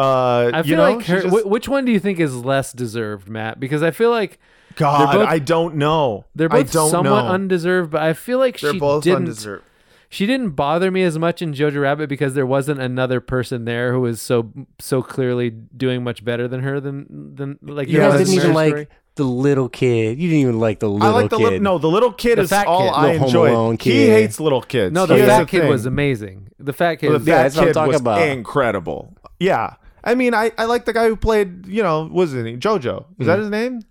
Uh, 0.00 0.50
I 0.54 0.58
you 0.58 0.64
feel 0.64 0.76
know, 0.78 0.92
like 0.96 1.06
her, 1.06 1.22
just- 1.22 1.46
which 1.46 1.68
one 1.68 1.84
do 1.84 1.92
you 1.92 2.00
think 2.00 2.18
is 2.20 2.34
less 2.34 2.72
deserved, 2.72 3.28
Matt? 3.28 3.60
Because 3.60 3.82
I 3.82 3.90
feel 3.90 4.10
like 4.10 4.38
God, 4.76 5.12
both- 5.12 5.28
I 5.28 5.38
don't 5.38 5.76
know. 5.76 6.24
they're 6.34 6.52
I 6.52 6.62
both 6.62 6.72
don't 6.72 6.90
somewhat 6.90 7.22
know. 7.26 7.28
undeserved, 7.32 7.90
but 7.90 8.02
I 8.02 8.12
feel 8.12 8.38
like 8.38 8.58
They're 8.60 8.72
she 8.72 8.78
both 8.78 9.04
didn't. 9.04 9.16
undeserved. 9.18 9.64
She 10.12 10.26
didn't 10.26 10.50
bother 10.50 10.90
me 10.90 11.04
as 11.04 11.18
much 11.20 11.40
in 11.40 11.52
Jojo 11.54 11.82
Rabbit 11.82 12.08
because 12.08 12.34
there 12.34 12.46
wasn't 12.46 12.80
another 12.80 13.20
person 13.20 13.64
there 13.64 13.92
who 13.92 14.00
was 14.00 14.20
so 14.20 14.50
so 14.80 15.02
clearly 15.02 15.50
doing 15.50 16.02
much 16.02 16.24
better 16.24 16.48
than 16.48 16.60
her 16.62 16.80
than 16.80 17.34
than 17.36 17.58
like 17.62 17.86
Yeah, 17.88 18.00
there 18.00 18.06
was 18.08 18.18
that's 18.18 18.30
in 18.30 18.36
didn't 18.36 18.44
even 18.50 18.54
Marriage 18.56 18.74
like 18.88 18.88
the 19.14 19.22
little 19.24 19.68
kid. 19.68 20.18
You 20.18 20.28
didn't 20.28 20.40
even 20.42 20.58
like 20.58 20.80
the 20.80 20.88
little 20.90 21.06
I 21.06 21.10
like 21.12 21.30
the 21.30 21.36
kid. 21.38 21.52
li- 21.52 21.58
no. 21.60 21.78
The 21.78 21.88
little 21.88 22.12
kid 22.12 22.38
The 22.38 22.42
is 22.42 22.50
fat 22.50 22.66
all 22.66 22.88
kid. 22.88 22.92
I 22.96 23.12
The 23.12 23.18
Home 23.20 23.26
enjoy. 23.28 23.50
Alone 23.52 23.78
He 23.80 24.06
hates 24.08 24.40
little 24.40 24.62
kids. 24.62 24.92
No, 24.92 25.06
the 25.06 25.14
He 25.16 25.22
fat 25.22 25.46
kid 25.46 25.60
thing. 25.60 25.70
was 25.70 25.86
amazing. 25.86 26.48
The 26.58 26.72
fat 26.72 26.96
kid. 26.96 27.10
The 27.10 27.12
was- 27.12 27.24
fat 27.24 27.42
that's 27.42 27.54
what 27.56 27.62
I'm 27.62 27.68
kid 27.68 27.74
talking 27.74 27.92
was 27.92 28.00
about. 28.00 28.28
incredible. 28.28 29.14
Yeah, 29.38 29.74
I 30.04 30.14
mean, 30.14 30.34
I, 30.34 30.52
I 30.58 30.64
like 30.64 30.84
the 30.86 30.92
guy 30.92 31.06
who 31.08 31.16
played. 31.16 31.66
You 31.66 31.82
know, 31.82 32.04
was 32.10 32.32
it 32.34 32.44
JoJo? 32.60 33.04
Is 33.18 33.26
that 33.26 33.38
his 33.38 33.50
name? 33.50 33.82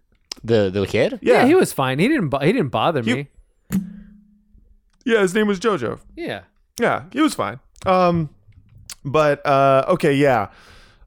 The 0.43 0.69
the 0.69 0.85
kid. 0.87 1.19
yeah, 1.21 1.45
he 1.45 1.53
was 1.55 1.71
fine. 1.73 1.99
He 1.99 2.07
didn't. 2.07 2.29
bo- 2.29 2.39
He 2.39 2.51
didn't 2.53 2.69
bother 2.69 3.01
You- 3.01 3.15
me. 3.15 3.27
Yeah, 5.05 5.21
his 5.21 5.33
name 5.33 5.47
was 5.47 5.59
JoJo. 5.59 5.99
Yeah. 6.15 6.41
Yeah, 6.79 7.03
he 7.11 7.19
was 7.21 7.33
fine. 7.33 7.59
Um, 7.85 8.29
but 9.03 9.45
uh, 9.45 9.85
okay, 9.89 10.13
yeah. 10.13 10.49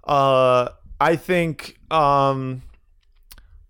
Uh, 0.04 0.68
I 1.00 1.16
think 1.16 1.78
um, 1.90 2.62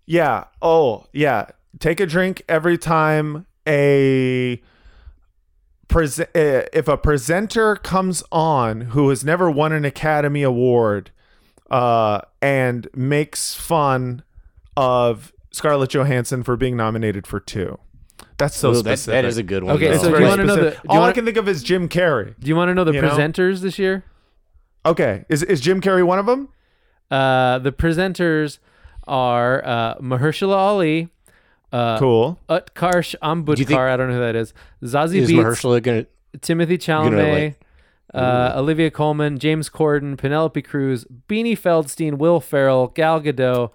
yeah. 0.05 0.45
Oh, 0.61 1.05
yeah. 1.13 1.47
Take 1.79 1.99
a 1.99 2.05
drink 2.05 2.43
every 2.49 2.77
time 2.77 3.45
a 3.67 4.61
present 5.87 6.29
uh, 6.35 6.63
if 6.73 6.87
a 6.87 6.97
presenter 6.97 7.75
comes 7.75 8.23
on 8.31 8.81
who 8.81 9.09
has 9.09 9.23
never 9.23 9.49
won 9.51 9.71
an 9.71 9.85
Academy 9.85 10.41
Award 10.43 11.11
uh, 11.71 12.21
and 12.41 12.87
makes 12.95 13.55
fun 13.55 14.23
of 14.77 15.31
Scarlett 15.51 15.91
Johansson 15.91 16.43
for 16.43 16.55
being 16.55 16.75
nominated 16.77 17.25
for 17.27 17.39
two. 17.39 17.79
That's 18.37 18.55
so 18.57 18.71
Ooh, 18.71 18.73
that, 18.81 18.97
specific. 18.97 19.11
that 19.21 19.25
is 19.25 19.37
a 19.37 19.43
good 19.43 19.63
one. 19.63 19.75
Okay, 19.75 19.89
though. 19.91 19.97
so 19.97 20.11
do 20.11 20.19
you 20.19 20.27
wanna 20.27 20.43
know 20.45 20.55
the- 20.55 20.61
do 20.71 20.75
you 20.75 20.79
All 20.89 20.97
I 20.97 20.99
wanna- 21.01 21.13
can 21.13 21.25
think 21.25 21.37
of 21.37 21.47
is 21.47 21.61
Jim 21.63 21.87
Carrey. 21.87 22.33
Do 22.39 22.47
you 22.47 22.55
want 22.55 22.69
to 22.69 22.73
know 22.75 22.83
the 22.83 22.93
You 22.93 23.01
know? 23.01 23.09
presenters 23.09 23.61
this 23.61 23.77
year? 23.77 24.03
Okay, 24.85 25.25
is 25.29 25.43
is 25.43 25.61
Jim 25.61 25.81
Carrey 25.81 26.03
one 26.05 26.19
of 26.19 26.25
them? 26.25 26.49
Uh, 27.11 27.59
the 27.59 27.71
presenters 27.71 28.57
are 29.07 29.63
uh, 29.65 29.95
Mahershala 29.99 30.55
Ali, 30.55 31.09
uh, 31.71 31.99
Cool. 31.99 32.39
Utkarsh 32.49 33.15
Ambudkar. 33.21 33.57
you 33.59 33.65
think- 33.65 33.79
I 33.79 33.95
don't 33.97 34.07
know 34.09 34.15
who 34.15 34.19
that 34.21 34.35
is. 34.35 34.53
Zazie 34.83 35.15
is 35.17 35.29
Beetz, 35.29 35.37
Mahershala 35.43 35.81
gonna? 35.83 36.05
Timothy 36.41 36.77
Chalamet, 36.77 37.33
like- 37.33 37.59
uh, 38.13 38.53
Olivia 38.55 38.91
Colman, 38.91 39.39
James 39.39 39.69
Corden, 39.69 40.17
Penelope 40.17 40.61
Cruz, 40.61 41.05
Beanie 41.27 41.57
Feldstein, 41.57 42.17
Will 42.17 42.39
Ferrell, 42.39 42.87
Gal 42.87 43.21
Gadot, 43.21 43.71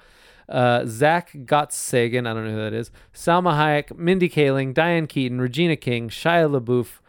uh, 0.49 0.85
Zach 0.87 1.33
Gottsagen, 1.33 2.27
I 2.27 2.35
don't 2.35 2.45
know 2.45 2.53
who 2.53 2.63
that 2.63 2.73
is, 2.73 2.91
Salma 3.13 3.55
Hayek, 3.55 3.97
Mindy 3.97 4.29
Kaling, 4.29 4.73
Diane 4.73 5.07
Keaton, 5.07 5.41
Regina 5.41 5.77
King, 5.77 6.09
Shia 6.09 6.49
LaBeouf, 6.49 7.01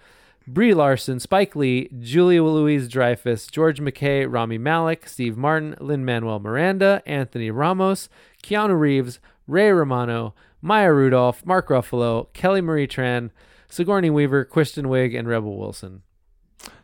Brie 0.47 0.73
Larson, 0.73 1.19
Spike 1.19 1.55
Lee, 1.55 1.89
Julia 1.99 2.43
Louise 2.43 2.88
Dreyfus, 2.88 3.47
George 3.47 3.80
MacKay, 3.80 4.25
Rami 4.25 4.57
Malek, 4.57 5.07
Steve 5.07 5.38
Martin, 5.38 5.75
Lin 5.80 6.03
Manuel 6.03 6.39
Miranda, 6.39 7.03
Anthony 7.05 7.51
Ramos, 7.51 8.09
Keanu 8.41 8.80
Reeves, 8.80 9.19
Ray 9.47 9.69
Romano, 9.69 10.34
Maya 10.61 10.91
Rudolph, 10.91 11.45
Mark 11.45 11.69
Ruffalo, 11.69 12.34
Kelly 12.34 12.61
Marie 12.61 12.88
Tran, 12.88 13.30
Sigourney 13.69 14.09
Weaver, 14.09 14.43
Kristen 14.43 14.88
Wiig, 14.88 15.17
and 15.17 15.27
Rebel 15.27 15.57
Wilson. 15.57 16.01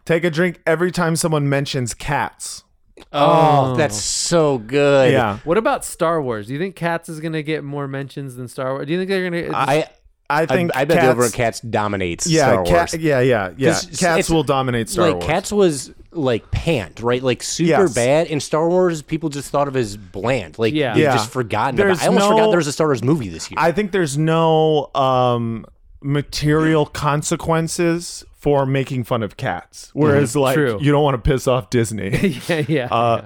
Take 0.05 0.23
a 0.23 0.29
drink 0.29 0.61
every 0.67 0.91
time 0.91 1.15
someone 1.15 1.49
mentions 1.49 1.93
cats. 1.93 2.63
Oh, 3.11 3.73
Oh. 3.73 3.75
that's 3.75 3.99
so 3.99 4.57
good. 4.59 5.11
Yeah. 5.11 5.39
What 5.43 5.57
about 5.57 5.83
Star 5.83 6.21
Wars? 6.21 6.47
Do 6.47 6.53
you 6.53 6.59
think 6.59 6.75
Cats 6.75 7.09
is 7.09 7.19
gonna 7.19 7.41
get 7.43 7.63
more 7.63 7.87
mentions 7.87 8.35
than 8.35 8.47
Star 8.47 8.73
Wars? 8.73 8.85
Do 8.87 8.93
you 8.93 8.99
think 8.99 9.09
they're 9.09 9.29
gonna? 9.29 9.57
I 9.57 9.87
I 10.29 10.41
I, 10.43 10.45
think 10.47 10.71
I 10.75 10.85
bet 10.85 10.97
cats, 10.97 11.05
the 11.05 11.11
over 11.11 11.29
Cats 11.29 11.59
dominates 11.59 12.25
yeah, 12.25 12.47
Star 12.51 12.63
cat- 12.63 12.73
Wars. 12.93 12.93
yeah, 12.95 13.19
yeah, 13.19 13.51
yeah. 13.57 13.73
'Cause 13.73 13.97
Cats 13.99 14.29
will 14.29 14.43
dominate 14.43 14.89
Star 14.89 15.05
like 15.07 15.15
Wars. 15.15 15.25
Cats 15.25 15.51
was 15.51 15.91
like 16.11 16.49
panned, 16.51 17.01
right? 17.01 17.21
Like 17.21 17.43
super 17.43 17.67
Yes. 17.83 17.93
bad. 17.93 18.27
In 18.27 18.39
Star 18.39 18.67
Wars, 18.69 19.01
people 19.01 19.29
just 19.29 19.49
thought 19.51 19.67
of 19.67 19.75
as 19.75 19.97
bland. 19.97 20.57
Like 20.57 20.73
Yeah. 20.73 20.93
they've 20.93 21.03
Yeah. 21.03 21.13
just 21.15 21.29
forgotten. 21.31 21.75
There's 21.75 21.97
About. 21.97 22.03
I 22.03 22.07
almost 22.07 22.23
no- 22.29 22.31
forgot 22.37 22.47
there 22.49 22.57
was 22.57 22.67
a 22.67 22.71
Star 22.71 22.87
Wars 22.87 23.03
movie 23.03 23.27
this 23.29 23.51
year. 23.51 23.57
I 23.59 23.71
think 23.71 23.91
there's 23.91 24.17
no 24.17 24.89
um 24.95 25.65
material 26.01 26.85
consequences 26.85 28.23
for 28.45 28.67
making 28.67 29.03
fun 29.03 29.23
of 29.23 29.37
cats. 29.37 29.89
Whereas 29.93 30.35
like 30.35 30.53
True. 30.53 30.77
you 30.79 30.91
don't 30.91 31.03
want 31.03 31.15
to 31.15 31.29
piss 31.31 31.47
off 31.47 31.71
Disney. 31.71 32.39
yeah, 32.47 32.63
yeah. 32.67 32.93
Uh, 32.93 33.25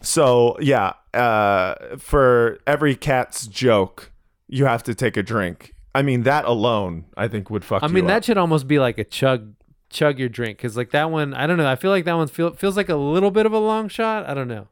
so 0.00 0.56
yeah, 0.58 0.94
uh, 1.14 1.76
for 1.96 2.58
every 2.66 2.96
cat's 2.96 3.46
joke, 3.46 4.10
you 4.48 4.64
have 4.64 4.82
to 4.82 4.96
take 4.96 5.16
a 5.16 5.22
drink. 5.22 5.76
I 5.94 6.02
mean, 6.02 6.24
that 6.24 6.44
alone, 6.44 7.04
I 7.16 7.28
think, 7.28 7.50
would 7.50 7.64
fuck. 7.64 7.84
I 7.84 7.86
mean, 7.86 8.06
that 8.06 8.16
up. 8.16 8.24
should 8.24 8.36
almost 8.36 8.66
be 8.66 8.80
like 8.80 8.98
a 8.98 9.04
chug, 9.04 9.54
chug 9.90 10.18
your 10.18 10.28
drink, 10.28 10.58
because 10.58 10.76
like 10.76 10.90
that 10.90 11.12
one, 11.12 11.34
I 11.34 11.46
don't 11.46 11.56
know. 11.56 11.70
I 11.70 11.76
feel 11.76 11.92
like 11.92 12.04
that 12.06 12.14
one 12.14 12.26
feel, 12.26 12.52
feels 12.52 12.76
like 12.76 12.88
a 12.88 12.96
little 12.96 13.30
bit 13.30 13.46
of 13.46 13.52
a 13.52 13.60
long 13.60 13.86
shot. 13.86 14.28
I 14.28 14.34
don't 14.34 14.48
know. 14.48 14.66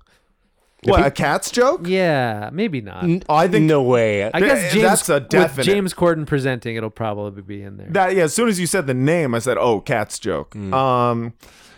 What 0.87 1.07
a 1.07 1.11
cat's 1.11 1.51
joke. 1.51 1.87
Yeah, 1.87 2.51
maybe 2.53 2.80
not. 2.80 3.05
I 3.28 3.49
think 3.49 3.66
no 3.66 3.82
way. 3.82 4.24
I 4.24 4.41
guess 4.41 4.72
James, 4.72 5.07
that's 5.07 5.09
a 5.09 5.26
with. 5.30 5.64
James 5.64 5.95
Corden 5.95 6.26
presenting, 6.26 6.76
it'll 6.76 6.91
probably 6.91 7.43
be 7.43 7.62
in 7.62 7.76
there. 7.76 7.89
that 7.91 8.14
yeah. 8.14 8.24
As 8.24 8.34
soon 8.34 8.49
as 8.49 8.59
you 8.59 8.66
said 8.66 8.87
the 8.87 8.95
name, 8.95 9.34
I 9.34 9.39
said, 9.39 9.59
"Oh, 9.59 9.80
cat's 9.80 10.18
joke." 10.18 10.55
Mm. 10.55 10.72
Um, 10.72 11.34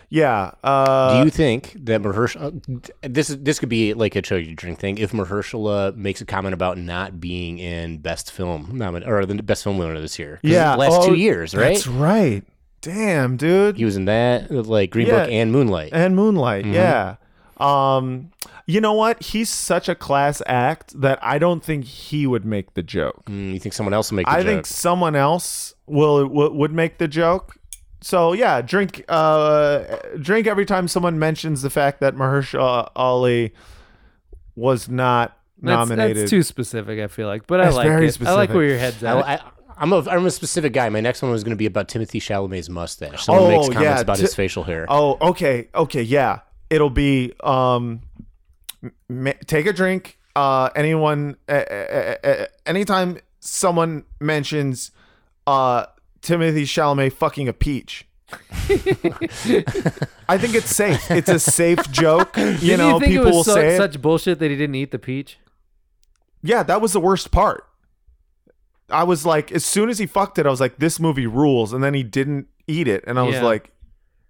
yeah. 0.09 0.51
Uh, 0.63 1.19
Do 1.19 1.25
you 1.25 1.29
think 1.29 1.73
that 1.85 2.01
Mahershala? 2.01 2.91
This 3.01 3.29
is 3.29 3.37
this 3.39 3.59
could 3.59 3.69
be 3.69 3.93
like 3.93 4.15
a 4.15 4.21
chug 4.21 4.43
your 4.43 4.55
drink 4.55 4.79
thing. 4.79 4.97
If 4.97 5.11
Mahershala 5.11 5.95
makes 5.95 6.19
a 6.21 6.25
comment 6.25 6.53
about 6.53 6.77
not 6.77 7.19
being 7.19 7.59
in 7.59 7.99
best 7.99 8.31
film 8.31 8.71
nomin- 8.73 9.07
or 9.07 9.25
the 9.25 9.41
best 9.43 9.63
film 9.63 9.77
winner 9.77 9.99
this 10.01 10.17
year, 10.17 10.39
yeah. 10.41 10.75
last 10.75 10.93
oh, 10.93 11.09
two 11.09 11.15
years, 11.15 11.53
right? 11.53 11.75
That's 11.75 11.87
right. 11.87 12.43
Damn, 12.81 13.37
dude. 13.37 13.77
He 13.77 13.85
was 13.85 13.97
in 13.97 14.05
that, 14.05 14.49
like 14.51 14.91
Green 14.91 15.07
Yeah. 15.07 15.23
Book 15.23 15.31
and 15.31 15.51
Moonlight. 15.51 15.89
and 15.93 16.15
Moonlight. 16.15 16.65
Mm-hmm. 16.65 16.73
Yeah. 16.73 17.15
Um, 17.59 18.31
you 18.65 18.79
know 18.81 18.93
what? 18.93 19.21
He's 19.21 19.49
such 19.49 19.89
a 19.89 19.95
class 19.95 20.41
act 20.45 20.99
that 21.01 21.19
I 21.21 21.39
don't 21.39 21.63
think 21.63 21.85
he 21.85 22.25
would 22.27 22.45
make 22.45 22.73
the 22.75 22.83
joke. 22.83 23.25
Mm, 23.25 23.53
you 23.53 23.59
think 23.59 23.73
someone 23.73 23.93
else 23.93 24.11
will 24.11 24.17
make 24.17 24.27
the 24.27 24.31
I 24.31 24.37
joke? 24.43 24.45
think 24.47 24.65
someone 24.67 25.15
else 25.15 25.73
will, 25.87 26.25
will 26.27 26.53
would 26.53 26.71
make 26.71 26.97
the 26.99 27.07
joke. 27.07 27.55
So 28.01 28.31
yeah, 28.33 28.61
drink 28.61 29.03
uh 29.09 29.97
drink 30.21 30.47
every 30.47 30.65
time 30.65 30.87
someone 30.87 31.19
mentions 31.19 31.61
the 31.63 31.69
fact 31.69 31.99
that 31.99 32.15
Mahershala 32.15 32.89
Ali 32.95 33.53
was 34.55 34.87
not 34.87 35.37
that's, 35.61 35.89
nominated. 35.89 36.17
that's 36.17 36.29
too 36.29 36.43
specific. 36.43 36.99
I 36.99 37.07
feel 37.07 37.27
like, 37.27 37.45
but 37.47 37.59
I 37.59 37.69
like 37.69 37.87
very 37.87 38.07
it. 38.07 38.21
I 38.25 38.33
like 38.33 38.51
where 38.53 38.63
your 38.63 38.77
head's 38.77 39.03
at. 39.03 39.17
I, 39.17 39.33
I, 39.33 39.39
I'm 39.77 39.91
a 39.93 40.07
I'm 40.09 40.25
a 40.25 40.31
specific 40.31 40.73
guy. 40.73 40.87
My 40.89 41.01
next 41.01 41.21
one 41.21 41.31
was 41.31 41.43
going 41.43 41.51
to 41.51 41.57
be 41.57 41.65
about 41.65 41.87
Timothy 41.89 42.19
Chalamet's 42.19 42.69
mustache. 42.69 43.25
Someone 43.25 43.49
makes 43.49 43.67
Oh, 43.67 43.71
comments 43.71 43.83
yeah, 43.97 43.99
about 44.01 44.15
Ti- 44.17 44.21
his 44.23 44.35
facial 44.35 44.63
hair. 44.63 44.85
Oh, 44.89 45.17
okay, 45.29 45.69
okay, 45.75 46.01
yeah. 46.01 46.39
It'll 46.69 46.89
be 46.89 47.33
um, 47.43 48.01
take 49.47 49.65
a 49.65 49.73
drink. 49.73 50.17
Uh, 50.35 50.69
anyone, 50.75 51.35
uh, 51.49 51.51
uh, 51.51 52.45
anytime 52.65 53.17
someone 53.39 54.03
mentions 54.19 54.91
uh 55.47 55.85
Timothy 56.21 56.63
Chalamet 56.65 57.13
fucking 57.13 57.47
a 57.47 57.53
peach. 57.53 58.05
I 60.29 60.37
think 60.37 60.53
it's 60.53 60.73
safe. 60.75 61.09
It's 61.09 61.29
a 61.29 61.39
safe 61.39 61.91
joke. 61.91 62.37
You 62.37 62.53
Didn't 62.57 62.77
know, 62.79 62.93
you 62.93 62.99
think 62.99 63.11
people 63.11 63.23
it 63.23 63.25
was 63.27 63.35
will 63.35 63.43
so- 63.45 63.55
say 63.55 63.73
it. 63.75 63.77
such 63.77 64.01
bullshit 64.01 64.39
that 64.39 64.49
he 64.51 64.55
didn't 64.57 64.75
eat 64.75 64.91
the 64.91 64.99
peach? 64.99 65.39
Yeah, 66.43 66.63
that 66.63 66.81
was 66.81 66.93
the 66.93 66.99
worst 66.99 67.31
part. 67.31 67.65
I 68.89 69.03
was 69.03 69.25
like, 69.25 69.51
as 69.51 69.65
soon 69.65 69.89
as 69.89 69.99
he 69.99 70.05
fucked 70.05 70.39
it, 70.39 70.45
I 70.45 70.49
was 70.49 70.59
like, 70.59 70.77
this 70.77 70.99
movie 70.99 71.27
rules. 71.27 71.73
And 71.73 71.83
then 71.83 71.93
he 71.93 72.03
didn't 72.03 72.47
eat 72.67 72.87
it, 72.87 73.03
and 73.07 73.19
I 73.19 73.23
was 73.23 73.35
Yeah. 73.35 73.43
like, 73.43 73.71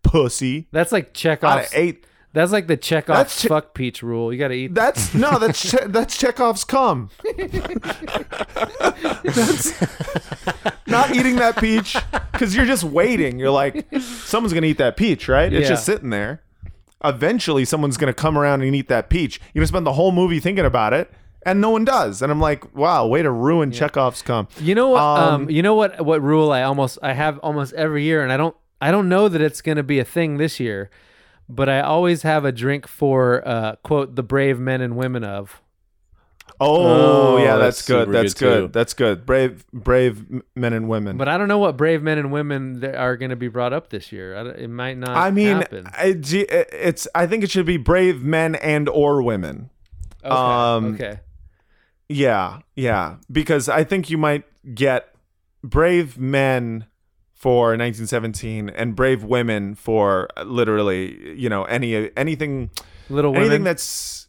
pussy. 0.03 0.67
That's 0.71 0.91
like 0.91 1.13
check 1.13 1.43
off. 1.43 1.59
I 1.59 1.67
ate 1.73 2.05
That's 2.31 2.51
like 2.51 2.67
the 2.67 2.77
Chekhov's 2.77 3.17
That's 3.17 3.41
Che- 3.41 3.47
fuck 3.47 3.73
peach 3.73 4.03
rule. 4.03 4.31
You 4.31 4.37
got 4.37 4.49
to 4.49 4.53
eat. 4.53 4.75
That's 4.75 5.13
no, 5.15 5.39
that's 5.39 5.71
che- 5.71 5.87
that's 5.87 6.15
Chekhov's 6.17 6.63
cum. 6.63 7.09
that's 9.23 9.81
not 10.87 11.15
eating 11.15 11.37
that 11.37 11.57
peach 11.57 11.95
because 12.31 12.55
you're 12.55 12.65
just 12.65 12.83
waiting. 12.83 13.39
You're 13.39 13.49
like, 13.51 13.85
someone's 14.01 14.53
gonna 14.53 14.67
eat 14.67 14.77
that 14.77 14.97
peach, 14.97 15.27
right? 15.27 15.51
It's 15.51 15.63
Yeah. 15.63 15.69
just 15.69 15.85
sitting 15.85 16.09
there. 16.09 16.41
Eventually, 17.03 17.65
someone's 17.65 17.97
gonna 17.97 18.13
come 18.13 18.37
around 18.37 18.61
and 18.61 18.75
eat 18.75 18.87
that 18.89 19.09
peach. 19.09 19.39
You're 19.53 19.61
gonna 19.61 19.67
spend 19.67 19.85
the 19.85 19.93
whole 19.93 20.11
movie 20.11 20.39
thinking 20.39 20.65
about 20.65 20.93
it, 20.93 21.11
and 21.45 21.61
no 21.61 21.69
one 21.69 21.85
does. 21.85 22.21
And 22.21 22.31
I'm 22.31 22.39
like, 22.41 22.75
wow, 22.75 23.07
way 23.07 23.21
to 23.21 23.31
ruin 23.31 23.71
Chekhov's 23.71 24.21
cum. 24.21 24.47
You 24.59 24.75
know 24.75 24.89
what? 24.89 25.01
Um, 25.01 25.33
Um, 25.43 25.49
you 25.49 25.61
know 25.63 25.75
what? 25.75 26.01
What 26.05 26.21
rule 26.21 26.51
I 26.51 26.63
almost 26.63 26.99
I 27.01 27.13
have 27.13 27.39
almost 27.39 27.73
every 27.73 28.03
year, 28.03 28.21
and 28.21 28.31
I 28.31 28.37
don't 28.37 28.55
I 28.81 28.91
don't 28.91 29.09
know 29.09 29.27
that 29.29 29.41
it's 29.41 29.61
going 29.61 29.75
to 29.77 29.83
be 29.83 29.99
a 29.99 30.05
thing 30.05 30.37
this 30.37 30.57
year, 30.59 30.89
but 31.49 31.67
I 31.67 31.81
always 31.81 32.21
have 32.21 32.45
a 32.45 32.51
drink 32.51 32.87
for 32.87 33.45
uh, 33.45 33.75
quote 33.77 34.15
the 34.15 34.23
brave 34.23 34.59
men 34.59 34.81
and 34.81 34.95
women 34.95 35.23
of. 35.23 35.61
Oh, 36.61 37.35
Oh, 37.35 37.37
yeah, 37.37 37.57
that's 37.57 37.77
that's, 37.77 37.87
good. 37.87 38.11
That's 38.11 38.33
good, 38.33 38.61
good. 38.61 38.73
That's 38.73 38.93
good. 38.93 39.25
Brave, 39.25 39.65
brave 39.71 40.25
men 40.55 40.73
and 40.73 40.89
women. 40.89 41.17
But 41.17 41.29
I 41.29 41.37
don't 41.37 41.47
know 41.47 41.57
what 41.57 41.77
brave 41.77 42.03
men 42.03 42.17
and 42.17 42.31
women 42.31 42.83
are 42.83 43.15
going 43.15 43.29
to 43.29 43.37
be 43.37 43.47
brought 43.47 43.71
up 43.71 43.89
this 43.89 44.11
year. 44.11 44.33
It 44.33 44.69
might 44.69 44.97
not. 44.97 45.15
I 45.15 45.31
mean, 45.31 45.57
happen. 45.57 45.87
I, 45.87 46.19
it's. 46.25 47.07
I 47.15 47.27
think 47.27 47.43
it 47.43 47.51
should 47.51 47.65
be 47.65 47.77
brave 47.77 48.23
men 48.23 48.55
and 48.55 48.89
or 48.89 49.21
women. 49.21 49.69
Okay. 50.23 50.35
um, 50.35 50.95
okay. 50.95 51.19
Yeah, 52.09 52.59
yeah, 52.75 53.17
because 53.31 53.69
I 53.69 53.83
think 53.83 54.09
you 54.09 54.17
might 54.17 54.43
get 54.73 55.13
brave 55.63 56.17
men 56.17 56.87
for 57.39 57.69
1917 57.69 58.69
and 58.69 58.95
brave 58.95 59.23
women 59.23 59.73
for 59.73 60.27
uh, 60.37 60.43
literally, 60.43 61.33
you 61.39 61.49
know, 61.49 61.63
any 61.63 62.15
anything 62.15 62.69
Little 63.09 63.35
anything 63.35 63.63
that's 63.63 64.27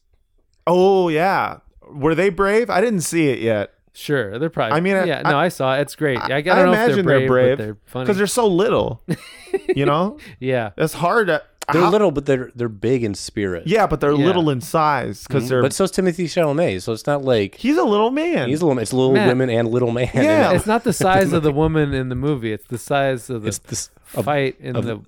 Oh 0.66 1.08
yeah. 1.08 1.58
Were 1.92 2.14
they 2.14 2.30
brave? 2.30 2.70
I 2.70 2.80
didn't 2.80 3.00
see 3.02 3.28
it 3.28 3.40
yet 3.40 3.74
sure, 3.92 4.38
they're 4.38 4.50
probably. 4.50 4.76
I 4.76 4.80
mean, 4.80 4.96
I- 4.96 5.04
yeah. 5.04 5.22
no, 5.22 5.38
I 5.38 5.48
saw 5.48 5.76
it. 5.76 5.82
It's 5.82 5.96
great. 5.96 6.18
I, 6.18 6.36
I 6.36 6.40
don't 6.42 6.44
know 6.44 6.72
if 6.72 6.78
they're 6.78 6.86
imagine 6.86 7.04
brave, 7.04 7.20
they're 7.20 7.28
brave 7.28 7.58
but 7.58 7.64
they're 7.64 7.76
funny. 7.86 8.04
because 8.04 8.16
they're 8.16 8.26
so 8.26 8.46
little. 8.46 9.02
you 9.74 9.84
know, 9.84 10.18
yeah. 10.38 10.70
it's 10.76 10.94
hard. 10.94 11.40
To, 11.72 11.78
They're 11.78 11.82
how- 11.86 11.90
little, 11.90 12.10
but 12.10 12.26
they're 12.26 12.50
they're 12.54 12.68
big 12.68 13.04
in 13.04 13.14
spirit. 13.14 13.66
yeah, 13.66 13.86
but 13.86 14.00
they're 14.00 14.12
Yeah. 14.12 14.24
little 14.26 14.50
in 14.50 14.60
size 14.60 15.26
because 15.26 15.48
they're. 15.48 15.62
But 15.62 15.72
so's 15.72 15.90
Timothy 15.90 16.26
Chalamet, 16.26 16.82
so 16.82 16.92
it's 16.92 17.06
not 17.06 17.22
like 17.24 17.54
he's 17.56 17.76
a 17.76 17.84
little 17.84 18.10
man. 18.10 18.48
he's 18.48 18.60
a 18.60 18.66
little. 18.66 18.80
It's 18.80 18.92
little 18.92 19.12
Matt. 19.12 19.28
women 19.28 19.50
and 19.50 19.68
little 19.68 19.90
man. 19.92 20.10
in 20.14 20.22
Yeah. 20.24 20.52
It's 20.52 20.66
not 20.66 20.84
the 20.84 20.92
size 21.06 21.32
of 21.32 21.42
the 21.42 21.52
woman 21.52 21.94
in 21.94 22.08
the 22.08 22.14
movie. 22.14 22.52
It's 22.52 22.66
the 22.66 22.78
size 22.78 23.28
of 23.30 23.42
the 23.42 23.48
It's 23.48 23.58
the, 23.58 23.72
s- 23.72 23.90
of 24.14 24.24
fight 24.26 24.56
in 24.60 24.74
the. 24.74 25.00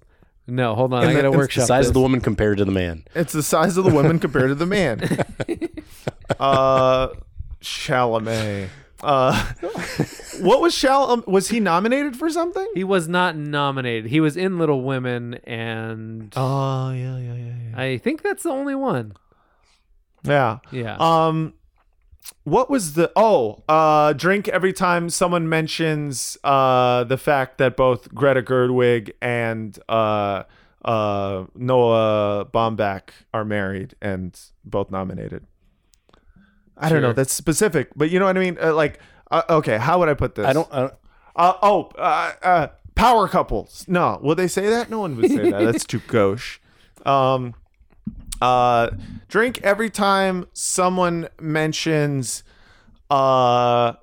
No, 0.48 0.74
hold 0.74 0.92
on. 0.92 1.04
I 1.04 1.06
the- 1.06 1.12
got 1.14 1.22
to 1.22 1.30
workshop 1.30 1.62
the 1.62 1.66
size 1.66 1.82
this. 1.82 1.88
of 1.88 1.94
the 1.94 2.00
woman 2.00 2.20
compared 2.20 2.58
to 2.58 2.64
the 2.64 2.72
man. 2.72 3.04
It's 3.14 3.32
the 3.32 3.42
size 3.44 3.76
of 3.76 3.84
the 3.84 3.90
woman 3.92 4.18
compared 4.18 4.48
to 4.48 4.54
the 4.56 4.66
man. 4.66 5.00
uh, 6.40 7.08
Chalamet. 7.60 8.68
Uh, 9.02 9.52
what 10.40 10.60
was 10.60 10.74
Chal? 10.74 11.10
Um, 11.10 11.24
was 11.26 11.48
he 11.48 11.60
nominated 11.60 12.16
for 12.16 12.30
something? 12.30 12.68
He 12.74 12.84
was 12.84 13.08
not 13.08 13.36
nominated. 13.36 14.10
He 14.10 14.20
was 14.20 14.36
in 14.36 14.58
Little 14.58 14.82
Women, 14.82 15.34
and 15.44 16.32
Oh 16.36 16.90
yeah, 16.92 17.18
yeah, 17.18 17.34
yeah, 17.34 17.54
yeah. 17.70 17.80
I 17.80 17.98
think 17.98 18.22
that's 18.22 18.44
the 18.44 18.50
only 18.50 18.74
one. 18.74 19.14
Yeah. 20.24 20.58
Yeah. 20.70 20.96
Um, 21.00 21.54
what 22.44 22.70
was 22.70 22.94
the? 22.94 23.10
Oh, 23.16 23.62
uh, 23.68 24.12
drink 24.12 24.48
every 24.48 24.72
time 24.72 25.10
someone 25.10 25.48
mentions 25.48 26.36
uh 26.44 27.04
the 27.04 27.18
fact 27.18 27.58
that 27.58 27.76
both 27.76 28.12
Greta 28.14 28.42
Gerwig 28.42 29.12
and 29.20 29.78
uh 29.88 30.44
uh 30.84 31.44
Noah 31.54 32.46
Baumbach 32.52 33.10
are 33.34 33.44
married 33.44 33.94
and 34.00 34.38
both 34.64 34.90
nominated. 34.90 35.46
I 36.76 36.88
don't 36.88 37.02
know. 37.02 37.12
That's 37.12 37.32
specific, 37.32 37.90
but 37.94 38.10
you 38.10 38.18
know 38.18 38.26
what 38.26 38.36
I 38.36 38.40
mean. 38.40 38.58
Uh, 38.60 38.74
like, 38.74 38.98
uh, 39.30 39.42
okay, 39.48 39.78
how 39.78 39.98
would 39.98 40.08
I 40.08 40.14
put 40.14 40.34
this? 40.34 40.46
I 40.46 40.52
don't. 40.52 40.68
I 40.72 40.80
don't 40.80 40.94
Uh, 41.36 41.52
oh, 41.62 41.90
uh, 41.98 42.32
uh, 42.42 42.66
power 42.94 43.28
couples. 43.28 43.84
No, 43.88 44.18
will 44.22 44.34
they 44.34 44.48
say 44.48 44.68
that? 44.68 44.90
No 44.90 45.00
one 45.00 45.16
would 45.16 45.30
say 45.30 45.50
that. 45.50 45.64
That's 45.72 45.84
too 45.84 46.00
gauche. 46.06 46.58
Um, 47.06 47.54
uh, 48.40 48.90
drink 49.28 49.60
every 49.62 49.88
time 49.90 50.46
someone 50.52 51.28
mentions 51.40 52.42
uh, 53.10 53.94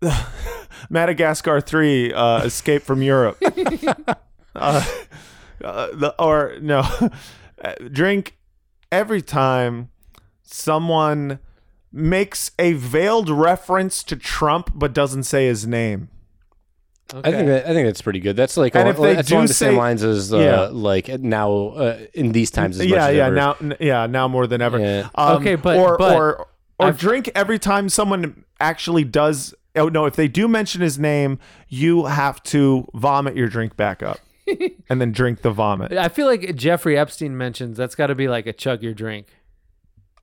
Madagascar 0.90 1.60
3 1.60 2.12
uh, 2.12 2.42
Escape 2.44 2.82
from 2.82 3.02
Europe. 3.02 3.38
uh, 4.56 4.84
uh, 5.62 5.88
the, 5.92 6.14
or, 6.18 6.56
no, 6.60 6.82
Uh, 7.64 7.72
drink 7.90 8.36
every 8.92 9.22
time 9.22 9.88
someone 10.42 11.38
makes 11.94 12.50
a 12.58 12.72
veiled 12.74 13.28
reference 13.30 14.02
to 14.04 14.16
Trump 14.16 14.72
but 14.74 14.92
doesn't 14.92 15.22
say 15.24 15.46
his 15.46 15.66
name. 15.66 16.08
okay. 17.14 17.28
I 17.28 17.32
think 17.32 17.46
that, 17.48 17.66
I 17.66 17.72
think 17.74 17.86
that's 17.86 18.02
pretty 18.02 18.20
good. 18.20 18.34
That's 18.36 18.56
like 18.56 18.74
And 18.74 18.88
al- 18.88 18.94
if 18.94 19.00
they 19.00 19.14
that's 19.14 19.28
do 19.28 19.34
along 19.36 19.46
the 19.46 19.54
same 19.54 19.76
lines 19.76 20.02
as 20.02 20.32
uh, 20.32 20.38
Yeah. 20.38 20.68
like 20.72 21.08
now 21.20 21.52
uh, 21.68 21.98
in 22.14 22.32
these 22.32 22.50
times. 22.50 22.80
As 22.80 22.86
much 22.86 22.96
yeah, 22.96 23.06
as 23.08 23.16
yeah, 23.16 23.26
ever. 23.26 23.34
now, 23.36 23.56
n- 23.60 23.76
yeah, 23.80 24.06
now 24.06 24.26
more 24.28 24.46
than 24.46 24.60
ever. 24.60 24.78
Yeah. 24.78 25.08
Um, 25.14 25.36
Okay, 25.36 25.54
but- 25.54 25.76
or 25.78 25.96
but 25.98 26.16
or 26.16 26.46
or 26.78 26.86
I've- 26.88 26.98
drink 26.98 27.30
every 27.34 27.58
time 27.58 27.88
someone 27.88 28.44
actually 28.60 29.04
does. 29.04 29.54
Oh 29.76 29.88
no, 29.88 30.06
if 30.06 30.16
they 30.16 30.28
do 30.28 30.48
mention 30.48 30.80
his 30.82 30.98
name, 30.98 31.38
you 31.68 32.06
have 32.06 32.42
to 32.44 32.86
vomit 32.94 33.36
your 33.36 33.48
drink 33.48 33.76
back 33.76 34.02
up, 34.02 34.18
and 34.88 35.00
then 35.00 35.12
drink 35.12 35.42
the 35.42 35.50
vomit. 35.50 35.92
I 35.92 36.08
feel 36.08 36.26
like 36.26 36.54
Jeffrey 36.56 36.96
Epstein 36.98 37.36
mentions 37.36 37.76
that's 37.76 37.94
got 37.94 38.06
to 38.08 38.14
be 38.14 38.28
like 38.28 38.46
a 38.46 38.52
chug 38.52 38.82
your 38.82 38.94
drink. 38.94 39.26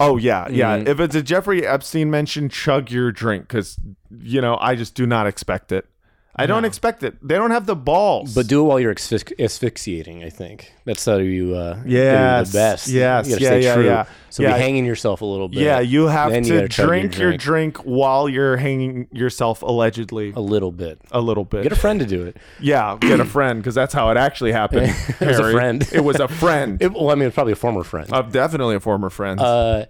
Oh 0.02 0.18
yeah, 0.18 0.48
yeah. 0.50 0.80
Mhm. 0.80 0.88
If 0.88 1.00
it's 1.00 1.16
a 1.16 1.22
Jeffrey 1.22 1.66
Epstein 1.66 2.10
mention, 2.10 2.50
chug 2.50 2.90
your 2.90 3.12
drink 3.12 3.48
because 3.48 3.78
you 4.20 4.42
know 4.42 4.58
I 4.60 4.76
just 4.76 4.96
do 4.96 5.06
not 5.06 5.28
expect 5.28 5.72
it. 5.72 5.86
I 6.36 6.46
don't 6.46 6.64
expect 6.66 7.04
it. 7.04 7.16
They 7.26 7.36
don't 7.36 7.52
have 7.52 7.66
the 7.66 7.76
balls. 7.76 8.34
But 8.34 8.48
do 8.48 8.62
it 8.62 8.64
while 8.64 8.80
you're 8.80 8.94
asphyx- 8.96 9.34
asphyxiating. 9.38 10.24
I 10.24 10.30
think 10.30 10.72
that's 10.86 11.06
how 11.06 11.18
you. 11.18 11.56
Uh, 11.56 11.74
do 11.76 11.90
Yes, 11.90 12.52
the 12.52 12.58
best. 12.58 12.88
yes, 12.88 13.28
you 13.28 13.34
gotta 13.36 13.44
yeah, 13.44 13.48
stay 13.50 13.64
yeah, 13.64 13.74
true. 13.76 13.86
yeah. 13.86 14.06
So 14.30 14.44
Yeah. 14.44 14.54
be 14.54 14.60
hanging 14.62 14.86
yourself 14.86 15.20
a 15.22 15.26
little 15.26 15.50
bit. 15.50 15.60
yeah, 15.60 15.82
you 15.82 16.08
have 16.08 16.32
Then 16.32 16.46
you 16.46 16.50
to 16.54 16.56
gotta 16.56 16.68
chug 16.70 16.84
your 16.86 16.88
drink 17.02 17.18
your 17.18 17.38
drink. 17.38 17.78
while 17.80 18.30
you're 18.30 18.56
hanging 18.56 19.08
yourself 19.12 19.62
allegedly 19.62 20.32
a 20.34 20.40
little 20.40 20.72
bit. 20.72 21.02
a 21.12 21.20
little 21.20 21.44
bit. 21.44 21.64
Get 21.64 21.74
a 21.74 21.76
friend 21.76 22.00
to 22.00 22.06
do 22.06 22.24
it. 22.24 22.38
Yeah, 22.62 22.98
get 23.02 23.20
a 23.20 23.26
friend 23.26 23.60
because 23.60 23.76
that's 23.76 23.94
how 23.94 24.10
it 24.10 24.16
actually 24.18 24.54
happened. 24.54 24.94
It 25.22 25.28
was 25.28 25.40
a 25.40 25.52
friend. 25.52 25.88
It 25.92 26.04
was 26.04 26.20
a 26.22 26.28
friend. 26.30 26.78
It, 26.82 26.94
well, 26.94 27.10
I 27.12 27.16
mean, 27.16 27.26
it's 27.28 27.36
probably 27.36 27.54
a 27.54 27.58
former 27.58 27.84
friend. 27.84 28.12
uh, 28.12 28.22
definitely 28.22 28.76
a 28.76 28.80
former 28.80 29.10
friend. 29.10 29.40
Uh, 29.40 29.86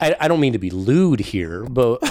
I, 0.00 0.14
I 0.20 0.28
don't 0.28 0.40
mean 0.40 0.52
to 0.54 0.58
be 0.58 0.70
lewd 0.70 1.20
here, 1.20 1.64
but 1.64 1.98
uh, 2.02 2.08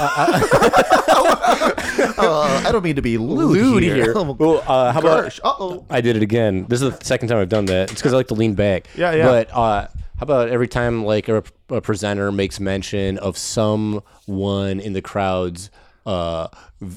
I 2.65 2.69
don't 2.71 2.83
mean 2.83 2.95
to 2.95 3.01
be 3.01 3.17
lewd 3.17 3.83
here. 3.83 4.13
Well, 4.23 4.63
uh, 4.67 4.91
how 4.91 4.99
about 4.99 5.39
Uh 5.43 5.53
oh. 5.59 5.85
I 5.89 6.01
did 6.01 6.15
it 6.15 6.23
again. 6.23 6.65
This 6.67 6.81
is 6.81 6.97
the 6.97 7.05
second 7.05 7.27
time 7.27 7.37
I've 7.39 7.49
done 7.49 7.65
that. 7.65 7.91
It's 7.91 8.01
because 8.01 8.13
I 8.13 8.17
like 8.17 8.27
to 8.29 8.33
lean 8.33 8.55
back. 8.55 8.87
Yeah, 8.95 9.13
yeah. 9.13 9.25
But 9.25 9.49
uh, 9.51 9.87
how 10.17 10.21
about 10.21 10.49
every 10.49 10.67
time 10.67 11.03
like 11.05 11.27
a, 11.29 11.43
a 11.69 11.81
presenter 11.81 12.31
makes 12.31 12.59
mention 12.59 13.17
of 13.17 13.37
someone 13.37 14.79
in 14.79 14.93
the 14.93 15.01
crowd's 15.01 15.69
uh, 16.05 16.09
uh, 16.81 16.87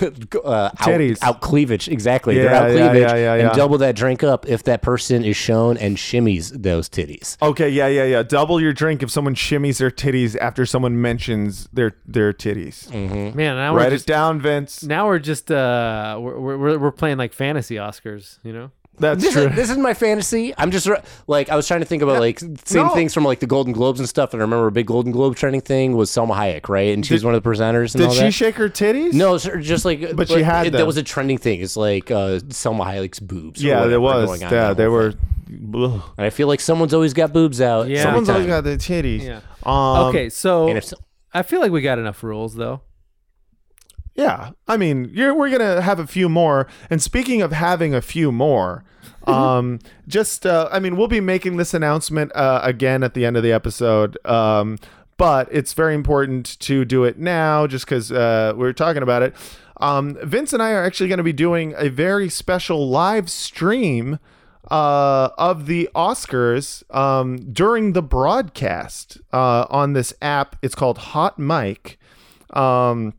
out, 0.00 0.72
Titties. 0.78 1.18
out 1.22 1.40
cleavage, 1.40 1.88
exactly. 1.88 2.34
They're 2.34 2.46
Yeah, 2.46 2.60
out 2.62 2.68
yeah, 2.70 2.76
cleavage, 2.90 3.02
yeah, 3.10 3.14
yeah, 3.16 3.34
yeah. 3.36 3.48
and 3.48 3.56
double 3.56 3.78
that 3.78 3.94
drink 3.94 4.22
up 4.22 4.48
if 4.48 4.62
that 4.64 4.80
person 4.82 5.24
is 5.24 5.36
shown 5.36 5.76
and 5.76 5.96
shimmies 5.96 6.62
those 6.62 6.88
titties. 6.88 7.36
Okay, 7.42 7.68
yeah, 7.68 7.86
yeah, 7.88 8.04
yeah. 8.04 8.22
Double 8.22 8.60
your 8.60 8.72
drink 8.72 9.02
if 9.02 9.10
someone 9.10 9.34
shimmies 9.34 9.78
their 9.78 9.90
titties 9.90 10.36
after 10.38 10.64
someone 10.64 11.00
mentions 11.00 11.68
their 11.72 11.96
their 12.06 12.32
titties. 12.32 12.88
Mm-hmm. 12.88 13.36
Man, 13.36 13.56
now 13.56 13.74
Write 13.74 13.86
we're 13.86 13.90
just 13.90 14.08
it 14.08 14.12
down, 14.12 14.40
Vince. 14.40 14.82
now 14.82 15.06
we're 15.06 15.18
just 15.18 15.50
uh 15.50 16.18
we're, 16.20 16.56
we're 16.56 16.78
we're 16.78 16.92
playing 16.92 17.18
like 17.18 17.32
fantasy 17.32 17.74
Oscars, 17.76 18.38
you 18.42 18.52
know? 18.52 18.70
That's 18.98 19.22
This 19.22 19.32
true. 19.32 19.42
is, 19.48 19.56
this 19.56 19.70
is 19.70 19.76
my 19.78 19.92
fantasy. 19.92 20.54
I'm 20.56 20.70
just 20.70 20.88
like 21.26 21.48
I 21.48 21.56
was 21.56 21.66
trying 21.66 21.80
to 21.80 21.86
think 21.86 22.02
about 22.02 22.20
like 22.20 22.38
same 22.38 22.86
No. 22.86 22.88
things 22.90 23.12
from 23.12 23.24
like 23.24 23.40
the 23.40 23.46
Golden 23.46 23.72
Globes 23.72 23.98
and 23.98 24.08
stuff. 24.08 24.32
And 24.32 24.40
I 24.40 24.44
remember 24.44 24.68
a 24.68 24.72
big 24.72 24.86
Golden 24.86 25.10
Globe 25.12 25.34
trending 25.36 25.60
thing 25.60 25.96
was 25.96 26.10
Salma 26.10 26.34
Hayek, 26.36 26.68
right? 26.68 26.94
And 26.94 27.04
she 27.04 27.12
was 27.14 27.24
one 27.24 27.34
of 27.34 27.42
the 27.42 27.48
presenters. 27.50 27.94
And 27.94 28.02
Did 28.02 28.08
all 28.08 28.14
she 28.14 28.20
that. 28.22 28.30
shake 28.32 28.54
her 28.54 28.68
titties? 28.68 29.12
No, 29.12 29.34
it's 29.34 29.48
just 29.66 29.84
like, 29.84 30.14
But 30.14 30.28
she 30.28 30.42
had 30.42 30.68
it, 30.68 30.72
that 30.74 30.86
was 30.86 30.96
a 30.96 31.02
trending 31.02 31.38
thing. 31.38 31.60
It's 31.60 31.76
like 31.76 32.10
uh, 32.10 32.38
Salma 32.48 32.84
Hayek's 32.86 33.18
boobs. 33.20 33.62
Yeah, 33.62 33.86
there 33.86 34.00
was. 34.00 34.26
going 34.26 34.44
on 34.44 34.52
Yeah, 34.52 34.68
that 34.68 34.76
they 34.76 34.86
were. 34.88 35.14
And 35.48 36.02
I 36.18 36.30
feel 36.30 36.48
like 36.48 36.60
someone's 36.60 36.94
always 36.94 37.14
got 37.14 37.32
boobs 37.32 37.60
out. 37.60 37.88
Yeah. 37.88 38.02
Someone's 38.02 38.28
always 38.28 38.46
got 38.46 38.62
their 38.64 38.76
titties. 38.76 39.22
Yeah. 39.24 39.40
Um, 39.64 40.06
okay, 40.08 40.28
so 40.28 40.68
And 40.68 40.78
if 40.78 40.84
so- 40.84 40.96
I 41.32 41.42
feel 41.42 41.60
like 41.60 41.70
we 41.72 41.80
got 41.82 41.98
enough 41.98 42.22
rules 42.22 42.54
though. 42.54 42.80
Yeah, 44.14 44.50
I 44.68 44.76
mean, 44.76 45.10
you're, 45.12 45.34
we're 45.34 45.50
gonna 45.50 45.80
have 45.80 45.98
a 45.98 46.06
few 46.06 46.28
more. 46.28 46.68
And 46.88 47.02
speaking 47.02 47.42
of 47.42 47.52
having 47.52 47.94
a 47.94 48.00
few 48.00 48.30
more, 48.30 48.84
um, 49.26 49.80
just 50.06 50.46
uh, 50.46 50.68
I 50.70 50.78
mean, 50.78 50.96
we'll 50.96 51.08
be 51.08 51.20
making 51.20 51.56
this 51.56 51.74
announcement 51.74 52.30
uh, 52.34 52.60
again 52.62 53.02
at 53.02 53.14
the 53.14 53.24
end 53.24 53.36
of 53.36 53.42
the 53.42 53.52
episode. 53.52 54.16
Um, 54.24 54.78
but 55.16 55.48
it's 55.52 55.72
very 55.72 55.94
important 55.94 56.58
to 56.60 56.84
do 56.84 57.04
it 57.04 57.18
now, 57.18 57.66
just 57.66 57.84
because 57.86 58.10
uh, 58.10 58.52
we're 58.56 58.72
talking 58.72 59.02
about 59.02 59.22
it. 59.22 59.34
Um, 59.78 60.16
Vince 60.22 60.52
and 60.52 60.62
I 60.62 60.72
are 60.72 60.84
actually 60.84 61.08
going 61.08 61.18
to 61.18 61.24
be 61.24 61.32
doing 61.32 61.74
a 61.76 61.88
very 61.88 62.28
special 62.28 62.88
live 62.88 63.30
stream 63.30 64.18
uh, 64.70 65.30
of 65.36 65.66
the 65.66 65.88
Oscars 65.94 66.82
um, 66.94 67.52
during 67.52 67.92
the 67.92 68.02
broadcast 68.02 69.18
uh, 69.32 69.66
on 69.70 69.92
this 69.92 70.14
app. 70.22 70.56
It's 70.62 70.74
called 70.74 70.98
Hot 70.98 71.38
Mic. 71.38 71.98
Um, 72.50 73.14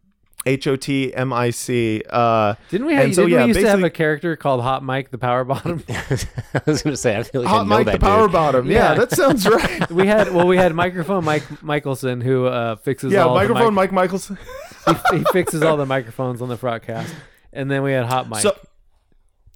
H 0.45 0.67
O 0.67 0.75
T 0.75 1.13
M 1.13 1.33
I 1.33 1.49
C. 1.49 2.03
Uh, 2.09 2.55
Didn't 2.69 2.87
we? 2.87 2.93
Have, 2.93 3.05
and 3.05 3.15
so, 3.15 3.21
didn't 3.23 3.33
yeah, 3.39 3.41
we 3.45 3.47
used 3.49 3.59
to 3.61 3.69
have 3.69 3.83
a 3.83 3.89
character 3.89 4.35
called 4.35 4.61
Hot 4.61 4.83
Mike 4.83 5.09
the 5.11 5.17
Power 5.17 5.43
Bottom? 5.43 5.83
I 5.89 6.61
was 6.65 6.81
gonna 6.83 6.95
say 6.97 7.17
I 7.17 7.23
feel 7.23 7.41
like 7.41 7.49
I 7.49 7.53
Hot 7.53 7.63
know 7.67 7.75
Mike 7.77 7.85
that 7.87 7.91
the 7.93 7.99
Power. 7.99 8.27
Bottom. 8.27 8.69
Yeah, 8.69 8.91
Yeah. 8.91 8.93
that 8.99 9.11
sounds 9.11 9.47
right. 9.49 9.89
we 9.91 10.05
had 10.07 10.31
well, 10.33 10.47
we 10.47 10.57
had 10.57 10.73
microphone 10.75 11.23
Mike 11.25 11.63
Michelson 11.63 12.21
who 12.21 12.45
uh, 12.45 12.75
fixes 12.75 13.11
yeah, 13.13 13.23
all 13.25 13.33
microphone 13.35 13.65
The 13.65 13.71
mic- 13.81 13.91
Mike 13.91 14.11
Michelson. 14.11 14.37
he, 15.11 15.17
he 15.17 15.23
fixes 15.31 15.63
all 15.63 15.77
the 15.77 15.85
microphones 15.87 16.41
on 16.41 16.49
the 16.49 16.55
broadcast, 16.57 17.13
and 17.51 17.69
then 17.71 17.81
we 17.81 17.91
had 17.93 18.05
Hot 18.05 18.29
Mike. 18.29 18.41
So, 18.43 18.55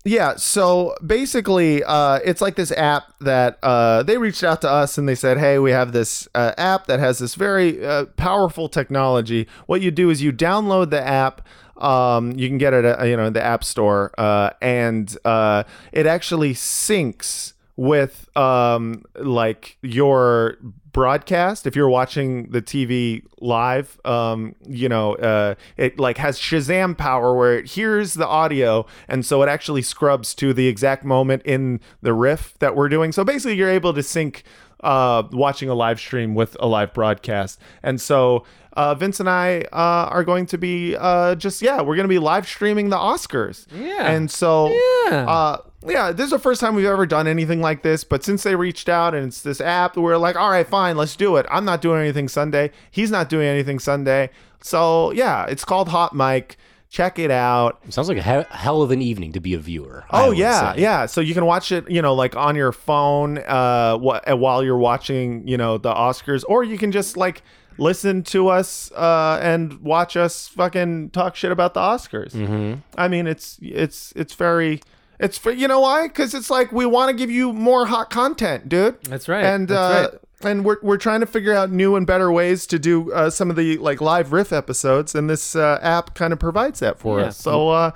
yeah, 0.05 0.35
so 0.37 0.95
basically, 1.05 1.83
uh, 1.83 2.19
it's 2.23 2.41
like 2.41 2.55
this 2.55 2.71
app 2.71 3.13
that 3.19 3.59
uh, 3.61 4.03
they 4.03 4.17
reached 4.17 4.43
out 4.43 4.61
to 4.61 4.69
us 4.69 4.97
and 4.97 5.09
they 5.09 5.15
said, 5.15 5.37
"Hey, 5.37 5.59
we 5.59 5.71
have 5.71 5.91
this 5.91 6.27
uh, 6.33 6.53
app 6.57 6.87
that 6.87 6.99
has 6.99 7.19
this 7.19 7.35
very 7.35 7.85
uh, 7.85 8.05
powerful 8.15 8.69
technology. 8.69 9.47
What 9.65 9.81
you 9.81 9.91
do 9.91 10.09
is 10.09 10.21
you 10.21 10.31
download 10.31 10.89
the 10.89 11.05
app." 11.05 11.45
Um, 11.77 12.33
you 12.33 12.49
can 12.49 12.57
get 12.57 12.73
it 12.73 12.85
at 12.85 13.07
you 13.07 13.17
know 13.17 13.25
in 13.25 13.33
the 13.33 13.43
app 13.43 13.63
store, 13.63 14.11
uh, 14.17 14.51
and 14.61 15.15
uh, 15.25 15.63
it 15.91 16.05
actually 16.05 16.53
syncs 16.53 17.53
with 17.75 18.29
um, 18.37 19.03
like 19.15 19.77
your 19.81 20.57
broadcast 20.91 21.67
if 21.67 21.75
you're 21.75 21.89
watching 21.89 22.49
the 22.51 22.61
tv 22.61 23.23
live 23.39 23.99
um 24.05 24.55
you 24.67 24.89
know 24.89 25.13
uh 25.15 25.53
it 25.77 25.99
like 25.99 26.17
has 26.17 26.39
shazam 26.39 26.97
power 26.97 27.35
where 27.35 27.57
it 27.57 27.67
hears 27.67 28.15
the 28.15 28.27
audio 28.27 28.85
and 29.07 29.25
so 29.25 29.43
it 29.43 29.49
actually 29.49 29.81
scrubs 29.81 30.33
to 30.33 30.53
the 30.53 30.67
exact 30.67 31.03
moment 31.03 31.41
in 31.43 31.79
the 32.01 32.13
riff 32.13 32.55
that 32.59 32.75
we're 32.75 32.89
doing 32.89 33.11
so 33.11 33.23
basically 33.23 33.55
you're 33.55 33.69
able 33.69 33.93
to 33.93 34.01
sync 34.01 34.43
uh 34.81 35.21
watching 35.31 35.69
a 35.69 35.75
live 35.75 35.99
stream 35.99 36.33
with 36.33 36.57
a 36.59 36.67
live 36.67 36.93
broadcast 36.93 37.59
and 37.83 38.01
so 38.01 38.43
uh, 38.73 38.95
Vince 38.95 39.19
and 39.19 39.29
I 39.29 39.61
uh, 39.73 40.07
are 40.09 40.23
going 40.23 40.45
to 40.45 40.57
be 40.57 40.95
uh, 40.95 41.35
just 41.35 41.61
yeah, 41.61 41.81
we're 41.81 41.95
going 41.95 42.05
to 42.05 42.07
be 42.07 42.19
live 42.19 42.47
streaming 42.47 42.89
the 42.89 42.95
Oscars. 42.95 43.65
Yeah. 43.73 44.09
and 44.09 44.31
so 44.31 44.69
Yeah. 44.69 45.57
Uh, 45.83 45.91
yeah, 45.91 46.11
this 46.11 46.25
is 46.25 46.31
the 46.31 46.39
first 46.39 46.61
time 46.61 46.75
we've 46.75 46.85
ever 46.85 47.05
done 47.05 47.27
anything 47.27 47.61
like 47.61 47.83
this. 47.83 48.03
But 48.03 48.23
since 48.23 48.43
they 48.43 48.55
reached 48.55 48.89
out 48.89 49.13
and 49.13 49.27
it's 49.27 49.41
this 49.41 49.61
app, 49.61 49.97
we're 49.97 50.17
like, 50.17 50.35
all 50.35 50.49
right, 50.49 50.67
fine, 50.67 50.97
let's 50.97 51.15
do 51.15 51.35
it. 51.37 51.45
I'm 51.49 51.65
not 51.65 51.81
doing 51.81 51.99
anything 52.01 52.27
Sunday. 52.27 52.71
He's 52.91 53.11
not 53.11 53.29
doing 53.29 53.47
anything 53.47 53.79
Sunday. 53.79 54.29
So 54.61 55.11
yeah, 55.11 55.45
it's 55.45 55.65
called 55.65 55.89
Hot 55.89 56.15
Mic. 56.15 56.57
Check 56.91 57.19
it 57.19 57.29
out. 57.29 57.79
Sounds 57.89 58.09
like 58.09 58.17
a 58.17 58.23
he- 58.23 58.47
hell 58.55 58.81
of 58.81 58.89
an 58.89 58.99
evening 58.99 59.31
to 59.33 59.39
be 59.39 59.53
a 59.53 59.59
viewer. 59.59 60.05
Oh 60.09 60.31
yeah, 60.31 60.73
say. 60.73 60.81
yeah. 60.81 61.05
So 61.05 61.21
you 61.21 61.35
can 61.35 61.45
watch 61.45 61.71
it, 61.71 61.87
you 61.89 62.01
know, 62.01 62.15
like 62.15 62.35
on 62.35 62.55
your 62.55 62.71
phone, 62.71 63.37
uh, 63.37 63.99
wh- 63.99 64.27
while 64.39 64.63
you're 64.63 64.75
watching, 64.77 65.47
you 65.47 65.55
know, 65.55 65.77
the 65.77 65.93
Oscars, 65.93 66.43
or 66.49 66.63
you 66.63 66.79
can 66.79 66.91
just 66.91 67.15
like 67.15 67.43
listen 67.77 68.23
to 68.23 68.47
us 68.49 68.91
uh, 68.93 69.39
and 69.39 69.81
watch 69.81 70.17
us 70.17 70.47
fucking 70.47 71.11
talk 71.11 71.35
shit 71.35 71.51
about 71.51 71.75
the 71.75 71.79
Oscars. 71.79 72.31
Mm-hmm. 72.31 72.79
I 72.97 73.07
mean, 73.07 73.27
it's 73.27 73.59
it's 73.61 74.11
it's 74.15 74.33
very. 74.33 74.81
It's 75.19 75.37
for 75.37 75.51
you 75.51 75.67
know 75.67 75.81
why? 75.81 76.07
Because 76.07 76.33
it's 76.33 76.49
like 76.49 76.71
we 76.71 76.85
want 76.85 77.09
to 77.09 77.13
give 77.15 77.29
you 77.29 77.51
more 77.53 77.85
hot 77.87 78.09
content, 78.09 78.69
dude. 78.69 79.01
That's 79.03 79.27
right, 79.27 79.43
And 79.43 79.67
that's 79.67 80.15
uh, 80.15 80.47
and 80.47 80.63
we're 80.63 80.77
we're 80.81 80.97
trying 80.97 81.19
to 81.19 81.25
figure 81.25 81.53
out 81.53 81.69
new 81.71 81.95
and 81.97 82.07
better 82.07 82.31
ways 82.31 82.65
to 82.67 82.79
do 82.79 83.11
uh, 83.11 83.29
some 83.29 83.49
of 83.49 83.55
the 83.57 83.77
like 83.77 83.99
live 83.99 84.31
riff 84.31 84.53
episodes, 84.53 85.15
and 85.15 85.29
this 85.29 85.55
uh, 85.55 85.77
app 85.81 86.15
kind 86.15 86.31
of 86.31 86.39
provides 86.39 86.79
that 86.79 86.99
for 86.99 87.19
Yeah. 87.19 87.25
us. 87.27 87.37
So, 87.37 87.67
uh, 87.69 87.91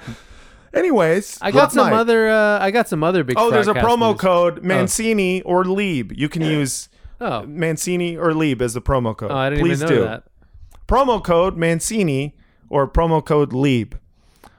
anyways, 0.74 1.38
I 1.41 1.52
got 1.52 1.72
some 1.72 1.90
Mic. 1.90 1.95
other. 2.00 2.30
Uh, 2.30 2.60
I 2.60 2.72
got 2.72 2.90
some 2.90 3.04
other 3.04 3.24
big. 3.24 3.38
Oh, 3.40 3.50
there's 3.52 3.68
a 3.68 3.74
promo 3.74 4.12
news. 4.12 4.20
code 4.22 4.64
Mancini 4.64 5.41
or 5.44 5.64
Lieb. 5.66 6.12
You 6.14 6.30
can 6.30 6.41
use 6.41 6.90
Oh, 7.22 7.45
Mancini 7.45 8.18
or 8.18 8.34
Lieb 8.34 8.62
as 8.62 8.74
the 8.74 8.82
promo 8.82 9.16
code. 9.16 9.32
oh, 9.32 9.36
I 9.36 9.50
didn't 9.50 9.64
Please 9.66 9.82
even 9.82 9.95
know 9.95 10.02
do. 10.02 10.08
that. 10.10 10.24
Promo 10.90 11.24
code 11.24 11.56
Mancini 11.56 12.36
or 12.70 12.86
promo 12.88 13.24
code 13.24 13.54
Lieb. 13.54 13.95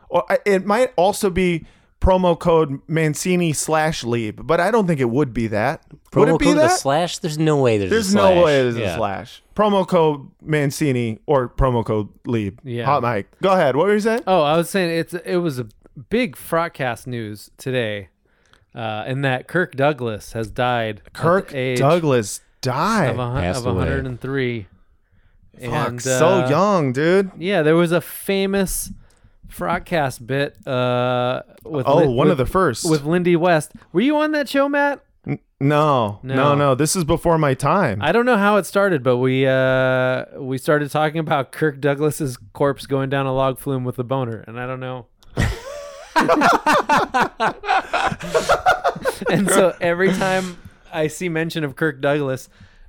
Or 0.08 0.24
it 0.46 0.64
might 0.64 0.92
also 0.96 1.28
be 1.28 1.66
promo 2.04 2.38
code 2.38 2.80
Mancini 2.86 3.52
slash 3.52 4.04
Lieb, 4.04 4.46
but 4.46 4.60
I 4.60 4.70
don't 4.70 4.86
think 4.86 5.00
it 5.00 5.08
would 5.10 5.32
be 5.32 5.46
that. 5.48 5.82
would 5.90 6.28
Promo 6.28 6.34
it 6.34 6.38
be 6.38 6.44
code 6.46 6.56
the 6.58 6.62
that? 6.62 6.78
slash. 6.78 7.18
There's 7.18 7.38
no 7.38 7.56
way 7.60 7.78
there's. 7.78 7.90
There's 7.90 8.08
a 8.08 8.12
slash. 8.12 8.34
no 8.36 8.44
way 8.44 8.62
there's 8.62 8.76
Yeah. 8.76 8.92
a 8.94 8.96
slash. 8.96 9.42
Promo 9.56 9.86
code 9.86 10.28
Mancini 10.42 11.18
or 11.26 11.48
promo 11.48 11.84
code 11.84 12.08
Lieb. 12.26 12.60
Yeah. 12.64 12.84
Hot 12.84 13.02
mic. 13.02 13.28
Go 13.40 13.52
ahead. 13.52 13.76
What 13.76 13.86
were 13.86 13.94
you 13.94 14.00
saying? 14.00 14.20
Oh, 14.26 14.42
I 14.42 14.56
was 14.56 14.68
saying 14.68 14.90
it's 14.90 15.14
it 15.14 15.36
was 15.38 15.58
a 15.58 15.66
big 16.10 16.36
broadcast 16.48 17.06
news 17.06 17.50
today, 17.56 18.08
uh, 18.74 19.04
in 19.06 19.22
that 19.22 19.48
Kirk 19.48 19.74
Douglas 19.76 20.32
has 20.32 20.50
died. 20.50 21.00
Kirk 21.12 21.50
Douglas 21.76 22.40
died. 22.60 23.10
of, 23.10 23.18
a, 23.18 23.50
of 23.58 23.64
103. 23.64 24.66
Fuck, 25.60 25.62
and, 25.88 26.02
so 26.02 26.26
uh, 26.44 26.48
young, 26.50 26.92
dude. 26.92 27.30
Yeah, 27.38 27.62
there 27.62 27.76
was 27.76 27.92
a 27.92 28.00
famous 28.00 28.90
broadcast 29.56 30.26
bit. 30.26 30.56
Uh, 30.66 31.42
with 31.64 31.86
Oh, 31.86 31.96
Lin- 31.98 32.14
one 32.16 32.28
with, 32.28 32.32
of 32.32 32.38
the 32.38 32.46
first. 32.50 32.88
with 32.88 33.04
Lindy 33.04 33.36
West. 33.36 33.72
Were 33.92 34.00
you 34.00 34.16
on 34.16 34.32
that 34.32 34.48
show, 34.48 34.68
Matt? 34.68 35.00
no, 35.26 36.18
no, 36.22 36.34
No. 36.34 36.54
no, 36.54 36.74
This 36.74 36.94
is 36.96 37.04
before 37.04 37.38
my 37.38 37.54
time. 37.54 38.00
I 38.02 38.12
don't 38.12 38.26
know 38.26 38.36
how 38.36 38.56
it 38.56 38.66
started, 38.66 39.02
but 39.02 39.16
we 39.16 39.46
uh, 39.46 40.24
we 40.38 40.58
started 40.58 40.90
talking 40.90 41.18
about 41.18 41.52
Kirk 41.52 41.80
Douglas's 41.80 42.36
corpse 42.52 42.86
going 42.86 43.08
down 43.08 43.26
a 43.26 43.32
log 43.34 43.58
flume 43.58 43.84
with 43.84 43.98
a 43.98 44.04
boner, 44.04 44.44
and 44.46 44.60
I 44.60 44.66
don't 44.66 44.80
know. 44.80 45.06
and 49.30 49.48
so 49.48 49.74
every 49.80 50.12
time 50.12 50.58
I 50.92 51.06
see 51.08 51.28
mention 51.28 51.64
of 51.64 51.76
Kirk 51.76 52.00
Douglas, 52.00 52.48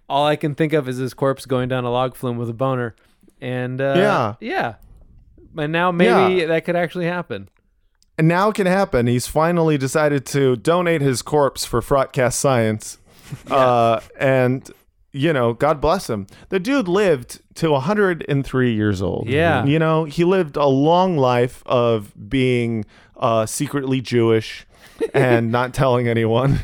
all 0.10 0.26
I 0.26 0.36
can 0.36 0.56
think 0.56 0.74
of 0.74 0.88
is 0.90 0.98
his 0.98 1.14
corpse 1.14 1.46
going 1.46 1.70
down 1.70 1.86
a 1.86 1.92
log 1.92 2.16
flume 2.16 2.38
with 2.38 2.50
a 2.50 2.54
boner, 2.54 2.96
and 3.42 3.80
uh, 3.82 3.94
Yeah. 3.98 4.36
yeah. 4.40 4.76
And 5.58 5.72
now 5.72 5.92
maybe 5.92 6.36
Yeah. 6.36 6.46
that 6.48 6.66
could 6.66 6.76
actually 6.76 7.06
happen. 7.06 7.50
and 8.18 8.28
now 8.28 8.50
it 8.50 8.56
can 8.56 8.68
happen. 8.68 9.08
He's 9.08 9.28
finally 9.28 9.78
decided 9.78 10.26
to 10.28 10.56
donate 10.56 11.02
his 11.02 11.22
corpse 11.22 11.66
for 11.66 11.82
Frotcast 11.82 12.34
Science. 12.34 12.98
Uh, 13.50 14.00
and, 14.20 14.70
you 15.12 15.34
know, 15.34 15.52
God 15.54 15.82
bless 15.82 16.08
him. 16.10 16.28
The 16.50 16.60
dude 16.60 16.88
lived 16.88 17.42
to 17.56 17.72
103 17.72 18.72
years 18.74 19.02
old. 19.02 19.28
Yeah. 19.28 19.66
You 19.66 19.80
know, 19.80 20.04
he 20.04 20.24
lived 20.24 20.56
a 20.58 20.68
long 20.68 21.18
life 21.18 21.64
of 21.66 22.14
being 22.30 22.86
uh, 23.18 23.46
secretly 23.48 24.00
Jewish 24.00 24.68
and 25.14 25.52
not 25.58 25.74
telling 25.74 26.08
anyone. 26.08 26.60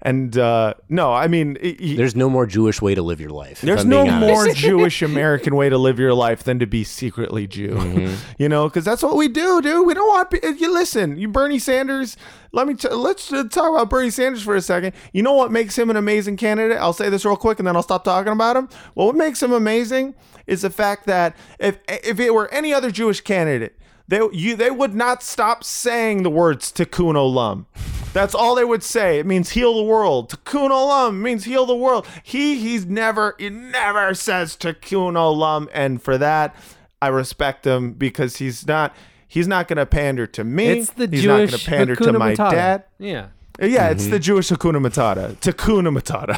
And 0.00 0.38
uh, 0.38 0.74
no, 0.88 1.12
I 1.12 1.26
mean, 1.26 1.56
he- 1.60 1.76
he- 1.78 1.96
There's 1.96 2.14
no 2.14 2.30
more 2.30 2.46
Jewish 2.46 2.80
way 2.80 2.94
to 2.94 3.02
live 3.02 3.20
your 3.20 3.30
life. 3.30 3.60
There's 3.62 3.84
no 3.84 4.06
more 4.06 4.46
Jewish 4.54 5.02
American 5.02 5.56
way 5.56 5.68
to 5.68 5.76
live 5.76 5.98
your 5.98 6.14
life 6.14 6.44
than 6.44 6.60
to 6.60 6.66
be 6.66 6.84
secretly 6.84 7.46
Jew. 7.46 7.70
Mm-hmm. 7.70 8.14
You 8.38 8.48
know, 8.48 8.68
because 8.68 8.84
that's 8.84 9.02
what 9.02 9.16
we 9.16 9.26
do, 9.26 9.60
dude. 9.60 9.84
We 9.86 9.94
don't 9.94 10.06
want 10.08 10.32
you 10.60 10.72
listen. 10.72 11.18
You 11.18 11.26
Bernie 11.28 11.58
Sanders. 11.58 12.16
Let 12.52 12.68
me 12.68 12.74
t- 12.74 12.88
let's 12.88 13.32
uh, 13.32 13.44
talk 13.50 13.70
about 13.74 13.90
Bernie 13.90 14.10
Sanders 14.10 14.42
for 14.42 14.54
a 14.54 14.62
second. 14.62 14.92
You 15.12 15.22
know 15.24 15.32
what 15.32 15.50
makes 15.50 15.76
him 15.76 15.90
an 15.90 15.96
amazing 15.96 16.36
candidate? 16.36 16.78
I'll 16.78 16.92
say 16.92 17.10
this 17.10 17.24
real 17.24 17.36
quick, 17.36 17.58
and 17.58 17.66
then 17.66 17.74
I'll 17.74 17.82
stop 17.82 18.04
talking 18.04 18.32
about 18.32 18.56
him. 18.56 18.68
Well, 18.94 19.08
what 19.08 19.16
makes 19.16 19.42
him 19.42 19.52
amazing 19.52 20.14
is 20.46 20.62
the 20.62 20.70
fact 20.70 21.06
that 21.06 21.36
if 21.58 21.78
if 21.88 22.20
it 22.20 22.32
were 22.32 22.48
any 22.52 22.72
other 22.72 22.90
Jewish 22.92 23.20
candidate, 23.20 23.76
they 24.06 24.20
you 24.32 24.54
they 24.54 24.70
would 24.70 24.94
not 24.94 25.22
stop 25.24 25.64
saying 25.64 26.22
the 26.22 26.30
words 26.30 26.70
Tikkun 26.70 27.14
Olam. 27.14 27.66
That's 28.12 28.34
all 28.34 28.54
they 28.54 28.64
would 28.64 28.82
say. 28.82 29.18
It 29.18 29.26
means 29.26 29.50
heal 29.50 29.74
the 29.76 29.82
world. 29.82 30.30
Tikkun 30.30 30.70
Olam 30.70 31.20
means 31.20 31.44
heal 31.44 31.66
the 31.66 31.76
world. 31.76 32.06
He 32.22 32.58
he's 32.58 32.86
never 32.86 33.34
he 33.38 33.50
never 33.50 34.14
says 34.14 34.56
Tikkun 34.56 35.14
Olam, 35.14 35.68
and 35.72 36.02
for 36.02 36.18
that 36.18 36.54
I 37.00 37.08
respect 37.08 37.66
him 37.66 37.92
because 37.92 38.36
he's 38.36 38.66
not 38.66 38.94
he's 39.26 39.46
not 39.46 39.68
going 39.68 39.76
to 39.76 39.86
pander 39.86 40.26
to 40.26 40.44
me. 40.44 40.66
It's 40.68 40.90
the 40.90 41.06
he's 41.08 41.22
Jewish 41.22 41.52
not 41.52 41.58
going 41.60 41.60
to 41.60 41.66
pander 41.70 41.96
to 41.96 42.04
Hakuna 42.04 42.18
my 42.18 42.32
Matata. 42.34 42.50
dad. 42.50 42.84
Yeah. 42.98 43.28
Yeah, 43.60 43.90
it's 43.90 44.06
the 44.06 44.20
Jewish 44.20 44.50
Hakuna 44.50 44.78
Matata. 44.84 45.34
Takuna 45.40 45.96
Matata. 45.96 46.34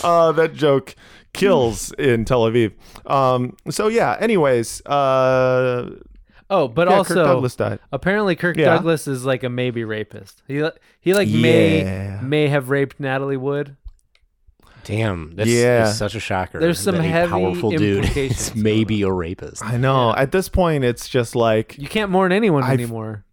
uh, 0.04 0.32
that 0.32 0.54
joke 0.54 0.94
kills 1.34 1.92
in 1.92 2.24
Tel 2.24 2.42
Aviv. 2.42 2.72
Um, 3.04 3.54
so 3.68 3.88
yeah. 3.88 4.16
Anyways, 4.18 4.84
uh, 4.86 5.90
Oh, 6.50 6.66
but 6.68 6.88
yeah, 6.88 6.96
also 6.96 7.14
Kirk 7.14 7.26
Douglas 7.26 7.56
died. 7.56 7.78
apparently 7.92 8.34
Kirk 8.34 8.56
Yeah. 8.56 8.66
Douglas 8.76 9.06
is 9.06 9.24
like 9.24 9.42
a 9.44 9.48
maybe 9.50 9.84
rapist. 9.84 10.42
He 10.48 10.62
he 11.00 11.12
like 11.14 11.28
may 11.28 11.82
Yeah. 11.82 12.20
may 12.22 12.48
have 12.48 12.70
raped 12.70 12.98
Natalie 13.00 13.36
Wood. 13.36 13.76
Damn, 14.84 15.34
that's, 15.36 15.50
Yeah. 15.50 15.84
that's 15.84 15.98
such 15.98 16.14
a 16.14 16.20
shocker. 16.20 16.58
There's 16.60 16.78
some 16.80 16.94
that 16.94 17.04
a 17.04 17.08
heavy 17.08 17.30
powerful 17.30 17.70
dude 17.70 17.96
implications 18.04 18.48
is 18.48 18.54
maybe 18.56 19.02
a 19.02 19.12
rapist. 19.12 19.62
I 19.62 19.76
know. 19.76 20.14
At 20.14 20.32
this 20.32 20.48
point, 20.48 20.82
it's 20.84 21.08
just 21.08 21.36
like 21.36 21.76
You 21.78 21.88
can't 21.88 22.10
mourn 22.10 22.32
anyone 22.32 22.62
I've- 22.62 22.72
anymore. 22.82 23.24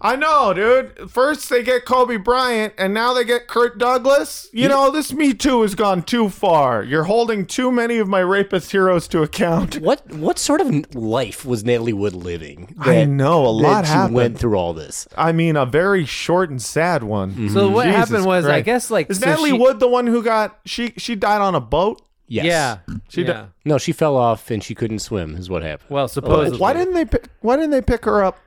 I 0.00 0.16
know, 0.16 0.52
dude. 0.54 1.10
First 1.10 1.48
they 1.50 1.62
get 1.62 1.84
Kobe 1.84 2.16
Bryant, 2.16 2.74
and 2.78 2.92
now 2.94 3.12
they 3.14 3.24
get 3.24 3.46
Kirk 3.48 3.78
Douglas. 3.78 4.48
You 4.52 4.68
know, 4.68 4.90
this 4.90 5.12
Me 5.12 5.32
Too 5.34 5.62
has 5.62 5.74
gone 5.74 6.02
too 6.02 6.28
far. 6.28 6.82
You're 6.82 7.04
holding 7.04 7.46
too 7.46 7.70
many 7.72 7.98
of 7.98 8.08
my 8.08 8.20
rapist 8.20 8.70
heroes 8.72 9.08
to 9.08 9.22
account. 9.22 9.80
What 9.86 10.08
what 10.12 10.38
sort 10.38 10.60
of 10.60 10.94
life 10.94 11.44
was 11.44 11.62
Natalie 11.64 11.92
Wood 11.92 12.12
living? 12.14 12.74
I 12.80 13.04
know, 13.04 13.46
a 13.46 13.48
lot 13.48 13.82
that 13.82 13.86
she 13.86 13.92
happened. 13.92 14.14
went 14.14 14.38
through 14.38 14.56
all 14.56 14.74
this. 14.74 15.06
I 15.16 15.32
mean, 15.32 15.56
a 15.56 15.64
very 15.66 16.04
short 16.04 16.50
and 16.50 16.60
sad 16.60 17.02
one. 17.04 17.32
Mm-hmm. 17.32 17.48
So 17.54 17.68
what 17.70 17.84
Jesus 17.84 17.96
happened 18.08 18.26
was, 18.26 18.44
I 18.46 18.48
Christ. 18.62 18.64
guess, 18.64 18.90
like 18.90 19.10
is 19.10 19.20
so 19.20 19.26
Natalie 19.26 19.50
she- 19.50 19.58
Wood 19.58 19.78
the 19.80 19.88
one 19.88 20.06
who 20.06 20.22
got 20.22 20.58
she 20.64 20.92
she 20.96 21.14
died 21.14 21.40
on 21.40 21.54
a 21.54 21.60
boat? 21.60 22.02
Yes. 22.28 22.46
Yeah. 22.46 22.78
She 23.08 23.22
d- 23.22 23.28
yeah. 23.28 23.46
No, 23.64 23.78
she 23.78 23.92
fell 23.92 24.16
off 24.16 24.50
and 24.50 24.62
she 24.62 24.74
couldn't 24.74 24.98
swim. 24.98 25.36
Is 25.36 25.48
what 25.48 25.62
happened. 25.62 25.90
well, 25.90 26.08
supposedly. 26.08 26.58
Why 26.58 26.72
didn't 26.72 26.94
they? 26.94 27.04
Pick, 27.04 27.28
why 27.40 27.54
didn't 27.54 27.70
they 27.70 27.82
pick 27.82 28.04
her 28.04 28.24
up 28.24 28.38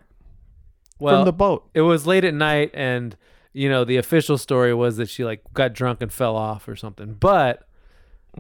well, 0.99 1.17
from 1.21 1.25
the 1.25 1.33
boat? 1.33 1.69
it 1.73 1.81
was 1.81 2.05
late 2.05 2.23
at 2.25 2.33
night 2.33 2.71
and 2.73 3.15
you 3.53 3.67
know 3.69 3.83
the 3.83 3.97
official 3.97 4.37
story 4.37 4.73
was 4.73 4.97
that 4.97 5.09
she 5.09 5.23
like 5.25 5.41
got 5.53 5.73
drunk 5.73 6.01
and 6.01 6.11
fell 6.13 6.35
off 6.35 6.67
or 6.67 6.75
something 6.75 7.13
but 7.19 7.65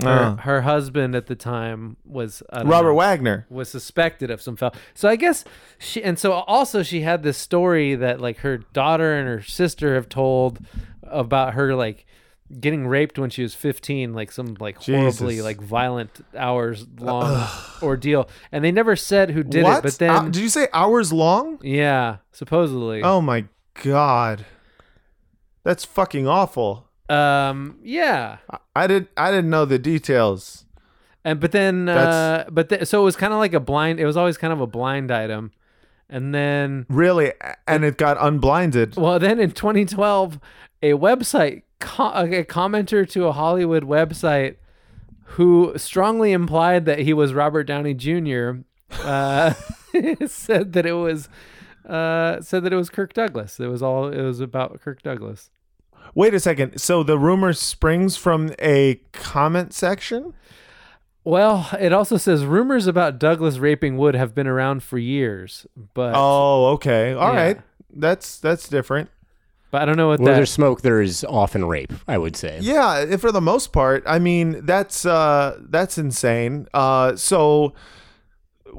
her, 0.03 0.09
Uh. 0.09 0.35
her 0.37 0.61
husband 0.61 1.15
at 1.15 1.25
the 1.25 1.35
time 1.35 1.97
was 2.05 2.43
Robert 2.53 2.89
know, 2.89 2.93
Wagner. 2.95 3.47
was 3.49 3.69
suspected 3.69 4.29
of 4.29 4.39
some 4.41 4.55
foul 4.55 4.73
so 4.93 5.09
i 5.09 5.15
guess 5.15 5.43
she 5.79 6.03
and 6.03 6.19
so 6.19 6.31
also 6.33 6.83
she 6.83 7.01
had 7.01 7.23
this 7.23 7.37
story 7.37 7.95
that 7.95 8.21
like 8.21 8.37
her 8.39 8.59
daughter 8.59 9.15
and 9.15 9.27
her 9.27 9.41
sister 9.41 9.95
have 9.95 10.07
told 10.07 10.59
about 11.03 11.55
her 11.55 11.73
like 11.75 12.05
getting 12.59 12.87
raped 12.87 13.19
when 13.19 13.29
she 13.29 13.43
was 13.43 13.53
15 13.53 14.13
like 14.13 14.31
some 14.31 14.55
like 14.59 14.77
horribly 14.83 15.41
like 15.41 15.61
violent 15.61 16.09
hours 16.35 16.85
long 16.99 17.47
ordeal 17.83 18.27
and 18.51 18.63
they 18.65 18.71
never 18.71 18.95
said 18.95 19.29
who 19.31 19.43
did 19.43 19.63
what? 19.63 19.77
it 19.79 19.83
but 19.83 19.97
then 19.99 20.09
Uh, 20.09 20.21
did 20.23 20.37
you 20.37 20.49
say 20.49 20.67
hours 20.73 21.13
long? 21.13 21.59
yeah 21.61 22.17
supposedly 22.31 23.03
Oh 23.03 23.21
my 23.21 23.45
god, 23.83 24.45
that's 25.63 25.85
fucking 25.85 26.27
awful. 26.27 26.87
um 27.09 27.77
yeah 27.83 28.37
I- 28.49 28.57
I 28.75 28.87
did. 28.87 29.07
I 29.17 29.29
didn't 29.31 29.49
know 29.49 29.65
the 29.65 29.79
details. 29.79 30.65
And 31.25 31.39
but 31.41 31.51
then, 31.51 31.89
uh, 31.89 32.45
but 32.49 32.69
th- 32.69 32.87
so 32.87 33.01
it 33.01 33.03
was 33.03 33.17
kind 33.17 33.33
of 33.33 33.39
like 33.39 33.53
a 33.53 33.59
blind. 33.59 33.99
It 33.99 34.05
was 34.05 34.15
always 34.15 34.37
kind 34.37 34.53
of 34.53 34.61
a 34.61 34.67
blind 34.67 35.11
item, 35.11 35.51
and 36.09 36.33
then, 36.33 36.85
Really, 36.89 37.33
and 37.67 37.83
it 37.83 37.97
got 37.97 38.17
unblinded. 38.19 38.95
well, 38.97 39.19
then 39.19 39.39
in 39.39 39.51
2012, 39.51 40.39
a 40.81 40.91
website, 40.93 41.63
a 41.81 42.43
commenter 42.45 43.09
to 43.09 43.25
a 43.27 43.31
Hollywood 43.31 43.83
website, 43.83 44.55
who 45.33 45.73
strongly 45.77 46.31
implied 46.31 46.85
that 46.85 46.99
he 46.99 47.13
was 47.13 47.33
Robert 47.33 47.63
Downey 47.65 47.93
Jr., 47.93 48.61
uh, 49.03 49.53
said 50.25 50.73
that 50.73 50.85
it 50.85 50.93
was, 50.93 51.29
uh, 51.87 52.41
said 52.41 52.63
that 52.63 52.73
it 52.73 52.75
was 52.75 52.89
Kirk 52.89 53.13
Douglas. 53.13 53.59
It 53.59 53.67
was 53.67 53.83
all. 53.83 54.07
It 54.07 54.21
was 54.21 54.39
about 54.39 54.79
Kirk 54.81 55.03
Douglas. 55.03 55.51
Wait 56.15 56.33
a 56.33 56.39
second. 56.39 56.79
So 56.79 57.03
the 57.03 57.19
rumor 57.19 57.53
springs 57.53 58.17
from 58.17 58.51
a 58.59 58.95
comment 59.11 59.73
section. 59.73 60.33
Well, 61.23 61.69
it 61.79 61.91
also 61.93 62.17
says 62.17 62.45
rumors 62.45 62.87
about 62.87 63.19
Douglas 63.19 63.57
raping 63.59 63.97
Wood 63.97 64.15
have 64.15 64.33
been 64.33 64.47
around 64.47 64.83
for 64.83 64.97
years, 64.97 65.67
but 65.93 66.13
Oh, 66.15 66.67
okay. 66.73 67.13
All 67.13 67.33
Yeah. 67.33 67.41
right. 67.43 67.61
That's 67.93 68.39
that's 68.39 68.67
different. 68.69 69.09
but 69.71 69.81
I 69.81 69.85
don't 69.85 69.97
know 69.97 70.07
what 70.07 70.19
Where 70.19 70.31
that. 70.33 70.37
there's 70.37 70.49
smoke, 70.51 70.81
there 70.81 71.01
is 71.01 71.23
often 71.27 71.65
rape. 71.65 71.91
I 72.07 72.17
would 72.17 72.35
say. 72.35 72.57
Yeah, 72.61 73.17
for 73.17 73.31
the 73.31 73.41
most 73.41 73.71
part. 73.73 74.03
I 74.07 74.17
mean, 74.19 74.65
that's 74.65 75.05
uh 75.05 75.57
that's 75.69 75.97
insane. 75.97 76.67
Uh 76.73 77.15
so 77.15 77.73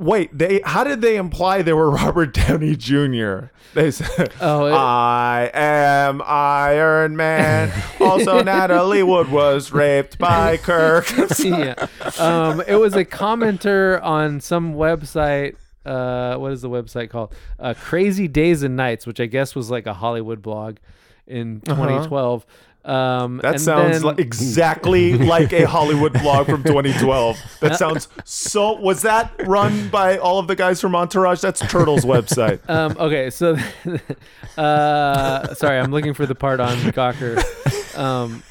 wait, 0.01 0.37
they 0.37 0.61
how 0.65 0.83
did 0.85 1.01
they 1.01 1.17
imply 1.17 1.63
they 1.63 1.73
were 1.73 1.91
Robert 2.03 2.33
Downey 2.35 2.75
Jr.? 2.77 3.47
They 3.75 3.91
said 3.93 4.33
Oh, 4.41 4.67
it- 4.67 4.73
I 4.73 5.51
am 5.55 6.23
Iron 6.25 7.17
Man. 7.17 7.73
Also 8.01 8.43
Natalie 8.43 9.03
Wood 9.05 9.31
was 9.31 9.71
raped 9.73 10.19
by 10.19 10.57
Kirk. 10.63 11.07
yeah. 11.39 11.75
Um, 12.19 12.61
it 12.67 12.75
was 12.77 12.95
a 12.97 13.05
commenter 13.05 14.03
on 14.03 14.41
some 14.41 14.75
website. 14.75 15.55
Uh, 15.87 16.37
what 16.37 16.51
is 16.53 16.63
the 16.63 16.69
website 16.71 17.11
called? 17.11 17.33
Uh, 17.59 17.75
Crazy 17.79 18.27
Days 18.27 18.63
and 18.63 18.75
Nights, 18.77 19.07
which 19.07 19.21
I 19.21 19.27
guess 19.27 19.55
was 19.55 19.71
like 19.71 19.87
a 19.87 19.95
Hollywood 19.95 20.43
blog 20.43 20.79
in 21.27 21.61
2012. 21.61 22.45
Um, 22.83 23.39
That 23.43 23.61
sounds 23.61 23.97
then- 23.97 24.03
like 24.03 24.19
exactly 24.19 25.13
like 25.19 25.53
a 25.53 25.67
Hollywood 25.67 26.15
blog 26.15 26.47
from 26.47 26.63
2012. 26.63 27.39
That 27.61 27.77
sounds 27.77 28.09
so. 28.25 28.73
Was 28.81 29.03
that 29.03 29.33
run 29.47 29.89
by 29.91 30.17
all 30.17 30.39
of 30.39 30.47
the 30.47 30.57
guys 30.57 30.81
from 30.81 30.97
Entourage? 30.97 31.41
That's 31.41 31.61
Turtle's 31.61 32.05
website. 32.05 32.61
Um, 32.71 32.97
okay, 32.99 33.31
so 33.31 33.57
uh, 34.57 35.55
sorry, 35.55 35.79
I'm 35.79 35.91
looking 35.91 36.15
for 36.15 36.25
the 36.27 36.35
part 36.35 36.61
on 36.61 36.77
Gawker. 36.93 37.99
Um, 37.99 38.43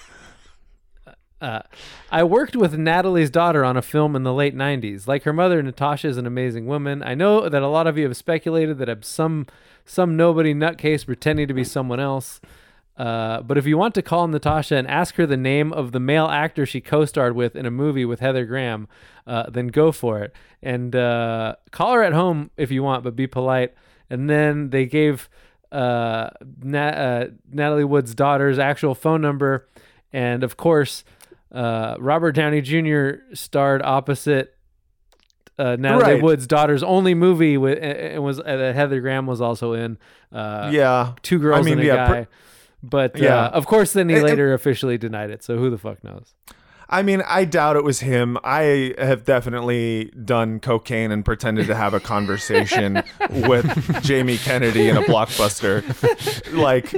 uh, 1.41 1.61
I 2.11 2.23
worked 2.23 2.55
with 2.55 2.77
Natalie's 2.77 3.29
daughter 3.29 3.63
on 3.63 3.77
a 3.77 3.81
film 3.81 4.15
in 4.15 4.23
the 4.23 4.33
late 4.33 4.55
90s. 4.55 5.07
Like 5.07 5.23
her 5.23 5.33
mother, 5.33 5.63
Natasha 5.63 6.07
is 6.07 6.17
an 6.17 6.27
amazing 6.27 6.65
woman. 6.65 7.01
I 7.01 7.15
know 7.15 7.47
that 7.47 7.61
a 7.61 7.67
lot 7.67 7.87
of 7.87 7.97
you 7.97 8.03
have 8.05 8.17
speculated 8.17 8.77
that 8.79 8.89
I'm 8.89 9.03
some 9.03 9.47
some 9.85 10.15
nobody 10.17 10.53
nutcase 10.53 11.05
pretending 11.05 11.47
to 11.47 11.53
be 11.53 11.63
someone 11.63 11.99
else. 11.99 12.41
Uh, 12.99 13.41
but 13.41 13.57
if 13.57 13.65
you 13.65 13.77
want 13.77 13.95
to 13.95 14.01
call 14.01 14.27
Natasha 14.27 14.75
and 14.75 14.85
ask 14.85 15.15
her 15.15 15.25
the 15.25 15.37
name 15.37 15.71
of 15.71 15.93
the 15.93 16.01
male 16.01 16.27
actor 16.27 16.65
she 16.65 16.81
co-starred 16.81 17.33
with 17.33 17.55
in 17.55 17.65
a 17.65 17.71
movie 17.71 18.03
with 18.03 18.19
Heather 18.19 18.45
Graham, 18.45 18.89
uh, 19.25 19.49
then 19.49 19.67
go 19.67 19.93
for 19.93 20.19
it. 20.19 20.35
And 20.61 20.93
uh, 20.93 21.55
call 21.71 21.93
her 21.93 22.03
at 22.03 22.11
home 22.11 22.51
if 22.57 22.71
you 22.71 22.83
want, 22.83 23.05
but 23.05 23.15
be 23.15 23.25
polite. 23.25 23.73
And 24.09 24.29
then 24.29 24.71
they 24.71 24.85
gave 24.85 25.29
uh, 25.71 26.31
Nat- 26.61 26.97
uh, 26.97 27.27
Natalie 27.49 27.85
Wood's 27.85 28.13
daughter's 28.13 28.59
actual 28.59 28.95
phone 28.95 29.21
number, 29.21 29.69
and 30.11 30.43
of 30.43 30.57
course, 30.57 31.05
uh, 31.53 31.95
Robert 31.99 32.33
Downey 32.33 32.61
Jr. 32.61 33.21
starred 33.33 33.81
opposite 33.81 34.55
uh, 35.57 35.75
Natalie 35.77 36.13
Right. 36.13 36.23
Wood's 36.23 36.47
daughter's 36.47 36.83
only 36.83 37.13
movie 37.13 37.57
with 37.57 37.77
and 37.81 38.23
was 38.23 38.39
uh, 38.39 38.43
that 38.43 38.75
Heather 38.75 39.01
Graham 39.01 39.25
was 39.27 39.41
also 39.41 39.73
in. 39.73 39.97
Uh, 40.31 40.69
yeah. 40.73 41.13
two 41.21 41.37
girls 41.37 41.59
I 41.59 41.61
mean, 41.63 41.73
and 41.73 41.81
a 41.81 41.85
yeah, 41.85 41.95
guy. 41.95 42.23
pr- 42.23 42.29
but 42.83 43.17
Yeah. 43.17 43.45
uh, 43.45 43.49
of 43.49 43.65
course, 43.65 43.93
then 43.93 44.09
he 44.09 44.15
and- 44.15 44.23
later 44.23 44.53
officially 44.53 44.97
denied 44.97 45.29
it. 45.29 45.43
So 45.43 45.57
who 45.57 45.69
the 45.69 45.77
fuck 45.77 46.03
knows? 46.03 46.33
I 46.91 47.03
mean, 47.03 47.21
I 47.27 47.45
doubt 47.45 47.75
it 47.75 47.83
was 47.83 47.99
him. 47.99 48.39
I 48.43 48.95
have 48.97 49.23
definitely 49.23 50.05
done 50.25 50.59
cocaine 50.59 51.11
and 51.11 51.23
pretended 51.23 51.67
to 51.67 51.75
have 51.75 51.93
a 51.93 51.99
conversation 51.99 53.03
with 53.29 54.01
Jamie 54.01 54.37
Kennedy 54.39 54.89
in 54.89 54.97
a 54.97 55.03
blockbuster. 55.03 55.83
Like, 56.51 56.91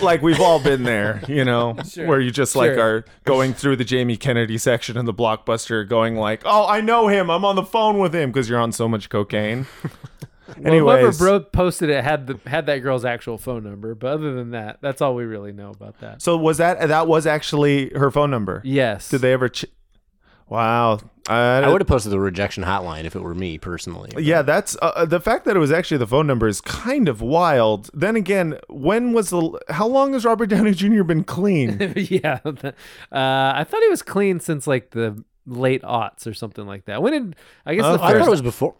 like 0.00 0.22
we've 0.22 0.38
all 0.40 0.60
been 0.60 0.84
there, 0.84 1.20
you 1.26 1.44
know, 1.44 1.72
where 1.96 2.20
you 2.20 2.30
just 2.30 2.54
like 2.54 2.74
Sure. 2.74 2.80
are 2.98 3.04
going 3.24 3.54
through 3.54 3.74
the 3.74 3.84
Jamie 3.84 4.16
Kennedy 4.16 4.56
section 4.56 4.96
in 4.96 5.04
the 5.04 5.12
blockbuster, 5.14 5.88
going 5.88 6.14
like, 6.14 6.42
"Oh, 6.44 6.68
I 6.68 6.80
know 6.80 7.08
him. 7.08 7.28
I'm 7.28 7.44
on 7.44 7.56
the 7.56 7.64
phone 7.64 7.98
with 7.98 8.14
him" 8.14 8.30
because 8.30 8.48
you're 8.48 8.60
on 8.60 8.70
so 8.70 8.86
much 8.88 9.08
cocaine. 9.08 9.66
Well, 10.58 10.78
whoever 10.78 11.12
bro 11.12 11.40
posted 11.40 11.90
it 11.90 12.02
had 12.04 12.26
the 12.26 12.40
had 12.48 12.66
that 12.66 12.78
girl's 12.78 13.04
actual 13.04 13.38
phone 13.38 13.64
number. 13.64 13.94
But 13.94 14.12
other 14.12 14.34
than 14.34 14.50
that, 14.50 14.78
that's 14.80 15.00
all 15.00 15.14
we 15.14 15.24
really 15.24 15.52
know 15.52 15.70
about 15.70 16.00
that. 16.00 16.22
so 16.22 16.36
was 16.36 16.58
that 16.58 16.88
that 16.88 17.06
was 17.06 17.26
actually 17.26 17.90
her 17.90 18.10
phone 18.10 18.30
number? 18.30 18.60
Yes. 18.64 19.08
Did 19.08 19.20
they 19.20 19.32
ever? 19.32 19.48
Ch- 19.48 19.66
wow. 20.48 21.00
I 21.28 21.68
would 21.68 21.80
have 21.80 21.88
posted 21.88 22.12
the 22.12 22.18
rejection 22.20 22.64
hotline 22.64 23.04
if 23.04 23.14
it 23.14 23.22
were 23.22 23.34
me 23.34 23.56
personally. 23.58 24.10
Yeah, 24.18 24.42
that's 24.42 24.76
uh, 24.82 24.92
uh, 24.96 25.04
the 25.04 25.20
fact 25.20 25.44
that 25.44 25.56
it 25.56 25.60
was 25.60 25.70
actually 25.70 25.98
the 25.98 26.06
phone 26.06 26.26
number 26.26 26.48
is 26.48 26.60
kind 26.60 27.08
of 27.08 27.20
wild. 27.20 27.90
Then 27.94 28.16
again, 28.16 28.58
when 28.68 29.12
was 29.12 29.30
the 29.30 29.60
how 29.68 29.86
long 29.86 30.14
has 30.14 30.24
Robert 30.24 30.46
Downey 30.46 30.72
Jr. 30.72 31.04
been 31.04 31.24
clean? 31.24 31.92
yeah. 31.96 32.40
uh, 32.44 32.72
I 33.12 33.64
thought 33.64 33.82
he 33.82 33.88
was 33.88 34.02
clean 34.02 34.40
since 34.40 34.66
like 34.66 34.90
the 34.90 35.22
late 35.46 35.82
aughts 35.82 36.26
or 36.26 36.34
something 36.34 36.66
like 36.66 36.86
that. 36.86 37.02
When 37.02 37.12
did 37.12 37.36
I 37.64 37.74
guess 37.74 37.84
the 37.84 38.02
I 38.02 38.12
thought 38.12 38.26
it 38.26 38.30
was 38.30 38.42
before. 38.42 38.74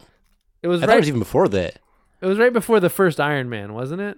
It 0.63 0.67
was 0.67 0.81
I 0.81 0.85
thought 0.85 0.91
right. 0.91 0.97
it 0.97 1.01
was 1.01 1.07
even 1.09 1.19
before 1.19 1.47
that. 1.49 1.79
it 2.21 2.25
was 2.25 2.39
right 2.39 2.53
before 2.53 2.79
the 2.79 2.89
first 2.89 3.19
Iron 3.19 3.49
Man, 3.49 3.73
wasn't 3.73 4.01
it? 4.01 4.17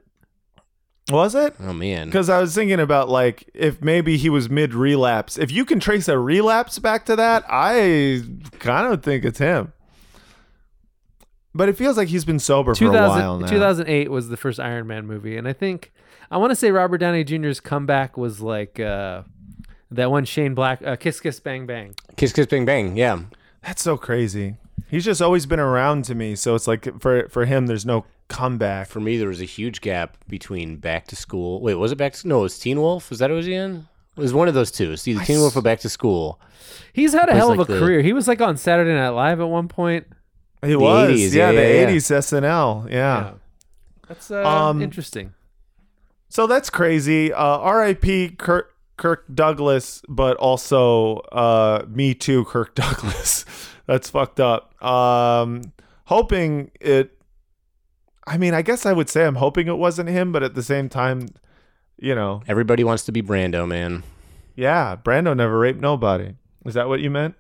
was 1.09 1.35
it? 1.35 1.55
Oh 1.59 1.73
man. 1.73 2.07
Because 2.07 2.30
I 2.30 2.39
was 2.39 2.55
thinking 2.55 2.80
about 2.80 3.09
like 3.09 3.49
if 3.53 3.81
maybe 3.81 4.17
he 4.17 4.30
was 4.30 4.49
mid 4.49 4.73
relapse. 4.73 5.38
If 5.38 5.51
you 5.51 5.65
can 5.65 5.80
trace 5.80 6.07
a 6.07 6.17
relapse 6.17 6.80
back 6.80 7.05
to 7.07 7.15
that, 7.15 7.43
I 7.49 8.23
kind 8.59 8.91
of 8.91 9.03
think 9.03 9.26
it's 9.26 9.39
him. 9.39 9.73
But 11.53 11.69
it 11.69 11.77
feels 11.77 11.95
like 11.95 12.09
he's 12.09 12.26
been 12.26 12.39
sober 12.39 12.76
for 12.76 12.85
a 12.85 12.91
while 12.91 13.39
now. 13.39 13.47
2008 13.47 14.11
was 14.11 14.30
the 14.30 14.38
first 14.38 14.59
Iron 14.59 14.88
Man 14.88 15.05
movie, 15.05 15.38
and 15.38 15.47
I 15.47 15.53
think 15.53 15.93
I 16.31 16.38
want 16.38 16.51
to 16.51 16.55
say 16.55 16.72
Robert 16.72 16.97
Downey 16.97 17.23
Jr.'s 17.23 17.59
comeback 17.59 18.17
was 18.17 18.41
like 18.41 18.80
uh, 18.80 19.23
that 19.91 20.11
one 20.11 20.26
Shane 20.26 20.53
Black, 20.53 20.81
uh, 20.85 20.95
Kiss 20.95 21.19
Kiss 21.19 21.39
Bang 21.39 21.65
Bang. 21.65 21.95
Kiss 22.17 22.34
Kiss 22.34 22.47
Bang 22.47 22.65
Bang. 22.65 22.97
Yeah. 22.97 23.22
That's 23.61 23.81
so 23.81 23.97
crazy. 23.97 24.57
He's 24.90 25.03
just 25.06 25.22
always 25.22 25.45
been 25.45 25.60
around 25.60 26.06
to 26.06 26.16
me, 26.16 26.36
so 26.36 26.56
it's 26.56 26.68
like 26.68 26.99
for 27.02 27.28
for 27.30 27.45
him, 27.45 27.68
there's 27.68 27.86
no 27.86 28.06
comeback. 28.28 28.88
For 28.88 28.99
me, 28.99 29.18
there 29.18 29.28
was 29.28 29.41
a 29.41 29.45
huge 29.45 29.82
gap 29.82 30.18
between 30.28 30.78
Back 30.78 31.07
to 31.07 31.16
School. 31.16 31.60
Wait, 31.62 31.76
was 31.76 31.91
it 31.91 31.95
Back 31.98 32.14
to 32.14 32.28
No, 32.28 32.40
it 32.40 32.44
was 32.44 32.60
Teen 32.60 32.80
Wolf. 32.80 33.10
Was 33.10 33.20
that 33.20 33.30
what 33.30 33.38
was 33.38 33.45
he 33.45 33.53
in? 33.56 33.88
It 34.18 34.22
was 34.22 34.34
one 34.34 34.48
of 34.48 34.53
those 34.53 34.72
two. 34.72 34.91
It's 34.91 35.07
either 35.07 35.24
Teen 35.26 35.40
Wolf 35.40 35.56
or 35.57 35.62
Back 35.62 35.80
to 35.82 35.90
School. 35.90 36.40
He's 36.94 37.14
had 37.14 37.28
a 37.30 37.34
hell 37.36 37.52
of 37.52 37.57
like 37.57 37.68
a 37.70 37.74
the- 37.74 37.80
career. 37.80 38.02
He 38.02 38.14
was 38.14 38.28
like 38.28 38.41
on 38.41 38.57
Saturday 38.57 38.94
Night 38.94 39.10
Live 39.10 39.40
at 39.41 39.48
one 39.49 39.68
point. 39.68 40.07
He 40.64 40.76
was, 40.76 41.12
80s, 41.12 41.34
yeah, 41.34 41.52
yeah, 41.52 41.62
the 41.62 41.68
yeah, 41.68 41.82
yeah. 41.82 41.95
'80s 41.95 42.12
SNL, 42.41 42.91
yeah. 42.91 43.34
That's 44.07 44.32
uh, 44.32 44.48
Um, 44.48 44.82
interesting. 44.82 45.34
So 46.30 46.48
that's 46.48 46.70
crazy. 46.70 47.32
Uh, 47.34 47.38
R.I.P. 47.44 48.30
Kirk 48.38 48.74
Kirk 48.98 49.26
Douglas, 49.34 50.02
but 50.07 50.38
also 50.38 51.18
uh, 51.32 51.86
me 51.88 52.14
too, 52.14 52.45
Kirk 52.45 52.74
Douglas. 52.76 53.45
That's 53.88 54.10
fucked 54.10 54.40
up. 54.40 54.82
Um, 54.84 55.62
hoping 56.06 56.72
it. 56.80 57.12
I 58.28 58.38
mean, 58.38 58.53
I 58.53 58.62
guess 58.64 58.86
I 58.86 58.94
would 58.94 59.10
say 59.10 59.26
I'm 59.26 59.36
hoping 59.36 59.68
it 59.68 59.78
wasn't 59.78 60.10
him, 60.10 60.32
but 60.32 60.41
at 60.44 60.56
the 60.56 60.64
same 60.64 60.90
time, 60.90 61.28
you 61.98 62.16
know, 62.16 62.41
Everybody 62.48 62.84
wants 62.84 63.06
to 63.06 63.12
be 63.12 63.22
Brando, 63.22 63.68
man. 63.68 64.03
yeah, 64.56 64.95
Brando 64.95 65.36
never 65.38 65.60
raped 65.60 65.80
nobody. 65.80 66.36
Is 66.66 66.74
that 66.74 66.88
what 66.88 66.99
you 67.02 67.12
meant? 67.12 67.36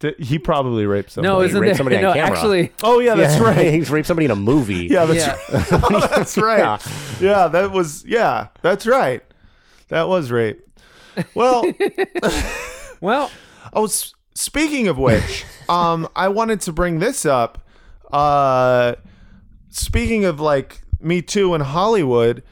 Did, 0.00 0.18
he 0.18 0.38
probably 0.38 0.86
raped 0.86 1.10
somebody. 1.12 1.32
No, 1.34 1.42
isn't 1.42 1.58
raped 1.60 1.68
there? 1.68 1.74
somebody 1.76 1.96
on 1.96 2.02
no, 2.02 2.12
camera. 2.14 2.36
actually, 2.36 2.72
Oh 2.82 3.00
yeah, 3.00 3.14
that's 3.14 3.36
Yeah, 3.40 3.42
right. 3.54 3.72
He's 3.72 3.90
raped 3.90 4.06
somebody 4.06 4.26
in 4.26 4.30
a 4.30 4.36
movie. 4.36 4.86
Yeah, 4.86 5.04
that's 5.06 5.26
yeah. 5.50 5.66
Oh, 5.90 6.06
that's 6.14 6.36
right. 6.38 6.80
Yeah, 7.20 7.48
that 7.48 7.70
was 7.72 8.04
yeah, 8.06 8.48
that's 8.62 8.86
right. 8.86 9.22
That 9.88 10.08
was 10.08 10.30
rape. 10.30 10.62
Well, 11.34 11.64
Well, 13.00 13.30
I 13.72 13.80
s- 13.82 14.14
speaking 14.40 14.88
of 14.88 14.98
which, 14.98 15.44
um, 15.68 16.08
I 16.16 16.28
wanted 16.28 16.60
to 16.62 16.72
bring 16.72 16.98
this 16.98 17.24
up. 17.26 17.62
Uh, 18.12 18.94
speaking 19.68 20.24
of 20.24 20.40
like 20.40 20.80
Me 21.00 21.22
Too 21.22 21.54
in 21.54 21.60
Hollywood, 21.60 22.42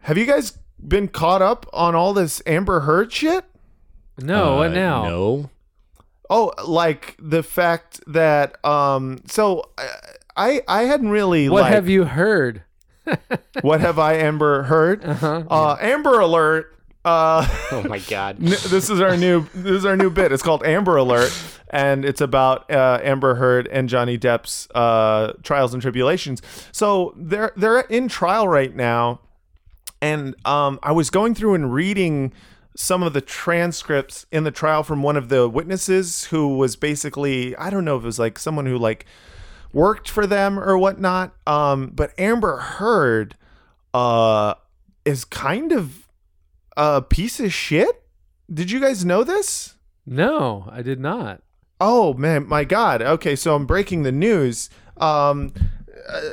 have 0.00 0.18
you 0.18 0.26
guys 0.26 0.58
been 0.86 1.08
caught 1.08 1.42
up 1.42 1.66
on 1.72 1.94
all 1.94 2.12
this 2.12 2.42
Amber 2.46 2.80
Heard 2.80 3.12
shit? 3.12 3.44
no. 4.18 4.56
what 4.56 4.70
Uh, 4.70 4.74
now? 4.74 5.04
No. 5.04 5.50
Oh, 6.28 6.52
like 6.64 7.16
the 7.18 7.42
fact 7.42 8.00
that 8.06 8.62
um, 8.64 9.18
so 9.26 9.70
I 10.36 10.62
I 10.68 10.82
hadn't 10.82 11.10
really 11.10 11.48
What 11.48 11.62
like 11.62 11.72
have 11.72 11.88
you 11.88 12.04
heard? 12.04 12.62
what 13.62 13.80
have 13.80 13.98
I 13.98 14.14
Amber 14.14 14.62
heard? 14.64 15.04
Uh-huh. 15.04 15.42
Uh, 15.50 15.76
Amber 15.80 16.20
Alert. 16.20 16.72
Uh, 17.04 17.46
Oh 17.72 17.82
my 17.88 17.98
god. 17.98 18.38
This 18.38 18.90
is 18.90 19.00
our 19.00 19.16
new 19.16 19.46
this 19.54 19.72
is 19.72 19.84
our 19.86 19.96
new 19.96 20.10
bit. 20.10 20.32
It's 20.32 20.42
called 20.42 20.64
Amber 20.64 20.96
Alert, 20.96 21.32
and 21.70 22.04
it's 22.04 22.20
about 22.20 22.70
uh, 22.70 22.98
Amber 23.02 23.36
Heard 23.36 23.68
and 23.68 23.88
Johnny 23.88 24.18
Depp's 24.18 24.68
uh, 24.74 25.32
trials 25.42 25.72
and 25.72 25.80
tribulations. 25.80 26.42
So 26.72 27.14
they're 27.16 27.52
they're 27.56 27.80
in 27.80 28.08
trial 28.08 28.48
right 28.48 28.74
now, 28.74 29.20
and 30.02 30.34
um, 30.44 30.78
I 30.82 30.92
was 30.92 31.10
going 31.10 31.34
through 31.34 31.54
and 31.54 31.72
reading 31.72 32.32
some 32.76 33.02
of 33.02 33.12
the 33.12 33.20
transcripts 33.20 34.26
in 34.30 34.44
the 34.44 34.50
trial 34.50 34.82
from 34.82 35.02
one 35.02 35.16
of 35.16 35.28
the 35.28 35.48
witnesses 35.48 36.24
who 36.26 36.56
was 36.56 36.76
basically 36.76 37.56
I 37.56 37.70
don't 37.70 37.84
know 37.84 37.96
if 37.96 38.02
it 38.02 38.06
was 38.06 38.18
like 38.18 38.38
someone 38.38 38.66
who 38.66 38.76
like 38.76 39.06
worked 39.72 40.08
for 40.08 40.26
them 40.26 40.58
or 40.58 40.76
whatnot. 40.76 41.34
Um, 41.46 41.92
but 41.94 42.12
Amber 42.18 42.56
Heard 42.56 43.36
uh, 43.94 44.54
is 45.04 45.24
kind 45.24 45.72
of 45.72 46.08
a 46.76 47.02
piece 47.02 47.40
of 47.40 47.52
shit. 47.52 48.02
Did 48.52 48.70
you 48.70 48.80
guys 48.80 49.04
know 49.04 49.24
this? 49.24 49.74
No, 50.06 50.68
I 50.70 50.82
did 50.82 50.98
not. 50.98 51.42
Oh 51.80 52.14
man, 52.14 52.46
my 52.46 52.64
God. 52.64 53.00
Okay, 53.00 53.36
so 53.36 53.54
I'm 53.54 53.66
breaking 53.66 54.02
the 54.02 54.12
news. 54.12 54.68
Um, 54.96 55.52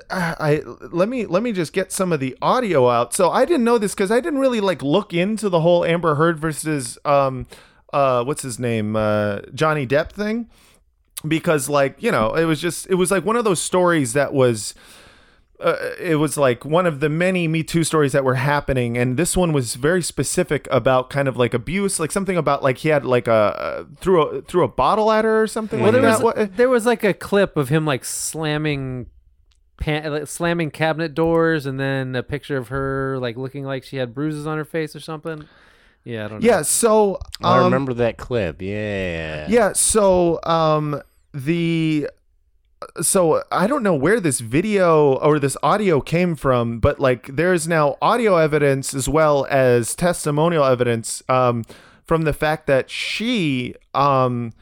I, 0.09 0.35
I 0.39 0.64
let 0.91 1.09
me 1.09 1.26
let 1.26 1.43
me 1.43 1.51
just 1.51 1.73
get 1.73 1.91
some 1.91 2.11
of 2.11 2.19
the 2.19 2.38
audio 2.41 2.89
out. 2.89 3.14
So 3.14 3.30
I 3.30 3.45
didn't 3.45 3.64
know 3.64 3.77
this 3.77 3.93
because 3.93 4.11
I 4.11 4.19
didn't 4.19 4.39
really 4.39 4.61
like 4.61 4.81
look 4.81 5.14
into 5.14 5.49
the 5.49 5.61
whole 5.61 5.85
Amber 5.85 6.15
Heard 6.15 6.39
versus 6.39 6.97
um, 7.05 7.47
uh, 7.93 8.23
what's 8.23 8.41
his 8.41 8.59
name, 8.59 8.95
uh, 8.95 9.41
Johnny 9.53 9.88
Depp 9.88 10.11
thing, 10.11 10.49
because 11.27 11.69
like 11.69 12.01
you 12.01 12.11
know 12.11 12.34
it 12.34 12.45
was 12.45 12.61
just 12.61 12.88
it 12.88 12.95
was 12.95 13.11
like 13.11 13.26
one 13.26 13.35
of 13.35 13.43
those 13.43 13.61
stories 13.61 14.14
that 14.14 14.34
was 14.34 14.73
uh, 15.59 15.75
it 15.99 16.15
was 16.17 16.38
like 16.38 16.63
one 16.65 16.85
of 16.85 16.99
the 16.99 17.09
many 17.09 17.47
Me 17.47 17.63
Too 17.63 17.84
stories 17.84 18.11
that 18.11 18.23
were 18.23 18.35
happening, 18.35 18.97
and 18.97 19.17
this 19.17 19.35
one 19.35 19.53
was 19.53 19.75
very 19.75 20.01
specific 20.03 20.67
about 20.69 21.09
kind 21.09 21.27
of 21.27 21.35
like 21.38 21.53
abuse, 21.53 21.99
like 21.99 22.11
something 22.11 22.38
about 22.38 22.61
like 22.63 22.77
he 22.79 22.89
had 22.89 23.03
like 23.05 23.27
a 23.27 23.31
uh, 23.34 23.84
threw 23.99 24.21
a 24.21 24.41
threw 24.43 24.63
a 24.63 24.67
bottle 24.67 25.11
at 25.11 25.25
her 25.25 25.41
or 25.41 25.47
something 25.47 25.79
Well, 25.79 25.91
like 25.91 26.01
there 26.01 26.11
that. 26.11 26.23
was 26.23 26.35
What- 26.35 26.57
there 26.57 26.69
was 26.69 26.85
like 26.85 27.03
a 27.03 27.13
clip 27.13 27.57
of 27.57 27.69
him 27.69 27.85
like 27.85 28.05
slamming, 28.05 29.07
pan, 29.79 30.11
like, 30.11 30.27
slamming 30.27 30.69
cabinet 30.71 31.13
doors, 31.15 31.65
and 31.65 31.79
then 31.79 32.15
a 32.15 32.21
picture 32.23 32.57
of 32.57 32.67
her 32.67 33.17
like 33.19 33.35
looking 33.35 33.63
like 33.65 33.84
she 33.84 33.97
had 33.97 34.13
bruises 34.13 34.45
on 34.45 34.57
her 34.57 34.65
face 34.65 34.95
or 34.95 34.99
something. 34.99 35.45
Yeah, 36.03 36.25
I 36.25 36.27
don't 36.29 36.41
know. 36.41 36.47
yeah, 36.47 36.61
so 36.61 37.19
I 37.43 37.57
um, 37.57 37.65
remember 37.65 37.93
that 37.95 38.17
clip. 38.17 38.61
Yeah. 38.61 39.47
Yeah, 39.49 39.73
so 39.73 40.39
um 40.43 41.01
the 41.34 42.09
so 43.02 43.44
I 43.52 43.68
don't 43.68 43.84
know 43.84 43.95
where 43.95 44.20
this 44.20 44.40
video 44.40 45.16
or 45.16 45.40
this 45.40 45.58
audio 45.64 46.02
came 46.02 46.36
from, 46.36 46.80
but 46.80 46.99
like 46.99 47.28
there's 47.36 47.68
now 47.68 47.98
audio 48.02 48.38
evidence 48.38 48.94
as 48.94 49.10
well 49.10 49.45
as 49.49 49.95
testimonial 49.95 50.64
evidence 50.64 51.24
um 51.30 51.64
from 52.04 52.24
the 52.24 52.34
fact 52.34 52.68
that 52.68 52.90
she 52.90 53.76
um 53.94 54.54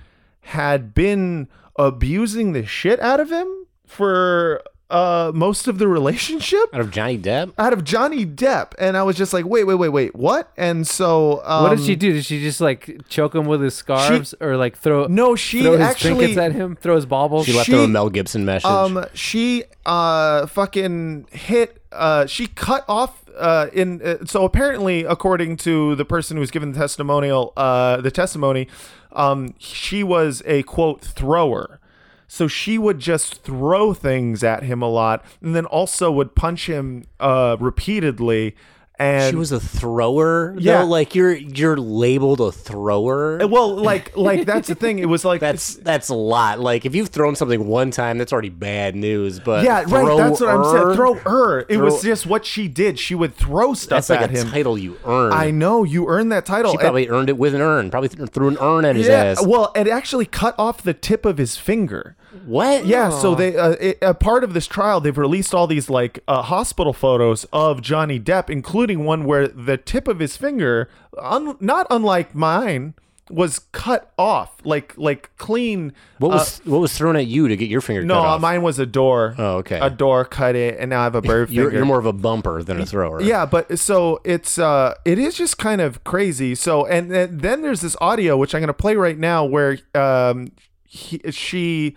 had 0.42 0.94
been 0.94 1.48
abusing 1.78 2.54
the 2.54 2.66
shit 2.66 3.00
out 3.00 3.20
of 3.20 3.32
him 3.32 3.48
for 3.86 4.62
uh 4.90 5.32
most 5.34 5.68
of 5.68 5.80
the 5.80 5.88
relationship 5.88 6.60
Out 6.72 6.80
of 6.82 6.92
Johnny 6.92 7.18
Depp. 7.18 7.54
out 7.58 7.74
of 7.74 7.84
Johnny 7.84 8.24
Depp 8.26 8.74
and 8.78 8.96
I 8.96 9.02
was 9.04 9.16
just 9.18 9.34
like 9.34 9.44
wait 9.46 9.64
wait 9.64 9.76
wait 9.76 9.90
wait 9.90 10.16
what 10.16 10.52
and 10.58 10.88
so 10.88 11.42
um, 11.44 11.64
What 11.64 11.76
did 11.78 11.86
she 11.86 11.96
do? 11.96 12.14
Did 12.14 12.24
she 12.26 12.40
just 12.40 12.62
like 12.62 13.00
choke 13.10 13.34
him 13.34 13.46
with 13.46 13.62
his 13.62 13.74
scarves, 13.74 14.36
or 14.40 14.58
like 14.58 14.78
throw 14.78 15.08
no 15.08 15.36
she 15.36 15.64
throw 15.64 15.72
his 15.72 15.82
actually 15.82 16.16
trinkets 16.16 16.38
at 16.38 16.52
him, 16.52 16.76
throw 16.76 16.96
his 16.96 17.06
baubles? 17.08 17.48
She 17.48 17.54
left 17.54 17.66
She- 17.66 17.74
him 17.74 17.80
a 17.80 17.88
Mel 17.88 18.10
Gibson 18.12 18.46
message. 18.46 18.66
Um, 18.70 19.04
she 19.16 19.64
uh 19.88 20.46
fucking 20.46 21.28
hit 21.32 21.82
uh 21.92 22.28
she 22.28 22.46
cut 22.48 22.86
off 22.88 23.24
uh 23.38 23.68
in 23.74 24.02
uh, 24.04 24.24
so 24.26 24.46
apparently 24.46 25.04
according 25.04 25.58
to 25.58 25.96
the 25.96 26.06
person 26.06 26.38
who 26.38 26.42
was 26.42 26.52
given 26.52 26.74
the 26.74 26.80
testimonial 26.80 27.54
uh 27.58 28.00
the 28.02 28.12
testimony 28.12 28.68
um 29.14 29.56
she 29.58 30.04
was 30.04 30.44
a 30.46 30.62
quote 30.64 31.02
thrower. 31.02 31.80
So 32.28 32.48
she 32.48 32.78
would 32.78 33.00
just 33.00 33.44
throw 33.44 33.94
things 33.94 34.44
at 34.44 34.64
him 34.64 34.82
a 34.82 34.90
lot 34.90 35.24
and 35.42 35.56
then 35.56 35.66
also 35.66 36.12
would 36.12 36.36
punch 36.36 36.68
him 36.68 37.06
uh 37.20 37.58
repeatedly 37.60 38.56
and 39.00 39.32
she 39.32 39.36
was 39.36 39.52
a 39.52 39.60
thrower. 39.60 40.56
Yeah. 40.58 40.80
though? 40.82 40.86
like 40.88 41.16
you're 41.16 41.34
you're 41.34 41.78
labeled 41.78 42.42
a 42.42 42.52
thrower. 42.52 43.46
well 43.48 43.76
like 43.76 44.16
like 44.16 44.46
that's 44.46 44.68
the 44.68 44.76
thing 44.76 45.00
it 45.00 45.06
was 45.08 45.26
like 45.26 45.42
That's 45.42 45.76
that's 45.76 46.10
a 46.10 46.16
lot. 46.16 46.60
Like 46.60 46.86
if 46.86 46.96
you've 46.96 47.10
thrown 47.10 47.36
something 47.36 47.68
one 47.68 47.92
time, 47.92 48.18
that's 48.18 48.34
already 48.34 48.50
bad 48.50 48.96
news. 48.96 49.40
But 49.40 49.64
yeah, 49.64 49.84
right. 49.88 50.18
That's 50.18 50.40
what 50.42 50.50
I'm 50.50 50.64
saying. 50.66 50.88
Er, 50.88 50.96
throw 50.96 51.14
her. 51.16 51.66
It 51.70 51.78
was 51.78 52.02
just 52.02 52.26
what 52.26 52.46
she 52.46 52.68
did. 52.68 52.98
She 53.00 53.16
would 53.16 53.36
throw 53.36 53.74
stuff 53.74 54.08
That's 54.08 54.10
like 54.10 54.22
at 54.22 54.30
a 54.36 54.40
him. 54.42 54.50
title 54.50 54.78
you 54.78 54.98
earn. 55.06 55.34
I 55.34 55.52
know 55.52 55.84
you 55.84 56.08
earned 56.08 56.32
that 56.32 56.46
title. 56.46 56.72
She 56.72 56.76
And- 56.78 56.82
probably 56.82 57.10
earned 57.10 57.30
it 57.30 57.38
with 57.38 57.56
an 57.56 57.62
urn. 57.62 57.90
Probably 57.92 58.10
th- 58.10 58.30
threw 58.30 58.48
an 58.48 58.58
urn 58.60 58.86
at 58.86 58.96
his 58.96 59.08
yeah. 59.08 59.24
ass. 59.26 59.46
Well, 59.46 59.72
it 59.76 59.88
actually 59.88 60.26
cut 60.26 60.56
off 60.58 60.82
the 60.84 60.94
tip 60.94 61.26
of 61.26 61.38
his 61.38 61.58
finger. 61.58 62.16
What? 62.46 62.86
Yeah. 62.86 63.10
So 63.10 63.36
they, 63.36 63.56
uh, 63.58 63.72
it, 63.80 63.98
a 64.02 64.14
part 64.14 64.44
of 64.44 64.54
this 64.54 64.68
trial, 64.68 65.00
they've 65.02 65.18
released 65.18 65.54
all 65.54 65.68
these 65.68 65.90
like 65.90 66.20
uh, 66.28 66.42
hospital 66.42 66.94
photos 66.94 67.46
of 67.54 67.82
Johnny 67.82 68.20
Depp, 68.20 68.50
including 68.50 69.06
one 69.06 69.26
where 69.26 69.48
the 69.48 69.78
tip 69.78 70.08
of 70.08 70.20
his 70.20 70.38
finger, 70.38 70.90
un- 71.18 71.58
not 71.60 71.88
unlike 71.90 72.36
mine, 72.36 72.94
was 73.32 73.58
cut 73.72 74.14
off, 74.20 74.58
like 74.64 74.94
like 74.98 75.32
clean. 75.38 75.94
What 76.20 76.30
was 76.32 76.62
what 76.64 76.78
was 76.80 76.96
thrown 76.96 77.16
at 77.16 77.26
you 77.26 77.48
to 77.48 77.58
get 77.58 77.70
your 77.70 77.82
finger 77.82 78.04
No, 78.04 78.14
cut 78.16 78.26
off? 78.26 78.42
mine 78.42 78.62
was 78.62 78.78
a 78.78 78.86
door. 78.86 79.34
Oh, 79.40 79.56
okay. 79.58 79.80
A 79.82 79.90
door 79.90 80.26
cut 80.26 80.56
it, 80.56 80.78
and 80.80 80.92
now 80.92 81.00
I 81.02 81.04
have 81.06 81.16
a 81.16 81.24
bird 81.24 81.50
you're, 81.52 81.66
finger. 81.66 81.78
you're 81.78 81.86
more 81.88 81.98
of 81.98 82.06
a 82.06 82.14
bumper 82.14 82.62
than 82.62 82.80
a 82.80 82.86
thrower. 82.86 83.20
Yeah, 83.24 83.48
but 83.48 83.80
so 83.80 84.22
it's 84.24 84.60
uh 84.60 84.94
it 85.06 85.18
is 85.18 85.34
just 85.36 85.58
kind 85.58 85.82
of 85.82 86.04
crazy. 86.04 86.54
So 86.54 86.86
and, 86.86 87.12
and 87.12 87.42
then 87.42 87.64
there's 87.64 87.82
this 87.82 87.96
audio 88.00 88.38
which 88.38 88.54
I'm 88.54 88.62
going 88.62 88.68
to 88.68 88.74
play 88.76 88.96
right 88.96 89.18
now 89.18 89.44
where 89.44 89.80
um 89.96 90.52
he, 90.84 91.20
she 91.32 91.96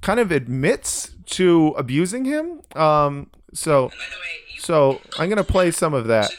kind 0.00 0.20
of 0.20 0.30
admits 0.32 1.10
to 1.26 1.74
abusing 1.76 2.24
him. 2.24 2.62
Um 2.74 3.30
so 3.54 3.90
so 4.58 5.00
I'm 5.18 5.28
going 5.28 5.36
to 5.38 5.44
play 5.44 5.70
some 5.70 5.94
of 5.94 6.06
that. 6.08 6.30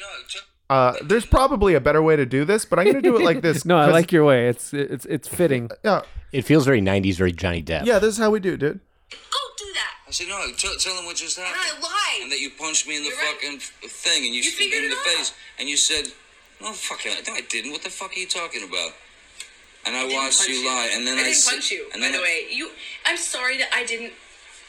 Uh 0.70 0.94
there's 1.04 1.26
probably 1.26 1.74
a 1.74 1.80
better 1.82 2.02
way 2.02 2.16
to 2.16 2.26
do 2.26 2.46
this, 2.46 2.66
but 2.66 2.78
I'm 2.80 2.86
going 2.86 2.96
to 2.96 3.02
do 3.02 3.16
it 3.18 3.24
like 3.24 3.42
this. 3.42 3.66
no, 3.72 3.78
I 3.78 3.88
like 3.88 4.12
your 4.12 4.26
way. 4.26 4.48
It's 4.50 4.74
it's 4.74 5.06
it's 5.06 5.28
fitting. 5.28 5.70
Yeah. 5.84 6.02
It 6.32 6.44
feels 6.44 6.64
very 6.64 6.80
'90s, 6.80 7.16
very 7.16 7.32
Johnny 7.32 7.64
Depp. 7.64 7.86
Yeah, 7.88 7.98
this 7.98 8.14
is 8.14 8.18
how 8.20 8.30
we 8.30 8.40
do, 8.40 8.54
it, 8.54 8.60
dude. 8.60 8.80
Go 9.10 9.40
do 9.58 9.66
that. 9.74 9.94
I 10.08 10.12
said, 10.12 10.28
no, 10.28 10.38
tell, 10.56 10.76
tell 10.78 10.94
him 10.94 11.06
what 11.06 11.16
just 11.16 11.38
happened. 11.40 11.56
And 11.58 11.66
happened. 11.66 11.86
I 11.86 11.88
lied. 11.88 12.22
And 12.22 12.32
that 12.32 12.40
you 12.40 12.52
punched 12.52 12.88
me 12.88 12.98
in 12.98 13.02
the 13.02 13.10
You're 13.10 13.18
right. 13.18 13.34
fucking 13.42 13.56
f- 13.58 13.90
thing 13.90 14.26
and 14.26 14.36
you, 14.36 14.44
You 14.44 14.52
sh- 14.52 14.54
figured 14.54 14.84
in 14.84 14.92
it 14.92 14.94
the 14.94 15.10
out. 15.10 15.18
face. 15.18 15.34
And 15.58 15.68
you 15.68 15.76
said, 15.76 16.06
no, 16.62 16.72
fuck 16.74 17.04
it. 17.08 17.28
No, 17.28 17.34
I 17.34 17.42
didn't. 17.42 17.72
What 17.72 17.82
the 17.82 17.90
fuck 17.90 18.12
are 18.16 18.20
you 18.20 18.28
talking 18.28 18.62
about? 18.64 18.92
And 19.90 19.98
I, 19.98 20.02
I 20.02 20.14
watched 20.14 20.38
punch 20.40 20.50
you 20.52 20.66
lie. 20.68 20.90
And 20.94 21.06
then 21.08 21.18
I 21.18 21.22
I, 21.22 21.24
didn't 21.26 21.36
said- 21.38 21.52
punch 21.52 21.72
you. 21.72 21.88
And 21.94 22.02
By 22.02 22.10
the 22.12 22.20
I- 22.20 22.22
way, 22.22 22.46
you. 22.52 22.70
I'm 23.06 23.18
sorry 23.18 23.58
that 23.58 23.70
I 23.74 23.84
didn't 23.86 24.14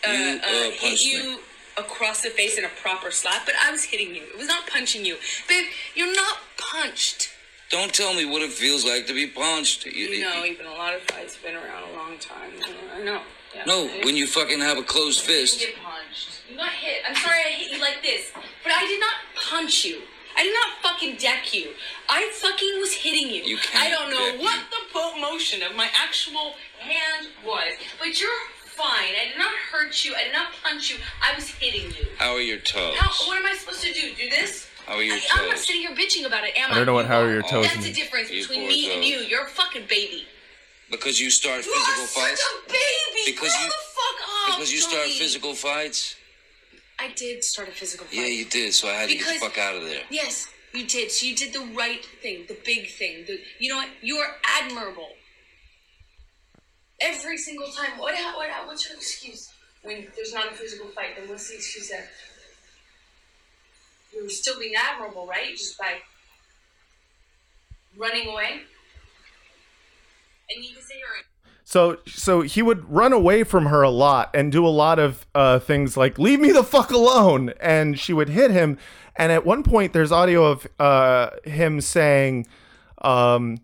uh, 0.06 0.10
You, 0.12 0.40
uh, 0.42 0.46
uh, 0.46 0.70
hit 0.72 1.04
you 1.04 1.22
me. 1.32 1.38
across 1.76 2.22
the 2.22 2.30
face 2.30 2.56
in 2.56 2.64
a 2.64 2.68
proper 2.82 3.10
slap, 3.10 3.44
but 3.44 3.54
I 3.62 3.70
was 3.70 3.84
hitting 3.84 4.14
you. 4.14 4.22
It 4.22 4.38
was 4.38 4.48
not 4.48 4.66
punching 4.66 5.04
you, 5.04 5.16
babe. 5.48 5.66
You're 5.94 6.14
not 6.16 6.38
punched. 6.56 7.28
Don't 7.70 7.92
tell 7.94 8.14
me 8.14 8.24
what 8.24 8.40
it 8.42 8.50
feels 8.50 8.84
like 8.84 9.06
to 9.08 9.14
be 9.14 9.26
punched. 9.28 9.84
You, 9.86 10.08
You 10.08 10.22
know, 10.24 10.44
even 10.44 10.66
a 10.66 10.72
lot 10.72 10.94
of 10.94 11.02
fights 11.02 11.34
have 11.36 11.44
been 11.44 11.54
around 11.54 11.84
a 11.92 11.96
long 11.96 12.18
time. 12.18 12.50
I 12.96 13.02
know. 13.02 13.20
Yeah. 13.54 13.64
no, 13.66 13.88
I 13.88 14.00
when 14.04 14.16
you 14.16 14.26
fucking 14.26 14.60
have 14.60 14.78
a 14.78 14.82
closed 14.82 15.20
fist. 15.20 15.60
You 15.60 15.66
get 15.68 15.76
punched. 15.82 16.40
You 16.48 16.56
got 16.56 16.70
hit. 16.70 17.02
I'm 17.08 17.14
sorry 17.16 17.40
I 17.46 17.50
hit 17.50 17.72
you 17.72 17.80
like 17.80 18.00
this, 18.02 18.30
but 18.64 18.72
I 18.72 18.86
did 18.86 19.00
not 19.00 19.14
punch 19.36 19.84
you. 19.84 20.02
I 20.36 20.42
did 20.44 20.54
not 20.54 20.68
fucking 20.82 21.16
deck 21.16 21.52
you. 21.54 21.70
I 22.08 22.30
fucking 22.34 22.78
was 22.80 22.92
hitting 22.94 23.28
you. 23.28 23.42
You 23.42 23.56
can't 23.58 23.84
I 23.86 23.90
don't 23.90 24.10
know 24.10 24.32
deck 24.32 24.40
what 24.40 24.56
you. 24.56 24.64
the 24.70 24.92
po- 24.92 25.16
motion 25.20 25.62
of 25.62 25.74
my 25.76 25.88
actual 26.00 26.54
hand 26.78 27.28
was, 27.44 27.74
but 27.98 28.20
you're 28.20 28.30
fine. 28.64 29.12
I 29.20 29.28
did 29.28 29.38
not 29.38 29.52
hurt 29.70 30.04
you. 30.04 30.14
I 30.14 30.24
did 30.24 30.32
not 30.32 30.48
punch 30.62 30.90
you. 30.90 30.96
I 31.22 31.34
was 31.34 31.48
hitting 31.48 31.90
you. 31.90 32.06
How 32.18 32.32
are 32.34 32.40
your 32.40 32.58
toes? 32.58 32.94
How, 32.96 33.10
what 33.28 33.38
am 33.38 33.46
I 33.46 33.54
supposed 33.54 33.82
to 33.82 33.92
do? 33.92 34.14
Do 34.14 34.28
this? 34.30 34.68
How 34.86 34.94
are 34.96 35.02
your 35.02 35.16
I, 35.16 35.20
I'm 35.34 35.48
not 35.48 35.58
sitting 35.58 35.82
here 35.82 35.90
bitching 35.94 36.26
about 36.26 36.44
it, 36.44 36.56
am 36.56 36.70
I? 36.70 36.74
I 36.74 36.76
don't 36.78 36.86
know 36.86 36.94
what 36.94 37.06
how 37.06 37.20
are 37.20 37.26
are. 37.26 37.32
your 37.32 37.42
toes 37.42 37.66
That's 37.66 37.84
the 37.84 37.92
difference 37.92 38.30
You 38.30 38.40
between 38.42 38.60
poor 38.60 38.68
me 38.68 38.94
and 38.94 39.04
you. 39.04 39.18
You're 39.18 39.44
a 39.46 39.48
fucking 39.48 39.86
baby. 39.88 40.26
Because 40.90 41.20
you 41.20 41.30
start 41.30 41.64
You 41.64 41.72
physical 41.72 42.04
are 42.04 42.06
fights. 42.06 42.40
such 42.42 42.52
a 42.66 42.72
baby. 42.72 43.32
Because 43.32 43.52
Grow 43.54 43.62
you- 43.62 43.68
the 43.68 43.74
fuck 43.94 44.28
up. 44.48 44.56
Because 44.56 44.72
you 44.72 44.78
start 44.80 45.06
physical 45.06 45.54
fights. 45.54 46.16
I 47.00 47.12
did 47.16 47.42
start 47.42 47.68
a 47.68 47.72
physical 47.72 48.06
fight. 48.06 48.16
Yeah, 48.16 48.26
you 48.26 48.44
did. 48.44 48.74
So 48.74 48.88
I 48.88 48.92
had 48.92 49.08
to 49.08 49.16
get 49.16 49.26
the 49.26 49.40
fuck 49.40 49.56
out 49.56 49.74
of 49.74 49.84
there. 49.84 50.02
Yes, 50.10 50.48
you 50.74 50.86
did. 50.86 51.10
So 51.10 51.26
you 51.26 51.34
did 51.34 51.54
the 51.54 51.66
right 51.74 52.04
thing, 52.04 52.44
the 52.46 52.58
big 52.64 52.90
thing. 52.90 53.24
The, 53.26 53.40
you 53.58 53.70
know 53.70 53.76
what? 53.76 53.88
You 54.02 54.18
are 54.18 54.36
admirable. 54.44 55.08
Every 57.00 57.38
single 57.38 57.68
time. 57.68 57.98
What? 57.98 58.14
What? 58.36 58.50
What's 58.66 58.86
your 58.86 58.98
excuse 58.98 59.50
when 59.82 60.08
there's 60.14 60.34
not 60.34 60.52
a 60.52 60.54
physical 60.54 60.88
fight? 60.88 61.16
Then 61.18 61.28
what's 61.28 61.48
the 61.48 61.54
excuse 61.54 61.88
there? 61.88 62.08
You're 64.12 64.28
still 64.28 64.58
being 64.58 64.74
admirable, 64.76 65.26
right? 65.26 65.56
Just 65.56 65.78
by 65.78 65.94
running 67.96 68.28
away. 68.28 68.60
And 70.50 70.64
you 70.64 70.74
can 70.74 70.82
say 70.82 70.94
you're. 70.98 71.24
So 71.64 71.98
so 72.06 72.40
he 72.40 72.62
would 72.62 72.90
run 72.90 73.12
away 73.12 73.44
from 73.44 73.66
her 73.66 73.82
a 73.82 73.90
lot 73.90 74.30
and 74.34 74.50
do 74.50 74.66
a 74.66 74.68
lot 74.68 74.98
of 74.98 75.26
uh, 75.34 75.58
things 75.58 75.96
like 75.96 76.18
"Leave 76.18 76.40
me 76.40 76.52
the 76.52 76.64
fuck 76.64 76.90
alone," 76.90 77.52
and 77.60 77.98
she 77.98 78.12
would 78.12 78.28
hit 78.28 78.50
him. 78.50 78.78
And 79.16 79.30
at 79.32 79.44
one 79.44 79.62
point, 79.62 79.92
there's 79.92 80.12
audio 80.12 80.44
of 80.44 80.66
uh, 80.78 81.30
him 81.44 81.80
saying, 81.80 82.46
um, 83.02 83.58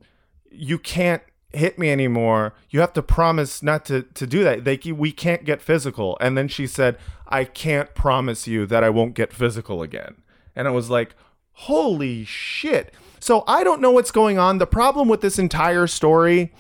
"You 0.51 0.79
can't 0.79 1.23
hit 1.53 1.79
me 1.79 1.91
anymore. 1.91 2.55
You 2.71 2.81
have 2.81 2.93
to 2.93 3.03
promise 3.03 3.63
not 3.63 3.85
to 3.87 4.03
to 4.03 4.27
do 4.27 4.45
that. 4.45 4.65
They, 4.65 4.79
we 4.93 5.11
can't 5.13 5.45
get 5.45 5.61
physical." 5.63 6.17
And 6.21 6.37
then 6.39 6.49
she 6.49 6.67
said, 6.67 6.99
"I 7.27 7.45
can't 7.45 7.95
promise 7.95 8.47
you 8.47 8.67
that 8.67 8.85
I 8.85 8.91
won't 8.91 9.15
get 9.15 9.33
physical 9.33 9.83
again." 9.83 10.17
And 10.55 10.69
I 10.69 10.71
was 10.71 10.91
like, 10.91 11.15
"Holy 11.53 12.25
shit!" 12.25 12.95
So 13.19 13.43
I 13.49 13.65
don't 13.65 13.81
know 13.81 13.91
what's 13.91 14.13
going 14.13 14.39
on. 14.39 14.59
The 14.59 14.67
problem 14.67 15.09
with 15.09 15.23
this 15.23 15.39
entire 15.39 15.89
story 15.89 16.53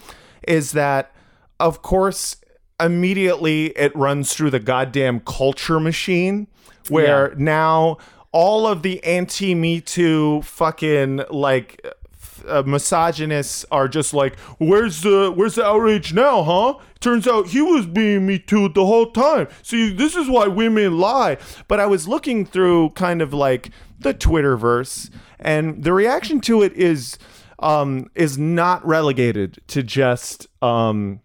is 0.48 0.72
that 0.72 1.12
of 1.60 1.82
course 1.82 2.36
immediately 2.78 3.66
it 3.68 3.94
runs 3.96 4.34
through 4.34 4.50
the 4.50 4.60
goddamn 4.60 5.20
culture 5.20 5.80
machine 5.80 6.46
where 6.88 7.34
now 7.36 7.96
all 8.32 8.66
of 8.66 8.82
the 8.82 9.02
anti 9.02 9.54
me 9.54 9.80
too 9.80 10.42
fucking 10.42 11.22
like 11.30 11.80
uh, 12.46 12.62
misogynists 12.66 13.64
are 13.70 13.88
just 13.88 14.12
like 14.12 14.38
where's 14.58 15.02
the 15.02 15.32
where's 15.34 15.54
the 15.54 15.64
outrage 15.64 16.12
now 16.12 16.42
huh? 16.42 16.74
Turns 17.00 17.26
out 17.26 17.48
he 17.48 17.62
was 17.62 17.86
being 17.86 18.26
me 18.26 18.38
too 18.38 18.68
the 18.68 18.84
whole 18.84 19.10
time. 19.10 19.48
See 19.62 19.90
this 19.90 20.14
is 20.14 20.28
why 20.28 20.46
women 20.46 20.98
lie. 20.98 21.38
But 21.68 21.80
i 21.80 21.86
was 21.86 22.06
looking 22.06 22.44
through 22.44 22.90
kind 22.90 23.22
of 23.22 23.32
like 23.32 23.70
the 23.98 24.12
twitterverse 24.12 25.10
and 25.38 25.82
the 25.82 25.92
reaction 25.92 26.40
to 26.42 26.62
it 26.62 26.72
is 26.74 27.18
um 27.60 28.10
is 28.14 28.36
not 28.36 28.86
relegated 28.86 29.58
to 29.68 29.82
just 29.82 30.46
um 30.62 31.20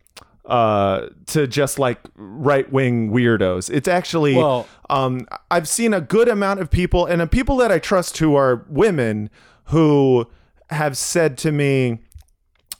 uh 0.51 1.07
to 1.27 1.47
just 1.47 1.79
like 1.79 1.97
right 2.15 2.71
wing 2.71 3.09
weirdos. 3.09 3.69
It's 3.69 3.87
actually 3.87 4.35
Well- 4.35 4.67
um 4.89 5.25
i've 5.49 5.69
seen 5.69 5.93
a 5.93 6.01
good 6.01 6.27
amount 6.27 6.59
of 6.59 6.69
people 6.69 7.05
and 7.05 7.31
people 7.31 7.55
that 7.57 7.71
i 7.71 7.79
trust 7.79 8.17
who 8.17 8.35
are 8.35 8.65
women 8.67 9.29
who 9.67 10.27
have 10.69 10.97
said 10.97 11.37
to 11.37 11.51
me 11.53 11.99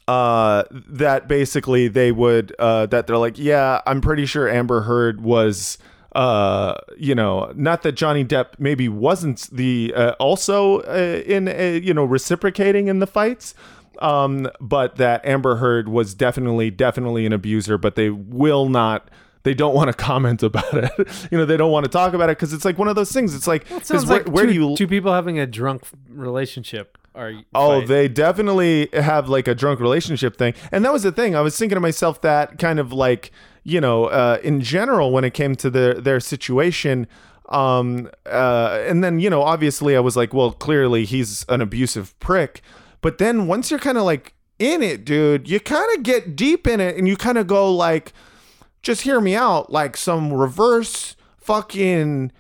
uh 0.10 0.64
that 0.72 1.30
basically 1.30 1.88
they 1.88 2.12
would 2.12 2.54
uh 2.60 2.86
that 2.88 3.08
they're 3.08 3.18
like 3.18 3.38
yeah 3.38 3.80
i'm 3.88 4.02
pretty 4.02 4.26
sure 4.26 4.50
amber 4.50 4.82
heard 4.82 5.22
was 5.22 5.78
uh 6.14 6.74
you 6.98 7.16
know 7.16 7.52
not 7.56 7.84
that 7.84 7.94
johnny 7.94 8.26
depp 8.26 8.48
maybe 8.60 8.90
wasn't 8.90 9.48
the 9.52 9.94
uh, 9.96 10.12
also 10.20 10.80
uh, 10.82 11.22
in 11.26 11.48
uh, 11.48 11.80
you 11.82 11.94
know 11.94 12.04
reciprocating 12.04 12.90
in 12.90 13.00
the 13.00 13.08
fights 13.08 13.54
um 14.02 14.50
but 14.60 14.96
that 14.98 15.26
amber 15.26 15.56
heard 15.58 15.88
was 15.88 16.14
definitely 16.14 16.70
definitely 16.72 17.26
an 17.26 17.34
abuser 17.34 17.78
but 17.78 17.96
they 17.96 18.10
will 18.10 18.68
not 18.68 19.10
they 19.44 19.54
don't 19.54 19.74
want 19.74 19.88
to 19.90 19.94
comment 19.94 20.44
about 20.50 20.74
it 20.74 20.92
you 21.32 21.38
know 21.38 21.46
they 21.46 21.58
don't 21.58 21.72
want 21.72 21.84
to 21.86 21.90
talk 21.92 22.14
about 22.14 22.30
it 22.30 22.38
because 22.38 22.52
it's 22.54 22.66
like 22.66 22.78
one 22.78 22.88
of 22.88 22.96
those 22.96 23.12
things 23.12 23.34
it's 23.36 23.48
like 23.48 23.70
It 23.72 23.86
sounds 23.86 24.06
where, 24.06 24.20
like 24.24 24.28
where 24.28 24.46
two, 24.46 24.54
do 24.54 24.60
you 24.70 24.76
two 24.76 24.88
people 24.88 25.14
having 25.14 25.40
a 25.40 25.46
drunk 25.48 25.84
relationship 26.10 26.98
are 27.14 27.34
Oh, 27.54 27.80
fight. 27.80 27.88
they 27.88 28.08
definitely 28.08 28.88
have 28.94 29.28
like 29.30 29.48
a 29.48 29.54
drunk 29.56 29.82
relationship 29.82 30.38
thing. 30.38 30.54
And 30.72 30.86
that 30.86 30.94
was 30.94 31.04
the 31.04 31.12
thing. 31.12 31.36
I 31.36 31.42
was 31.42 31.58
thinking 31.58 31.76
to 31.76 31.82
myself 31.82 32.22
that 32.22 32.58
kind 32.58 32.80
of 32.80 32.94
like, 32.94 33.32
you 33.66 33.82
know, 33.82 34.06
uh, 34.06 34.38
in 34.42 34.62
general, 34.62 35.12
when 35.12 35.26
it 35.26 35.34
came 35.34 35.56
to 35.58 35.70
their, 35.70 35.96
their 35.96 36.22
situation, 36.22 37.08
um, 37.50 38.10
uh, 38.26 38.82
and 38.88 39.04
then, 39.04 39.20
you 39.20 39.30
know, 39.30 39.42
obviously 39.42 39.98
I 39.98 40.00
was 40.00 40.16
like, 40.16 40.34
well, 40.34 40.54
clearly 40.54 41.04
he's 41.04 41.46
an 41.50 41.60
abusive 41.60 42.18
prick. 42.22 42.62
But 43.02 43.18
then 43.18 43.48
once 43.48 43.70
you're 43.70 43.80
kind 43.80 43.98
of 43.98 44.04
like 44.04 44.34
in 44.60 44.84
it, 44.84 45.04
dude, 45.04 45.50
you 45.50 45.60
kind 45.60 45.88
of 45.98 46.04
get 46.04 46.36
deep 46.36 46.68
in 46.68 46.80
it 46.80 46.96
and 46.98 47.08
you 47.08 47.18
kind 47.18 47.38
of 47.38 47.48
go 47.48 47.74
like, 47.74 48.14
just 48.82 49.02
hear 49.02 49.20
me 49.20 49.36
out, 49.36 49.72
like 49.72 49.98
some 49.98 50.32
reverse 50.32 51.16
fucking 51.38 52.32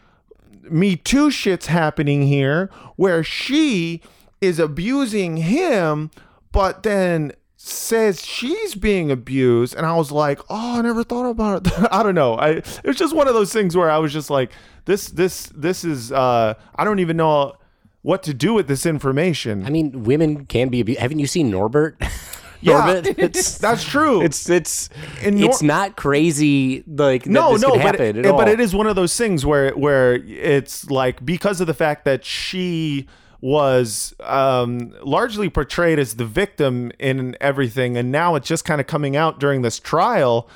me 0.69 0.95
Too 0.95 1.31
shit's 1.31 1.65
happening 1.65 2.27
here 2.27 2.69
where 2.95 3.23
she 3.23 4.01
is 4.39 4.59
abusing 4.59 5.37
him, 5.37 6.11
but 6.51 6.83
then 6.83 7.33
says 7.57 8.25
she's 8.25 8.73
being 8.73 9.11
abused. 9.11 9.75
And 9.75 9.85
I 9.85 9.95
was 9.95 10.11
like, 10.11 10.39
oh, 10.49 10.79
I 10.79 10.81
never 10.81 11.03
thought 11.03 11.29
about 11.29 11.67
it. 11.67 11.73
I 11.91 12.03
don't 12.03 12.15
know. 12.15 12.35
I 12.35 12.49
it 12.49 12.85
was 12.85 12.97
just 12.97 13.15
one 13.15 13.27
of 13.27 13.33
those 13.33 13.53
things 13.53 13.75
where 13.75 13.89
I 13.89 13.97
was 13.97 14.13
just 14.13 14.29
like, 14.29 14.51
this, 14.85 15.07
this, 15.09 15.51
this 15.55 15.83
is 15.83 16.11
uh 16.11 16.53
I 16.75 16.83
don't 16.83 16.99
even 16.99 17.17
know 17.17 17.53
what 18.01 18.23
to 18.23 18.33
do 18.33 18.53
with 18.53 18.67
this 18.67 18.85
information. 18.85 19.65
I 19.65 19.69
mean, 19.69 20.03
women 20.03 20.45
can 20.45 20.69
be 20.69 20.81
abused. 20.81 20.99
Haven't 20.99 21.19
you 21.19 21.27
seen 21.27 21.51
Norbit? 21.51 21.95
Yeah. 22.61 23.01
It's 23.03 23.57
That's 23.57 23.83
true. 23.83 24.21
it's 24.21 24.47
it's 24.47 24.89
Nor- 25.25 25.49
it's 25.49 25.63
not 25.63 25.95
crazy. 25.95 26.83
Like 26.85 27.23
that 27.23 27.29
no, 27.31 27.53
this 27.53 27.61
no, 27.63 27.75
but 27.75 27.99
it, 27.99 28.17
at 28.17 28.25
all. 28.27 28.37
but 28.37 28.47
it 28.47 28.59
is 28.59 28.75
one 28.75 28.85
of 28.85 28.95
those 28.95 29.17
things 29.17 29.43
where 29.43 29.71
where 29.71 30.13
it's 30.13 30.87
like 30.91 31.25
because 31.25 31.59
of 31.59 31.65
the 31.65 31.73
fact 31.73 32.05
that 32.05 32.23
she 32.23 33.07
was 33.41 34.13
um, 34.19 34.93
largely 35.01 35.49
portrayed 35.49 35.97
as 35.97 36.17
the 36.17 36.25
victim 36.25 36.91
in 36.99 37.35
everything, 37.41 37.97
and 37.97 38.11
now 38.11 38.35
it's 38.35 38.47
just 38.47 38.63
kind 38.63 38.79
of 38.79 38.85
coming 38.85 39.15
out 39.15 39.39
during 39.39 39.63
this 39.63 39.79
trial 39.79 40.47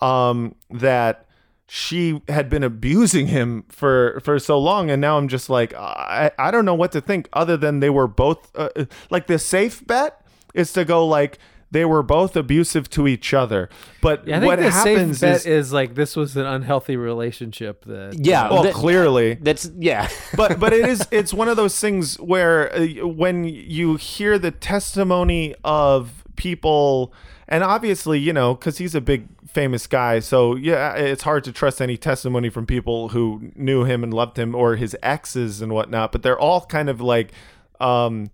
um, 0.00 0.54
that 0.70 1.26
she 1.72 2.20
had 2.26 2.50
been 2.50 2.64
abusing 2.64 3.28
him 3.28 3.62
for 3.68 4.20
for 4.24 4.40
so 4.40 4.58
long, 4.58 4.90
and 4.90 5.00
now 5.00 5.16
I'm 5.16 5.28
just 5.28 5.48
like 5.48 5.72
I 5.74 6.32
I 6.36 6.50
don't 6.50 6.64
know 6.64 6.74
what 6.74 6.90
to 6.92 7.00
think 7.00 7.28
other 7.32 7.56
than 7.56 7.78
they 7.78 7.90
were 7.90 8.08
both 8.08 8.50
uh, 8.56 8.70
like 9.08 9.28
the 9.28 9.38
safe 9.38 9.86
bet 9.86 10.20
is 10.52 10.72
to 10.72 10.84
go 10.84 11.06
like. 11.06 11.38
They 11.72 11.84
were 11.84 12.02
both 12.02 12.34
abusive 12.34 12.90
to 12.90 13.06
each 13.06 13.32
other, 13.32 13.68
but 14.02 14.26
Yeah, 14.26 14.38
I 14.38 14.40
think 14.40 14.50
what 14.50 14.58
the 14.58 14.70
happens 14.72 15.20
safe 15.20 15.30
bet 15.30 15.36
is 15.36 15.66
is, 15.66 15.72
like 15.72 15.94
this 15.94 16.16
was 16.16 16.36
an 16.36 16.44
unhealthy 16.44 16.96
relationship. 16.96 17.84
That 17.84 18.16
yeah, 18.18 18.50
well, 18.50 18.64
that- 18.64 18.74
clearly, 18.74 19.34
that's 19.34 19.70
yeah. 19.78 20.08
but 20.36 20.58
but 20.58 20.72
it 20.72 20.84
is 20.88 21.06
it's 21.12 21.32
one 21.32 21.48
of 21.48 21.56
those 21.56 21.78
things 21.78 22.18
where 22.18 22.74
uh, 22.74 23.06
when 23.06 23.44
you 23.44 23.94
hear 23.94 24.36
the 24.36 24.50
testimony 24.50 25.54
of 25.62 26.24
people, 26.34 27.14
and 27.46 27.62
obviously 27.62 28.18
you 28.18 28.32
know 28.32 28.56
because 28.56 28.78
he's 28.78 28.96
a 28.96 29.00
big 29.00 29.28
famous 29.52 29.86
guy, 29.86 30.20
so 30.20 30.54
yeah, 30.54 30.94
it's 30.94 31.22
hard 31.22 31.44
to 31.44 31.52
trust 31.52 31.82
any 31.82 31.96
testimony 31.96 32.48
from 32.48 32.66
people 32.66 33.08
who 33.10 33.52
knew 33.54 33.84
him 33.84 34.02
and 34.02 34.14
loved 34.14 34.38
him 34.38 34.54
or 34.54 34.76
his 34.76 34.96
exes 35.02 35.60
and 35.60 35.72
whatnot. 35.72 36.12
But 36.12 36.22
they're 36.22 36.38
all 36.38 36.64
kind 36.66 36.88
of 36.88 37.00
like, 37.00 37.32
um, 37.80 38.30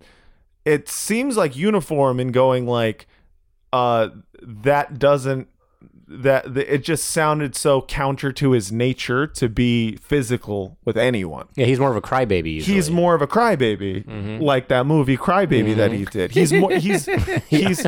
it 0.65 0.87
seems 0.87 1.37
like 1.37 1.55
uniform 1.55 2.19
in 2.19 2.31
going 2.31 2.67
like, 2.67 3.07
uh, 3.73 4.09
that 4.41 4.99
doesn't 4.99 5.47
that 6.07 6.53
the, 6.53 6.73
it 6.73 6.83
just 6.83 7.05
sounded 7.05 7.55
so 7.55 7.81
counter 7.81 8.31
to 8.31 8.51
his 8.51 8.71
nature 8.71 9.27
to 9.27 9.49
be 9.49 9.97
physical 9.97 10.77
with 10.85 10.97
anyone. 10.97 11.47
Yeah, 11.55 11.65
he's 11.65 11.79
more 11.79 11.91
of 11.91 11.97
a 11.97 12.01
crybaby. 12.01 12.55
Usually. 12.55 12.75
He's 12.75 12.89
more 12.89 13.13
of 13.13 13.21
a 13.21 13.27
crybaby, 13.27 14.41
like 14.41 14.69
that 14.69 14.85
movie 14.85 15.17
Crybaby 15.17 15.75
that 15.75 15.91
he 15.91 16.05
did. 16.05 16.31
He's 16.31 16.53
more 16.53 16.71
he's 16.71 17.05
he's 17.49 17.85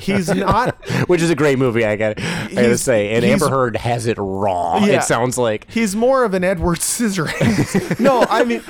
he's 0.00 0.28
not 0.34 0.74
which 1.08 1.20
is 1.20 1.30
a 1.30 1.34
great 1.34 1.58
movie. 1.58 1.84
I 1.84 1.96
got 1.96 2.20
I 2.20 2.48
gotta 2.54 2.78
say, 2.78 3.14
and 3.14 3.24
Amber 3.24 3.48
Heard 3.48 3.76
has 3.76 4.06
it 4.06 4.16
raw. 4.18 4.84
Yeah. 4.84 4.98
It 4.98 5.02
sounds 5.04 5.36
like 5.36 5.70
he's 5.70 5.94
more 5.94 6.24
of 6.24 6.34
an 6.34 6.44
Edward 6.44 6.78
Scissorhands. 6.78 8.00
no, 8.00 8.24
I 8.28 8.44
mean 8.44 8.62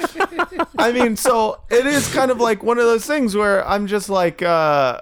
I 0.79 0.93
mean 0.93 1.17
so 1.17 1.61
it 1.71 1.87
is 1.87 2.13
kind 2.13 2.31
of 2.31 2.41
like 2.41 2.63
one 2.63 2.79
of 2.79 2.85
those 2.85 3.07
things 3.07 3.37
where 3.37 3.67
I'm 3.67 3.87
just 3.87 4.09
like 4.09 4.43
uh 4.43 5.01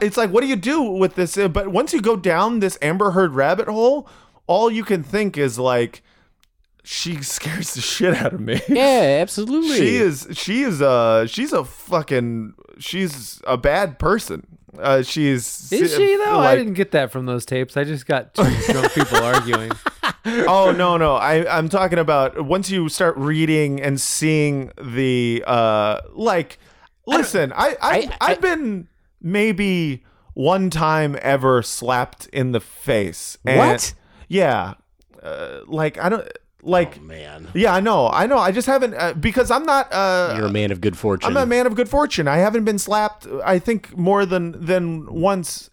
it's 0.00 0.16
like 0.16 0.30
what 0.30 0.40
do 0.40 0.46
you 0.46 0.56
do 0.56 0.82
with 0.82 1.14
this 1.14 1.36
but 1.36 1.68
once 1.68 1.92
you 1.92 2.00
go 2.00 2.16
down 2.16 2.60
this 2.60 2.78
Amber 2.80 3.10
Heard 3.10 3.25
rabbit 3.34 3.68
hole, 3.68 4.08
all 4.46 4.70
you 4.70 4.84
can 4.84 5.02
think 5.02 5.36
is 5.38 5.58
like 5.58 6.02
she 6.84 7.16
scares 7.22 7.74
the 7.74 7.80
shit 7.80 8.14
out 8.14 8.32
of 8.34 8.40
me. 8.40 8.60
yeah, 8.68 9.18
absolutely. 9.22 9.76
she 9.76 9.96
is 9.96 10.28
she 10.32 10.62
is 10.62 10.80
uh 10.82 11.26
she's 11.26 11.52
a 11.52 11.64
fucking 11.64 12.54
she's 12.78 13.40
a 13.46 13.56
bad 13.56 13.98
person 13.98 14.46
uh 14.78 15.02
she's 15.02 15.72
is 15.72 15.94
she 15.96 16.16
though? 16.16 16.38
I 16.38 16.54
didn't 16.54 16.74
get 16.74 16.90
that 16.92 17.10
from 17.10 17.24
those 17.26 17.46
tapes. 17.46 17.76
I 17.76 17.84
just 17.84 18.06
got 18.06 18.34
two 18.34 18.42
drunk 18.72 18.92
people 18.92 19.16
arguing. 19.18 19.72
oh 20.26 20.74
no 20.76 20.96
no 20.96 21.14
i 21.14 21.46
i'm 21.56 21.68
talking 21.68 22.00
about 22.00 22.44
once 22.44 22.68
you 22.68 22.88
start 22.88 23.16
reading 23.16 23.80
and 23.80 24.00
seeing 24.00 24.72
the 24.82 25.42
uh 25.46 26.00
like 26.14 26.58
listen 27.06 27.52
i, 27.54 27.76
I, 27.80 27.96
I- 28.10 28.16
I 28.20 28.28
have 28.30 28.40
been 28.40 28.88
maybe 29.22 30.04
one 30.36 30.68
time 30.68 31.16
ever 31.22 31.62
slapped 31.62 32.26
in 32.28 32.52
the 32.52 32.60
face. 32.60 33.38
And- 33.46 33.58
What? 33.58 33.94
Yeah. 34.28 34.74
Uh, 35.22 35.60
like 35.66 35.96
I 35.98 36.08
don't 36.10 36.28
like. 36.62 36.98
Oh, 37.00 37.02
man. 37.02 37.48
Yeah, 37.54 37.74
I 37.74 37.80
know. 37.80 38.08
I 38.08 38.26
know. 38.26 38.38
I 38.38 38.52
just 38.52 38.66
haven't 38.66 38.94
uh, 38.94 39.14
because 39.14 39.50
I'm 39.50 39.64
not. 39.64 39.92
Uh, 39.92 40.34
You're 40.36 40.46
a 40.46 40.52
man 40.52 40.70
of 40.70 40.80
good 40.80 40.96
fortune. 40.98 41.30
I'm 41.30 41.36
a 41.42 41.46
man 41.46 41.66
of 41.66 41.74
good 41.74 41.88
fortune. 41.88 42.28
I 42.28 42.36
haven't 42.36 42.64
been 42.64 42.78
slapped. 42.78 43.26
I 43.44 43.58
think 43.58 43.96
more 43.96 44.26
than 44.26 44.64
than 44.64 45.06
once. 45.12 45.70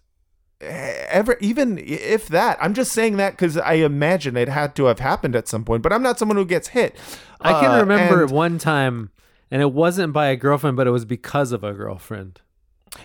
eh, 0.60 1.06
Ever, 1.10 1.36
even 1.40 1.78
if 1.78 2.26
that, 2.28 2.56
I'm 2.60 2.72
just 2.74 2.90
saying 2.92 3.16
that 3.18 3.32
because 3.32 3.58
I 3.58 3.74
imagine 3.74 4.36
it 4.36 4.48
had 4.48 4.74
to 4.76 4.86
have 4.86 4.98
happened 4.98 5.36
at 5.36 5.46
some 5.46 5.64
point. 5.64 5.82
But 5.82 5.92
I'm 5.92 6.02
not 6.02 6.18
someone 6.18 6.36
who 6.38 6.46
gets 6.46 6.68
hit. 6.68 6.96
I 7.40 7.60
can 7.60 7.70
Uh, 7.72 7.80
remember 7.80 8.22
and- 8.22 8.30
one 8.32 8.58
time, 8.58 9.10
and 9.50 9.60
it 9.62 9.72
wasn't 9.72 10.12
by 10.14 10.28
a 10.28 10.36
girlfriend, 10.36 10.76
but 10.76 10.86
it 10.86 10.90
was 10.90 11.04
because 11.04 11.52
of 11.52 11.62
a 11.62 11.72
girlfriend, 11.74 12.40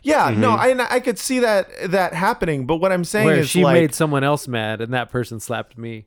Yeah, 0.04 0.30
no, 0.30 0.56
Mm-hmm. 0.56 0.82
I 0.82 0.88
I 0.96 1.00
could 1.00 1.20
see 1.20 1.40
that 1.40 1.70
that 1.92 2.14
happening. 2.14 2.66
But 2.66 2.78
what 2.78 2.92
I'm 2.92 3.04
saying 3.04 3.26
where 3.26 3.38
is 3.38 3.50
she 3.50 3.64
like, 3.64 3.74
made 3.74 3.96
someone 3.96 4.24
else 4.24 4.48
mad, 4.48 4.82
and 4.82 4.94
that 4.94 5.10
person 5.10 5.40
slapped 5.40 5.78
me. 5.78 6.06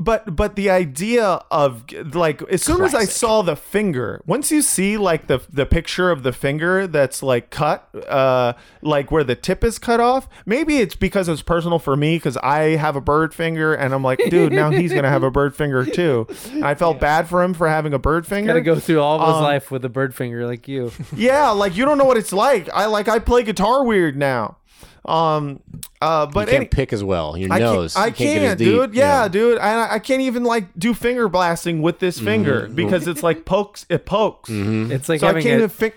But 0.00 0.34
but 0.36 0.56
the 0.56 0.70
idea 0.70 1.42
of 1.50 1.84
like 2.14 2.42
as 2.50 2.62
soon 2.62 2.82
as 2.82 2.94
I 2.94 3.04
saw 3.04 3.42
the 3.42 3.56
finger, 3.56 4.22
once 4.26 4.50
you 4.50 4.62
see 4.62 4.96
like 4.96 5.26
the 5.26 5.40
the 5.52 5.66
picture 5.66 6.10
of 6.10 6.22
the 6.22 6.32
finger 6.32 6.86
that's 6.86 7.22
like 7.22 7.50
cut, 7.50 7.88
uh, 8.08 8.54
like 8.82 9.10
where 9.10 9.24
the 9.24 9.34
tip 9.36 9.62
is 9.64 9.78
cut 9.78 10.00
off, 10.00 10.28
maybe 10.46 10.78
it's 10.78 10.94
because 10.94 11.28
it's 11.28 11.42
personal 11.42 11.78
for 11.78 11.96
me 11.96 12.16
because 12.16 12.36
I 12.38 12.76
have 12.76 12.96
a 12.96 13.00
bird 13.00 13.34
finger 13.34 13.74
and 13.74 13.92
I'm 13.94 14.02
like, 14.02 14.20
dude, 14.30 14.52
now 14.52 14.70
he's 14.70 14.92
gonna 14.92 15.08
have 15.10 15.22
a 15.22 15.30
bird 15.30 15.54
finger 15.54 15.84
too. 15.84 16.26
And 16.52 16.64
I 16.64 16.74
felt 16.74 17.00
bad 17.00 17.28
for 17.28 17.42
him 17.42 17.54
for 17.54 17.68
having 17.68 17.92
a 17.94 17.98
bird 17.98 18.26
finger. 18.26 18.48
Got 18.52 18.54
to 18.54 18.60
go 18.62 18.78
through 18.78 19.00
all 19.00 19.20
of 19.20 19.26
his 19.28 19.36
Um, 19.36 19.42
life 19.42 19.70
with 19.70 19.84
a 19.84 19.88
bird 19.88 20.14
finger 20.14 20.46
like 20.46 20.66
you. 20.68 20.92
Yeah, 21.16 21.50
like 21.50 21.76
you 21.76 21.84
don't 21.84 21.98
know 21.98 22.04
what 22.04 22.16
it's 22.16 22.32
like. 22.32 22.68
I 22.72 22.86
like 22.86 23.08
I 23.08 23.18
play 23.18 23.42
guitar 23.42 23.84
weird 23.84 24.16
now. 24.16 24.56
Um, 25.04 25.60
uh, 26.02 26.26
you 26.28 26.34
but 26.34 26.48
can't 26.48 26.56
any- 26.60 26.66
pick 26.66 26.92
as 26.92 27.02
well. 27.02 27.36
Your 27.36 27.52
I 27.52 27.58
nose. 27.58 27.94
can't, 27.94 28.04
I 28.04 28.08
You 28.08 28.12
get 28.14 28.36
as 28.36 28.42
can't, 28.48 28.58
deep. 28.58 28.68
dude. 28.68 28.94
Yeah, 28.94 29.28
dude. 29.28 29.58
I, 29.58 29.94
I 29.94 29.98
can't 29.98 30.20
even 30.22 30.44
like 30.44 30.66
do 30.78 30.92
finger 30.94 31.28
blasting 31.28 31.80
with 31.82 31.98
this 32.00 32.20
finger 32.20 32.62
Mm-hmm. 32.62 32.74
because 32.74 33.06
it's 33.08 33.22
like 33.22 33.44
pokes. 33.44 33.86
It 33.88 34.04
pokes. 34.06 34.50
It's 34.50 35.08
like 35.08 35.20
So 35.20 35.28
I 35.28 35.32
can't 35.34 35.46
a, 35.46 35.54
even 35.54 35.68
think. 35.70 35.94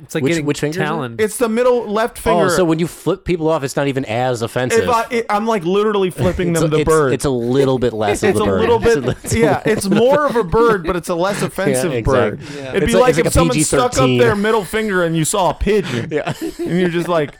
it's 0.00 0.14
like 0.14 0.22
Which- 0.22 0.30
getting 0.32 0.46
which 0.46 0.60
finger 0.60 0.78
talon. 0.78 1.16
It's 1.18 1.36
the 1.38 1.48
middle 1.48 1.84
left 1.90 2.16
finger. 2.16 2.44
Oh, 2.44 2.48
so 2.48 2.64
when 2.64 2.78
you 2.78 2.86
flip 2.86 3.24
people 3.24 3.48
off, 3.48 3.64
it's 3.64 3.74
not 3.74 3.88
even 3.88 4.04
as 4.04 4.40
offensive. 4.40 4.84
if 4.84 4.88
I, 4.88 5.06
it, 5.10 5.26
I'm 5.28 5.46
like 5.46 5.64
literally 5.64 6.10
flipping 6.20 6.50
it's, 6.50 6.60
them 6.60 6.70
the 6.70 6.78
it's, 6.78 6.88
bird. 6.88 7.12
it's 7.12 7.24
a 7.24 7.30
little 7.30 7.80
bit 7.80 7.92
less 7.92 8.22
of 8.22 8.30
It's 8.30 8.38
the 8.38 8.44
a 8.44 8.46
bird. 8.46 8.60
little 8.60 8.78
bit, 8.78 9.04
It's 9.24 9.34
a- 9.34 9.38
yeah. 9.38 9.62
It's 9.66 9.86
more 9.88 10.26
of 10.26 10.36
a 10.36 10.44
bird, 10.44 10.86
but 10.86 10.94
it's 10.94 11.08
a 11.08 11.14
less 11.16 11.42
offensive 11.42 12.04
bird. 12.04 12.34
exactly. 12.34 12.62
Yeah. 12.62 12.68
It'd 12.70 12.82
It's 12.84 12.92
be 12.92 12.98
like- 13.00 13.16
like, 13.16 13.26
if 13.26 13.32
someone 13.32 13.58
stuck 13.60 13.98
up 13.98 14.06
their 14.06 14.36
middle 14.36 14.64
finger 14.64 15.02
and 15.02 15.16
you 15.16 15.24
saw 15.24 15.50
a 15.50 15.54
pigeon. 15.54 16.08
Yeah. 16.12 16.32
and 16.40 16.78
you're 16.80 16.88
just 16.88 17.08
like, 17.08 17.36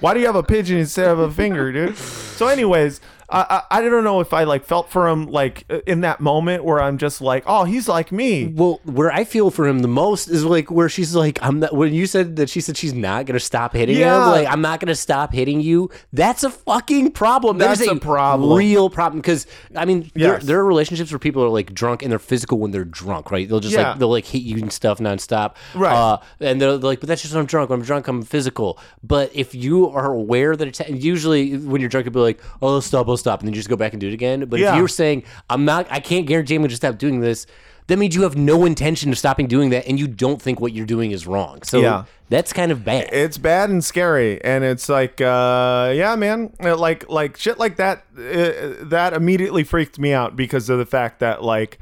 why 0.00 0.14
do 0.14 0.20
you 0.20 0.26
have 0.26 0.36
a 0.36 0.42
pigeon 0.42 0.78
instead 0.78 1.08
of 1.08 1.18
a 1.18 1.30
finger, 1.30 1.72
dude? 1.72 1.96
So, 1.96 2.48
anyways, 2.48 3.00
I, 3.30 3.62
I 3.70 3.78
I 3.78 3.80
don't 3.82 4.04
know 4.04 4.20
if 4.20 4.32
I 4.32 4.44
like 4.44 4.64
felt 4.64 4.90
for 4.90 5.08
him 5.08 5.26
like 5.26 5.64
in 5.86 6.02
that 6.02 6.20
moment 6.20 6.64
where 6.64 6.80
I'm 6.80 6.98
just 6.98 7.20
like, 7.20 7.44
oh, 7.46 7.64
he's 7.64 7.88
like 7.88 8.12
me. 8.12 8.46
Well, 8.46 8.80
where 8.84 9.10
I 9.12 9.24
feel 9.24 9.50
for 9.50 9.66
him 9.66 9.80
the 9.80 9.88
most 9.88 10.28
is 10.28 10.44
like 10.44 10.70
where 10.70 10.88
she's 10.88 11.14
like, 11.14 11.38
I'm 11.42 11.60
not. 11.60 11.74
When 11.74 11.92
you 11.94 12.06
said 12.06 12.36
that 12.36 12.50
she 12.50 12.60
said 12.60 12.76
she's 12.76 12.94
not 12.94 13.26
gonna 13.26 13.40
stop 13.40 13.72
hitting 13.74 13.96
Yeah. 13.98 14.16
him, 14.24 14.30
like 14.30 14.48
I'm 14.48 14.60
not 14.60 14.80
gonna 14.80 14.94
stop 14.94 15.32
hitting 15.32 15.60
you. 15.60 15.90
That's 16.12 16.44
a 16.44 16.50
fucking 16.50 17.12
problem. 17.12 17.58
That 17.58 17.72
is 17.72 17.78
That's 17.80 17.90
a 17.92 17.96
problem. 17.96 18.56
real 18.58 18.90
problem. 18.90 19.20
Because 19.20 19.46
I 19.74 19.84
mean, 19.84 20.10
there, 20.14 20.34
Yes. 20.34 20.44
there 20.44 20.58
are 20.58 20.64
relationships 20.64 21.10
where 21.12 21.18
people 21.18 21.42
are 21.42 21.48
like 21.48 21.72
drunk 21.74 22.02
and 22.02 22.12
they're 22.12 22.18
physical 22.18 22.58
when 22.58 22.70
they're 22.70 22.84
drunk, 22.84 23.30
right? 23.30 23.48
They'll 23.48 23.60
just 23.60 23.74
Yeah. 23.74 23.90
like 23.90 23.98
they'll 23.98 24.10
like 24.10 24.26
hit 24.26 24.42
you 24.42 24.58
and 24.58 24.72
stuff 24.72 24.98
nonstop, 24.98 25.54
Right. 25.74 25.92
Uh, 25.94 26.18
and 26.40 26.60
they're, 26.60 26.72
like, 26.76 27.00
but 27.00 27.08
that's 27.08 27.22
just 27.22 27.32
when 27.34 27.40
I'm 27.40 27.46
drunk. 27.46 27.70
When 27.70 27.80
I'm 27.80 27.84
drunk, 27.86 28.06
I'm 28.08 28.22
physical. 28.22 28.78
But 29.02 29.30
if 29.34 29.54
you 29.54 29.88
are 29.88 30.12
aware 30.12 30.56
that 30.56 30.68
it's 30.68 30.80
usually 30.88 31.56
when 31.56 31.80
you're 31.80 31.88
drunk, 31.90 32.06
you'll 32.06 32.12
be 32.12 32.20
like, 32.20 32.40
oh, 32.62 32.80
stop, 32.80 33.08
Stop, 33.16 33.40
and 33.40 33.48
then 33.48 33.52
you 33.54 33.58
just 33.58 33.68
go 33.68 33.76
back 33.76 33.92
and 33.92 34.00
do 34.00 34.08
it 34.08 34.14
again. 34.14 34.44
But 34.46 34.60
Yeah. 34.60 34.72
if 34.72 34.78
you're 34.78 34.88
saying, 34.88 35.24
I'm 35.50 35.64
not, 35.64 35.86
I 35.90 36.00
can't 36.00 36.26
guarantee 36.26 36.54
I'm 36.54 36.62
going 36.62 36.70
to 36.70 36.76
stop 36.76 36.98
doing 36.98 37.20
this, 37.20 37.46
that 37.86 37.98
means 37.98 38.14
you 38.14 38.22
have 38.22 38.36
no 38.36 38.64
intention 38.64 39.10
of 39.12 39.18
stopping 39.18 39.46
doing 39.46 39.70
that 39.70 39.86
and 39.86 39.98
you 39.98 40.06
don't 40.06 40.40
think 40.40 40.58
what 40.60 40.72
you're 40.72 40.86
doing 40.86 41.10
is 41.10 41.26
wrong. 41.26 41.62
So 41.62 41.80
Yeah. 41.80 42.04
that's 42.30 42.52
kind 42.52 42.72
of 42.72 42.82
bad. 42.84 43.10
It's 43.12 43.36
bad 43.36 43.68
and 43.68 43.84
scary, 43.84 44.42
and 44.42 44.64
it's 44.64 44.88
like, 44.88 45.20
uh, 45.20 45.92
yeah, 45.94 46.16
man, 46.16 46.50
Uh, 46.64 46.76
like 46.76 47.08
like 47.10 47.36
shit 47.36 47.58
like 47.58 47.76
that. 47.76 48.04
Uh, 48.16 48.84
that 48.84 49.12
immediately 49.12 49.64
freaked 49.64 49.98
me 49.98 50.12
out 50.14 50.34
because 50.34 50.70
of 50.70 50.78
the 50.78 50.86
fact 50.86 51.20
that 51.20 51.42
like. 51.42 51.78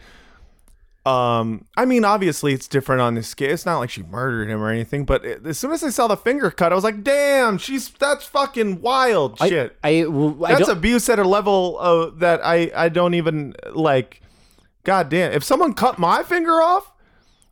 Um, 1.04 1.64
I 1.76 1.84
mean, 1.84 2.04
obviously 2.04 2.52
it's 2.52 2.68
different 2.68 3.02
on 3.02 3.16
this 3.16 3.26
scale. 3.26 3.50
It's 3.50 3.66
not 3.66 3.78
like 3.78 3.90
she 3.90 4.04
murdered 4.04 4.48
him 4.48 4.62
or 4.62 4.70
anything, 4.70 5.04
but 5.04 5.24
it, 5.24 5.44
as 5.44 5.58
soon 5.58 5.72
as 5.72 5.82
I 5.82 5.90
saw 5.90 6.06
the 6.06 6.16
finger 6.16 6.50
cut, 6.50 6.70
I 6.70 6.76
was 6.76 6.84
like, 6.84 7.02
"Damn, 7.02 7.58
she's 7.58 7.88
that's 7.88 8.24
fucking 8.24 8.82
wild 8.82 9.38
I, 9.40 9.48
shit." 9.48 9.76
I, 9.82 10.04
well, 10.06 10.44
I 10.44 10.54
That's 10.54 10.68
don't, 10.68 10.78
abuse 10.78 11.08
at 11.08 11.18
a 11.18 11.24
level 11.24 11.76
uh, 11.80 12.10
that 12.18 12.40
I 12.44 12.70
I 12.74 12.88
don't 12.88 13.14
even 13.14 13.54
like. 13.72 14.20
God 14.84 15.08
damn! 15.08 15.32
If 15.32 15.42
someone 15.44 15.74
cut 15.74 15.98
my 15.98 16.22
finger 16.22 16.62
off, 16.62 16.92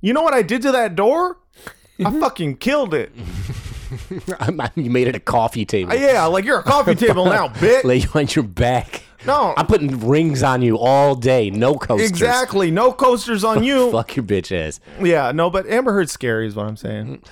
you 0.00 0.12
know 0.12 0.22
what 0.22 0.34
I 0.34 0.42
did 0.42 0.62
to 0.62 0.72
that 0.72 0.94
door? 0.94 1.38
I 2.04 2.18
fucking 2.18 2.56
killed 2.56 2.94
it. 2.94 3.12
you 4.76 4.90
made 4.90 5.08
it 5.08 5.16
a 5.16 5.20
coffee 5.20 5.64
table. 5.64 5.92
Uh, 5.92 5.96
yeah, 5.96 6.24
like 6.26 6.44
you're 6.44 6.60
a 6.60 6.62
coffee 6.62 6.94
table 6.94 7.24
now, 7.26 7.48
bitch. 7.54 7.84
Lay 7.84 7.98
you 7.98 8.08
on 8.14 8.26
your 8.30 8.44
back. 8.44 9.02
No, 9.26 9.54
I'm 9.56 9.66
putting 9.66 10.06
rings 10.08 10.42
on 10.42 10.62
you 10.62 10.78
all 10.78 11.14
day. 11.14 11.50
No 11.50 11.74
coasters. 11.74 12.08
exactly. 12.08 12.70
No 12.70 12.92
coasters 12.92 13.44
on 13.44 13.62
you. 13.62 13.90
Fuck 13.92 14.16
your 14.16 14.24
bitch 14.24 14.50
ass. 14.56 14.80
Yeah, 15.00 15.32
no, 15.32 15.50
but 15.50 15.66
Amber 15.68 15.92
Heard's 15.92 16.12
scary, 16.12 16.46
is 16.46 16.54
what 16.56 16.66
I'm 16.66 16.76
saying. 16.76 17.22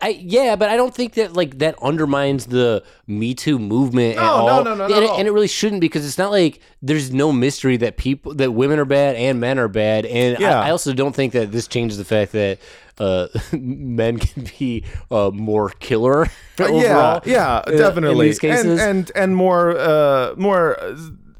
I, 0.00 0.08
yeah, 0.20 0.54
but 0.56 0.68
I 0.70 0.76
don't 0.76 0.94
think 0.94 1.14
that 1.14 1.34
like 1.34 1.58
that 1.58 1.74
undermines 1.82 2.46
the 2.46 2.84
Me 3.06 3.34
Too 3.34 3.58
movement 3.58 4.16
at 4.16 4.22
No, 4.22 4.46
no, 4.46 4.52
all. 4.52 4.64
no, 4.64 4.74
no, 4.74 4.84
and, 4.84 4.92
not 4.94 5.02
it, 5.02 5.10
and 5.18 5.26
it 5.28 5.32
really 5.32 5.48
shouldn't 5.48 5.80
because 5.80 6.06
it's 6.06 6.18
not 6.18 6.30
like 6.30 6.60
there's 6.82 7.12
no 7.12 7.32
mystery 7.32 7.76
that 7.78 7.96
people 7.96 8.34
that 8.34 8.52
women 8.52 8.78
are 8.78 8.84
bad 8.84 9.16
and 9.16 9.40
men 9.40 9.58
are 9.58 9.68
bad. 9.68 10.06
And 10.06 10.38
Yeah. 10.38 10.60
I, 10.60 10.68
I 10.68 10.70
also 10.70 10.92
don't 10.92 11.14
think 11.14 11.32
that 11.32 11.50
this 11.50 11.66
changes 11.66 11.98
the 11.98 12.04
fact 12.04 12.32
that 12.32 12.58
uh, 12.98 13.26
men 13.52 14.18
can 14.18 14.46
be 14.58 14.84
uh, 15.10 15.30
more 15.34 15.70
killer. 15.70 16.26
Uh, 16.26 16.28
yeah, 16.58 16.68
overall, 16.68 17.20
yeah, 17.26 17.48
uh, 17.56 17.70
definitely. 17.72 18.26
In 18.26 18.30
these 18.30 18.38
cases, 18.38 18.80
and 18.80 18.80
and 18.80 19.12
and 19.16 19.36
more, 19.36 19.76
uh, 19.76 20.34
more. 20.36 20.76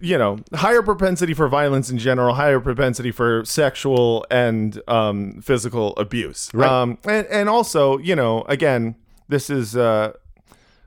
You 0.01 0.19
know, 0.19 0.39
higher 0.53 0.83
propensity 0.83 1.35
for 1.35 1.49
violence 1.49 1.89
in 1.89 1.99
general, 1.99 2.35
higher 2.35 2.61
propensity 2.61 3.11
for 3.11 3.45
sexual 3.45 4.27
and 4.31 4.81
um, 4.89 5.41
physical 5.41 5.95
abuse. 5.97 6.51
Right. 6.53 6.69
Um, 6.69 6.99
and 7.05 7.27
and 7.29 7.49
also, 7.49 7.99
you 7.99 8.15
know, 8.15 8.43
again, 8.43 8.97
this 9.29 9.49
is 9.49 9.77
uh, 9.77 10.12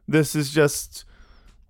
this 0.07 0.35
is 0.35 0.51
just 0.51 1.05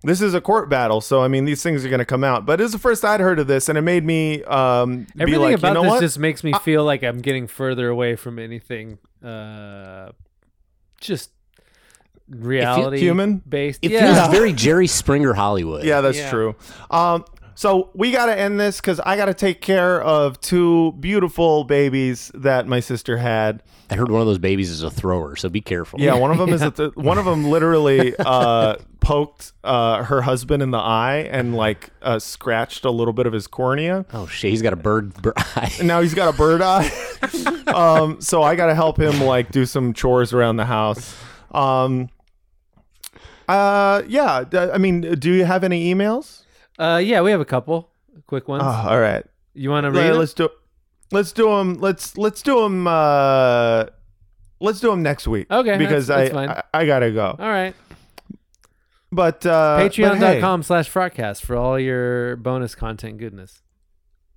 this 0.02 0.20
is 0.20 0.34
a 0.34 0.40
court 0.40 0.68
battle. 0.68 1.00
So 1.00 1.22
I 1.22 1.28
mean, 1.28 1.44
these 1.44 1.62
things 1.62 1.84
are 1.84 1.88
going 1.88 1.98
to 1.98 2.04
come 2.04 2.24
out. 2.24 2.46
But 2.46 2.60
it's 2.60 2.72
the 2.72 2.78
first 2.78 3.04
I'd 3.04 3.20
heard 3.20 3.38
of 3.38 3.46
this, 3.46 3.68
and 3.68 3.78
it 3.78 3.82
made 3.82 4.04
me 4.04 4.42
um, 4.44 5.04
be 5.14 5.22
Everything 5.22 5.40
like, 5.42 5.58
about 5.58 5.68
you 5.68 5.74
know 5.74 5.82
this 5.82 5.90
what? 5.90 6.00
just 6.00 6.18
makes 6.18 6.44
me 6.44 6.52
feel 6.62 6.84
like 6.84 7.02
I'm 7.02 7.20
getting 7.20 7.46
further 7.46 7.88
away 7.88 8.16
from 8.16 8.38
anything, 8.38 8.98
uh, 9.24 10.10
just 11.00 11.30
reality 12.30 12.98
human? 13.00 13.42
based. 13.48 13.80
it 13.82 13.90
yeah, 13.90 14.14
feels 14.14 14.28
very 14.36 14.52
Jerry 14.52 14.86
Springer 14.86 15.32
Hollywood. 15.34 15.84
Yeah, 15.84 16.00
that's 16.00 16.18
Yeah. 16.18 16.30
true. 16.30 16.56
Um, 16.90 17.24
so 17.54 17.90
we 17.92 18.12
got 18.12 18.26
to 18.26 18.38
end 18.38 18.60
this 18.60 18.80
because 18.80 19.00
I 19.00 19.16
got 19.16 19.24
to 19.24 19.34
take 19.34 19.60
care 19.60 20.00
of 20.00 20.40
two 20.40 20.92
beautiful 21.00 21.64
babies 21.64 22.30
that 22.34 22.68
my 22.68 22.78
sister 22.78 23.16
had. 23.16 23.62
I 23.90 23.96
heard 23.96 24.10
one 24.12 24.20
of 24.20 24.26
those 24.28 24.38
babies 24.38 24.70
is 24.70 24.82
a 24.84 24.90
thrower, 24.90 25.34
so 25.34 25.48
be 25.48 25.60
careful. 25.60 26.00
Yeah, 26.00 26.14
one 26.14 26.30
of 26.30 26.38
them 26.38 26.50
is 26.50 26.62
a 26.62 26.70
th- 26.70 26.94
one 26.94 27.18
of 27.18 27.24
them 27.24 27.50
literally 27.50 28.14
uh, 28.16 28.76
poked 29.00 29.52
uh, 29.64 30.04
her 30.04 30.20
husband 30.22 30.62
in 30.62 30.70
the 30.70 30.78
eye 30.78 31.26
and 31.32 31.56
like 31.56 31.90
uh, 32.02 32.18
scratched 32.20 32.84
a 32.84 32.90
little 32.90 33.14
bit 33.14 33.26
of 33.26 33.32
his 33.32 33.48
cornea. 33.48 34.04
Oh 34.12 34.26
shit, 34.28 34.50
he's 34.52 34.62
got 34.62 34.72
a 34.72 34.76
bird, 34.76 35.14
bird 35.20 35.32
eye. 35.56 35.72
Now 35.82 36.00
he's 36.00 36.14
got 36.14 36.32
a 36.32 36.36
bird 36.36 36.60
eye. 36.62 36.88
um, 37.74 38.20
so 38.20 38.42
I 38.42 38.54
got 38.54 38.66
to 38.66 38.74
help 38.76 39.00
him 39.00 39.20
like 39.22 39.50
do 39.50 39.66
some 39.66 39.94
chores 39.94 40.32
around 40.32 40.58
the 40.58 40.66
house. 40.66 41.16
Um, 41.50 42.10
uh, 43.48 44.02
yeah. 44.06 44.44
I 44.52 44.78
mean, 44.78 45.00
do 45.00 45.32
you 45.32 45.44
have 45.44 45.64
any 45.64 45.92
emails? 45.94 46.42
uh, 46.78 47.00
yeah, 47.02 47.20
we 47.22 47.30
have 47.30 47.40
a 47.40 47.44
couple 47.44 47.90
quick 48.26 48.46
ones. 48.48 48.62
Oh, 48.64 48.88
all 48.90 49.00
right. 49.00 49.24
you 49.54 49.70
want 49.70 49.84
to 49.86 49.92
Yeah, 49.98 50.08
read? 50.08 50.14
it? 50.14 50.18
let's 50.18 50.34
do 50.34 50.48
let's 51.10 51.32
do 51.32 51.48
them 51.48 51.74
let's 51.80 52.16
let's 52.18 52.42
do 52.42 52.60
them 52.60 52.86
uh 52.86 53.86
let's 54.60 54.78
do 54.80 54.90
them 54.90 55.02
next 55.02 55.26
week 55.26 55.50
Okay, 55.50 55.78
because 55.78 56.06
that's- 56.06 56.34
I. 56.34 56.62
I 56.76 56.82
I 56.82 56.86
gotta 56.86 57.10
go 57.10 57.34
All 57.38 57.48
right. 57.48 57.74
but 59.10 59.44
uh 59.46 59.78
but 59.82 59.94
hey, 59.94 60.02
Patreon.com 60.02 60.62
slash 60.62 60.90
Frotcast 60.90 61.42
for 61.44 61.56
all 61.56 61.78
your 61.80 62.36
bonus 62.36 62.74
content 62.74 63.18
goodness. 63.18 63.62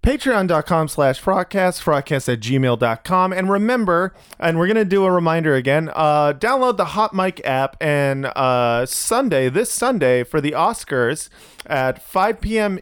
patreon.com 0.04 0.88
slash 0.90 1.24
frotcast 1.24 1.82
frotcast 1.82 2.34
at 2.34 2.42
gmail.com 2.42 3.32
and 3.32 3.50
remember 3.50 4.14
and 4.38 4.58
we're 4.58 4.68
going 4.68 4.76
to 4.76 4.84
do 4.86 5.06
a 5.06 5.12
reminder 5.12 5.56
again 5.56 5.90
uh, 5.96 6.34
download 6.34 6.76
the 6.78 6.86
hot 6.86 7.16
mic 7.16 7.42
app 7.46 7.76
and 7.82 8.28
uh, 8.28 8.86
sunday 8.86 9.50
this 9.50 9.72
sunday 9.72 10.24
for 10.24 10.40
the 10.40 10.52
oscars 10.52 11.30
at 11.66 12.00
5 12.02 12.40
p.m 12.40 12.80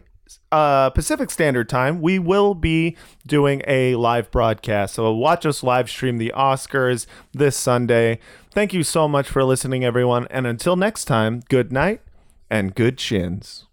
uh, 0.52 0.90
pacific 0.90 1.30
standard 1.30 1.68
time 1.68 2.00
we 2.00 2.18
will 2.18 2.54
be 2.54 2.96
doing 3.26 3.62
a 3.66 3.94
live 3.96 4.30
broadcast. 4.30 4.94
So 4.94 5.12
watch 5.12 5.44
us 5.44 5.62
live 5.62 5.90
stream 5.90 6.18
the 6.18 6.32
oscars 6.36 7.06
this 7.32 7.56
sunday. 7.56 8.20
Thank 8.52 8.72
you 8.72 8.82
so 8.82 9.08
much 9.08 9.28
for 9.28 9.44
listening 9.44 9.84
everyone. 9.84 10.26
And 10.30 10.46
until 10.46 10.76
next 10.76 11.04
time 11.06 11.42
good 11.48 11.72
night 11.72 12.00
and 12.48 12.74
good 12.74 12.96
chins 12.96 13.65